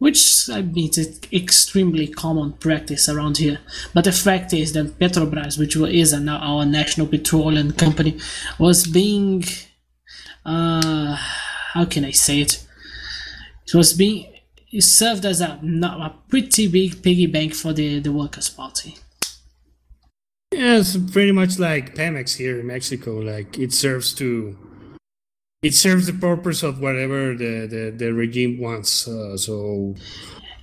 which 0.00 0.48
I 0.50 0.62
mean 0.62 0.90
it's 0.96 1.20
extremely 1.32 2.08
common 2.08 2.54
practice 2.54 3.08
around 3.08 3.36
here. 3.36 3.60
But 3.94 4.04
the 4.04 4.12
fact 4.12 4.52
is 4.52 4.72
that 4.72 4.98
Petrobras, 4.98 5.58
which 5.58 5.76
is 5.76 6.12
an, 6.12 6.28
our 6.28 6.66
national 6.66 7.06
petroleum 7.06 7.72
company, 7.72 8.18
was 8.58 8.86
being, 8.86 9.44
uh, 10.44 11.14
how 11.74 11.84
can 11.84 12.04
I 12.04 12.10
say 12.10 12.40
it? 12.40 12.66
It 13.66 13.74
was 13.74 13.92
being 13.92 14.26
it 14.72 14.82
served 14.84 15.24
as 15.24 15.40
a, 15.40 15.60
a 15.82 16.14
pretty 16.28 16.66
big 16.68 17.02
piggy 17.02 17.26
bank 17.26 17.54
for 17.54 17.72
the, 17.72 17.98
the 18.00 18.12
Workers' 18.12 18.48
Party. 18.48 18.96
Yeah, 20.52 20.78
it's 20.78 20.96
pretty 20.96 21.32
much 21.32 21.58
like 21.58 21.94
Pemex 21.94 22.36
here 22.36 22.58
in 22.58 22.66
Mexico. 22.66 23.18
Like 23.18 23.58
it 23.58 23.72
serves 23.72 24.14
to, 24.14 24.56
it 25.62 25.74
serves 25.74 26.06
the 26.06 26.12
purpose 26.12 26.62
of 26.62 26.80
whatever 26.80 27.34
the 27.34 27.66
the, 27.66 27.94
the 27.96 28.12
regime 28.12 28.58
wants. 28.60 29.06
Uh, 29.06 29.36
so 29.36 29.94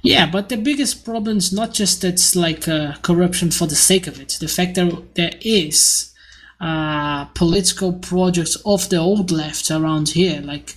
Yeah, 0.01 0.29
but 0.29 0.49
the 0.49 0.57
biggest 0.57 1.05
problem 1.05 1.37
is 1.37 1.51
not 1.51 1.73
just 1.73 2.01
that 2.01 2.13
it's 2.13 2.35
like 2.35 2.67
uh, 2.67 2.93
corruption 3.01 3.51
for 3.51 3.67
the 3.67 3.75
sake 3.75 4.07
of 4.07 4.19
it. 4.19 4.37
The 4.39 4.47
fact 4.47 4.75
that 4.75 5.15
there 5.15 5.33
is 5.41 6.13
uh, 6.59 7.25
political 7.25 7.93
projects 7.93 8.55
of 8.65 8.89
the 8.89 8.97
old 8.97 9.31
left 9.31 9.69
around 9.69 10.09
here, 10.09 10.41
like 10.41 10.75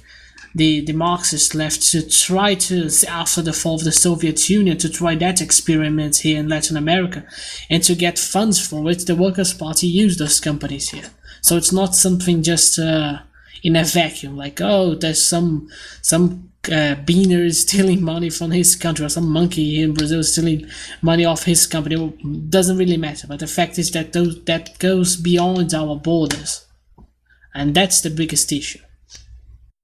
the, 0.54 0.80
the 0.80 0.92
Marxist 0.92 1.54
left, 1.54 1.82
to 1.92 2.06
try 2.08 2.54
to, 2.54 2.90
after 3.08 3.40
the 3.40 3.52
fall 3.52 3.76
of 3.76 3.84
the 3.84 3.92
Soviet 3.92 4.50
Union, 4.50 4.76
to 4.78 4.88
try 4.88 5.14
that 5.14 5.40
experiment 5.40 6.18
here 6.18 6.38
in 6.38 6.48
Latin 6.48 6.76
America. 6.76 7.24
And 7.70 7.82
to 7.84 7.94
get 7.94 8.18
funds 8.18 8.66
for 8.66 8.90
it, 8.90 9.06
the 9.06 9.14
Workers' 9.14 9.54
Party 9.54 9.86
used 9.86 10.18
those 10.18 10.40
companies 10.40 10.90
here. 10.90 11.10
So 11.40 11.56
it's 11.56 11.72
not 11.72 11.94
something 11.94 12.42
just 12.42 12.78
uh, 12.78 13.20
in 13.62 13.76
a 13.76 13.84
vacuum, 13.84 14.36
like, 14.36 14.60
oh, 14.60 14.94
there's 14.94 15.22
some 15.24 15.68
some 16.02 16.50
uh, 16.68 16.94
beaner 17.04 17.44
is 17.44 17.62
stealing 17.62 18.02
money 18.02 18.30
from 18.30 18.50
his 18.50 18.76
country, 18.76 19.04
or 19.04 19.08
some 19.08 19.28
monkey 19.30 19.82
in 19.82 19.94
Brazil 19.94 20.20
is 20.20 20.32
stealing 20.32 20.66
money 21.02 21.24
off 21.24 21.44
his 21.44 21.66
company. 21.66 21.96
Well, 21.96 22.12
doesn't 22.48 22.76
really 22.76 22.96
matter. 22.96 23.26
But 23.26 23.40
the 23.40 23.46
fact 23.46 23.78
is 23.78 23.90
that 23.92 24.12
those, 24.12 24.44
that 24.44 24.78
goes 24.78 25.16
beyond 25.16 25.74
our 25.74 25.96
borders, 25.96 26.66
and 27.54 27.74
that's 27.74 28.00
the 28.00 28.10
biggest 28.10 28.52
issue. 28.52 28.80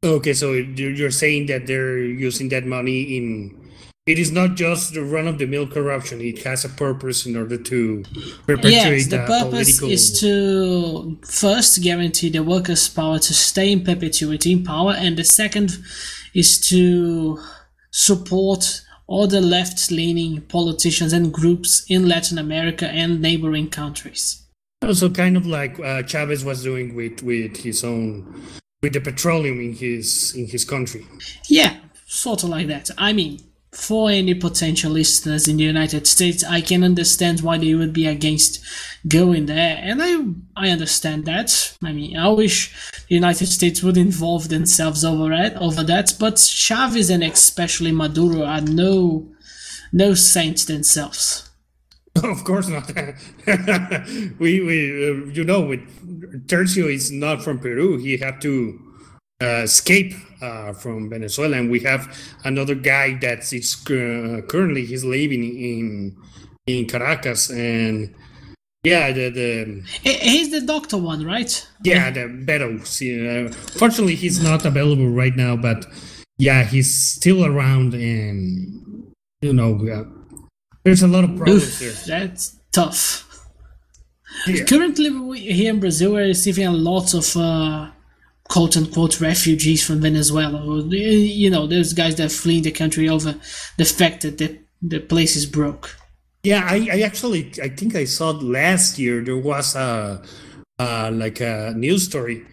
okay, 0.05 0.35
so 0.35 0.53
you're 0.53 1.11
saying 1.11 1.47
that 1.47 1.67
they're 1.67 1.99
using 1.99 2.49
that 2.51 2.67
money 2.67 3.17
in. 3.17 3.66
It 4.07 4.21
is 4.21 4.31
not 4.31 4.55
just 4.55 4.95
the 4.95 5.03
run 5.03 5.27
of 5.27 5.39
the 5.39 5.47
mill 5.47 5.67
corruption. 5.67 6.21
It 6.21 6.45
has 6.45 6.65
a 6.65 6.69
purpose 6.69 7.27
in 7.27 7.37
order 7.37 7.57
to 7.59 8.05
perpetuate 8.47 8.73
Yes, 8.73 9.07
the 9.09 9.19
purpose 9.27 9.81
political. 9.81 9.91
is 9.91 10.21
to 10.21 11.19
first 11.25 11.83
guarantee 11.83 12.31
the 12.31 12.45
workers' 12.45 12.89
power 12.89 13.19
to 13.19 13.35
stay 13.35 13.73
in 13.73 13.83
perpetuity 13.83 14.53
in 14.53 14.63
power, 14.63 14.93
and 14.97 15.17
the 15.17 15.25
second 15.25 15.79
is 16.35 16.61
to 16.69 17.41
support 17.91 18.83
other 19.11 19.41
left 19.41 19.91
leaning 19.91 20.41
politicians 20.43 21.13
and 21.13 21.33
groups 21.33 21.85
in 21.89 22.09
Latin 22.09 22.39
America 22.39 22.87
and 22.89 23.21
neighboring 23.21 23.69
countries. 23.71 24.43
Also, 24.85 25.11
kind 25.11 25.37
of 25.37 25.47
like 25.47 25.81
uh, 25.81 26.03
Chavez 26.05 26.45
was 26.45 26.63
doing 26.63 26.95
with, 26.95 27.23
with 27.25 27.57
his 27.57 27.83
own, 27.83 28.41
with 28.83 28.93
the 28.93 29.01
petroleum 29.01 29.59
in 29.61 29.73
his 29.73 30.33
in 30.37 30.47
his 30.47 30.65
country. 30.65 31.05
Yeah, 31.49 31.77
sort 32.07 32.45
of 32.45 32.51
like 32.51 32.69
that. 32.69 32.91
I 32.99 33.13
mean, 33.13 33.41
for 33.77 34.11
any 34.11 34.35
potential 34.35 34.91
listeners 34.93 35.47
in 35.47 35.59
the 35.59 35.65
United 35.65 36.07
States, 36.07 36.43
I 36.43 36.63
can 36.63 36.83
understand 36.83 37.43
why 37.43 37.59
they 37.59 37.75
would 37.75 37.93
be 37.93 38.07
against 38.07 38.65
going 39.07 39.47
there, 39.47 39.79
and 39.81 40.03
I 40.03 40.17
I 40.57 40.71
understand 40.71 41.27
that. 41.27 41.77
I 41.85 41.93
mean, 41.93 42.17
I 42.17 42.29
wish 42.29 42.75
the 43.09 43.15
United 43.15 43.47
States 43.47 43.83
would 43.83 43.99
involve 43.99 44.49
themselves 44.49 45.05
over 45.05 45.31
it, 45.33 45.55
over 45.57 45.85
that, 45.85 46.15
but 46.19 46.39
Chavez 46.39 47.11
and 47.11 47.23
especially 47.23 47.93
Maduro 47.93 48.45
are 48.45 48.63
no 48.63 49.29
no 49.93 50.15
saints 50.15 50.65
themselves. 50.65 51.43
Of 52.25 52.45
course 52.45 52.69
not. 52.69 52.91
we 54.39 54.61
we 54.61 54.79
uh, 55.07 55.27
you 55.37 55.45
know 55.45 55.61
with 55.61 55.85
Tercio 56.47 56.91
is 56.91 57.13
not 57.13 57.43
from 57.43 57.59
Peru. 57.59 57.99
He 57.99 58.17
had 58.17 58.41
to 58.41 58.86
escape 59.41 60.15
uh, 60.41 60.73
from 60.73 61.11
Venezuela, 61.11 61.59
and 61.59 61.71
we 61.71 61.81
have 61.81 62.17
another 62.45 62.75
guy 62.75 63.19
that 63.21 63.53
is 63.53 63.77
uh, 63.91 64.41
currently 64.49 64.85
he's 64.85 65.05
living 65.05 65.43
in 65.43 66.17
in 66.67 66.87
Caracas, 66.87 67.51
and 67.51 68.15
yeah, 68.83 69.13
the 69.13 69.31
the 69.31 69.83
he's 70.03 70.51
the 70.51 70.61
doctor 70.61 70.97
one, 70.97 71.25
right? 71.25 71.69
Yeah, 71.85 72.11
the 72.11 72.21
Beto. 72.21 72.81
Uh, 72.81 73.53
fortunately, 73.79 74.15
he's 74.15 74.43
not 74.43 74.65
available 74.65 75.09
right 75.09 75.37
now, 75.37 75.57
but 75.57 75.87
yeah, 76.39 76.65
he's 76.65 76.95
still 76.95 77.45
around, 77.45 77.95
and 77.95 79.13
you 79.43 79.53
know, 79.53 79.79
there's 80.85 81.03
a 81.03 81.09
lot 81.09 81.25
of 81.25 81.37
problems 81.37 81.83
Oof, 81.83 82.05
there. 82.05 82.21
That's 82.21 82.59
tough. 82.73 83.25
Yeah. 84.47 84.65
Currently, 84.65 85.11
we, 85.11 85.41
here 85.41 85.73
in 85.73 85.81
Brazil, 85.81 86.13
we're 86.13 86.27
receiving 86.27 86.67
a 86.67 86.73
lot 86.73 87.15
of 87.15 87.37
uh, 87.37 87.91
quote 88.49 88.77
unquote 88.77 89.21
refugees 89.21 89.85
from 89.85 90.01
Venezuela. 90.01 90.61
You 90.89 91.51
know, 91.51 91.67
those 91.67 91.93
guys 91.93 92.17
that 92.17 92.27
are 92.27 92.35
fleeing 92.35 92.63
the 92.63 92.71
country 92.71 93.09
over 93.09 93.35
the 93.77 93.85
fact 93.85 94.23
that 94.23 94.39
the, 94.39 94.59
the 94.83 95.01
place 95.01 95.37
is 95.37 95.47
broke. 95.47 95.97
Yeah, 96.43 96.67
I, 96.69 96.89
I 96.93 97.01
actually 97.01 97.53
I 97.63 97.69
think 97.69 97.97
I 97.97 98.05
saw 98.05 98.31
last 98.31 98.99
year 98.99 99.21
there 99.21 99.37
was 99.37 99.75
a 99.75 100.23
uh, 100.79 101.11
like 101.13 101.41
a 101.41 101.73
news 101.77 102.05
story 102.05 102.47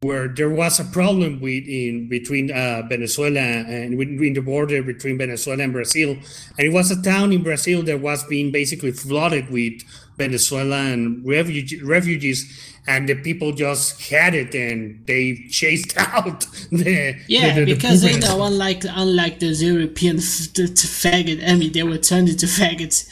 where 0.00 0.28
there 0.28 0.50
was 0.50 0.78
a 0.80 0.84
problem 0.84 1.40
with 1.40 1.64
in 1.66 2.08
between 2.08 2.50
uh, 2.50 2.82
Venezuela 2.88 3.40
and 3.40 4.00
in 4.00 4.34
the 4.34 4.40
border 4.40 4.82
between 4.82 5.16
Venezuela 5.16 5.64
and 5.64 5.72
Brazil, 5.72 6.10
and 6.58 6.68
it 6.68 6.72
was 6.72 6.90
a 6.90 7.02
town 7.02 7.32
in 7.32 7.42
Brazil 7.42 7.82
that 7.82 8.00
was 8.00 8.22
being 8.24 8.52
basically 8.52 8.92
flooded 8.92 9.50
with 9.50 9.80
Venezuelan 10.16 11.22
refugee, 11.24 11.82
refugees, 11.82 12.73
and 12.86 13.08
the 13.08 13.14
people 13.14 13.52
just 13.52 14.10
had 14.10 14.34
it 14.34 14.54
and 14.54 15.06
they 15.06 15.46
chased 15.48 15.96
out 15.98 16.46
the 16.70 17.16
yeah 17.26 17.54
the, 17.54 17.64
the, 17.64 17.74
because 17.74 18.02
they 18.02 18.18
know 18.18 18.42
unlike 18.42 18.84
unlike 18.84 19.38
the 19.40 19.46
European 19.46 20.18
f- 20.18 20.52
to 20.52 20.64
faggot 20.66 21.46
I 21.46 21.54
mean 21.54 21.72
they 21.72 21.82
were 21.82 21.98
turned 21.98 22.28
into 22.28 22.46
faggots 22.46 23.08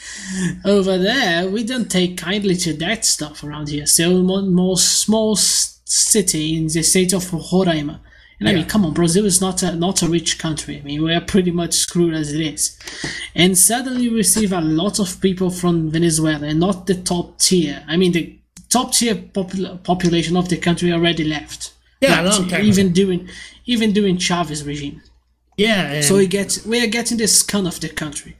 over 0.65 0.97
there 0.97 1.49
we 1.49 1.63
don't 1.63 1.89
take 1.89 2.17
kindly 2.17 2.55
to 2.57 2.73
that 2.73 3.05
stuff 3.05 3.43
around 3.43 3.69
here 3.69 3.85
so 3.85 4.21
one 4.21 4.53
more 4.53 4.77
small 4.77 5.35
city 5.35 6.55
in 6.55 6.67
the 6.67 6.83
state 6.83 7.13
of 7.13 7.23
Roraima 7.25 7.99
and 8.39 8.49
I 8.49 8.53
mean, 8.55 8.65
come 8.65 8.83
on, 8.85 8.93
Brazil 8.93 9.25
is 9.25 9.39
not 9.39 9.63
a 9.63 9.73
not 9.73 10.01
a 10.01 10.09
rich 10.09 10.37
country. 10.37 10.77
I 10.77 10.81
mean, 10.81 11.01
we 11.01 11.13
are 11.13 11.21
pretty 11.21 11.51
much 11.51 11.75
screwed 11.75 12.13
as 12.13 12.33
it 12.33 12.41
is. 12.41 12.77
And 13.35 13.57
suddenly 13.57 14.09
we 14.09 14.17
receive 14.17 14.51
a 14.51 14.59
lot 14.59 14.99
of 14.99 15.21
people 15.21 15.49
from 15.49 15.89
Venezuela, 15.91 16.47
and 16.47 16.59
not 16.59 16.85
the 16.85 16.95
top 16.95 17.39
tier. 17.39 17.85
I 17.87 17.95
mean, 17.95 18.11
the 18.11 18.37
top 18.73 18.93
tier 18.93 19.15
popul- 19.15 19.81
population 19.83 20.35
of 20.37 20.49
the 20.49 20.57
country 20.57 20.91
already 20.91 21.23
left. 21.23 21.73
Yeah, 22.01 22.21
long 22.21 22.49
time 22.49 22.65
even 22.65 22.87
ago. 22.87 22.95
during 22.95 23.29
even 23.65 23.93
during 23.93 24.17
Chavez 24.17 24.63
regime. 24.63 25.01
Yeah, 25.57 26.01
so 26.01 26.17
we 26.17 26.27
get 26.27 26.49
we 26.65 26.83
are 26.83 26.91
getting 26.97 27.17
the 27.17 27.27
scum 27.27 27.65
of 27.65 27.79
the 27.79 27.89
country 27.89 28.35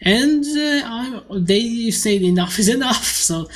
and 0.00 0.44
uh, 0.44 1.22
they 1.30 1.90
said 1.90 2.22
enough 2.22 2.58
is 2.62 2.68
enough. 2.68 3.04
So 3.04 3.48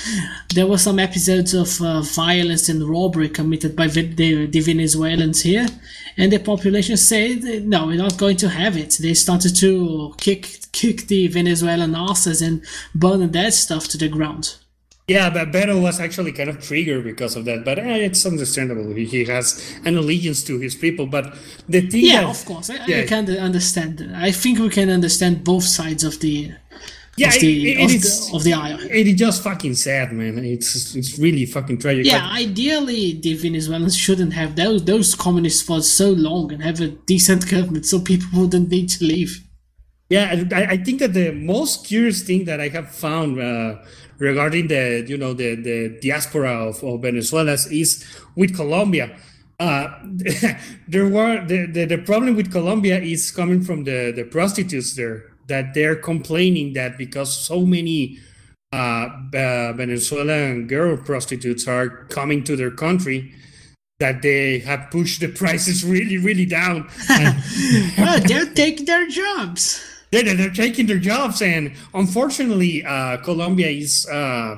there 0.54 0.66
were 0.66 0.78
some 0.78 0.98
episodes 0.98 1.54
of 1.54 1.80
uh, 1.82 2.00
violence 2.00 2.68
and 2.68 2.82
robbery 2.88 3.28
committed 3.28 3.76
by 3.76 3.88
the, 3.88 4.46
the, 4.46 4.60
Venezuelans 4.60 5.42
here, 5.42 5.66
and 6.16 6.32
the 6.32 6.38
population 6.38 6.96
said, 6.96 7.42
"No, 7.64 7.86
we're 7.86 7.96
not 7.96 8.18
going 8.18 8.36
to 8.38 8.48
have 8.48 8.76
it." 8.76 8.98
They 9.00 9.14
started 9.14 9.54
to 9.56 10.14
kick 10.18 10.66
kick 10.72 11.08
the 11.08 11.26
Venezuelan 11.28 11.94
asses 11.94 12.40
and 12.42 12.64
burn 12.94 13.30
that 13.30 13.54
stuff 13.54 13.88
to 13.88 13.98
the 13.98 14.08
ground. 14.08 14.56
Yeah, 15.10 15.28
but 15.28 15.50
Beto 15.50 15.82
was 15.82 15.98
actually 15.98 16.30
kind 16.30 16.48
of 16.48 16.62
triggered 16.62 17.02
because 17.02 17.34
of 17.34 17.44
that. 17.46 17.64
But 17.64 17.80
eh, 17.80 18.06
it's 18.08 18.24
understandable. 18.24 18.94
He, 18.94 19.06
he 19.06 19.24
has 19.24 19.44
an 19.84 19.96
allegiance 19.96 20.44
to 20.44 20.60
his 20.60 20.76
people. 20.76 21.06
But 21.06 21.34
the 21.68 21.80
thing, 21.80 22.04
yeah, 22.04 22.20
that, 22.20 22.30
of 22.30 22.44
course, 22.44 22.70
I, 22.70 22.86
yeah. 22.86 22.98
I 22.98 23.06
can 23.06 23.28
understand. 23.28 24.08
I 24.14 24.30
think 24.30 24.60
we 24.60 24.68
can 24.68 24.88
understand 24.88 25.42
both 25.42 25.64
sides 25.64 26.04
of 26.04 26.20
the. 26.20 26.52
Yeah, 27.16 27.34
of 27.34 27.40
the, 27.40 27.72
it, 27.72 27.78
it, 27.80 27.84
of, 27.84 27.90
it's, 27.90 28.30
the, 28.30 28.36
of 28.36 28.44
the 28.44 28.52
aisle. 28.52 28.78
It 28.82 29.08
is 29.08 29.16
just 29.16 29.42
fucking 29.42 29.74
sad, 29.74 30.12
man. 30.12 30.38
It's 30.44 30.94
it's 30.94 31.18
really 31.18 31.44
fucking 31.44 31.78
tragic. 31.78 32.06
Yeah, 32.06 32.20
but, 32.20 32.38
ideally, 32.44 33.18
the 33.20 33.34
Venezuelans 33.34 33.96
shouldn't 33.96 34.32
have 34.34 34.54
those 34.54 34.84
those 34.84 35.16
communists 35.16 35.62
for 35.62 35.82
so 35.82 36.10
long 36.12 36.52
and 36.52 36.62
have 36.62 36.80
a 36.80 36.88
decent 37.12 37.50
government, 37.50 37.84
so 37.84 37.98
people 37.98 38.28
wouldn't 38.32 38.68
need 38.70 38.88
to 38.90 39.04
leave. 39.04 39.44
Yeah, 40.10 40.44
I, 40.52 40.62
I 40.74 40.76
think 40.76 40.98
that 40.98 41.14
the 41.14 41.30
most 41.30 41.86
curious 41.86 42.22
thing 42.22 42.44
that 42.46 42.60
I 42.60 42.68
have 42.68 42.90
found 42.90 43.40
uh, 43.40 43.76
regarding 44.20 44.68
the 44.68 45.04
you 45.08 45.16
know 45.16 45.32
the 45.32 45.56
the 45.56 45.98
diaspora 46.00 46.68
of, 46.68 46.84
of 46.84 47.02
Venezuela 47.02 47.52
is 47.52 48.06
with 48.36 48.54
Colombia. 48.54 49.16
Uh, 49.58 49.88
there 50.88 51.08
were 51.08 51.44
the, 51.46 51.66
the, 51.66 51.84
the 51.84 51.98
problem 51.98 52.36
with 52.36 52.52
Colombia 52.52 53.00
is 53.00 53.32
coming 53.32 53.62
from 53.62 53.82
the 53.84 54.12
the 54.14 54.24
prostitutes 54.24 54.94
there 54.94 55.24
that 55.48 55.74
they're 55.74 55.96
complaining 55.96 56.74
that 56.74 56.96
because 56.96 57.36
so 57.36 57.66
many 57.66 58.18
uh, 58.72 59.08
uh, 59.34 59.72
Venezuelan 59.72 60.68
girl 60.68 60.96
prostitutes 60.96 61.66
are 61.66 62.04
coming 62.08 62.44
to 62.44 62.54
their 62.54 62.70
country 62.70 63.34
that 63.98 64.22
they 64.22 64.60
have 64.60 64.90
pushed 64.90 65.20
the 65.20 65.28
prices 65.42 65.84
really 65.84 66.18
really 66.18 66.46
down. 66.46 66.88
well, 67.98 68.20
they're 68.20 68.52
taking 68.54 68.86
their 68.86 69.08
jobs 69.08 69.89
they're, 70.10 70.34
they're 70.34 70.50
taking 70.50 70.86
their 70.86 70.98
jobs 70.98 71.42
and 71.42 71.72
unfortunately 71.94 72.84
uh, 72.84 73.16
colombia 73.18 73.68
is 73.68 74.06
uh, 74.08 74.56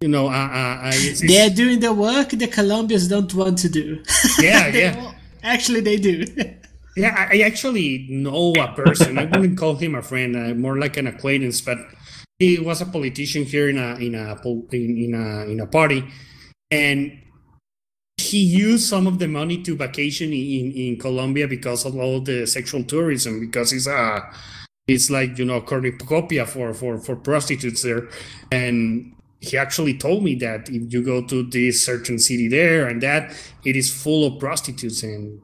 you 0.00 0.08
know 0.08 0.28
uh, 0.28 0.48
uh, 0.52 0.90
it's, 0.92 1.22
it's, 1.22 1.32
they're 1.32 1.50
doing 1.50 1.80
the 1.80 1.92
work 1.92 2.30
the 2.30 2.46
colombians 2.46 3.08
don't 3.08 3.32
want 3.34 3.58
to 3.58 3.68
do. 3.68 4.02
Yeah 4.40 4.66
yeah. 4.82 5.12
Actually 5.42 5.80
they 5.80 5.96
do. 5.96 6.24
Yeah 6.96 7.12
I, 7.18 7.38
I, 7.38 7.40
actually 7.40 8.06
know 8.08 8.52
a 8.52 8.68
person. 8.72 9.18
I 9.18 9.24
wouldn't 9.24 9.58
call 9.58 9.74
him 9.74 9.96
a 9.96 10.02
friend 10.02 10.36
uh, 10.36 10.54
more 10.54 10.78
like 10.78 10.96
an 10.96 11.08
acquaintance 11.08 11.60
but 11.60 11.78
he 12.38 12.60
was 12.60 12.80
a 12.82 12.86
politician 12.86 13.42
here 13.42 13.68
in 13.68 13.78
a 13.78 13.96
in 13.96 14.14
a 14.14 14.38
in, 14.70 14.96
in 15.04 15.14
a 15.14 15.50
in 15.50 15.58
a 15.58 15.66
party 15.66 16.04
and 16.70 17.18
he 18.16 18.38
used 18.38 18.88
some 18.88 19.08
of 19.08 19.18
the 19.18 19.26
money 19.26 19.60
to 19.62 19.76
vacation 19.76 20.32
in, 20.32 20.70
in 20.72 20.98
Colombia 20.98 21.48
because 21.48 21.84
of 21.84 21.96
all 21.96 22.20
the 22.20 22.46
sexual 22.46 22.84
tourism 22.84 23.40
because 23.40 23.72
he's 23.72 23.88
a 23.88 24.22
it's 24.86 25.10
like 25.10 25.38
you 25.38 25.44
know 25.44 25.60
cornucopia 25.60 26.46
for 26.46 26.74
for 26.74 26.98
for 26.98 27.16
prostitutes 27.16 27.82
there. 27.82 28.08
And 28.52 29.14
he 29.40 29.56
actually 29.56 29.96
told 29.96 30.22
me 30.24 30.34
that 30.36 30.68
if 30.68 30.92
you 30.92 31.02
go 31.02 31.22
to 31.26 31.42
this 31.42 31.84
certain 31.84 32.18
city 32.18 32.48
there 32.48 32.86
and 32.86 33.02
that 33.02 33.34
it 33.64 33.76
is 33.76 33.92
full 33.92 34.26
of 34.26 34.40
prostitutes 34.40 35.02
and 35.02 35.40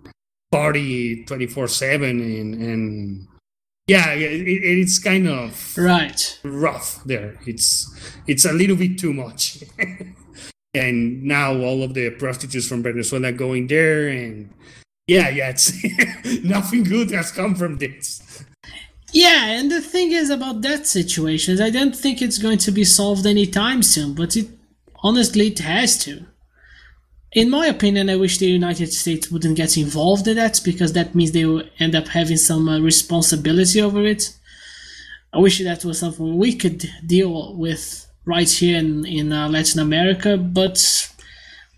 party 0.50 1.24
24 1.24 1.68
7 1.68 2.20
and 2.20 2.54
and 2.54 3.28
yeah 3.86 4.12
it, 4.12 4.46
it's 4.46 4.98
kind 4.98 5.28
of 5.28 5.76
right. 5.76 6.40
rough 6.42 7.02
there. 7.04 7.38
It's 7.46 7.88
it's 8.26 8.44
a 8.44 8.52
little 8.52 8.76
bit 8.76 8.98
too 8.98 9.12
much. 9.12 9.64
And 10.72 11.24
now 11.24 11.56
all 11.56 11.82
of 11.82 11.94
the 11.94 12.10
prostitutes 12.10 12.68
from 12.68 12.84
venezuela 12.84 13.32
going 13.32 13.66
there 13.66 14.06
and 14.06 14.54
yeah 15.08 15.28
yeah 15.28 15.48
it's 15.50 15.74
nothing 16.44 16.84
good 16.84 17.10
has 17.10 17.32
come 17.32 17.56
from 17.56 17.78
this 17.78 18.22
yeah, 19.12 19.46
and 19.46 19.70
the 19.70 19.80
thing 19.80 20.12
is 20.12 20.30
about 20.30 20.62
that 20.62 20.86
situation 20.86 21.60
I 21.60 21.70
don't 21.70 21.96
think 21.96 22.20
it's 22.20 22.38
going 22.38 22.58
to 22.58 22.70
be 22.70 22.84
solved 22.84 23.26
anytime 23.26 23.82
soon, 23.82 24.14
but 24.14 24.36
it 24.36 24.48
honestly 25.02 25.48
it 25.48 25.58
has 25.60 25.98
to. 26.04 26.26
In 27.32 27.48
my 27.48 27.66
opinion, 27.66 28.10
I 28.10 28.16
wish 28.16 28.38
the 28.38 28.46
United 28.46 28.92
States 28.92 29.30
wouldn't 29.30 29.56
get 29.56 29.76
involved 29.76 30.26
in 30.26 30.36
that 30.36 30.60
because 30.64 30.92
that 30.94 31.14
means 31.14 31.30
they 31.30 31.44
will 31.44 31.62
end 31.78 31.94
up 31.94 32.08
having 32.08 32.36
some 32.36 32.68
uh, 32.68 32.80
responsibility 32.80 33.80
over 33.80 34.04
it. 34.04 34.36
I 35.32 35.38
wish 35.38 35.62
that 35.62 35.84
was 35.84 36.00
something 36.00 36.36
we 36.36 36.56
could 36.56 36.90
deal 37.06 37.56
with 37.56 38.06
right 38.24 38.50
here 38.50 38.78
in, 38.78 39.06
in 39.06 39.32
uh, 39.32 39.48
Latin 39.48 39.80
America, 39.80 40.36
but 40.36 41.08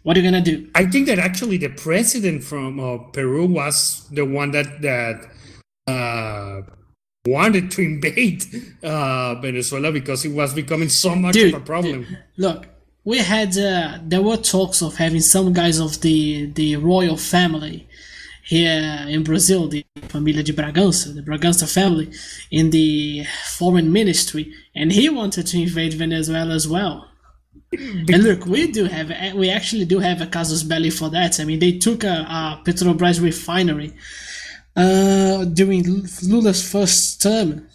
what 0.02 0.16
are 0.16 0.20
you 0.20 0.26
gonna 0.26 0.42
do? 0.42 0.68
I 0.74 0.86
think 0.86 1.06
that 1.06 1.18
actually 1.18 1.58
the 1.58 1.68
president 1.68 2.44
from 2.44 2.80
uh, 2.80 2.98
Peru 3.12 3.46
was 3.46 4.08
the 4.10 4.24
one 4.24 4.52
that 4.52 4.80
that 4.80 5.30
uh, 5.86 6.62
wanted 7.26 7.70
to 7.70 7.82
invade 7.82 8.44
uh, 8.82 9.36
Venezuela 9.36 9.92
because 9.92 10.24
it 10.24 10.32
was 10.32 10.54
becoming 10.54 10.88
so 10.88 11.14
much 11.14 11.34
Dude, 11.34 11.54
of 11.54 11.62
a 11.62 11.64
problem. 11.64 12.06
Look, 12.36 12.66
we 13.04 13.18
had 13.18 13.56
uh, 13.56 13.98
there 14.02 14.22
were 14.22 14.36
talks 14.36 14.82
of 14.82 14.96
having 14.96 15.20
some 15.20 15.52
guys 15.52 15.78
of 15.78 16.00
the 16.00 16.46
the 16.46 16.76
royal 16.76 17.16
family 17.16 17.86
here 18.44 19.06
in 19.08 19.22
Brazil, 19.22 19.68
the 19.68 19.84
Família 20.08 20.44
de 20.44 20.52
Bragança, 20.52 21.14
the 21.14 21.22
Bragança 21.22 21.72
family, 21.72 22.10
in 22.50 22.70
the 22.70 23.24
foreign 23.46 23.92
ministry, 23.92 24.52
and 24.74 24.92
he 24.92 25.08
wanted 25.08 25.46
to 25.46 25.60
invade 25.60 25.94
Venezuela 25.94 26.52
as 26.54 26.66
well. 26.66 27.08
And 27.72 28.22
look, 28.22 28.44
we 28.44 28.70
do 28.70 28.84
have, 28.84 29.34
we 29.34 29.48
actually 29.48 29.86
do 29.86 30.00
have 30.00 30.20
a 30.20 30.26
casus 30.26 30.62
belli 30.62 30.90
for 30.90 31.08
that. 31.10 31.40
I 31.40 31.44
mean, 31.44 31.58
they 31.58 31.78
took 31.78 32.04
a, 32.04 32.08
a 32.08 32.62
Petrobras 32.64 33.22
refinery 33.22 33.94
uh, 34.76 35.44
during 35.44 35.82
Lula's 36.22 36.68
first 36.70 37.20
term, 37.22 37.66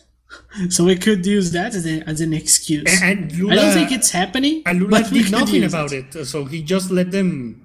so 0.69 0.83
we 0.85 0.95
could 0.95 1.25
use 1.25 1.51
that 1.51 1.73
as, 1.75 1.85
a, 1.85 2.01
as 2.09 2.21
an 2.21 2.33
excuse. 2.33 3.01
And 3.01 3.31
Lula, 3.37 3.53
I 3.53 3.55
don't 3.55 3.73
think 3.73 3.91
it's 3.91 4.11
happening. 4.11 4.63
And 4.65 4.79
Lula 4.79 5.01
but 5.01 5.11
did 5.11 5.31
nothing 5.31 5.63
about 5.63 5.91
it. 5.93 6.25
so 6.25 6.45
he 6.45 6.61
just 6.63 6.89
let 6.91 7.11
them. 7.11 7.63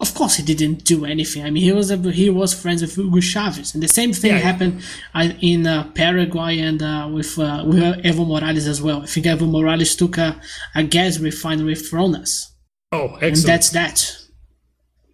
Of 0.00 0.12
course, 0.12 0.34
he 0.36 0.42
didn't 0.42 0.84
do 0.84 1.04
anything. 1.04 1.44
I 1.44 1.50
mean, 1.50 1.62
he 1.62 1.72
was 1.72 1.90
a, 1.90 1.96
he 1.96 2.28
was 2.28 2.52
friends 2.52 2.82
with 2.82 2.94
Hugo 2.96 3.20
Chavez, 3.20 3.74
and 3.74 3.82
the 3.82 3.88
same 3.88 4.12
thing 4.12 4.32
Yeah. 4.32 4.38
happened 4.38 4.82
uh, 5.14 5.28
in 5.40 5.66
uh, 5.66 5.90
Paraguay 5.92 6.58
and 6.58 6.82
uh, 6.82 7.08
with 7.12 7.38
uh, 7.38 7.62
with 7.66 7.78
Evo 8.04 8.26
Morales 8.26 8.66
as 8.66 8.82
well. 8.82 9.02
I 9.02 9.06
think 9.06 9.24
Evo 9.26 9.48
Morales 9.48 9.94
took 9.96 10.18
a, 10.18 10.40
a 10.74 10.82
gas 10.82 11.18
refinery 11.20 11.76
from 11.76 12.14
us, 12.16 12.52
Oh, 12.92 13.14
excellent! 13.14 13.22
and 13.24 13.36
that's 13.44 13.70
that. 13.70 14.16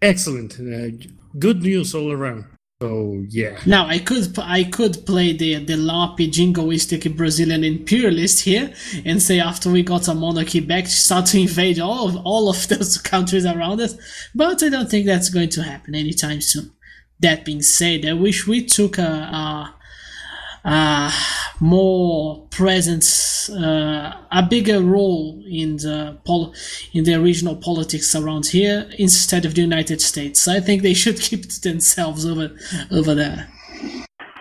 excellent. 0.01 0.59
Uh, 0.59 0.97
good 1.39 1.61
news 1.61 1.93
all 1.93 2.11
around. 2.11 2.45
So 2.81 3.23
yeah. 3.29 3.59
Now 3.67 3.85
I 3.85 3.99
could 3.99 4.37
I 4.39 4.63
could 4.63 5.05
play 5.05 5.33
the 5.33 5.63
the 5.63 5.75
larpy 5.75 6.27
jingoistic 6.31 7.15
Brazilian 7.15 7.63
imperialist 7.63 8.43
here 8.43 8.73
and 9.05 9.21
say 9.21 9.39
after 9.39 9.69
we 9.69 9.83
got 9.83 10.07
a 10.07 10.15
monarchy 10.15 10.61
back 10.61 10.87
start 10.87 11.27
to 11.27 11.39
invade 11.39 11.79
all 11.79 12.09
of 12.09 12.15
all 12.25 12.49
of 12.49 12.67
those 12.69 12.97
countries 12.97 13.45
around 13.45 13.81
us, 13.81 13.95
but 14.33 14.63
I 14.63 14.69
don't 14.69 14.89
think 14.89 15.05
that's 15.05 15.29
going 15.29 15.49
to 15.49 15.61
happen 15.61 15.93
anytime 15.93 16.41
soon. 16.41 16.71
That 17.19 17.45
being 17.45 17.61
said, 17.61 18.03
I 18.03 18.13
wish 18.13 18.47
we 18.47 18.65
took 18.65 18.97
a, 18.97 19.03
a, 19.03 20.67
a 20.67 21.13
more 21.59 22.47
presence, 22.49 23.49
uh, 23.49 24.13
a 24.31 24.43
bigger 24.43 24.81
role 24.81 25.41
in 25.47 25.77
the 25.77 26.17
pol- 26.25 26.53
in 26.93 27.03
the 27.03 27.19
regional 27.19 27.55
politics 27.55 28.15
around 28.15 28.47
here 28.47 28.89
instead 28.97 29.45
of 29.45 29.55
the 29.55 29.61
United 29.61 30.01
States. 30.01 30.47
I 30.47 30.59
think 30.59 30.81
they 30.81 30.93
should 30.93 31.19
keep 31.27 31.45
it 31.45 31.59
themselves 31.63 32.25
over 32.25 32.51
over 32.91 33.13
there. 33.15 33.47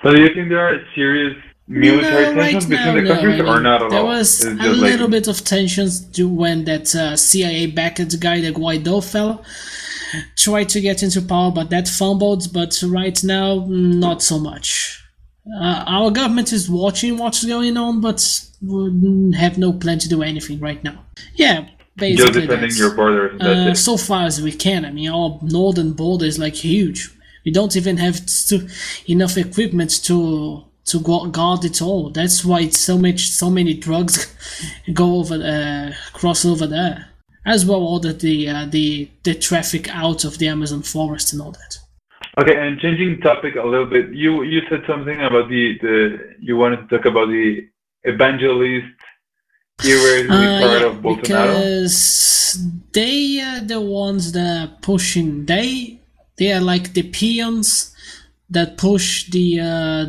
So 0.02 0.14
do 0.14 0.20
you 0.22 0.28
think 0.34 0.48
there 0.48 0.66
are 0.66 0.78
serious 0.94 1.36
military 1.68 2.34
No, 2.34 2.40
right 2.40 2.50
tensions 2.52 2.68
now, 2.68 2.76
between 2.86 3.04
the 3.04 3.08
no. 3.08 3.14
countries 3.14 3.40
I 3.40 3.44
or 3.44 3.60
not 3.60 3.82
at 3.82 3.90
there 3.90 4.00
all? 4.00 4.06
was 4.06 4.44
a 4.44 4.54
just 4.54 4.80
like- 4.80 4.90
little 4.92 5.08
bit 5.08 5.28
of 5.28 5.44
tensions 5.44 6.08
when 6.18 6.64
that 6.64 6.94
uh, 6.94 7.16
CIA 7.16 7.66
backed 7.66 8.18
guy, 8.20 8.40
the 8.40 8.50
Guaido 8.52 9.04
fellow, 9.04 9.42
tried 10.36 10.68
to 10.70 10.80
get 10.80 11.02
into 11.02 11.20
power, 11.22 11.52
but 11.52 11.70
that 11.70 11.86
fumbled. 11.86 12.52
But 12.52 12.82
right 12.86 13.22
now, 13.22 13.64
not 13.68 14.22
so 14.22 14.38
much. 14.38 14.96
Uh, 15.46 15.84
our 15.86 16.10
government 16.10 16.52
is 16.52 16.68
watching 16.70 17.16
what's 17.16 17.44
going 17.44 17.76
on, 17.76 18.00
but 18.00 18.20
we 18.60 19.34
have 19.36 19.58
no 19.58 19.72
plan 19.72 19.98
to 19.98 20.08
do 20.08 20.22
anything 20.22 20.60
right 20.60 20.82
now. 20.84 21.04
Yeah, 21.34 21.68
basically. 21.96 22.32
Just 22.32 22.48
defending 22.48 22.76
your 22.76 22.94
borders. 22.94 23.40
uh, 23.40 23.74
so 23.74 23.96
far 23.96 24.24
as 24.26 24.40
we 24.40 24.52
can. 24.52 24.84
I 24.84 24.90
mean, 24.90 25.10
our 25.10 25.38
northern 25.42 25.92
border 25.92 26.26
is 26.26 26.38
like 26.38 26.54
huge. 26.54 27.10
We 27.44 27.52
don't 27.52 27.74
even 27.74 27.96
have 27.96 28.24
to, 28.48 28.68
enough 29.06 29.36
equipment 29.36 30.02
to 30.04 30.64
to 30.86 31.00
guard 31.30 31.64
it 31.64 31.80
all. 31.80 32.10
That's 32.10 32.44
why 32.44 32.60
it's 32.62 32.78
so 32.78 32.98
much, 32.98 33.28
so 33.30 33.48
many 33.48 33.74
drugs 33.74 34.34
go 34.92 35.16
over, 35.16 35.36
uh, 35.36 35.92
cross 36.12 36.44
over 36.44 36.66
there, 36.66 37.10
as 37.46 37.64
well 37.64 37.80
all 37.80 38.00
the 38.00 38.12
the, 38.12 38.48
uh, 38.48 38.66
the 38.66 39.08
the 39.22 39.34
traffic 39.34 39.88
out 39.94 40.24
of 40.24 40.38
the 40.38 40.48
Amazon 40.48 40.82
forest 40.82 41.32
and 41.32 41.40
all 41.40 41.52
that. 41.52 41.78
Okay, 42.38 42.56
and 42.56 42.78
changing 42.80 43.20
topic 43.20 43.56
a 43.56 43.66
little 43.66 43.86
bit, 43.86 44.10
you 44.12 44.42
you 44.42 44.60
said 44.68 44.82
something 44.86 45.20
about 45.20 45.48
the 45.48 45.78
the 45.82 46.34
you 46.40 46.56
wanted 46.56 46.88
to 46.88 46.96
talk 46.96 47.06
about 47.06 47.28
the 47.28 47.66
evangelist 48.04 48.86
era 49.84 50.22
to 50.22 50.28
be 50.28 50.46
Uh, 50.46 50.60
part 50.60 50.80
yeah, 50.80 50.86
of 50.86 50.96
Bolsonaro. 51.02 51.22
because 51.22 52.58
they 52.92 53.40
are 53.40 53.60
the 53.60 53.80
ones 53.80 54.32
that 54.32 54.68
are 54.68 54.72
pushing. 54.80 55.46
They 55.46 55.98
they 56.38 56.52
are 56.52 56.60
like 56.60 56.92
the 56.94 57.02
peons 57.02 57.94
that 58.48 58.76
push 58.76 59.28
the 59.30 59.60
uh, 59.60 60.06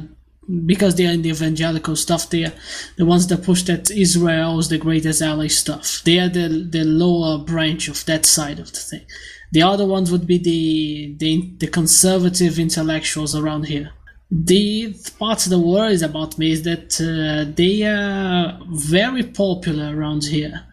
because 0.66 0.96
they 0.96 1.08
are 1.08 1.14
in 1.14 1.22
the 1.24 1.30
evangelical 1.30 1.96
stuff. 1.96 2.30
They 2.30 2.44
are 2.46 2.54
the 2.98 3.06
ones 3.06 3.28
that 3.28 3.44
push 3.44 3.64
that 3.64 3.90
Israel 3.90 4.60
is 4.60 4.70
the 4.70 4.78
greatest 4.78 5.22
ally 5.22 5.48
stuff. 5.48 6.02
They 6.06 6.20
are 6.20 6.30
the 6.30 6.48
the 6.70 6.84
lower 6.84 7.40
branch 7.40 7.88
of 7.88 8.06
that 8.06 8.26
side 8.26 8.60
of 8.60 8.72
the 8.72 8.80
thing. 8.80 9.06
The 9.52 9.62
other 9.62 9.86
ones 9.86 10.12
would 10.12 10.26
be 10.26 10.38
the 10.38 11.16
the, 11.18 11.54
the 11.58 11.68
conservative 11.68 12.58
intellectuals 12.58 13.36
around 13.36 13.66
here. 13.66 13.92
The 14.30 14.96
part 15.20 15.40
that 15.40 15.60
worries 15.60 16.02
about 16.02 16.38
me 16.38 16.54
is 16.54 16.64
that 16.64 17.02
uh, 17.02 17.52
they 17.54 17.84
are 17.84 18.60
very 18.70 19.24
popular 19.24 19.96
around 19.96 20.24
here. 20.24 20.64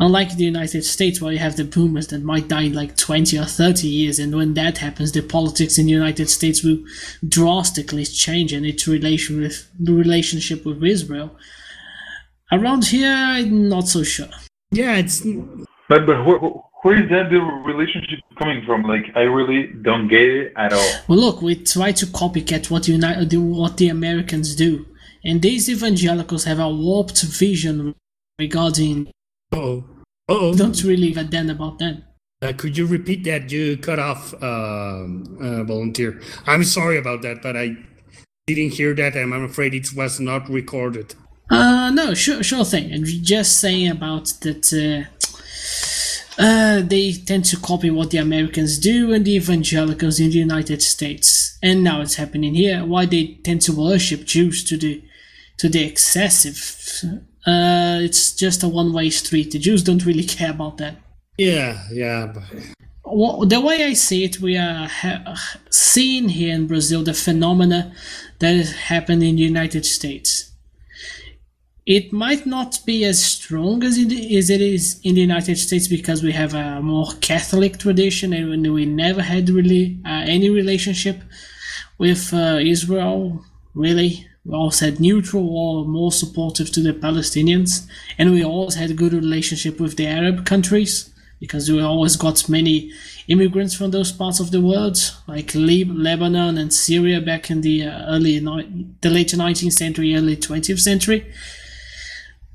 Unlike 0.00 0.36
the 0.36 0.44
United 0.44 0.84
States, 0.84 1.20
where 1.20 1.32
you 1.32 1.38
have 1.38 1.56
the 1.56 1.64
boomers 1.64 2.08
that 2.08 2.22
might 2.22 2.48
die 2.48 2.62
in 2.62 2.72
like 2.72 2.96
20 2.96 3.36
or 3.38 3.44
30 3.44 3.88
years, 3.88 4.18
and 4.20 4.34
when 4.34 4.54
that 4.54 4.78
happens, 4.78 5.10
the 5.10 5.22
politics 5.22 5.76
in 5.76 5.86
the 5.86 5.92
United 5.92 6.28
States 6.28 6.62
will 6.62 6.78
drastically 7.28 8.04
change 8.04 8.52
and 8.52 8.64
its 8.64 8.86
relation 8.86 9.40
with, 9.40 9.68
relationship 9.80 10.64
with 10.64 10.82
Israel. 10.84 11.36
Around 12.52 12.86
here, 12.86 13.12
I'm 13.12 13.68
not 13.68 13.88
so 13.88 14.02
sure. 14.04 14.28
Yeah, 14.70 14.96
it's 14.96 15.20
But 15.88 16.06
but 16.06 16.24
where, 16.24 16.38
where 16.88 17.04
is 17.04 17.10
that 17.10 17.28
the 17.28 17.38
relationship 17.38 18.20
coming 18.38 18.64
from? 18.64 18.82
Like 18.82 19.04
I 19.14 19.20
really 19.20 19.66
don't 19.82 20.08
get 20.08 20.22
it 20.22 20.52
at 20.56 20.72
all. 20.72 20.90
Well, 21.06 21.18
look, 21.18 21.42
we 21.42 21.54
try 21.62 21.92
to 21.92 22.06
copycat 22.06 22.70
what 22.70 22.84
the 22.84 22.92
United, 22.92 23.30
what 23.36 23.76
the 23.76 23.90
Americans 23.90 24.56
do, 24.56 24.86
and 25.22 25.42
these 25.42 25.68
evangelicals 25.68 26.44
have 26.44 26.58
a 26.58 26.70
warped 26.70 27.22
vision 27.22 27.94
regarding. 28.38 29.10
Oh, 29.52 29.84
oh, 30.30 30.54
don't 30.54 30.82
really 30.82 31.08
give 31.08 31.18
a 31.18 31.24
damn 31.24 31.50
about 31.50 31.78
that. 31.80 32.04
Uh, 32.40 32.54
could 32.56 32.78
you 32.78 32.86
repeat 32.86 33.22
that? 33.24 33.52
You 33.52 33.76
cut 33.76 33.98
off, 33.98 34.32
um, 34.42 35.36
uh, 35.42 35.64
volunteer. 35.64 36.22
I'm 36.46 36.64
sorry 36.64 36.96
about 36.96 37.20
that, 37.22 37.42
but 37.42 37.54
I 37.54 37.76
didn't 38.46 38.74
hear 38.74 38.94
that, 38.94 39.14
and 39.14 39.34
I'm 39.34 39.44
afraid 39.44 39.74
it 39.74 39.92
was 39.94 40.20
not 40.20 40.48
recorded. 40.48 41.14
Uh, 41.50 41.90
no, 41.90 42.14
sure, 42.14 42.42
sure 42.42 42.64
thing. 42.64 42.94
I'm 42.94 43.04
just 43.04 43.60
saying 43.60 43.90
about 43.90 44.32
that. 44.40 44.64
Uh, 44.72 45.18
uh, 46.38 46.82
they 46.82 47.12
tend 47.12 47.44
to 47.46 47.56
copy 47.56 47.90
what 47.90 48.10
the 48.10 48.18
Americans 48.18 48.78
do 48.78 49.12
and 49.12 49.24
the 49.24 49.34
evangelicals 49.34 50.20
in 50.20 50.30
the 50.30 50.38
United 50.38 50.80
States, 50.82 51.58
and 51.62 51.82
now 51.82 52.00
it's 52.00 52.14
happening 52.14 52.54
here. 52.54 52.84
Why 52.84 53.06
they 53.06 53.38
tend 53.42 53.62
to 53.62 53.72
worship 53.72 54.24
Jews 54.24 54.62
to 54.64 54.76
the 54.76 55.02
to 55.58 55.68
the 55.68 55.84
excessive. 55.84 57.02
Uh, 57.44 57.98
it's 58.02 58.32
just 58.32 58.62
a 58.62 58.68
one-way 58.68 59.10
street. 59.10 59.50
The 59.50 59.58
Jews 59.58 59.82
don't 59.82 60.04
really 60.04 60.24
care 60.36 60.50
about 60.50 60.78
that. 60.78 60.96
Yeah, 61.36 61.82
yeah. 61.92 62.32
But... 62.32 62.44
Well, 63.04 63.46
the 63.46 63.60
way 63.60 63.84
I 63.84 63.94
see 63.94 64.24
it, 64.24 64.40
we 64.40 64.56
are 64.56 64.86
ha- 64.86 65.34
seeing 65.70 66.28
here 66.28 66.54
in 66.54 66.66
Brazil 66.66 67.02
the 67.02 67.14
phenomena 67.14 67.92
that 68.38 68.66
happened 68.66 69.22
in 69.22 69.36
the 69.36 69.42
United 69.42 69.86
States. 69.86 70.47
It 71.88 72.12
might 72.12 72.44
not 72.44 72.80
be 72.84 73.02
as 73.06 73.24
strong 73.24 73.82
as 73.82 73.96
it, 73.96 74.12
as 74.12 74.50
it 74.50 74.60
is 74.60 75.00
in 75.04 75.14
the 75.14 75.22
United 75.22 75.56
States 75.56 75.88
because 75.88 76.22
we 76.22 76.32
have 76.32 76.52
a 76.52 76.82
more 76.82 77.08
Catholic 77.22 77.78
tradition 77.78 78.34
and 78.34 78.74
we 78.74 78.84
never 78.84 79.22
had 79.22 79.48
really 79.48 79.98
uh, 80.04 80.20
any 80.26 80.50
relationship 80.50 81.22
with 81.96 82.34
uh, 82.34 82.58
Israel, 82.60 83.42
really. 83.72 84.26
We 84.44 84.54
always 84.54 84.80
had 84.80 85.00
neutral 85.00 85.48
or 85.48 85.86
more 85.86 86.12
supportive 86.12 86.70
to 86.72 86.82
the 86.82 86.92
Palestinians, 86.92 87.86
and 88.18 88.32
we 88.32 88.44
always 88.44 88.74
had 88.74 88.90
a 88.90 89.00
good 89.02 89.14
relationship 89.14 89.80
with 89.80 89.96
the 89.96 90.08
Arab 90.08 90.44
countries 90.44 91.10
because 91.40 91.70
we 91.70 91.80
always 91.80 92.16
got 92.16 92.50
many 92.50 92.92
immigrants 93.28 93.74
from 93.74 93.92
those 93.92 94.12
parts 94.12 94.40
of 94.40 94.50
the 94.50 94.60
world, 94.60 94.98
like 95.26 95.54
Lib- 95.54 95.96
Lebanon 95.96 96.58
and 96.58 96.70
Syria 96.70 97.22
back 97.22 97.50
in 97.50 97.62
the 97.62 97.84
uh, 97.84 98.14
early, 98.14 98.40
ni- 98.40 98.88
the 99.00 99.08
late 99.08 99.28
19th 99.28 99.72
century, 99.72 100.14
early 100.14 100.36
20th 100.36 100.80
century. 100.80 101.32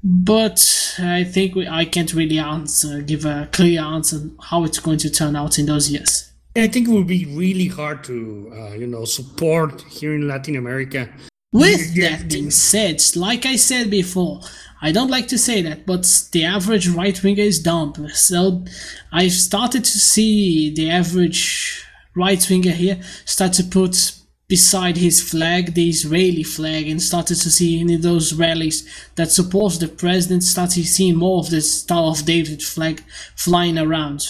But 0.04 0.96
I 1.00 1.24
think 1.24 1.56
we, 1.56 1.68
I 1.68 1.86
can't 1.86 2.14
really 2.14 2.38
answer, 2.38 3.02
give 3.02 3.24
a 3.24 3.48
clear 3.52 3.82
answer 3.82 4.30
how 4.42 4.66
it's 4.66 4.80
going 4.80 4.98
to 5.00 5.10
turn 5.10 5.36
out 5.36 5.58
in 5.58 5.66
those 5.66 5.90
years. 5.90 6.32
I 6.56 6.68
think 6.68 6.88
it 6.88 6.92
would 6.92 7.08
be 7.08 7.26
really 7.26 7.68
hard 7.68 8.04
to, 8.06 8.52
uh, 8.54 8.74
you 8.74 8.86
know, 8.86 9.06
support 9.06 9.82
here 9.84 10.14
in 10.14 10.28
Latin 10.28 10.56
America. 10.56 11.10
With 11.54 11.96
that 11.96 12.30
being 12.30 12.52
said, 12.52 13.02
like 13.16 13.46
I 13.46 13.56
said 13.56 13.90
before, 13.90 14.42
I 14.82 14.92
don't 14.92 15.10
like 15.10 15.28
to 15.30 15.38
say 15.38 15.62
that, 15.62 15.86
but 15.86 16.06
the 16.32 16.44
average 16.44 16.90
right 16.90 17.24
winger 17.24 17.44
is 17.44 17.62
dumb. 17.62 17.94
So 18.10 18.66
I've 19.12 19.32
started 19.32 19.86
to 19.86 20.00
see 20.00 20.74
the 20.74 20.90
average 20.90 21.86
right 22.16 22.46
winger 22.50 22.72
here 22.72 23.00
start 23.24 23.54
to 23.54 23.64
put 23.64 24.14
beside 24.54 24.98
his 24.98 25.20
flag, 25.20 25.74
the 25.74 25.90
Israeli 25.90 26.44
flag, 26.44 26.88
and 26.88 27.02
started 27.02 27.38
to 27.42 27.50
see 27.50 27.80
in 27.82 28.02
those 28.02 28.36
rallies 28.36 28.80
that 29.16 29.32
support 29.32 29.74
the 29.80 29.88
president, 29.88 30.44
started 30.44 30.86
seeing 30.86 31.16
more 31.16 31.40
of 31.40 31.50
the 31.50 31.60
Star 31.60 32.12
of 32.12 32.24
David 32.24 32.62
flag 32.62 33.04
flying 33.36 33.80
around. 33.80 34.22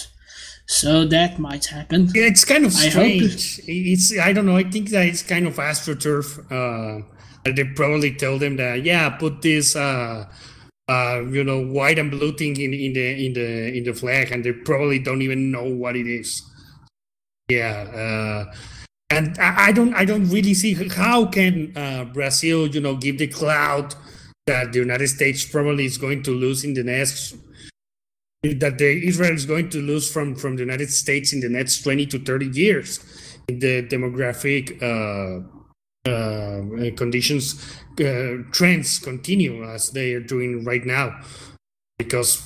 So 0.64 1.04
that 1.16 1.38
might 1.38 1.66
happen. 1.66 2.08
Yeah, 2.14 2.28
it's 2.32 2.46
kind 2.46 2.64
of 2.64 2.72
I 2.74 2.88
strange. 2.88 3.60
It's 3.66 4.18
I 4.18 4.32
don't 4.32 4.46
know. 4.46 4.56
I 4.56 4.64
think 4.64 4.88
that 4.94 5.04
it's 5.10 5.22
kind 5.22 5.46
of 5.46 5.56
astroturf. 5.56 6.26
Uh, 6.58 7.04
they 7.44 7.64
probably 7.80 8.14
tell 8.14 8.38
them 8.38 8.56
that 8.56 8.82
yeah, 8.82 9.10
put 9.10 9.42
this 9.42 9.76
uh, 9.76 10.24
uh, 10.88 11.20
you 11.36 11.44
know 11.44 11.60
white 11.76 11.98
and 11.98 12.10
blue 12.10 12.32
thing 12.32 12.56
in, 12.56 12.72
in 12.72 12.92
the 12.94 13.26
in 13.26 13.32
the 13.34 13.76
in 13.76 13.84
the 13.84 13.92
flag, 13.92 14.32
and 14.32 14.42
they 14.42 14.52
probably 14.52 15.00
don't 15.00 15.20
even 15.20 15.50
know 15.50 15.64
what 15.64 15.96
it 15.96 16.06
is. 16.06 16.40
Yeah, 17.50 17.76
uh, 18.02 18.54
and 19.14 19.38
I, 19.38 19.70
don't 19.72 19.94
I 19.94 20.04
don't 20.04 20.28
really 20.28 20.54
see 20.54 20.74
how 20.88 21.26
can 21.26 21.72
uh, 21.76 22.04
Brazil 22.04 22.66
you 22.66 22.80
know 22.80 22.96
give 22.96 23.18
the 23.18 23.28
cloud 23.28 23.94
that 24.46 24.72
the 24.72 24.78
United 24.80 25.08
States 25.08 25.44
probably 25.44 25.84
is 25.84 25.98
going 25.98 26.22
to 26.24 26.32
lose 26.32 26.64
in 26.64 26.74
the 26.74 26.82
next 26.82 27.36
that 28.42 28.76
the 28.78 29.06
Israel 29.06 29.32
is 29.32 29.46
going 29.46 29.70
to 29.70 29.80
lose 29.80 30.10
from 30.10 30.34
from 30.34 30.56
the 30.56 30.62
United 30.62 30.90
States 30.90 31.32
in 31.32 31.40
the 31.40 31.48
next 31.48 31.82
20 31.82 32.06
to 32.06 32.18
30 32.18 32.46
years 32.46 33.00
if 33.48 33.60
the 33.60 33.86
demographic 33.86 34.82
uh, 34.82 35.40
uh, 36.10 36.90
conditions 36.96 37.78
uh, 38.00 38.42
trends 38.52 38.98
continue 38.98 39.64
as 39.64 39.90
they 39.90 40.12
are 40.12 40.20
doing 40.20 40.64
right 40.64 40.84
now. 40.84 41.18
Because 41.98 42.42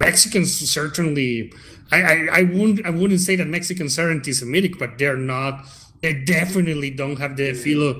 Mexicans 0.00 0.52
certainly 0.70 1.52
I, 1.92 2.02
I, 2.02 2.28
I 2.32 2.42
wouldn't 2.42 2.84
I 2.84 2.90
wouldn't 2.90 3.20
say 3.20 3.36
that 3.36 3.46
Mexicans 3.46 3.98
are 3.98 4.10
anti-Semitic 4.10 4.78
but 4.78 4.98
they're 4.98 5.16
not 5.16 5.64
they 6.04 6.14
definitely 6.14 6.90
don't 6.90 7.18
have 7.18 7.36
the 7.36 7.52
philo 7.62 7.90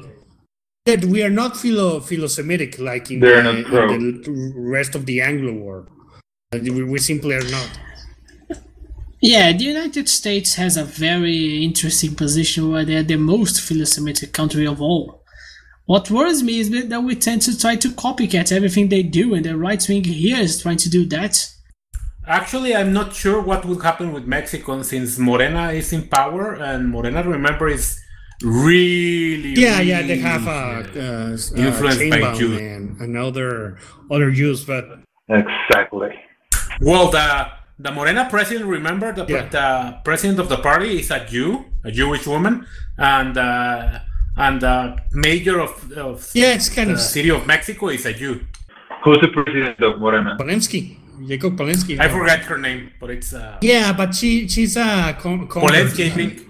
that 0.87 1.03
we 1.13 1.23
are 1.27 1.35
not 1.43 1.57
philo 1.57 2.01
philo-Semitic 2.01 2.79
like 2.79 3.11
in, 3.11 3.21
They're 3.21 3.43
the, 3.43 3.53
not 3.53 3.65
pro. 3.65 3.95
in 3.95 4.23
the 4.23 4.53
rest 4.77 4.95
of 4.95 5.07
the 5.07 5.17
Anglo 5.31 5.55
world 5.65 5.89
uh, 6.53 6.59
we, 6.77 6.83
we 6.85 6.99
simply 6.99 7.35
are 7.35 7.51
not 7.59 7.71
Yeah, 9.21 9.53
the 9.53 9.65
United 9.65 10.07
States 10.11 10.51
has 10.57 10.77
a 10.77 10.85
very 10.85 11.65
interesting 11.65 12.15
position 12.15 12.71
where 12.71 12.85
they're 12.85 13.03
the 13.03 13.17
most 13.17 13.59
philo-Semitic 13.67 14.35
country 14.35 14.67
of 14.67 14.83
all. 14.83 15.23
What 15.87 16.11
worries 16.11 16.43
me 16.43 16.61
is 16.61 16.69
that 16.91 17.03
we 17.03 17.15
tend 17.15 17.41
to 17.43 17.59
try 17.59 17.77
to 17.77 17.89
copycat 17.89 18.53
everything 18.53 18.91
they 18.91 19.03
do, 19.03 19.33
and 19.35 19.43
the 19.43 19.57
right 19.57 19.83
wing 19.89 20.05
here 20.05 20.41
is 20.41 20.61
trying 20.61 20.77
to 20.85 20.91
do 20.91 21.07
that. 21.07 21.35
Actually, 22.27 22.75
I'm 22.75 22.93
not 22.93 23.15
sure 23.15 23.41
what 23.41 23.65
will 23.65 23.81
happen 23.81 24.13
with 24.13 24.25
Mexico 24.27 24.81
since 24.83 25.19
Morena 25.19 25.73
is 25.73 25.93
in 25.93 26.09
power, 26.09 26.55
and 26.55 26.89
Morena, 26.89 27.23
remember, 27.23 27.69
is 27.69 28.01
really 28.43 29.55
yeah 29.55 29.81
yeah 29.81 30.03
they 30.03 30.19
really, 30.19 30.21
have 30.21 30.47
uh, 30.49 30.83
uh, 30.99 31.37
influenced 31.57 32.03
uh, 32.03 32.11
by 32.11 32.19
Chainbound 32.19 32.37
Jews. 32.39 32.61
and, 32.61 33.01
and 33.01 33.17
other 33.17 33.79
other 34.11 34.31
Jews 34.33 34.65
but 34.65 34.85
Exactly. 35.29 36.11
Well, 36.81 37.11
the 37.11 37.49
the 37.79 37.91
Morena 37.93 38.27
president, 38.31 38.67
remember 38.67 39.13
the, 39.13 39.25
Yeah. 39.27 39.49
the 39.49 39.99
president 40.05 40.39
of 40.39 40.49
the 40.49 40.59
party 40.59 41.01
is 41.01 41.11
a 41.11 41.25
Jew, 41.25 41.65
a 41.85 41.91
Jewish 41.91 42.27
woman, 42.27 42.67
and 42.99 43.37
uh, 43.39 44.01
and 44.37 44.61
the 44.61 44.99
mayor 45.13 45.61
of, 45.61 45.73
of 45.93 46.31
Yeah, 46.35 46.55
it's 46.55 46.69
kind 46.69 46.91
the 46.91 46.95
of- 46.95 47.01
city 47.01 47.31
of 47.31 47.47
Mexico 47.47 47.89
is 47.89 48.05
a 48.07 48.13
Jew. 48.13 48.41
Who's 49.05 49.19
the 49.21 49.29
president 49.29 49.81
of 49.81 50.01
Morena? 50.01 50.37
Polevnsky 50.41 50.97
Yeidckol 51.21 51.57
Polevnsky 51.57 51.99
I 52.01 52.09
forgot 52.09 52.41
her 52.41 52.59
name, 52.59 52.91
but 53.01 53.11
it's 53.11 53.33
uh, 53.33 53.59
yeah 53.63 53.93
but 53.93 54.15
she 54.15 54.49
she's 54.49 54.77
a 54.77 55.17
con- 55.19 55.47
convert. 55.49 55.71
Polevnsky, 55.73 56.07
I 56.07 56.11
think. 56.11 56.41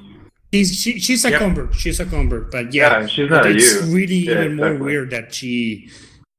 She's, 0.53 0.73
she, 0.73 1.01
she's 1.01 1.25
a 1.25 1.31
Yep. 1.31 1.41
convert. 1.41 1.75
She's 1.75 1.99
a 1.99 2.07
convert. 2.07 2.53
But 2.53 2.73
yeah, 2.73 3.01
Yeah, 3.01 3.07
she's 3.07 3.29
not 3.29 3.45
a 3.45 3.51
it's 3.51 3.73
Jew. 3.81 3.93
really 3.93 4.19
Yeah, 4.27 4.45
even 4.45 4.55
more 4.57 4.67
exactly. 4.69 4.87
weird 4.87 5.11
that 5.11 5.35
she 5.35 5.91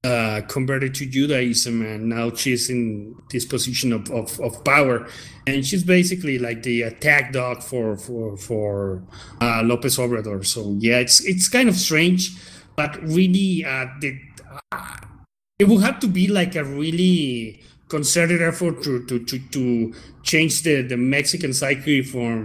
uh, 0.06 0.40
converted 0.48 0.94
to 0.96 1.06
Judaism 1.06 1.82
and 1.86 2.08
now 2.08 2.32
she's 2.34 2.70
in 2.70 3.14
this 3.32 3.44
position 3.44 3.92
of, 3.92 4.10
of, 4.12 4.40
of 4.40 4.64
power. 4.64 5.06
And 5.48 5.66
she's 5.66 5.84
basically 5.84 6.40
like 6.40 6.64
the 6.64 6.84
attack 6.84 7.34
dog 7.34 7.62
for 7.62 7.98
for 7.98 8.38
for 8.38 9.04
uh, 9.42 9.62
Lopez 9.66 9.98
Obrador. 9.98 10.46
So 10.46 10.78
yeah, 10.80 11.00
it's 11.00 11.20
it's 11.26 11.50
kind 11.50 11.68
of 11.68 11.76
strange, 11.76 12.32
but 12.78 12.96
really, 13.04 13.66
uh, 13.66 13.88
the, 14.00 14.18
uh, 14.72 14.96
it 15.60 15.68
will 15.68 15.80
have 15.80 16.00
to 16.00 16.08
be 16.08 16.28
like 16.30 16.56
a 16.56 16.64
really 16.64 17.62
concerted 17.96 18.42
effort 18.42 18.76
to 18.84 19.06
to 19.10 19.16
to, 19.30 19.36
to 19.56 19.64
change 20.24 20.64
the 20.64 20.76
the 20.92 20.98
Mexican 20.98 21.54
psyche 21.54 22.02
from 22.02 22.36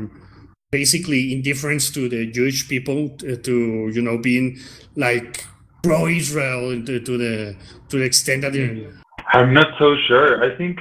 basically 0.71 1.33
indifference 1.37 1.91
to 1.91 2.09
the 2.09 2.31
Jewish 2.31 2.69
people 2.69 3.09
to, 3.19 3.91
you 3.97 4.03
know 4.07 4.17
being 4.19 4.59
like 4.97 5.45
pro 5.83 6.07
Israel 6.07 6.63
to, 6.87 7.01
to 7.09 7.15
the 7.25 7.57
to 7.89 7.99
the 7.99 8.05
extent 8.05 8.43
that 8.43 8.53
they 8.53 8.67
mm-hmm. 8.69 8.97
I'm 9.33 9.53
not 9.55 9.69
so 9.79 9.89
sure. 10.09 10.45
I 10.47 10.57
think 10.57 10.79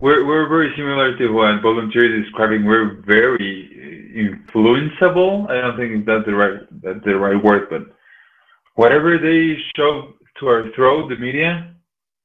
we're 0.00 0.24
we're 0.28 0.48
very 0.48 0.70
similar 0.76 1.16
to 1.16 1.24
what 1.28 1.62
volunteer 1.62 2.04
is 2.08 2.24
describing. 2.24 2.64
We're 2.64 3.02
very 3.18 3.50
influenceable. 4.24 5.50
I 5.50 5.60
don't 5.62 5.76
think 5.76 6.06
that's 6.06 6.26
the 6.26 6.34
right 6.34 6.60
that's 6.82 7.04
the 7.04 7.16
right 7.16 7.42
word, 7.42 7.68
but 7.70 7.82
whatever 8.74 9.18
they 9.18 9.56
shove 9.76 10.14
to 10.38 10.46
our 10.46 10.70
throat, 10.74 11.08
the 11.08 11.16
media, 11.16 11.71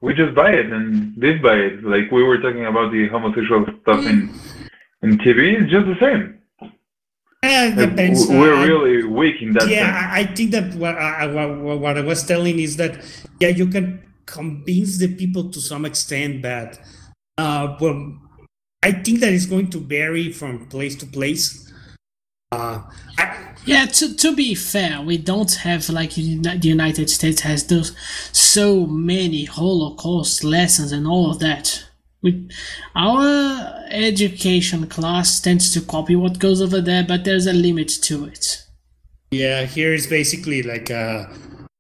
we 0.02 0.14
just 0.14 0.36
buy 0.36 0.52
it 0.52 0.68
and 0.72 1.14
live 1.18 1.42
by 1.42 1.56
it. 1.56 1.84
Like 1.84 2.12
we 2.12 2.24
were 2.24 2.38
talking 2.40 2.66
about 2.66 2.92
the 2.92 3.08
homosexual 3.10 3.66
stuff 3.82 4.06
in 4.06 4.34
in 5.02 5.18
TV, 5.20 5.62
it's 5.62 5.72
just 5.72 5.86
the 5.88 5.98
same. 6.00 6.40
Yeah, 7.44 7.66
it 7.68 7.76
Like, 7.76 7.90
depends. 7.90 8.28
We're 8.28 8.56
Uh, 8.56 8.66
really 8.66 9.04
weak 9.04 9.42
in 9.42 9.54
that 9.54 9.70
yeah, 9.70 10.10
I 10.14 10.22
I 10.22 10.24
think 10.26 10.52
that 10.52 10.74
what 10.76 10.96
I, 10.98 11.28
what, 11.28 11.80
what 11.80 11.98
I 11.98 12.02
was 12.02 12.24
telling 12.26 12.60
is 12.60 12.78
that 12.78 13.04
yeah, 13.40 13.50
you 13.50 13.68
can 13.68 14.04
convince 14.26 14.98
the 14.98 15.14
people 15.16 15.50
to 15.52 15.62
some 15.62 15.86
extent, 15.86 16.42
but 16.42 16.80
uh, 17.38 17.78
well, 17.80 18.18
I 18.84 18.92
think 18.92 19.20
that 19.22 19.34
it's 19.34 19.46
going 19.46 19.70
to 19.72 19.80
vary 19.80 20.32
from 20.32 20.68
place 20.68 20.96
to 20.98 21.06
place. 21.06 21.72
Uh, 22.52 22.82
Yeah, 23.68 23.86
to, 23.86 24.16
to 24.16 24.34
be 24.34 24.56
fair, 24.56 25.02
we 25.02 25.18
don't 25.18 25.54
have 25.56 25.90
like 25.90 26.14
the 26.16 26.60
United 26.62 27.10
States 27.10 27.42
has 27.42 27.68
those 27.68 27.94
so 28.32 28.86
many 28.86 29.44
Holocaust 29.44 30.46
lessons 30.46 30.94
and 30.94 31.06
all 31.06 31.30
of 31.30 31.40
that. 31.40 31.84
We, 32.22 32.50
our 32.96 33.84
education 33.90 34.88
class 34.88 35.42
tends 35.42 35.74
to 35.74 35.82
copy 35.82 36.16
what 36.16 36.40
goes 36.40 36.62
over 36.62 36.80
there, 36.80 37.04
but 37.04 37.26
there's 37.26 37.46
a 37.46 37.52
limit 37.52 37.90
to 38.04 38.24
it. 38.26 38.64
Yeah, 39.32 39.66
here 39.66 39.94
is 39.94 40.08
basically 40.08 40.64
like 40.64 40.90
uh, 40.90 41.26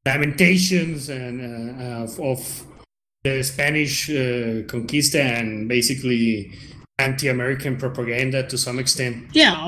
lamentations 0.05 1.07
and 1.07 1.81
uh, 1.81 2.03
of, 2.03 2.19
of 2.19 2.65
the 3.23 3.41
Spanish 3.43 4.09
uh, 4.09 4.67
conquista 4.67 5.21
and 5.21 5.69
basically 5.69 6.51
anti-American 6.99 7.77
propaganda 7.77 8.41
to 8.47 8.57
some 8.57 8.79
extent. 8.79 9.27
Yeah, 9.31 9.67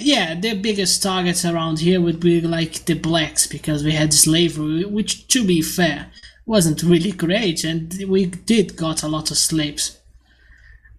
yeah, 0.00 0.34
the 0.34 0.54
biggest 0.54 1.02
targets 1.02 1.44
around 1.44 1.80
here 1.80 2.00
would 2.00 2.20
be 2.20 2.40
like 2.40 2.86
the 2.86 2.94
blacks 2.94 3.46
because 3.46 3.84
we 3.84 3.92
had 3.92 4.14
slavery, 4.14 4.84
which, 4.86 5.28
to 5.28 5.46
be 5.46 5.60
fair, 5.60 6.10
wasn't 6.46 6.82
really 6.82 7.12
great, 7.12 7.64
and 7.64 7.94
we 8.08 8.26
did 8.26 8.76
got 8.76 9.02
a 9.02 9.08
lot 9.08 9.30
of 9.30 9.36
slaves. 9.36 10.00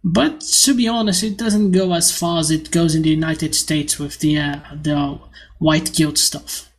But 0.04 0.42
to 0.42 0.76
be 0.76 0.88
honest, 0.88 1.24
it 1.24 1.36
doesn't 1.36 1.72
go 1.72 1.94
as 1.94 2.16
far 2.16 2.38
as 2.38 2.52
it 2.52 2.70
goes 2.70 2.94
in 2.94 3.02
the 3.02 3.10
United 3.10 3.56
States 3.56 3.98
with 3.98 4.20
the 4.20 4.38
uh, 4.38 4.60
the 4.72 5.20
white 5.58 5.94
guilt 5.94 6.20
stuff. 6.20 6.70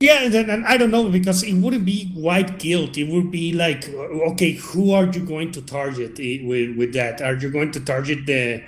Yeah, 0.00 0.22
and, 0.22 0.34
and 0.34 0.66
I 0.66 0.76
don't 0.76 0.92
know 0.92 1.08
because 1.08 1.42
it 1.42 1.54
wouldn't 1.54 1.84
be 1.84 2.12
white 2.14 2.58
guilt. 2.60 2.96
It 2.96 3.08
would 3.08 3.30
be 3.32 3.52
like, 3.52 3.88
okay, 3.88 4.52
who 4.52 4.92
are 4.92 5.06
you 5.06 5.24
going 5.24 5.50
to 5.52 5.62
target 5.62 6.18
with 6.18 6.76
with 6.76 6.92
that? 6.94 7.20
Are 7.20 7.34
you 7.34 7.50
going 7.50 7.72
to 7.72 7.80
target 7.80 8.24
the 8.26 8.62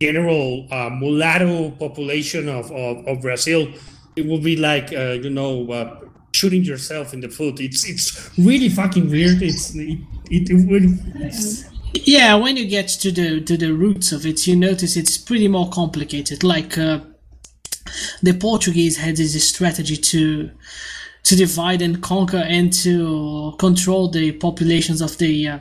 general 0.00 0.66
uh, 0.70 0.88
mulatto 0.90 1.72
population 1.72 2.48
of, 2.48 2.70
of, 2.72 3.06
of 3.06 3.20
Brazil? 3.20 3.68
It 4.16 4.24
would 4.24 4.42
be 4.42 4.56
like, 4.56 4.94
uh, 4.94 5.18
you 5.20 5.28
know, 5.28 5.70
uh, 5.70 6.00
shooting 6.32 6.64
yourself 6.64 7.12
in 7.12 7.20
the 7.20 7.28
foot. 7.28 7.60
It's 7.60 7.86
it's 7.86 8.30
really 8.38 8.70
fucking 8.70 9.10
weird. 9.10 9.42
It's 9.42 9.74
it, 9.74 9.98
it, 10.30 10.48
it 10.50 10.68
would. 10.70 10.84
Yeah, 11.92 12.34
when 12.36 12.56
you 12.56 12.66
get 12.66 12.88
to 12.88 13.12
the 13.12 13.42
to 13.42 13.58
the 13.58 13.72
roots 13.72 14.10
of 14.12 14.24
it, 14.24 14.46
you 14.46 14.56
notice 14.56 14.96
it's 14.96 15.18
pretty 15.18 15.48
more 15.48 15.68
complicated. 15.68 16.42
Like 16.42 16.78
uh, 16.78 17.00
the 18.22 18.32
Portuguese 18.32 18.96
had 18.96 19.16
this 19.16 19.48
strategy 19.48 19.96
to 19.96 20.50
to 21.24 21.34
divide 21.34 21.82
and 21.82 22.02
conquer 22.02 22.44
and 22.46 22.72
to 22.72 23.52
control 23.58 24.08
the 24.08 24.30
populations 24.32 25.00
of 25.00 25.18
the 25.18 25.48
uh, 25.48 25.58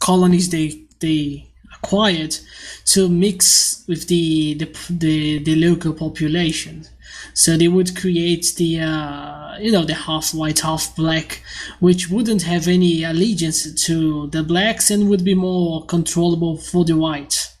colonies 0.00 0.50
they 0.50 0.86
they 1.00 1.46
acquired 1.74 2.36
to 2.84 3.08
mix 3.08 3.84
with 3.86 4.08
the 4.08 4.54
the 4.54 4.68
the, 4.90 5.38
the 5.44 5.56
local 5.56 5.92
population. 5.92 6.84
So 7.34 7.56
they 7.56 7.68
would 7.68 7.96
create 7.96 8.54
the 8.56 8.80
uh, 8.80 9.58
you 9.58 9.70
know 9.70 9.84
the 9.84 9.94
half 9.94 10.34
white 10.34 10.60
half 10.60 10.96
black, 10.96 11.42
which 11.80 12.10
wouldn't 12.10 12.42
have 12.42 12.66
any 12.66 13.04
allegiance 13.04 13.72
to 13.84 14.26
the 14.28 14.42
blacks 14.42 14.90
and 14.90 15.08
would 15.08 15.24
be 15.24 15.34
more 15.34 15.84
controllable 15.86 16.56
for 16.56 16.84
the 16.84 16.96
white. 16.96 17.55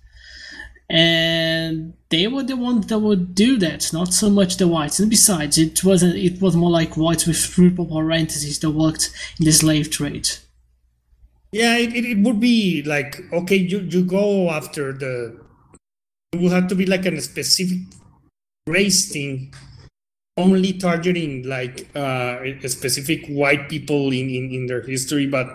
And 0.88 1.94
they 2.10 2.28
were 2.28 2.44
the 2.44 2.56
ones 2.56 2.86
that 2.86 3.00
would 3.00 3.34
do 3.34 3.58
that, 3.58 3.92
not 3.92 4.14
so 4.14 4.30
much 4.30 4.56
the 4.56 4.68
whites. 4.68 5.00
And 5.00 5.10
besides, 5.10 5.58
it 5.58 5.82
wasn't. 5.82 6.16
It 6.16 6.40
was 6.40 6.54
more 6.54 6.70
like 6.70 6.96
whites 6.96 7.26
with 7.26 7.54
group 7.54 7.76
triple 7.76 8.12
entities 8.12 8.60
that 8.60 8.70
worked 8.70 9.10
in 9.40 9.46
the 9.46 9.52
slave 9.52 9.90
trade. 9.90 10.28
Yeah, 11.50 11.76
it, 11.76 11.94
it, 11.94 12.04
it 12.04 12.18
would 12.18 12.38
be 12.38 12.82
like 12.84 13.20
okay, 13.32 13.56
you 13.56 13.80
you 13.80 14.04
go 14.04 14.50
after 14.50 14.92
the. 14.92 15.40
It 16.32 16.40
would 16.40 16.52
have 16.52 16.68
to 16.68 16.74
be 16.74 16.86
like 16.86 17.06
a 17.06 17.20
specific 17.20 17.78
race 18.68 19.10
thing, 19.10 19.52
only 20.36 20.72
targeting 20.74 21.48
like 21.48 21.88
uh, 21.96 22.38
a 22.42 22.68
specific 22.68 23.26
white 23.26 23.68
people 23.68 24.12
in, 24.12 24.30
in 24.30 24.52
in 24.52 24.66
their 24.66 24.82
history. 24.82 25.26
But 25.26 25.48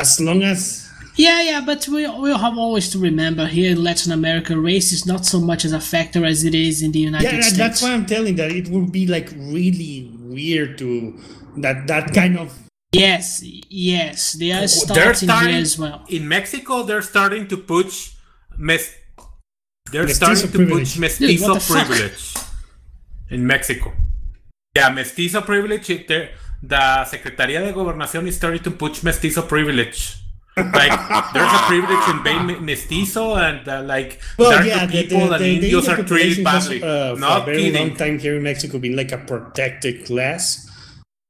as 0.00 0.20
long 0.20 0.42
as 0.42 0.89
Yeah, 1.26 1.40
yeah, 1.50 1.60
but 1.70 1.80
we 1.94 2.00
we 2.24 2.30
have 2.44 2.56
always 2.64 2.86
to 2.92 2.98
remember 2.98 3.44
here 3.46 3.70
in 3.74 3.78
Latin 3.88 4.12
America, 4.20 4.52
race 4.70 4.88
is 4.96 5.04
not 5.12 5.22
so 5.32 5.38
much 5.50 5.62
as 5.68 5.72
a 5.72 5.80
factor 5.80 6.24
as 6.32 6.38
it 6.48 6.54
is 6.54 6.82
in 6.82 6.90
the 6.92 7.00
United 7.10 7.28
States. 7.28 7.50
yeah, 7.50 7.58
that's 7.64 7.80
why 7.82 7.92
I'm 7.96 8.06
telling 8.06 8.36
that 8.40 8.50
it 8.60 8.66
would 8.68 8.90
be 8.98 9.04
like 9.06 9.28
really 9.56 9.94
weird 10.36 10.78
to 10.78 10.88
that 11.64 11.86
that 11.92 12.14
kind 12.14 12.38
of 12.38 12.48
Yes, 12.92 13.42
yes, 13.68 14.32
they 14.40 14.50
are 14.52 14.66
starting 14.66 15.28
starting 15.28 15.52
here 15.54 15.62
as 15.62 15.78
well. 15.78 15.98
in 16.08 16.26
Mexico. 16.36 16.82
They're 16.88 17.02
starting 17.14 17.46
to 17.52 17.56
push 17.56 17.96
mes- 18.58 18.94
They're 19.92 20.04
Mestizo 20.06 20.34
starting 20.34 20.50
to 20.52 20.58
privilege. 20.58 20.88
push 20.94 20.98
mestizo 20.98 21.32
Dude, 21.32 21.42
what 21.42 21.54
the 21.54 21.60
fuck? 21.60 21.86
privilege 21.86 22.22
in 23.30 23.46
Mexico. 23.46 23.92
Yeah, 24.76 24.90
mestizo 24.90 25.40
privilege. 25.42 25.86
it- 25.90 26.06
they're- 26.08 26.30
The 26.62 27.04
Secretaría 27.14 27.60
de 27.64 27.72
Gobernación 27.72 28.26
is 28.28 28.36
starting 28.36 28.62
to 28.62 28.70
push 28.72 29.02
mestizo 29.02 29.42
privilege. 29.48 30.19
Like 30.72 31.32
there's 31.32 31.52
a 31.52 31.58
privilege 31.66 32.08
in 32.08 32.22
being 32.22 32.64
mestizo, 32.64 33.34
and 33.36 33.66
uh, 33.68 33.82
like 33.82 34.20
Well, 34.38 34.50
darker 34.50 34.66
yeah, 34.68 34.86
the, 34.86 34.92
people 35.02 35.26
the, 35.28 35.34
and 35.34 35.44
the, 35.44 35.48
the 35.48 35.54
Indios 35.56 35.88
Indian 35.88 36.00
are 36.00 36.08
treated 36.08 36.44
population 36.44 36.44
has, 36.46 36.68
badly. 36.68 36.82
uh, 36.82 37.14
for 37.14 37.20
Not 37.20 37.42
a 37.42 37.44
very 37.44 37.56
kidding. 37.58 37.88
long 37.88 37.96
time 37.96 38.18
here 38.18 38.36
in 38.36 38.42
Mexico 38.42 38.78
been 38.78 38.96
like 38.96 39.12
a 39.12 39.18
protected 39.18 40.04
class, 40.04 40.68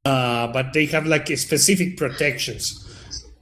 uh, 0.04 0.46
but 0.48 0.72
they 0.72 0.86
have 0.86 1.06
like 1.06 1.26
specific 1.38 1.96
protections. 1.96 2.86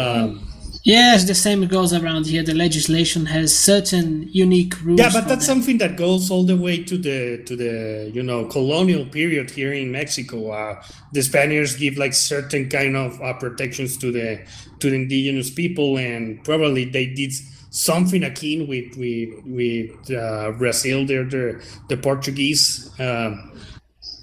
Um, 0.01 0.48
Yes, 0.85 1.25
the 1.25 1.35
same 1.35 1.67
goes 1.67 1.93
around 1.93 2.27
here. 2.27 2.43
The 2.43 2.55
legislation 2.55 3.27
has 3.27 3.57
certain 3.57 4.29
unique 4.31 4.75
rules. 4.83 5.01
yeah, 5.01 5.11
but 5.13 5.29
that's 5.29 5.45
something 5.45 5.79
that 5.79 5.97
goes 5.97 6.31
all 6.31 6.45
the 6.45 6.57
way 6.57 6.83
to 6.85 6.97
the 6.97 7.43
to 7.45 7.57
the 7.57 8.11
you 8.15 8.23
know 8.23 8.47
colonial 8.47 9.05
period 9.05 9.51
here 9.51 9.73
in 9.73 9.91
Mexico. 9.93 10.51
Uh, 10.51 10.83
the 11.13 11.23
Spaniards 11.23 11.77
give 11.77 11.97
like 11.97 12.15
certain 12.15 12.69
kind 12.69 12.97
of 12.97 13.21
uh, 13.21 13.35
protections 13.35 13.97
to 13.99 14.13
the 14.13 14.41
to 14.79 14.91
the 14.91 14.97
indigenous 14.97 15.51
people, 15.51 15.99
and 15.99 16.43
probably 16.45 16.85
they 16.85 17.07
did 17.07 17.33
something 17.71 18.23
akin 18.25 18.67
with 18.67 18.97
with 18.97 19.31
with 19.45 20.11
uh, 20.11 20.53
Brazil. 20.53 21.05
They're 21.07 21.25
the 21.25 21.63
the 21.89 21.97
Portuguese. 21.97 22.91
Um, 22.99 23.53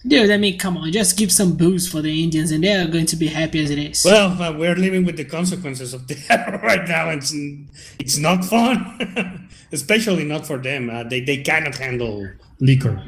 Dude, 0.08 0.30
I 0.30 0.38
mean, 0.38 0.60
come 0.60 0.78
on, 0.78 0.92
just 0.92 1.18
give 1.18 1.32
some 1.32 1.54
booze 1.58 1.88
for 1.88 2.02
the 2.02 2.24
Indians 2.24 2.52
and 2.52 2.64
they 2.64 2.74
are 2.76 2.88
going 2.88 3.08
to 3.08 3.16
be 3.16 3.28
happy 3.28 3.64
as 3.64 3.72
it 3.72 3.80
is. 3.80 4.04
Well, 4.06 4.40
uh, 4.42 4.52
we're 4.56 4.76
living 4.76 5.04
with 5.04 5.18
the 5.18 5.26
consequences 5.26 5.94
of 5.96 6.08
that 6.28 6.62
right 6.62 6.88
now. 6.88 7.10
It's 7.10 7.34
it's 8.00 8.18
not 8.18 8.46
fun, 8.46 9.50
especially 9.72 10.24
not 10.24 10.46
for 10.46 10.58
them. 10.60 10.90
Uh, 10.90 11.04
they 11.04 11.22
they 11.22 11.38
cannot 11.38 11.76
handle 11.78 12.30
liquor. 12.60 13.02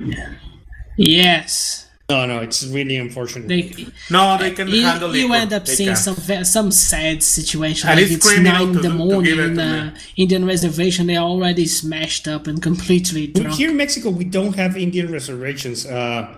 yes. 0.97 1.83
No, 2.09 2.25
no, 2.25 2.39
it's 2.39 2.65
really 2.65 2.95
unfortunate. 2.95 3.49
They, 3.49 3.85
No, 4.09 4.37
they 4.37 4.51
can 4.51 4.69
you, 4.69 4.81
handle 4.81 5.13
you 5.13 5.23
liquor. 5.27 5.41
end 5.41 5.51
up 5.53 5.65
They 5.65 5.75
seeing 5.75 5.89
can. 5.89 5.97
some 5.97 6.43
some 6.45 6.71
sad 6.71 7.21
situation. 7.21 7.89
And 7.89 7.99
like 7.99 8.09
it's 8.09 8.25
it's 8.25 8.39
nine 8.39 8.69
in 8.77 8.81
the 8.81 8.89
morning 8.89 9.37
in 9.37 9.49
to 9.49 9.55
the 9.55 9.93
Indian 10.15 10.45
reservation. 10.45 11.07
They're 11.07 11.19
already 11.19 11.65
smashed 11.65 12.25
up 12.27 12.47
and 12.47 12.61
completely 12.61 13.27
drunk. 13.27 13.55
Here 13.55 13.69
in 13.69 13.75
Mexico, 13.77 14.09
we 14.09 14.23
don't 14.23 14.55
have 14.55 14.77
Indian 14.77 15.11
reservations. 15.11 15.85
Uh, 15.85 16.33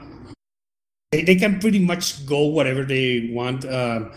they, 1.11 1.23
they 1.23 1.35
can 1.35 1.59
pretty 1.59 1.79
much 1.79 2.25
go 2.25 2.45
whatever 2.47 2.83
they 2.83 3.29
want. 3.33 3.65
Um 3.65 4.11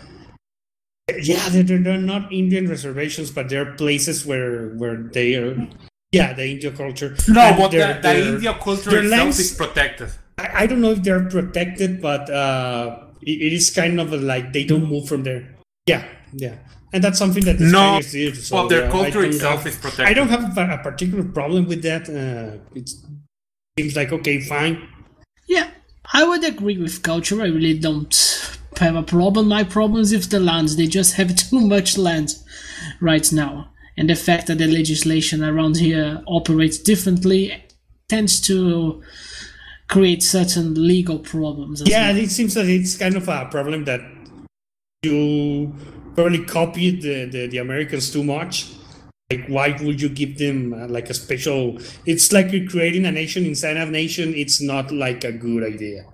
yeah, 1.21 1.49
they're, 1.49 1.63
they're 1.63 1.79
they're 1.83 1.97
not 1.97 2.31
Indian 2.31 2.69
reservations, 2.69 3.29
but 3.31 3.49
they're 3.49 3.73
places 3.73 4.25
where 4.25 4.69
where 4.75 4.97
they 4.97 5.35
are. 5.35 5.67
Yeah, 6.13 6.33
the 6.33 6.45
India 6.47 6.71
culture. 6.71 7.15
No, 7.27 7.41
And 7.41 7.57
but 7.57 7.71
their- 7.71 7.87
the, 7.87 7.93
the 7.95 8.01
their- 8.01 8.33
India 8.35 8.53
culture 8.61 8.89
their 8.91 9.03
itself 9.03 9.19
lands- 9.21 9.39
is 9.39 9.51
protected. 9.55 10.09
I, 10.37 10.63
I 10.63 10.67
don't 10.67 10.79
know 10.81 10.91
if 10.91 11.03
they're 11.03 11.25
protected, 11.29 12.01
but 12.01 12.29
uh, 12.29 12.99
it, 13.21 13.41
it 13.41 13.53
is 13.53 13.69
kind 13.69 13.99
of 13.99 14.13
like 14.13 14.53
they 14.53 14.63
don't 14.63 14.87
move 14.87 15.07
from 15.07 15.23
there. 15.23 15.55
Yeah, 15.85 16.05
yeah, 16.31 16.55
and 16.93 17.03
that's 17.03 17.19
something 17.19 17.43
that 17.45 17.57
the 17.59 17.65
No, 17.65 17.99
Spaniards 17.99 18.11
did. 18.13 18.37
So, 18.37 18.55
well, 18.55 18.67
their 18.69 18.83
uh, 18.85 18.87
I 18.87 18.91
culture 18.91 19.21
don't 19.23 19.25
itself 19.33 19.57
have- 19.63 19.67
is 19.67 19.75
protected. 19.77 20.05
I 20.07 20.13
don't 20.13 20.29
have 20.29 20.57
a, 20.57 20.73
a 20.73 20.77
particular 20.77 21.23
problem 21.25 21.67
with 21.67 21.81
that. 21.83 22.07
Uh, 22.07 22.59
it 22.75 22.89
seems 23.77 23.95
like 23.95 24.13
okay, 24.13 24.39
fine. 24.39 24.87
Yeah, 25.49 25.69
I 26.11 26.23
would 26.23 26.43
agree 26.43 26.77
with 26.77 27.03
culture. 27.03 27.41
I 27.41 27.45
really 27.47 27.77
don't 27.79 28.13
have 28.79 28.95
a 28.95 29.03
problem. 29.03 29.47
My 29.47 29.63
problem 29.63 30.01
is 30.01 30.11
with 30.11 30.29
the 30.29 30.39
lands. 30.39 30.75
They 30.75 30.87
just 30.87 31.13
have 31.13 31.35
too 31.49 31.61
much 31.61 31.97
land 31.97 32.31
right 32.99 33.31
now. 33.31 33.69
And 33.95 34.09
the 34.09 34.15
fact 34.15 34.47
that 34.47 34.57
the 34.57 34.67
legislation 34.67 35.43
around 35.43 35.77
here 35.77 36.21
operates 36.27 36.77
differently 36.79 37.63
tends 38.09 38.41
to 38.41 39.03
create 39.87 40.23
certain 40.23 40.73
legal 40.87 41.19
problems. 41.19 41.81
as 41.81 41.87
Yeah, 41.89 42.09
well. 42.11 42.17
it 42.17 42.31
seems 42.31 42.55
that 42.55 42.65
it's 42.65 42.97
kind 42.97 43.15
of 43.15 43.27
a 43.27 43.45
problem 43.51 43.85
that 43.85 44.01
you 45.03 45.73
probably 46.15 46.43
copied 46.45 47.01
the, 47.01 47.25
the, 47.25 47.47
the 47.47 47.57
Americans 47.59 48.11
too 48.11 48.23
much. 48.23 48.65
Like, 49.31 49.47
why 49.47 49.77
would 49.81 50.01
you 50.01 50.09
give 50.09 50.37
them 50.37 50.73
uh, 50.73 50.87
like 50.87 51.09
a 51.09 51.13
special? 51.13 51.79
It's 52.05 52.31
like 52.31 52.51
you're 52.51 52.69
creating 52.69 53.05
a 53.05 53.11
nation 53.11 53.45
inside 53.45 53.77
of 53.77 53.89
a 53.89 53.91
nation. 53.91 54.33
It's 54.35 54.61
not 54.61 54.91
like 54.91 55.23
a 55.23 55.31
good 55.31 55.63
idea. 55.63 56.05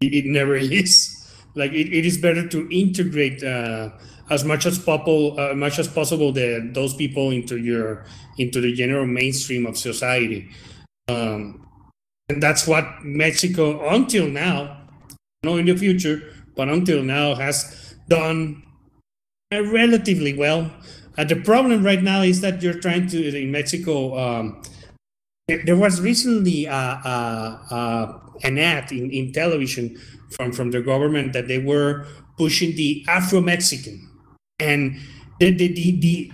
It, 0.00 0.14
it 0.14 0.24
never 0.26 0.56
is. 0.82 1.12
Like, 1.54 1.72
it, 1.72 1.92
it 1.92 2.06
is 2.06 2.18
better 2.18 2.46
to 2.48 2.68
integrate 2.70 3.42
uh, 3.42 3.90
as 4.30 4.44
much 4.44 4.66
as 4.66 4.78
possible, 4.78 5.38
uh, 5.38 5.54
much 5.54 5.78
as 5.78 5.88
possible, 5.88 6.32
the 6.32 6.70
those 6.72 6.94
people 6.94 7.30
into 7.30 7.56
your 7.56 8.04
into 8.38 8.60
the 8.60 8.72
general 8.72 9.06
mainstream 9.06 9.66
of 9.66 9.76
society. 9.76 10.48
Um, 11.08 11.66
and 12.28 12.42
that's 12.42 12.66
what 12.66 13.04
Mexico, 13.04 13.88
until 13.88 14.26
now, 14.28 14.82
no 15.44 15.56
in 15.56 15.66
the 15.66 15.76
future, 15.76 16.32
but 16.56 16.68
until 16.68 17.02
now, 17.02 17.34
has 17.34 17.94
done 18.08 18.62
relatively 19.52 20.34
well. 20.34 20.70
Uh, 21.18 21.24
the 21.24 21.36
problem 21.36 21.84
right 21.84 22.02
now 22.02 22.22
is 22.22 22.40
that 22.40 22.62
you're 22.62 22.78
trying 22.80 23.06
to 23.08 23.36
in 23.36 23.50
Mexico. 23.50 24.18
Um, 24.18 24.62
there 25.48 25.62
there 25.64 25.76
was 25.76 26.00
recently 26.00 26.66
uh, 26.68 26.74
uh, 26.74 27.58
uh, 27.70 28.18
an 28.42 28.58
ad 28.58 28.92
in, 28.92 29.10
in 29.10 29.32
television 29.32 29.96
from 30.30 30.52
from 30.52 30.70
the 30.70 30.80
government 30.82 31.32
that 31.32 31.48
they 31.48 31.58
were 31.58 32.06
pushing 32.36 32.74
the 32.76 33.04
Afro 33.08 33.40
Mexican, 33.40 34.10
and 34.58 34.96
the 35.40 35.50
the 35.52 35.68
the, 35.68 36.00
the 36.00 36.32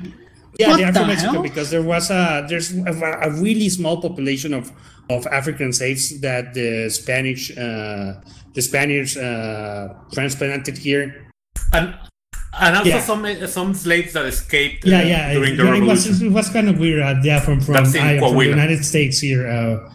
yeah 0.58 0.68
What 0.68 0.76
the 0.78 0.82
the 0.82 0.88
Afro 0.88 1.04
Mexican 1.04 1.34
hell? 1.34 1.42
because 1.42 1.70
there 1.70 1.82
was 1.82 2.10
a 2.10 2.44
there's 2.48 2.72
a, 2.72 2.92
a 3.22 3.30
really 3.30 3.68
small 3.68 4.00
population 4.00 4.54
of 4.54 4.72
of 5.10 5.26
African 5.26 5.72
slaves 5.72 6.20
that 6.20 6.54
the 6.54 6.88
Spanish 6.88 7.56
uh, 7.56 8.14
the 8.54 8.62
Spaniards 8.62 9.16
uh, 9.16 9.94
transplanted 10.12 10.78
here. 10.78 11.30
And 11.72 11.94
and 12.60 12.76
also 12.76 12.88
Yeah. 12.90 13.00
some 13.00 13.26
some 13.46 13.74
slaves 13.74 14.12
that 14.12 14.26
escaped 14.26 14.84
Yeah, 14.84 15.02
yeah. 15.02 15.32
during 15.32 15.56
the 15.56 15.64
yeah, 15.64 15.74
it 15.74 15.80
was 15.82 16.06
revolution. 16.06 16.26
it 16.26 16.32
was 16.32 16.48
kind 16.50 16.68
of 16.68 16.78
weird. 16.78 17.00
Uh, 17.02 17.14
yeah, 17.22 17.40
from 17.40 17.60
from, 17.60 17.76
I- 17.76 18.18
from 18.18 18.36
the 18.36 18.44
United 18.46 18.84
States 18.84 19.20
here, 19.20 19.48
uh, 19.48 19.88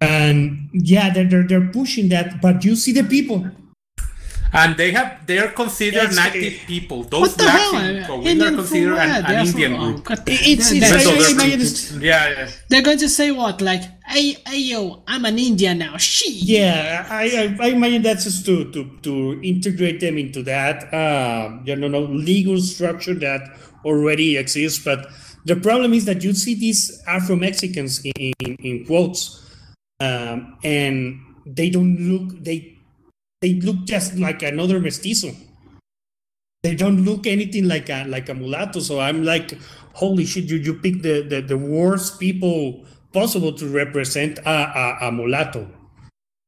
and 0.00 0.68
yeah, 0.72 1.12
they're, 1.12 1.24
they're 1.28 1.46
they're 1.46 1.68
pushing 1.72 2.08
that. 2.10 2.40
But 2.42 2.64
you 2.64 2.76
see 2.76 2.92
the 2.92 3.04
people. 3.04 3.50
And 4.52 4.76
they 4.76 4.90
have 4.92 5.26
they 5.26 5.38
are 5.38 5.48
considered 5.48 6.10
It's- 6.12 6.16
native 6.16 6.60
people. 6.66 7.02
Those 7.04 7.20
What 7.20 7.30
the 7.38 7.44
blacks 7.44 7.72
hell? 7.72 7.80
in 7.84 8.02
Uh, 8.02 8.06
Coahuila 8.08 8.26
Indian 8.26 8.54
are 8.54 8.56
considered 8.56 8.98
an, 8.98 9.24
an 9.26 9.46
Indian 9.46 9.72
from- 9.74 9.92
group. 9.92 10.08
what 10.10 10.26
the- 10.26 10.32
It's 10.32 10.70
they're- 10.70 10.78
it's 10.78 10.90
they're- 10.90 11.00
So 11.00 11.10
I, 11.10 11.12
I 11.14 11.18
they're- 11.18 11.30
imagine 11.32 11.60
it's, 11.60 11.92
Yeah, 11.92 12.28
yeah. 12.30 12.48
They're 12.68 12.82
going 12.82 12.98
to 12.98 13.08
say 13.08 13.30
what? 13.32 13.60
Like, 13.60 13.82
hey, 14.06 14.36
hey, 14.46 14.58
yo, 14.60 15.02
I'm 15.06 15.24
an 15.24 15.38
Indian 15.38 15.78
now. 15.78 15.96
She. 15.98 16.30
yeah. 16.40 17.06
I, 17.10 17.24
I 17.60 17.66
I 17.66 17.68
imagine 17.78 18.02
that's 18.02 18.24
just 18.24 18.46
to 18.46 18.70
to 18.72 18.80
to 19.02 19.40
integrate 19.42 20.00
them 20.00 20.16
into 20.18 20.42
that 20.44 20.92
uh, 20.94 21.58
you 21.64 21.76
know 21.76 22.00
legal 22.30 22.58
structure 22.60 23.14
that 23.14 23.42
already 23.84 24.36
exists. 24.36 24.82
But 24.84 25.06
the 25.44 25.56
problem 25.56 25.92
is 25.92 26.04
that 26.06 26.22
you 26.24 26.32
see 26.34 26.54
these 26.54 27.02
Afro 27.06 27.36
Mexicans 27.36 28.00
in, 28.04 28.32
in, 28.40 28.56
in 28.62 28.84
quotes, 28.86 29.42
um, 30.00 30.56
and 30.64 31.18
they 31.46 31.70
don't 31.70 31.96
look 32.00 32.42
they 32.42 32.75
they 33.40 33.54
look 33.60 33.84
just 33.84 34.16
like 34.16 34.42
another 34.42 34.80
mestizo. 34.80 35.32
They 36.62 36.74
don't 36.74 37.04
look 37.04 37.26
anything 37.26 37.68
like 37.68 37.88
a 37.90 38.04
like 38.08 38.28
a 38.28 38.34
mulatto. 38.34 38.80
So 38.80 38.98
I'm 39.00 39.24
like, 39.24 39.56
holy 39.94 40.24
shit! 40.26 40.44
You 40.44 40.56
you 40.56 40.74
pick 40.74 41.02
the 41.02 41.22
the, 41.22 41.40
the 41.42 41.58
worst 41.58 42.18
people 42.18 42.84
possible 43.12 43.52
to 43.54 43.66
represent 43.68 44.38
a, 44.38 44.50
a, 44.50 45.08
a 45.08 45.12
mulatto, 45.12 45.68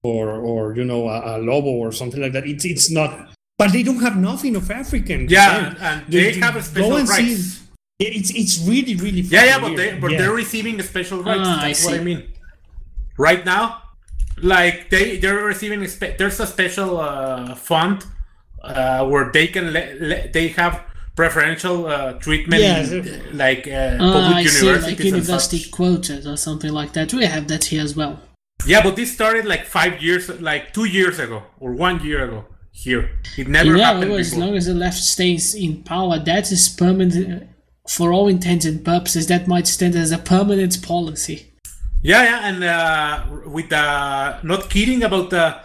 or 0.03 0.31
or 0.41 0.75
you 0.77 0.85
know 0.85 1.09
a, 1.09 1.37
a 1.37 1.39
lobo 1.39 1.71
or 1.71 1.93
something 1.93 2.21
like 2.21 2.33
that. 2.33 2.47
It's 2.47 2.65
it's 2.65 2.91
not. 2.91 3.31
But 3.59 3.73
they 3.73 3.83
don't 3.83 4.01
have 4.01 4.17
nothing 4.17 4.55
of 4.57 4.71
African. 4.71 5.29
Yeah, 5.29 5.69
and, 5.71 5.79
and 5.79 6.15
You- 6.15 6.21
they 6.33 6.39
have 6.41 6.55
go 6.55 6.61
special 6.61 6.97
and 6.97 7.09
see- 7.09 7.23
rights. 7.35 7.55
It's 8.01 8.31
it's 8.31 8.59
really 8.67 8.95
really 8.95 9.21
Yeah, 9.23 9.45
yeah, 9.45 9.59
but 9.59 9.75
weird. 9.75 9.79
they 9.79 9.99
but 9.99 10.11
Yeah. 10.13 10.19
they're 10.19 10.33
receiving 10.35 10.79
a 10.79 10.85
special 10.85 11.23
rights. 11.23 11.43
Ah, 11.45 11.63
I 11.63 11.69
That's 11.69 11.85
what 11.85 11.95
I 11.95 12.05
mean. 12.05 12.23
Right 13.19 13.45
now, 13.45 13.83
like 14.43 14.91
they 14.91 15.19
they're 15.19 15.45
receiving 15.45 15.83
a 15.83 15.89
spe- 15.89 16.17
there's 16.19 16.41
a 16.41 16.47
special 16.47 16.99
uh, 17.01 17.55
fund 17.55 18.05
uh, 18.63 19.07
where 19.07 19.31
they 19.33 19.47
can 19.47 19.73
le- 19.73 19.95
le- 20.01 20.29
they 20.33 20.49
have 20.49 20.83
preferential 21.17 21.87
uh, 21.87 22.13
treatment, 22.15 22.63
Yeah, 22.63 22.79
in, 22.83 23.37
like 23.37 23.67
uh, 23.67 23.97
Ah, 24.01 24.13
public 24.13 24.37
I 24.37 24.45
see, 24.45 24.73
like 24.73 25.01
and 25.01 25.05
university 25.05 25.59
such. 25.59 25.71
quotas 25.73 26.27
or 26.27 26.37
something 26.37 26.73
like 26.73 26.93
that. 26.93 27.13
We 27.13 27.25
have 27.25 27.49
that 27.49 27.65
here 27.65 27.83
as 27.83 27.97
well. 27.97 28.21
Yeah, 28.67 28.83
but 28.83 28.95
this 28.97 29.13
started 29.13 29.45
like 29.45 29.65
five 29.67 30.03
years, 30.03 30.29
like 30.41 30.73
two 30.73 30.85
years 30.85 31.19
ago 31.19 31.43
or 31.61 31.73
one 31.73 32.05
year 32.05 32.25
ago 32.25 32.45
here. 32.73 33.11
It 33.37 33.49
never 33.49 33.67
you 33.71 33.77
know, 33.79 33.85
happened 33.85 34.13
as 34.13 34.31
before. 34.31 34.47
long 34.47 34.57
as 34.57 34.67
the 34.67 34.75
left 34.75 34.97
stays 34.99 35.55
in 35.55 35.83
power, 35.83 36.19
that 36.21 36.53
is 36.53 36.69
permanent. 36.69 37.49
For 37.89 38.13
all 38.13 38.29
intents 38.29 38.67
and 38.67 38.85
purposes, 38.85 39.27
that 39.29 39.49
might 39.49 39.67
stand 39.67 39.95
as 39.97 40.13
a 40.13 40.19
permanent 40.19 40.83
policy. 40.83 41.53
Yeah, 42.03 42.23
yeah, 42.23 42.49
and 42.49 42.65
uh, 42.65 43.49
with 43.51 43.69
the 43.71 44.39
not 44.43 44.71
kidding 44.71 45.03
about 45.03 45.31
the, 45.31 45.61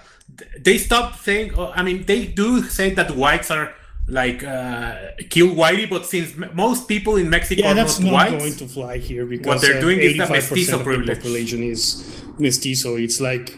they 0.59 0.77
stop 0.77 1.15
saying. 1.19 1.51
oh, 1.55 1.71
I 1.75 1.83
mean, 1.83 2.05
they 2.05 2.25
do 2.25 2.63
say 2.63 2.89
that 2.95 3.15
whites 3.15 3.51
are 3.51 3.73
like 4.07 4.43
uh, 4.43 4.95
kill 5.29 5.49
whitey, 5.49 5.89
but 5.89 6.05
since 6.05 6.35
most 6.53 6.87
people 6.87 7.15
in 7.17 7.29
Mexico 7.29 7.61
Yeah, 7.61 7.71
are 7.71 7.75
that's 7.75 7.99
not 7.99 8.11
not 8.11 8.13
whites, 8.31 8.43
going 8.43 8.55
to 8.55 8.67
fly 8.67 8.97
here 8.97 9.25
because 9.25 9.45
what 9.47 9.61
they're 9.61 9.77
uh, 9.77 9.81
doing 9.81 9.99
is 9.99 10.17
the 10.17 10.23
85% 10.23 10.29
mestizo 10.31 10.73
of 10.73 10.79
the 10.79 10.83
privilege. 10.83 11.17
population 11.17 11.63
is 11.63 12.23
mestizo. 12.39 12.95
It's 12.95 13.21
like, 13.21 13.55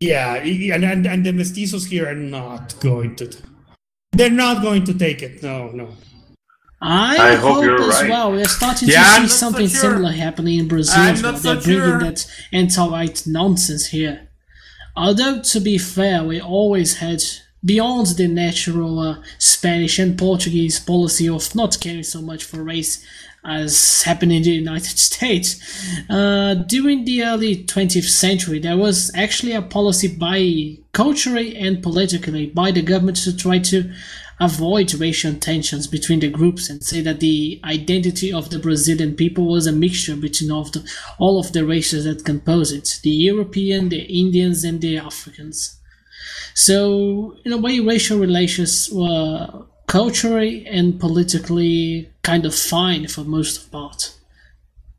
yeah, 0.00 0.34
and, 0.34 0.84
and 0.84 1.06
and 1.06 1.24
the 1.24 1.30
mestizos 1.32 1.86
here 1.88 2.08
are 2.08 2.14
not 2.14 2.74
going 2.80 3.14
to. 3.16 3.30
They're 4.12 4.28
not 4.30 4.60
going 4.60 4.84
to 4.84 4.94
take 4.94 5.22
it. 5.22 5.42
No, 5.42 5.68
no. 5.70 5.88
I, 6.82 7.16
I 7.16 7.34
hope 7.36 7.54
hope, 7.54 7.64
you're 7.64 7.82
as 7.90 8.00
right. 8.00 8.10
well. 8.10 8.32
We're 8.32 8.44
starting 8.46 8.88
Yeah, 8.88 9.02
to 9.02 9.08
I'm 9.10 9.14
see 9.14 9.20
not 9.22 9.30
so 9.30 9.36
something 9.36 9.68
sure. 9.68 9.80
similar 9.80 10.12
happening 10.12 10.58
in 10.58 10.68
Brazil. 10.68 10.94
I'm 11.00 11.14
as 11.14 11.22
well. 11.22 11.32
not 11.32 11.42
They're 11.42 11.60
bringing 11.62 11.82
sure. 11.82 11.98
that 12.00 12.26
anti-white 12.52 13.22
nonsense 13.26 13.86
here. 13.88 14.28
Although, 14.96 15.40
to 15.42 15.60
be 15.60 15.78
fair, 15.78 16.24
we 16.24 16.40
always 16.40 16.96
had, 16.98 17.22
beyond 17.64 18.08
the 18.18 18.28
natural 18.28 18.98
uh, 18.98 19.22
Spanish 19.38 19.98
and 19.98 20.18
Portuguese 20.18 20.80
policy 20.80 21.28
of 21.28 21.54
not 21.54 21.78
caring 21.80 22.02
so 22.02 22.20
much 22.20 22.44
for 22.44 22.62
race 22.62 23.04
as 23.44 24.02
happened 24.02 24.32
in 24.32 24.42
the 24.42 24.50
United 24.50 24.98
States, 25.10 25.60
uh, 26.10 26.54
during 26.54 27.04
the 27.04 27.24
early 27.24 27.64
20th 27.64 28.08
century, 28.08 28.58
there 28.58 28.76
was 28.76 29.10
actually 29.14 29.52
a 29.52 29.62
policy 29.62 30.08
by 30.08 30.76
culturally 30.92 31.56
and 31.56 31.82
politically 31.82 32.46
by 32.46 32.70
the 32.70 32.82
government 32.82 33.16
to 33.18 33.36
try 33.36 33.58
to 33.58 33.92
avoid 34.42 34.92
racial 34.94 35.34
tensions 35.34 35.86
between 35.86 36.18
the 36.18 36.28
groups 36.28 36.68
and 36.68 36.82
say 36.82 37.00
that 37.00 37.20
the 37.20 37.60
identity 37.64 38.32
of 38.32 38.50
the 38.50 38.58
Brazilian 38.58 39.14
people 39.14 39.46
was 39.46 39.68
a 39.68 39.72
mixture 39.72 40.16
between 40.16 40.50
all 40.50 40.62
of 40.62 40.72
the, 40.72 40.92
all 41.18 41.38
of 41.38 41.52
the 41.52 41.64
races 41.64 42.04
that 42.04 42.24
compose 42.24 42.72
it 42.72 42.98
the 43.04 43.10
European, 43.10 43.88
the 43.88 44.02
Indians, 44.02 44.64
and 44.64 44.80
the 44.80 44.98
Africans. 44.98 45.78
So, 46.54 47.36
in 47.44 47.52
a 47.52 47.56
way, 47.56 47.78
racial 47.78 48.18
relations 48.18 48.90
were 48.92 49.64
culturally 49.86 50.66
and 50.66 50.98
politically 50.98 52.10
kind 52.22 52.44
of 52.44 52.54
fine 52.54 53.06
for 53.06 53.22
most 53.22 53.62
of 53.62 53.70
part. 53.70 54.14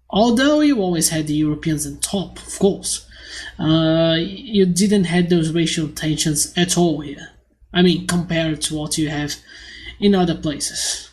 Although 0.09 0.61
you 0.61 0.79
always 0.79 1.09
had 1.09 1.27
the 1.27 1.33
Europeans 1.33 1.85
on 1.85 1.97
top, 1.97 2.37
of 2.37 2.59
course, 2.59 3.05
uh, 3.59 4.15
you 4.19 4.65
didn't 4.65 5.05
have 5.05 5.29
those 5.29 5.51
racial 5.51 5.89
tensions 5.89 6.53
at 6.55 6.77
all 6.77 7.01
here. 7.01 7.32
I 7.73 7.81
mean, 7.81 8.07
compared 8.07 8.61
to 8.63 8.75
what 8.75 8.97
you 8.97 9.09
have 9.09 9.35
in 9.99 10.15
other 10.15 10.35
places. 10.35 11.09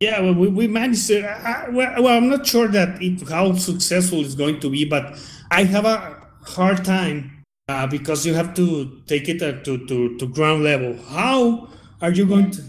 Yeah, 0.00 0.20
well, 0.20 0.34
we, 0.34 0.48
we 0.48 0.66
managed 0.66 1.06
to. 1.08 1.22
I, 1.22 1.66
I- 1.66 1.68
well, 1.70 2.02
well, 2.02 2.16
I'm 2.16 2.28
not 2.28 2.46
sure 2.46 2.68
that 2.68 3.02
it, 3.02 3.28
how 3.28 3.54
successful 3.54 4.20
it's 4.20 4.34
going 4.34 4.60
to 4.60 4.70
be, 4.70 4.84
but 4.84 5.18
I 5.50 5.64
have 5.64 5.84
a 5.84 6.26
hard 6.42 6.84
time 6.84 7.44
uh, 7.68 7.86
because 7.86 8.24
you 8.26 8.34
have 8.34 8.54
to 8.54 9.02
take 9.06 9.28
it 9.28 9.42
uh, 9.42 9.62
to, 9.64 9.86
to, 9.86 10.16
to 10.18 10.26
ground 10.26 10.64
level. 10.64 10.96
How 11.08 11.68
are 12.00 12.10
you 12.12 12.26
going 12.26 12.50
to? 12.52 12.62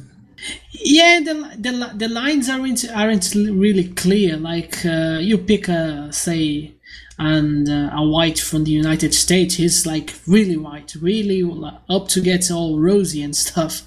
Yeah, 0.72 1.20
the 1.24 1.34
the, 1.58 1.92
the 1.96 2.08
lines 2.10 2.50
aren't 2.50 2.84
aren't 2.92 3.34
really 3.36 3.90
clear. 3.90 4.38
Like 4.38 4.84
uh, 4.86 5.20
you 5.22 5.38
pick 5.38 5.68
a 5.70 6.12
say, 6.12 6.74
and 7.20 7.70
uh, 7.70 7.90
a 7.94 8.08
white 8.08 8.40
from 8.40 8.64
the 8.64 8.72
United 8.72 9.14
States, 9.14 9.56
he's 9.56 9.86
like 9.86 10.14
really 10.28 10.58
white, 10.58 10.96
really 11.02 11.44
up 11.90 12.08
to 12.10 12.22
get 12.22 12.50
all 12.52 12.80
rosy 12.80 13.22
and 13.22 13.36
stuff, 13.36 13.82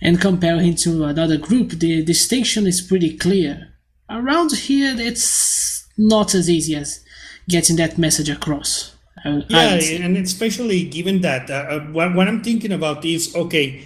and 0.00 0.20
compare 0.20 0.58
him 0.60 0.74
to 0.76 1.04
another 1.04 1.36
group, 1.36 1.70
the 1.70 2.02
distinction 2.04 2.66
is 2.66 2.80
pretty 2.80 3.16
clear. 3.16 3.68
Around 4.10 4.52
here, 4.52 4.94
it's 4.98 5.86
not 5.96 6.34
as 6.34 6.50
easy 6.50 6.74
as 6.76 7.00
getting 7.48 7.76
that 7.76 7.96
message 7.98 8.28
across. 8.28 8.94
I- 9.24 9.44
Yeah, 9.48 10.04
and 10.04 10.16
especially 10.16 10.84
given 10.84 11.20
that 11.22 11.48
uh, 11.50 11.54
uh, 11.54 11.80
what, 11.92 12.14
what 12.14 12.28
I'm 12.28 12.42
thinking 12.42 12.72
about 12.72 13.04
is 13.04 13.34
okay, 13.34 13.82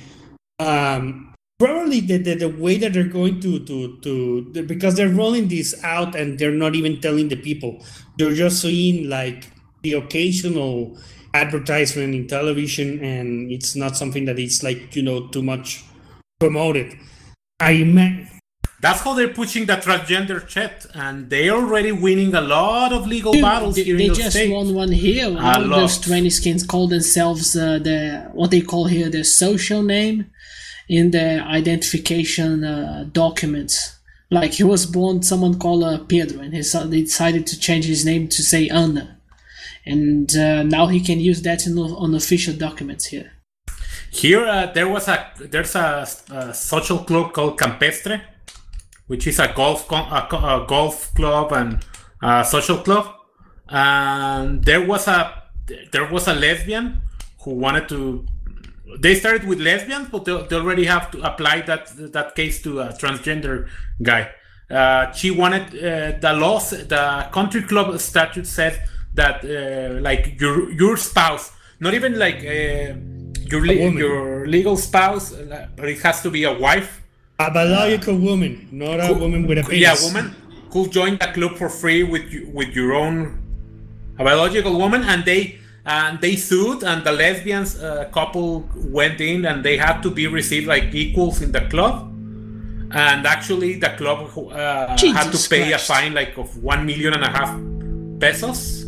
um, 0.59 1.27
probably 1.59 2.01
the, 2.01 2.16
the, 2.18 2.35
the 2.35 2.48
way 2.48 2.76
that 2.78 2.93
they're 2.93 3.05
going 3.05 3.40
to, 3.40 3.59
to, 3.64 3.97
to, 4.02 4.62
because 4.64 4.94
they're 4.94 5.09
rolling 5.09 5.48
this 5.48 5.74
out 5.85 6.14
and 6.14 6.39
they're 6.39 6.52
not 6.52 6.74
even 6.74 7.01
telling 7.01 7.28
the 7.28 7.36
people, 7.36 7.85
they're 8.16 8.35
just 8.35 8.62
seeing 8.62 9.09
like 9.09 9.51
the 9.82 9.93
occasional 9.94 10.97
advertisement 11.35 12.14
in 12.14 12.26
television 12.26 13.02
and 13.05 13.51
it's 13.51 13.74
not 13.76 13.97
something 13.97 14.24
that 14.24 14.39
it's 14.39 14.62
like, 14.62 14.94
you 14.97 15.02
know, 15.02 15.26
too 15.28 15.43
much 15.43 15.85
promoted. 16.40 16.94
I 17.60 17.82
mean, 17.85 18.28
That's 18.80 19.01
how 19.01 19.14
they're 19.14 19.35
pushing 19.35 19.66
the 19.66 19.74
transgender 19.74 20.47
chat, 20.47 20.86
and 20.94 21.28
they're 21.28 21.51
already 21.52 21.90
winning 21.90 22.32
a 22.36 22.40
lot 22.40 22.93
of 22.93 23.09
legal 23.09 23.32
battles 23.32 23.74
they, 23.74 23.82
here 23.82 23.97
they 23.97 24.05
in 24.05 24.09
the 24.10 24.14
They 24.14 24.22
just 24.22 24.36
state. 24.36 24.52
won 24.52 24.72
one 24.72 24.93
here. 24.93 25.26
A 25.26 25.30
All 25.36 25.60
lot. 25.66 25.76
those 25.80 25.98
tranny 25.98 26.30
skins 26.30 26.64
call 26.64 26.86
themselves 26.86 27.56
uh, 27.56 27.80
the 27.80 28.30
what 28.32 28.52
they 28.52 28.60
call 28.60 28.86
here 28.86 29.10
the 29.10 29.24
social 29.24 29.82
name 29.82 30.30
in 30.89 31.10
the 31.10 31.40
identification 31.43 32.65
uh, 32.65 33.09
documents. 33.12 33.97
Like 34.31 34.55
he 34.55 34.65
was 34.65 34.86
born, 34.86 35.23
someone 35.23 35.59
called 35.59 35.85
uh, 35.85 35.98
Pedro, 36.05 36.40
and 36.43 36.55
he 36.55 36.62
they 36.62 37.02
decided 37.02 37.47
to 37.47 37.59
change 37.59 37.86
his 37.86 38.05
name 38.05 38.28
to 38.28 38.43
say 38.43 38.69
Ana, 38.69 39.19
and 39.86 40.35
uh, 40.36 40.62
now 40.62 40.86
he 40.86 41.01
can 41.01 41.19
use 41.19 41.40
that 41.43 41.66
in, 41.66 41.78
on 41.78 42.15
official 42.15 42.55
documents 42.55 43.06
here. 43.06 43.32
Here, 44.10 44.44
uh, 44.47 44.66
there 44.73 44.89
was 44.89 45.09
a 45.09 45.31
there's 45.39 45.74
a, 45.74 46.06
a 46.31 46.55
social 46.55 46.98
club 46.98 47.32
called 47.32 47.59
Campestre, 47.59 48.20
which 49.06 49.27
is 49.27 49.39
a 49.39 49.52
golf 49.55 49.90
a, 49.90 49.94
a 49.94 50.65
golf 50.69 51.15
club 51.15 51.52
and 51.52 51.85
a 52.23 52.44
social 52.44 52.78
club. 52.78 53.15
And 53.69 54.65
there 54.65 54.85
was 54.85 55.09
a 55.09 55.43
there 55.93 56.10
was 56.10 56.28
a 56.28 56.35
lesbian 56.35 57.01
who 57.43 57.52
wanted 57.55 57.89
to. 57.90 58.27
They 59.01 59.15
started 59.15 59.44
with 59.47 59.60
lesbians, 59.60 60.09
but 60.09 60.24
they, 60.24 60.36
they 60.48 60.56
already 60.56 60.86
have 60.86 61.10
to 61.12 61.19
apply 61.23 61.62
that 61.62 61.93
that 62.12 62.35
case 62.35 62.62
to 62.62 62.81
a 62.81 62.89
transgender 62.93 63.69
guy. 64.02 64.31
Uh, 64.70 65.12
she 65.12 65.31
wanted 65.31 65.66
uh, 65.77 66.19
the 66.20 66.32
laws. 66.32 66.70
The 66.70 67.28
country 67.32 67.62
club 67.62 67.98
statute 67.98 68.47
said 68.47 68.74
that 69.15 69.44
uh, 69.44 70.01
like 70.01 70.40
your 70.40 70.70
your 70.73 70.97
spouse, 70.97 71.52
not 71.81 71.94
even 71.94 72.19
like 72.19 72.39
uh, 72.44 72.94
your 73.52 73.62
le- 73.66 73.93
your 74.05 74.47
legal 74.47 74.77
spouse, 74.77 75.32
uh, 75.32 75.66
but 75.77 75.89
it 75.89 76.01
has 76.01 76.23
to 76.23 76.31
be 76.31 76.44
a 76.44 76.52
wife. 76.52 76.90
a 77.39 77.51
biological 77.51 78.16
woman, 78.19 78.69
not 78.73 78.98
a 79.01 79.15
woman 79.15 79.47
with 79.47 79.59
a 79.59 79.62
penis. 79.62 79.81
Yeah, 79.81 79.97
woman 80.09 80.35
who 80.73 80.89
joined 80.89 81.19
the 81.20 81.28
club 81.36 81.52
for 81.56 81.69
free 81.69 82.02
with 82.02 82.27
with 82.52 82.70
your 82.74 82.94
own 82.94 83.16
a 84.19 84.24
biological 84.24 84.74
woman, 84.77 85.02
and 85.05 85.24
they 85.24 85.59
and 85.89 86.20
they 86.20 86.36
sued, 86.36 86.85
and 86.85 87.02
the 87.02 87.12
lesbians 87.12 87.81
uh, 87.81 88.05
couple 88.12 88.69
went 88.77 89.23
in, 89.23 89.47
and 89.47 89.65
they 89.65 89.78
had 89.78 90.02
to 90.02 90.10
be 90.10 90.27
received 90.27 90.66
like 90.66 90.94
equals 90.94 91.40
in 91.40 91.51
the 91.51 91.62
club. 91.62 92.12
And 92.93 93.27
actually, 93.27 93.77
the 93.77 93.89
club 93.97 94.31
uh, 94.36 94.89
had 94.89 95.32
to 95.32 95.48
pay 95.48 95.70
Christ. 95.70 95.89
a 95.90 95.93
fine 95.93 96.12
like 96.12 96.36
of 96.36 96.62
one 96.62 96.85
million 96.85 97.15
and 97.15 97.24
a 97.24 97.31
half 97.31 97.59
pesos. 98.20 98.85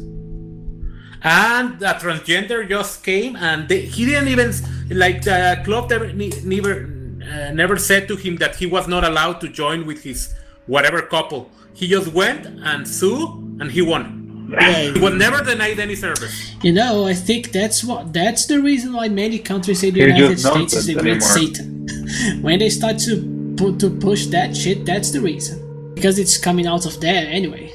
And 1.23 1.79
the 1.81 1.97
transgender 2.03 2.69
just 2.69 3.03
came, 3.03 3.35
and 3.35 3.67
they, 3.67 3.81
he 3.81 4.05
didn't 4.05 4.29
even 4.29 4.53
like 4.91 5.23
the 5.23 5.59
club 5.65 5.89
never 5.89 6.13
never 6.13 6.85
uh, 7.25 7.53
never 7.53 7.79
said 7.79 8.09
to 8.09 8.17
him 8.17 8.37
that 8.37 8.57
he 8.57 8.67
was 8.67 8.87
not 8.89 9.05
allowed 9.05 9.41
to 9.41 9.49
join 9.49 9.87
with 9.87 10.03
his 10.03 10.35
whatever 10.67 11.01
couple. 11.01 11.51
He 11.73 11.89
just 11.89 12.09
went 12.13 12.45
and 12.45 12.87
sued, 12.87 13.29
and 13.59 13.71
he 13.71 13.81
won. 13.81 14.20
Yeah. 14.51 14.93
He 14.93 14.99
was 15.01 15.15
never 15.15 15.43
denied 15.45 15.79
any 15.79 15.95
service. 15.95 16.55
You 16.63 16.73
know, 16.73 17.07
I 17.07 17.15
think 17.15 17.53
that's 17.53 17.85
what 17.85 18.13
that's 18.13 18.47
the 18.47 18.61
reason 18.61 18.93
why 18.93 19.09
many 19.09 19.39
countries 19.39 19.81
say 19.81 19.91
the 19.91 20.01
It's 20.03 20.19
United 20.19 20.39
States 20.41 20.73
is 20.75 20.87
the 20.87 20.95
great 20.95 21.19
nonsense 21.21 21.59
Satan. 21.59 22.43
when 22.43 22.59
they 22.59 22.71
start 22.71 22.99
to 23.01 23.55
put 23.57 23.79
to 23.81 23.91
push 23.91 24.27
that 24.27 24.57
shit, 24.57 24.85
that's 24.85 25.11
the 25.13 25.21
reason. 25.21 25.95
Because 25.95 26.19
it's 26.19 26.37
coming 26.39 26.67
out 26.67 26.87
of 26.87 27.01
there 27.01 27.27
anyway. 27.29 27.73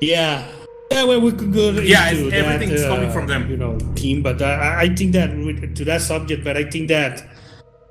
Yeah. 0.00 0.46
Yeah, 0.90 1.02
well, 1.04 1.20
we 1.20 1.32
could 1.32 1.52
go 1.52 1.70
Yeah, 1.72 2.10
into 2.10 2.28
it's- 2.28 2.44
everything's 2.44 2.80
that, 2.82 2.90
uh, 2.90 2.94
coming 2.96 3.10
from 3.12 3.26
them. 3.26 3.50
You 3.50 3.56
know, 3.56 3.78
team. 3.94 4.22
But 4.22 4.40
I, 4.42 4.82
I 4.82 4.88
think 4.94 5.12
that 5.12 5.30
with, 5.36 5.76
to 5.76 5.84
that 5.84 6.00
subject, 6.00 6.44
but 6.44 6.56
I 6.56 6.64
think 6.64 6.88
that 6.88 7.22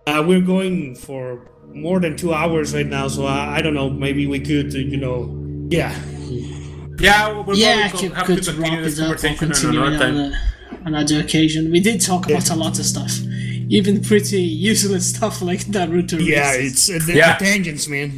Uh, 0.07 0.21
we're 0.25 0.39
going 0.55 0.93
for 0.95 1.41
more 1.73 1.99
than 1.99 2.15
two 2.15 2.31
hours 2.31 2.73
right 2.75 2.85
now, 2.85 3.07
so 3.07 3.25
I, 3.25 3.57
I 3.57 3.61
don't 3.63 3.73
know. 3.73 3.89
Maybe 3.89 4.27
we 4.27 4.39
could, 4.39 4.69
uh, 4.73 4.77
you 4.77 4.97
know, 4.97 5.17
yeah. 5.69 5.91
Yeah, 6.99 7.41
we'll 7.41 7.57
yeah, 7.57 7.89
probably 7.89 8.09
could, 8.09 8.17
have 8.17 8.25
could 8.25 8.43
to 8.43 8.51
wrap 8.53 8.59
continue 8.61 8.83
this 8.83 8.99
it 8.99 9.03
up 9.03 9.09
or 9.11 9.15
conversation 9.15 9.37
continue 9.37 9.83
another 9.83 9.95
it 9.95 9.99
time. 9.99 10.15
on 10.17 10.21
a, 10.83 10.87
another 10.87 11.19
occasion. 11.19 11.71
We 11.71 11.79
did 11.79 12.01
talk 12.01 12.25
about 12.29 12.49
a 12.49 12.55
lot 12.55 12.79
of 12.79 12.85
stuff, 12.85 13.11
even 13.69 14.01
pretty 14.01 14.41
useless 14.41 15.09
stuff 15.15 15.41
like 15.41 15.59
Naruto. 15.61 16.23
Yeah, 16.25 16.51
races. 16.51 16.89
it's 16.89 17.03
uh, 17.03 17.05
the, 17.05 17.13
Yeah. 17.17 17.37
the 17.37 17.45
tangents, 17.45 17.87
man. 17.87 18.09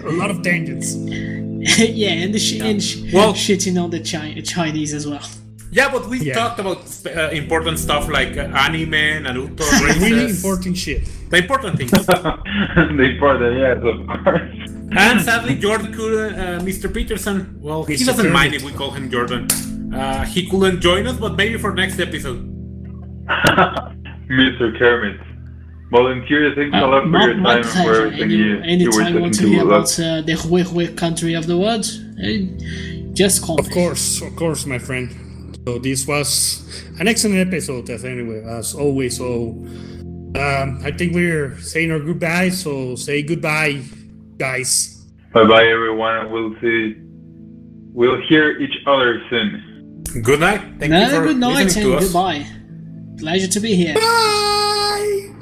a 0.04 0.10
lot 0.12 0.30
of 0.30 0.42
tangents. 0.42 0.94
yeah, 1.78 2.10
and 2.10 2.32
the 2.34 2.38
sh- 2.38 2.60
and 2.60 2.82
sh- 2.82 3.12
Well- 3.12 3.34
shitting 3.34 3.82
on 3.82 3.90
the 3.90 4.00
Chi- 4.00 4.40
Chinese 4.42 4.94
as 4.94 5.06
well. 5.06 5.26
Yeah, 5.70 5.90
but 5.92 6.08
we 6.08 6.18
Yeah. 6.20 6.34
talked 6.34 6.58
about 6.60 6.78
uh, 7.06 7.28
important 7.30 7.78
stuff 7.78 8.08
like 8.08 8.36
uh, 8.38 8.42
anime, 8.66 9.24
Naruto, 9.24 9.60
really 10.00 10.22
races, 10.24 10.42
important 10.44 10.76
shit. 10.78 11.02
the 11.30 11.36
important 11.38 11.76
things. 11.76 11.90
they 11.90 13.12
brought 13.18 13.42
it, 13.42 13.58
yes, 13.58 13.76
of 13.82 14.24
course. 14.24 14.70
And 14.96 15.20
sadly, 15.20 15.54
Jordan 15.56 15.92
couldn't, 15.92 16.38
uh, 16.38 16.60
Mr. 16.60 16.92
Peterson, 16.92 17.58
well, 17.60 17.84
he 17.84 18.02
doesn't 18.04 18.32
mind 18.32 18.54
if 18.54 18.62
we 18.62 18.72
call 18.72 18.90
him 18.90 19.10
Jordan. 19.10 19.48
Uh, 19.94 20.24
he 20.24 20.48
couldn't 20.48 20.80
join 20.80 21.06
us, 21.06 21.16
but 21.16 21.34
maybe 21.36 21.58
for 21.58 21.74
next 21.74 21.98
episode. 21.98 22.44
Mr. 24.28 24.78
Kermit. 24.78 25.20
Volunteer, 25.90 26.54
thanks 26.54 26.76
a 26.76 26.86
lot 26.86 27.02
for 27.02 27.08
my, 27.08 27.24
your 27.24 27.36
my 27.36 27.54
time 27.54 27.56
and 27.56 27.66
for 27.66 27.72
pleasure. 27.72 28.06
everything 28.06 28.22
Any, 28.24 28.34
you, 28.34 28.44
you 28.44 28.90
were 28.90 29.02
anytime 29.02 29.20
want 29.20 29.34
to 29.34 29.40
talking 29.40 29.54
hear 29.54 29.64
about 29.64 30.00
uh, 30.00 30.20
the 30.20 30.34
Hui 30.34 30.62
Hui 30.62 30.88
country 30.88 31.32
of 31.32 31.46
the 31.46 31.56
world, 31.56 31.86
uh, 32.22 33.12
just 33.14 33.42
call 33.42 33.58
Of 33.58 33.70
course, 33.70 34.20
of 34.20 34.36
course, 34.36 34.66
my 34.66 34.78
friend. 34.78 35.56
So 35.66 35.78
this 35.78 36.06
was 36.06 36.62
an 37.00 37.08
excellent 37.08 37.46
episode, 37.46 37.88
as 37.88 38.04
anyway, 38.04 38.44
as 38.44 38.74
always. 38.74 39.16
So 39.16 39.64
um, 40.36 40.80
I 40.84 40.92
think 40.96 41.14
we're 41.14 41.58
saying 41.58 41.90
our 41.90 42.00
goodbyes. 42.00 42.62
So 42.62 42.94
say 42.94 43.22
goodbye, 43.22 43.80
guys. 44.38 45.04
Bye 45.32 45.44
bye, 45.46 45.66
everyone. 45.66 46.30
We'll 46.30 46.54
see. 46.60 46.96
We'll 47.92 48.20
hear 48.28 48.58
each 48.58 48.76
other 48.86 49.20
soon. 49.28 50.02
Good 50.22 50.40
night. 50.40 50.60
Thank 50.78 50.92
No, 50.92 51.00
you 51.00 51.08
for 51.10 51.22
good 51.24 51.36
night 51.38 51.64
listening 51.64 51.84
and 51.84 51.92
to 51.92 51.98
us. 51.98 52.04
goodbye. 52.04 52.46
Pleasure 53.18 53.48
to 53.48 53.60
be 53.60 53.74
here. 53.74 53.94
Bye. 53.94 55.34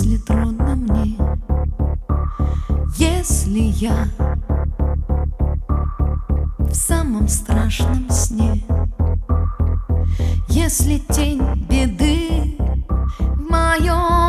если 0.00 0.16
трудно 0.16 0.76
мне, 0.76 1.18
если 2.96 3.60
я 3.84 4.08
в 6.58 6.72
самом 6.72 7.28
страшном 7.28 8.08
сне, 8.08 8.64
если 10.48 10.96
тень 11.12 11.42
беды 11.68 12.56
в 13.18 13.50
моем 13.50 14.19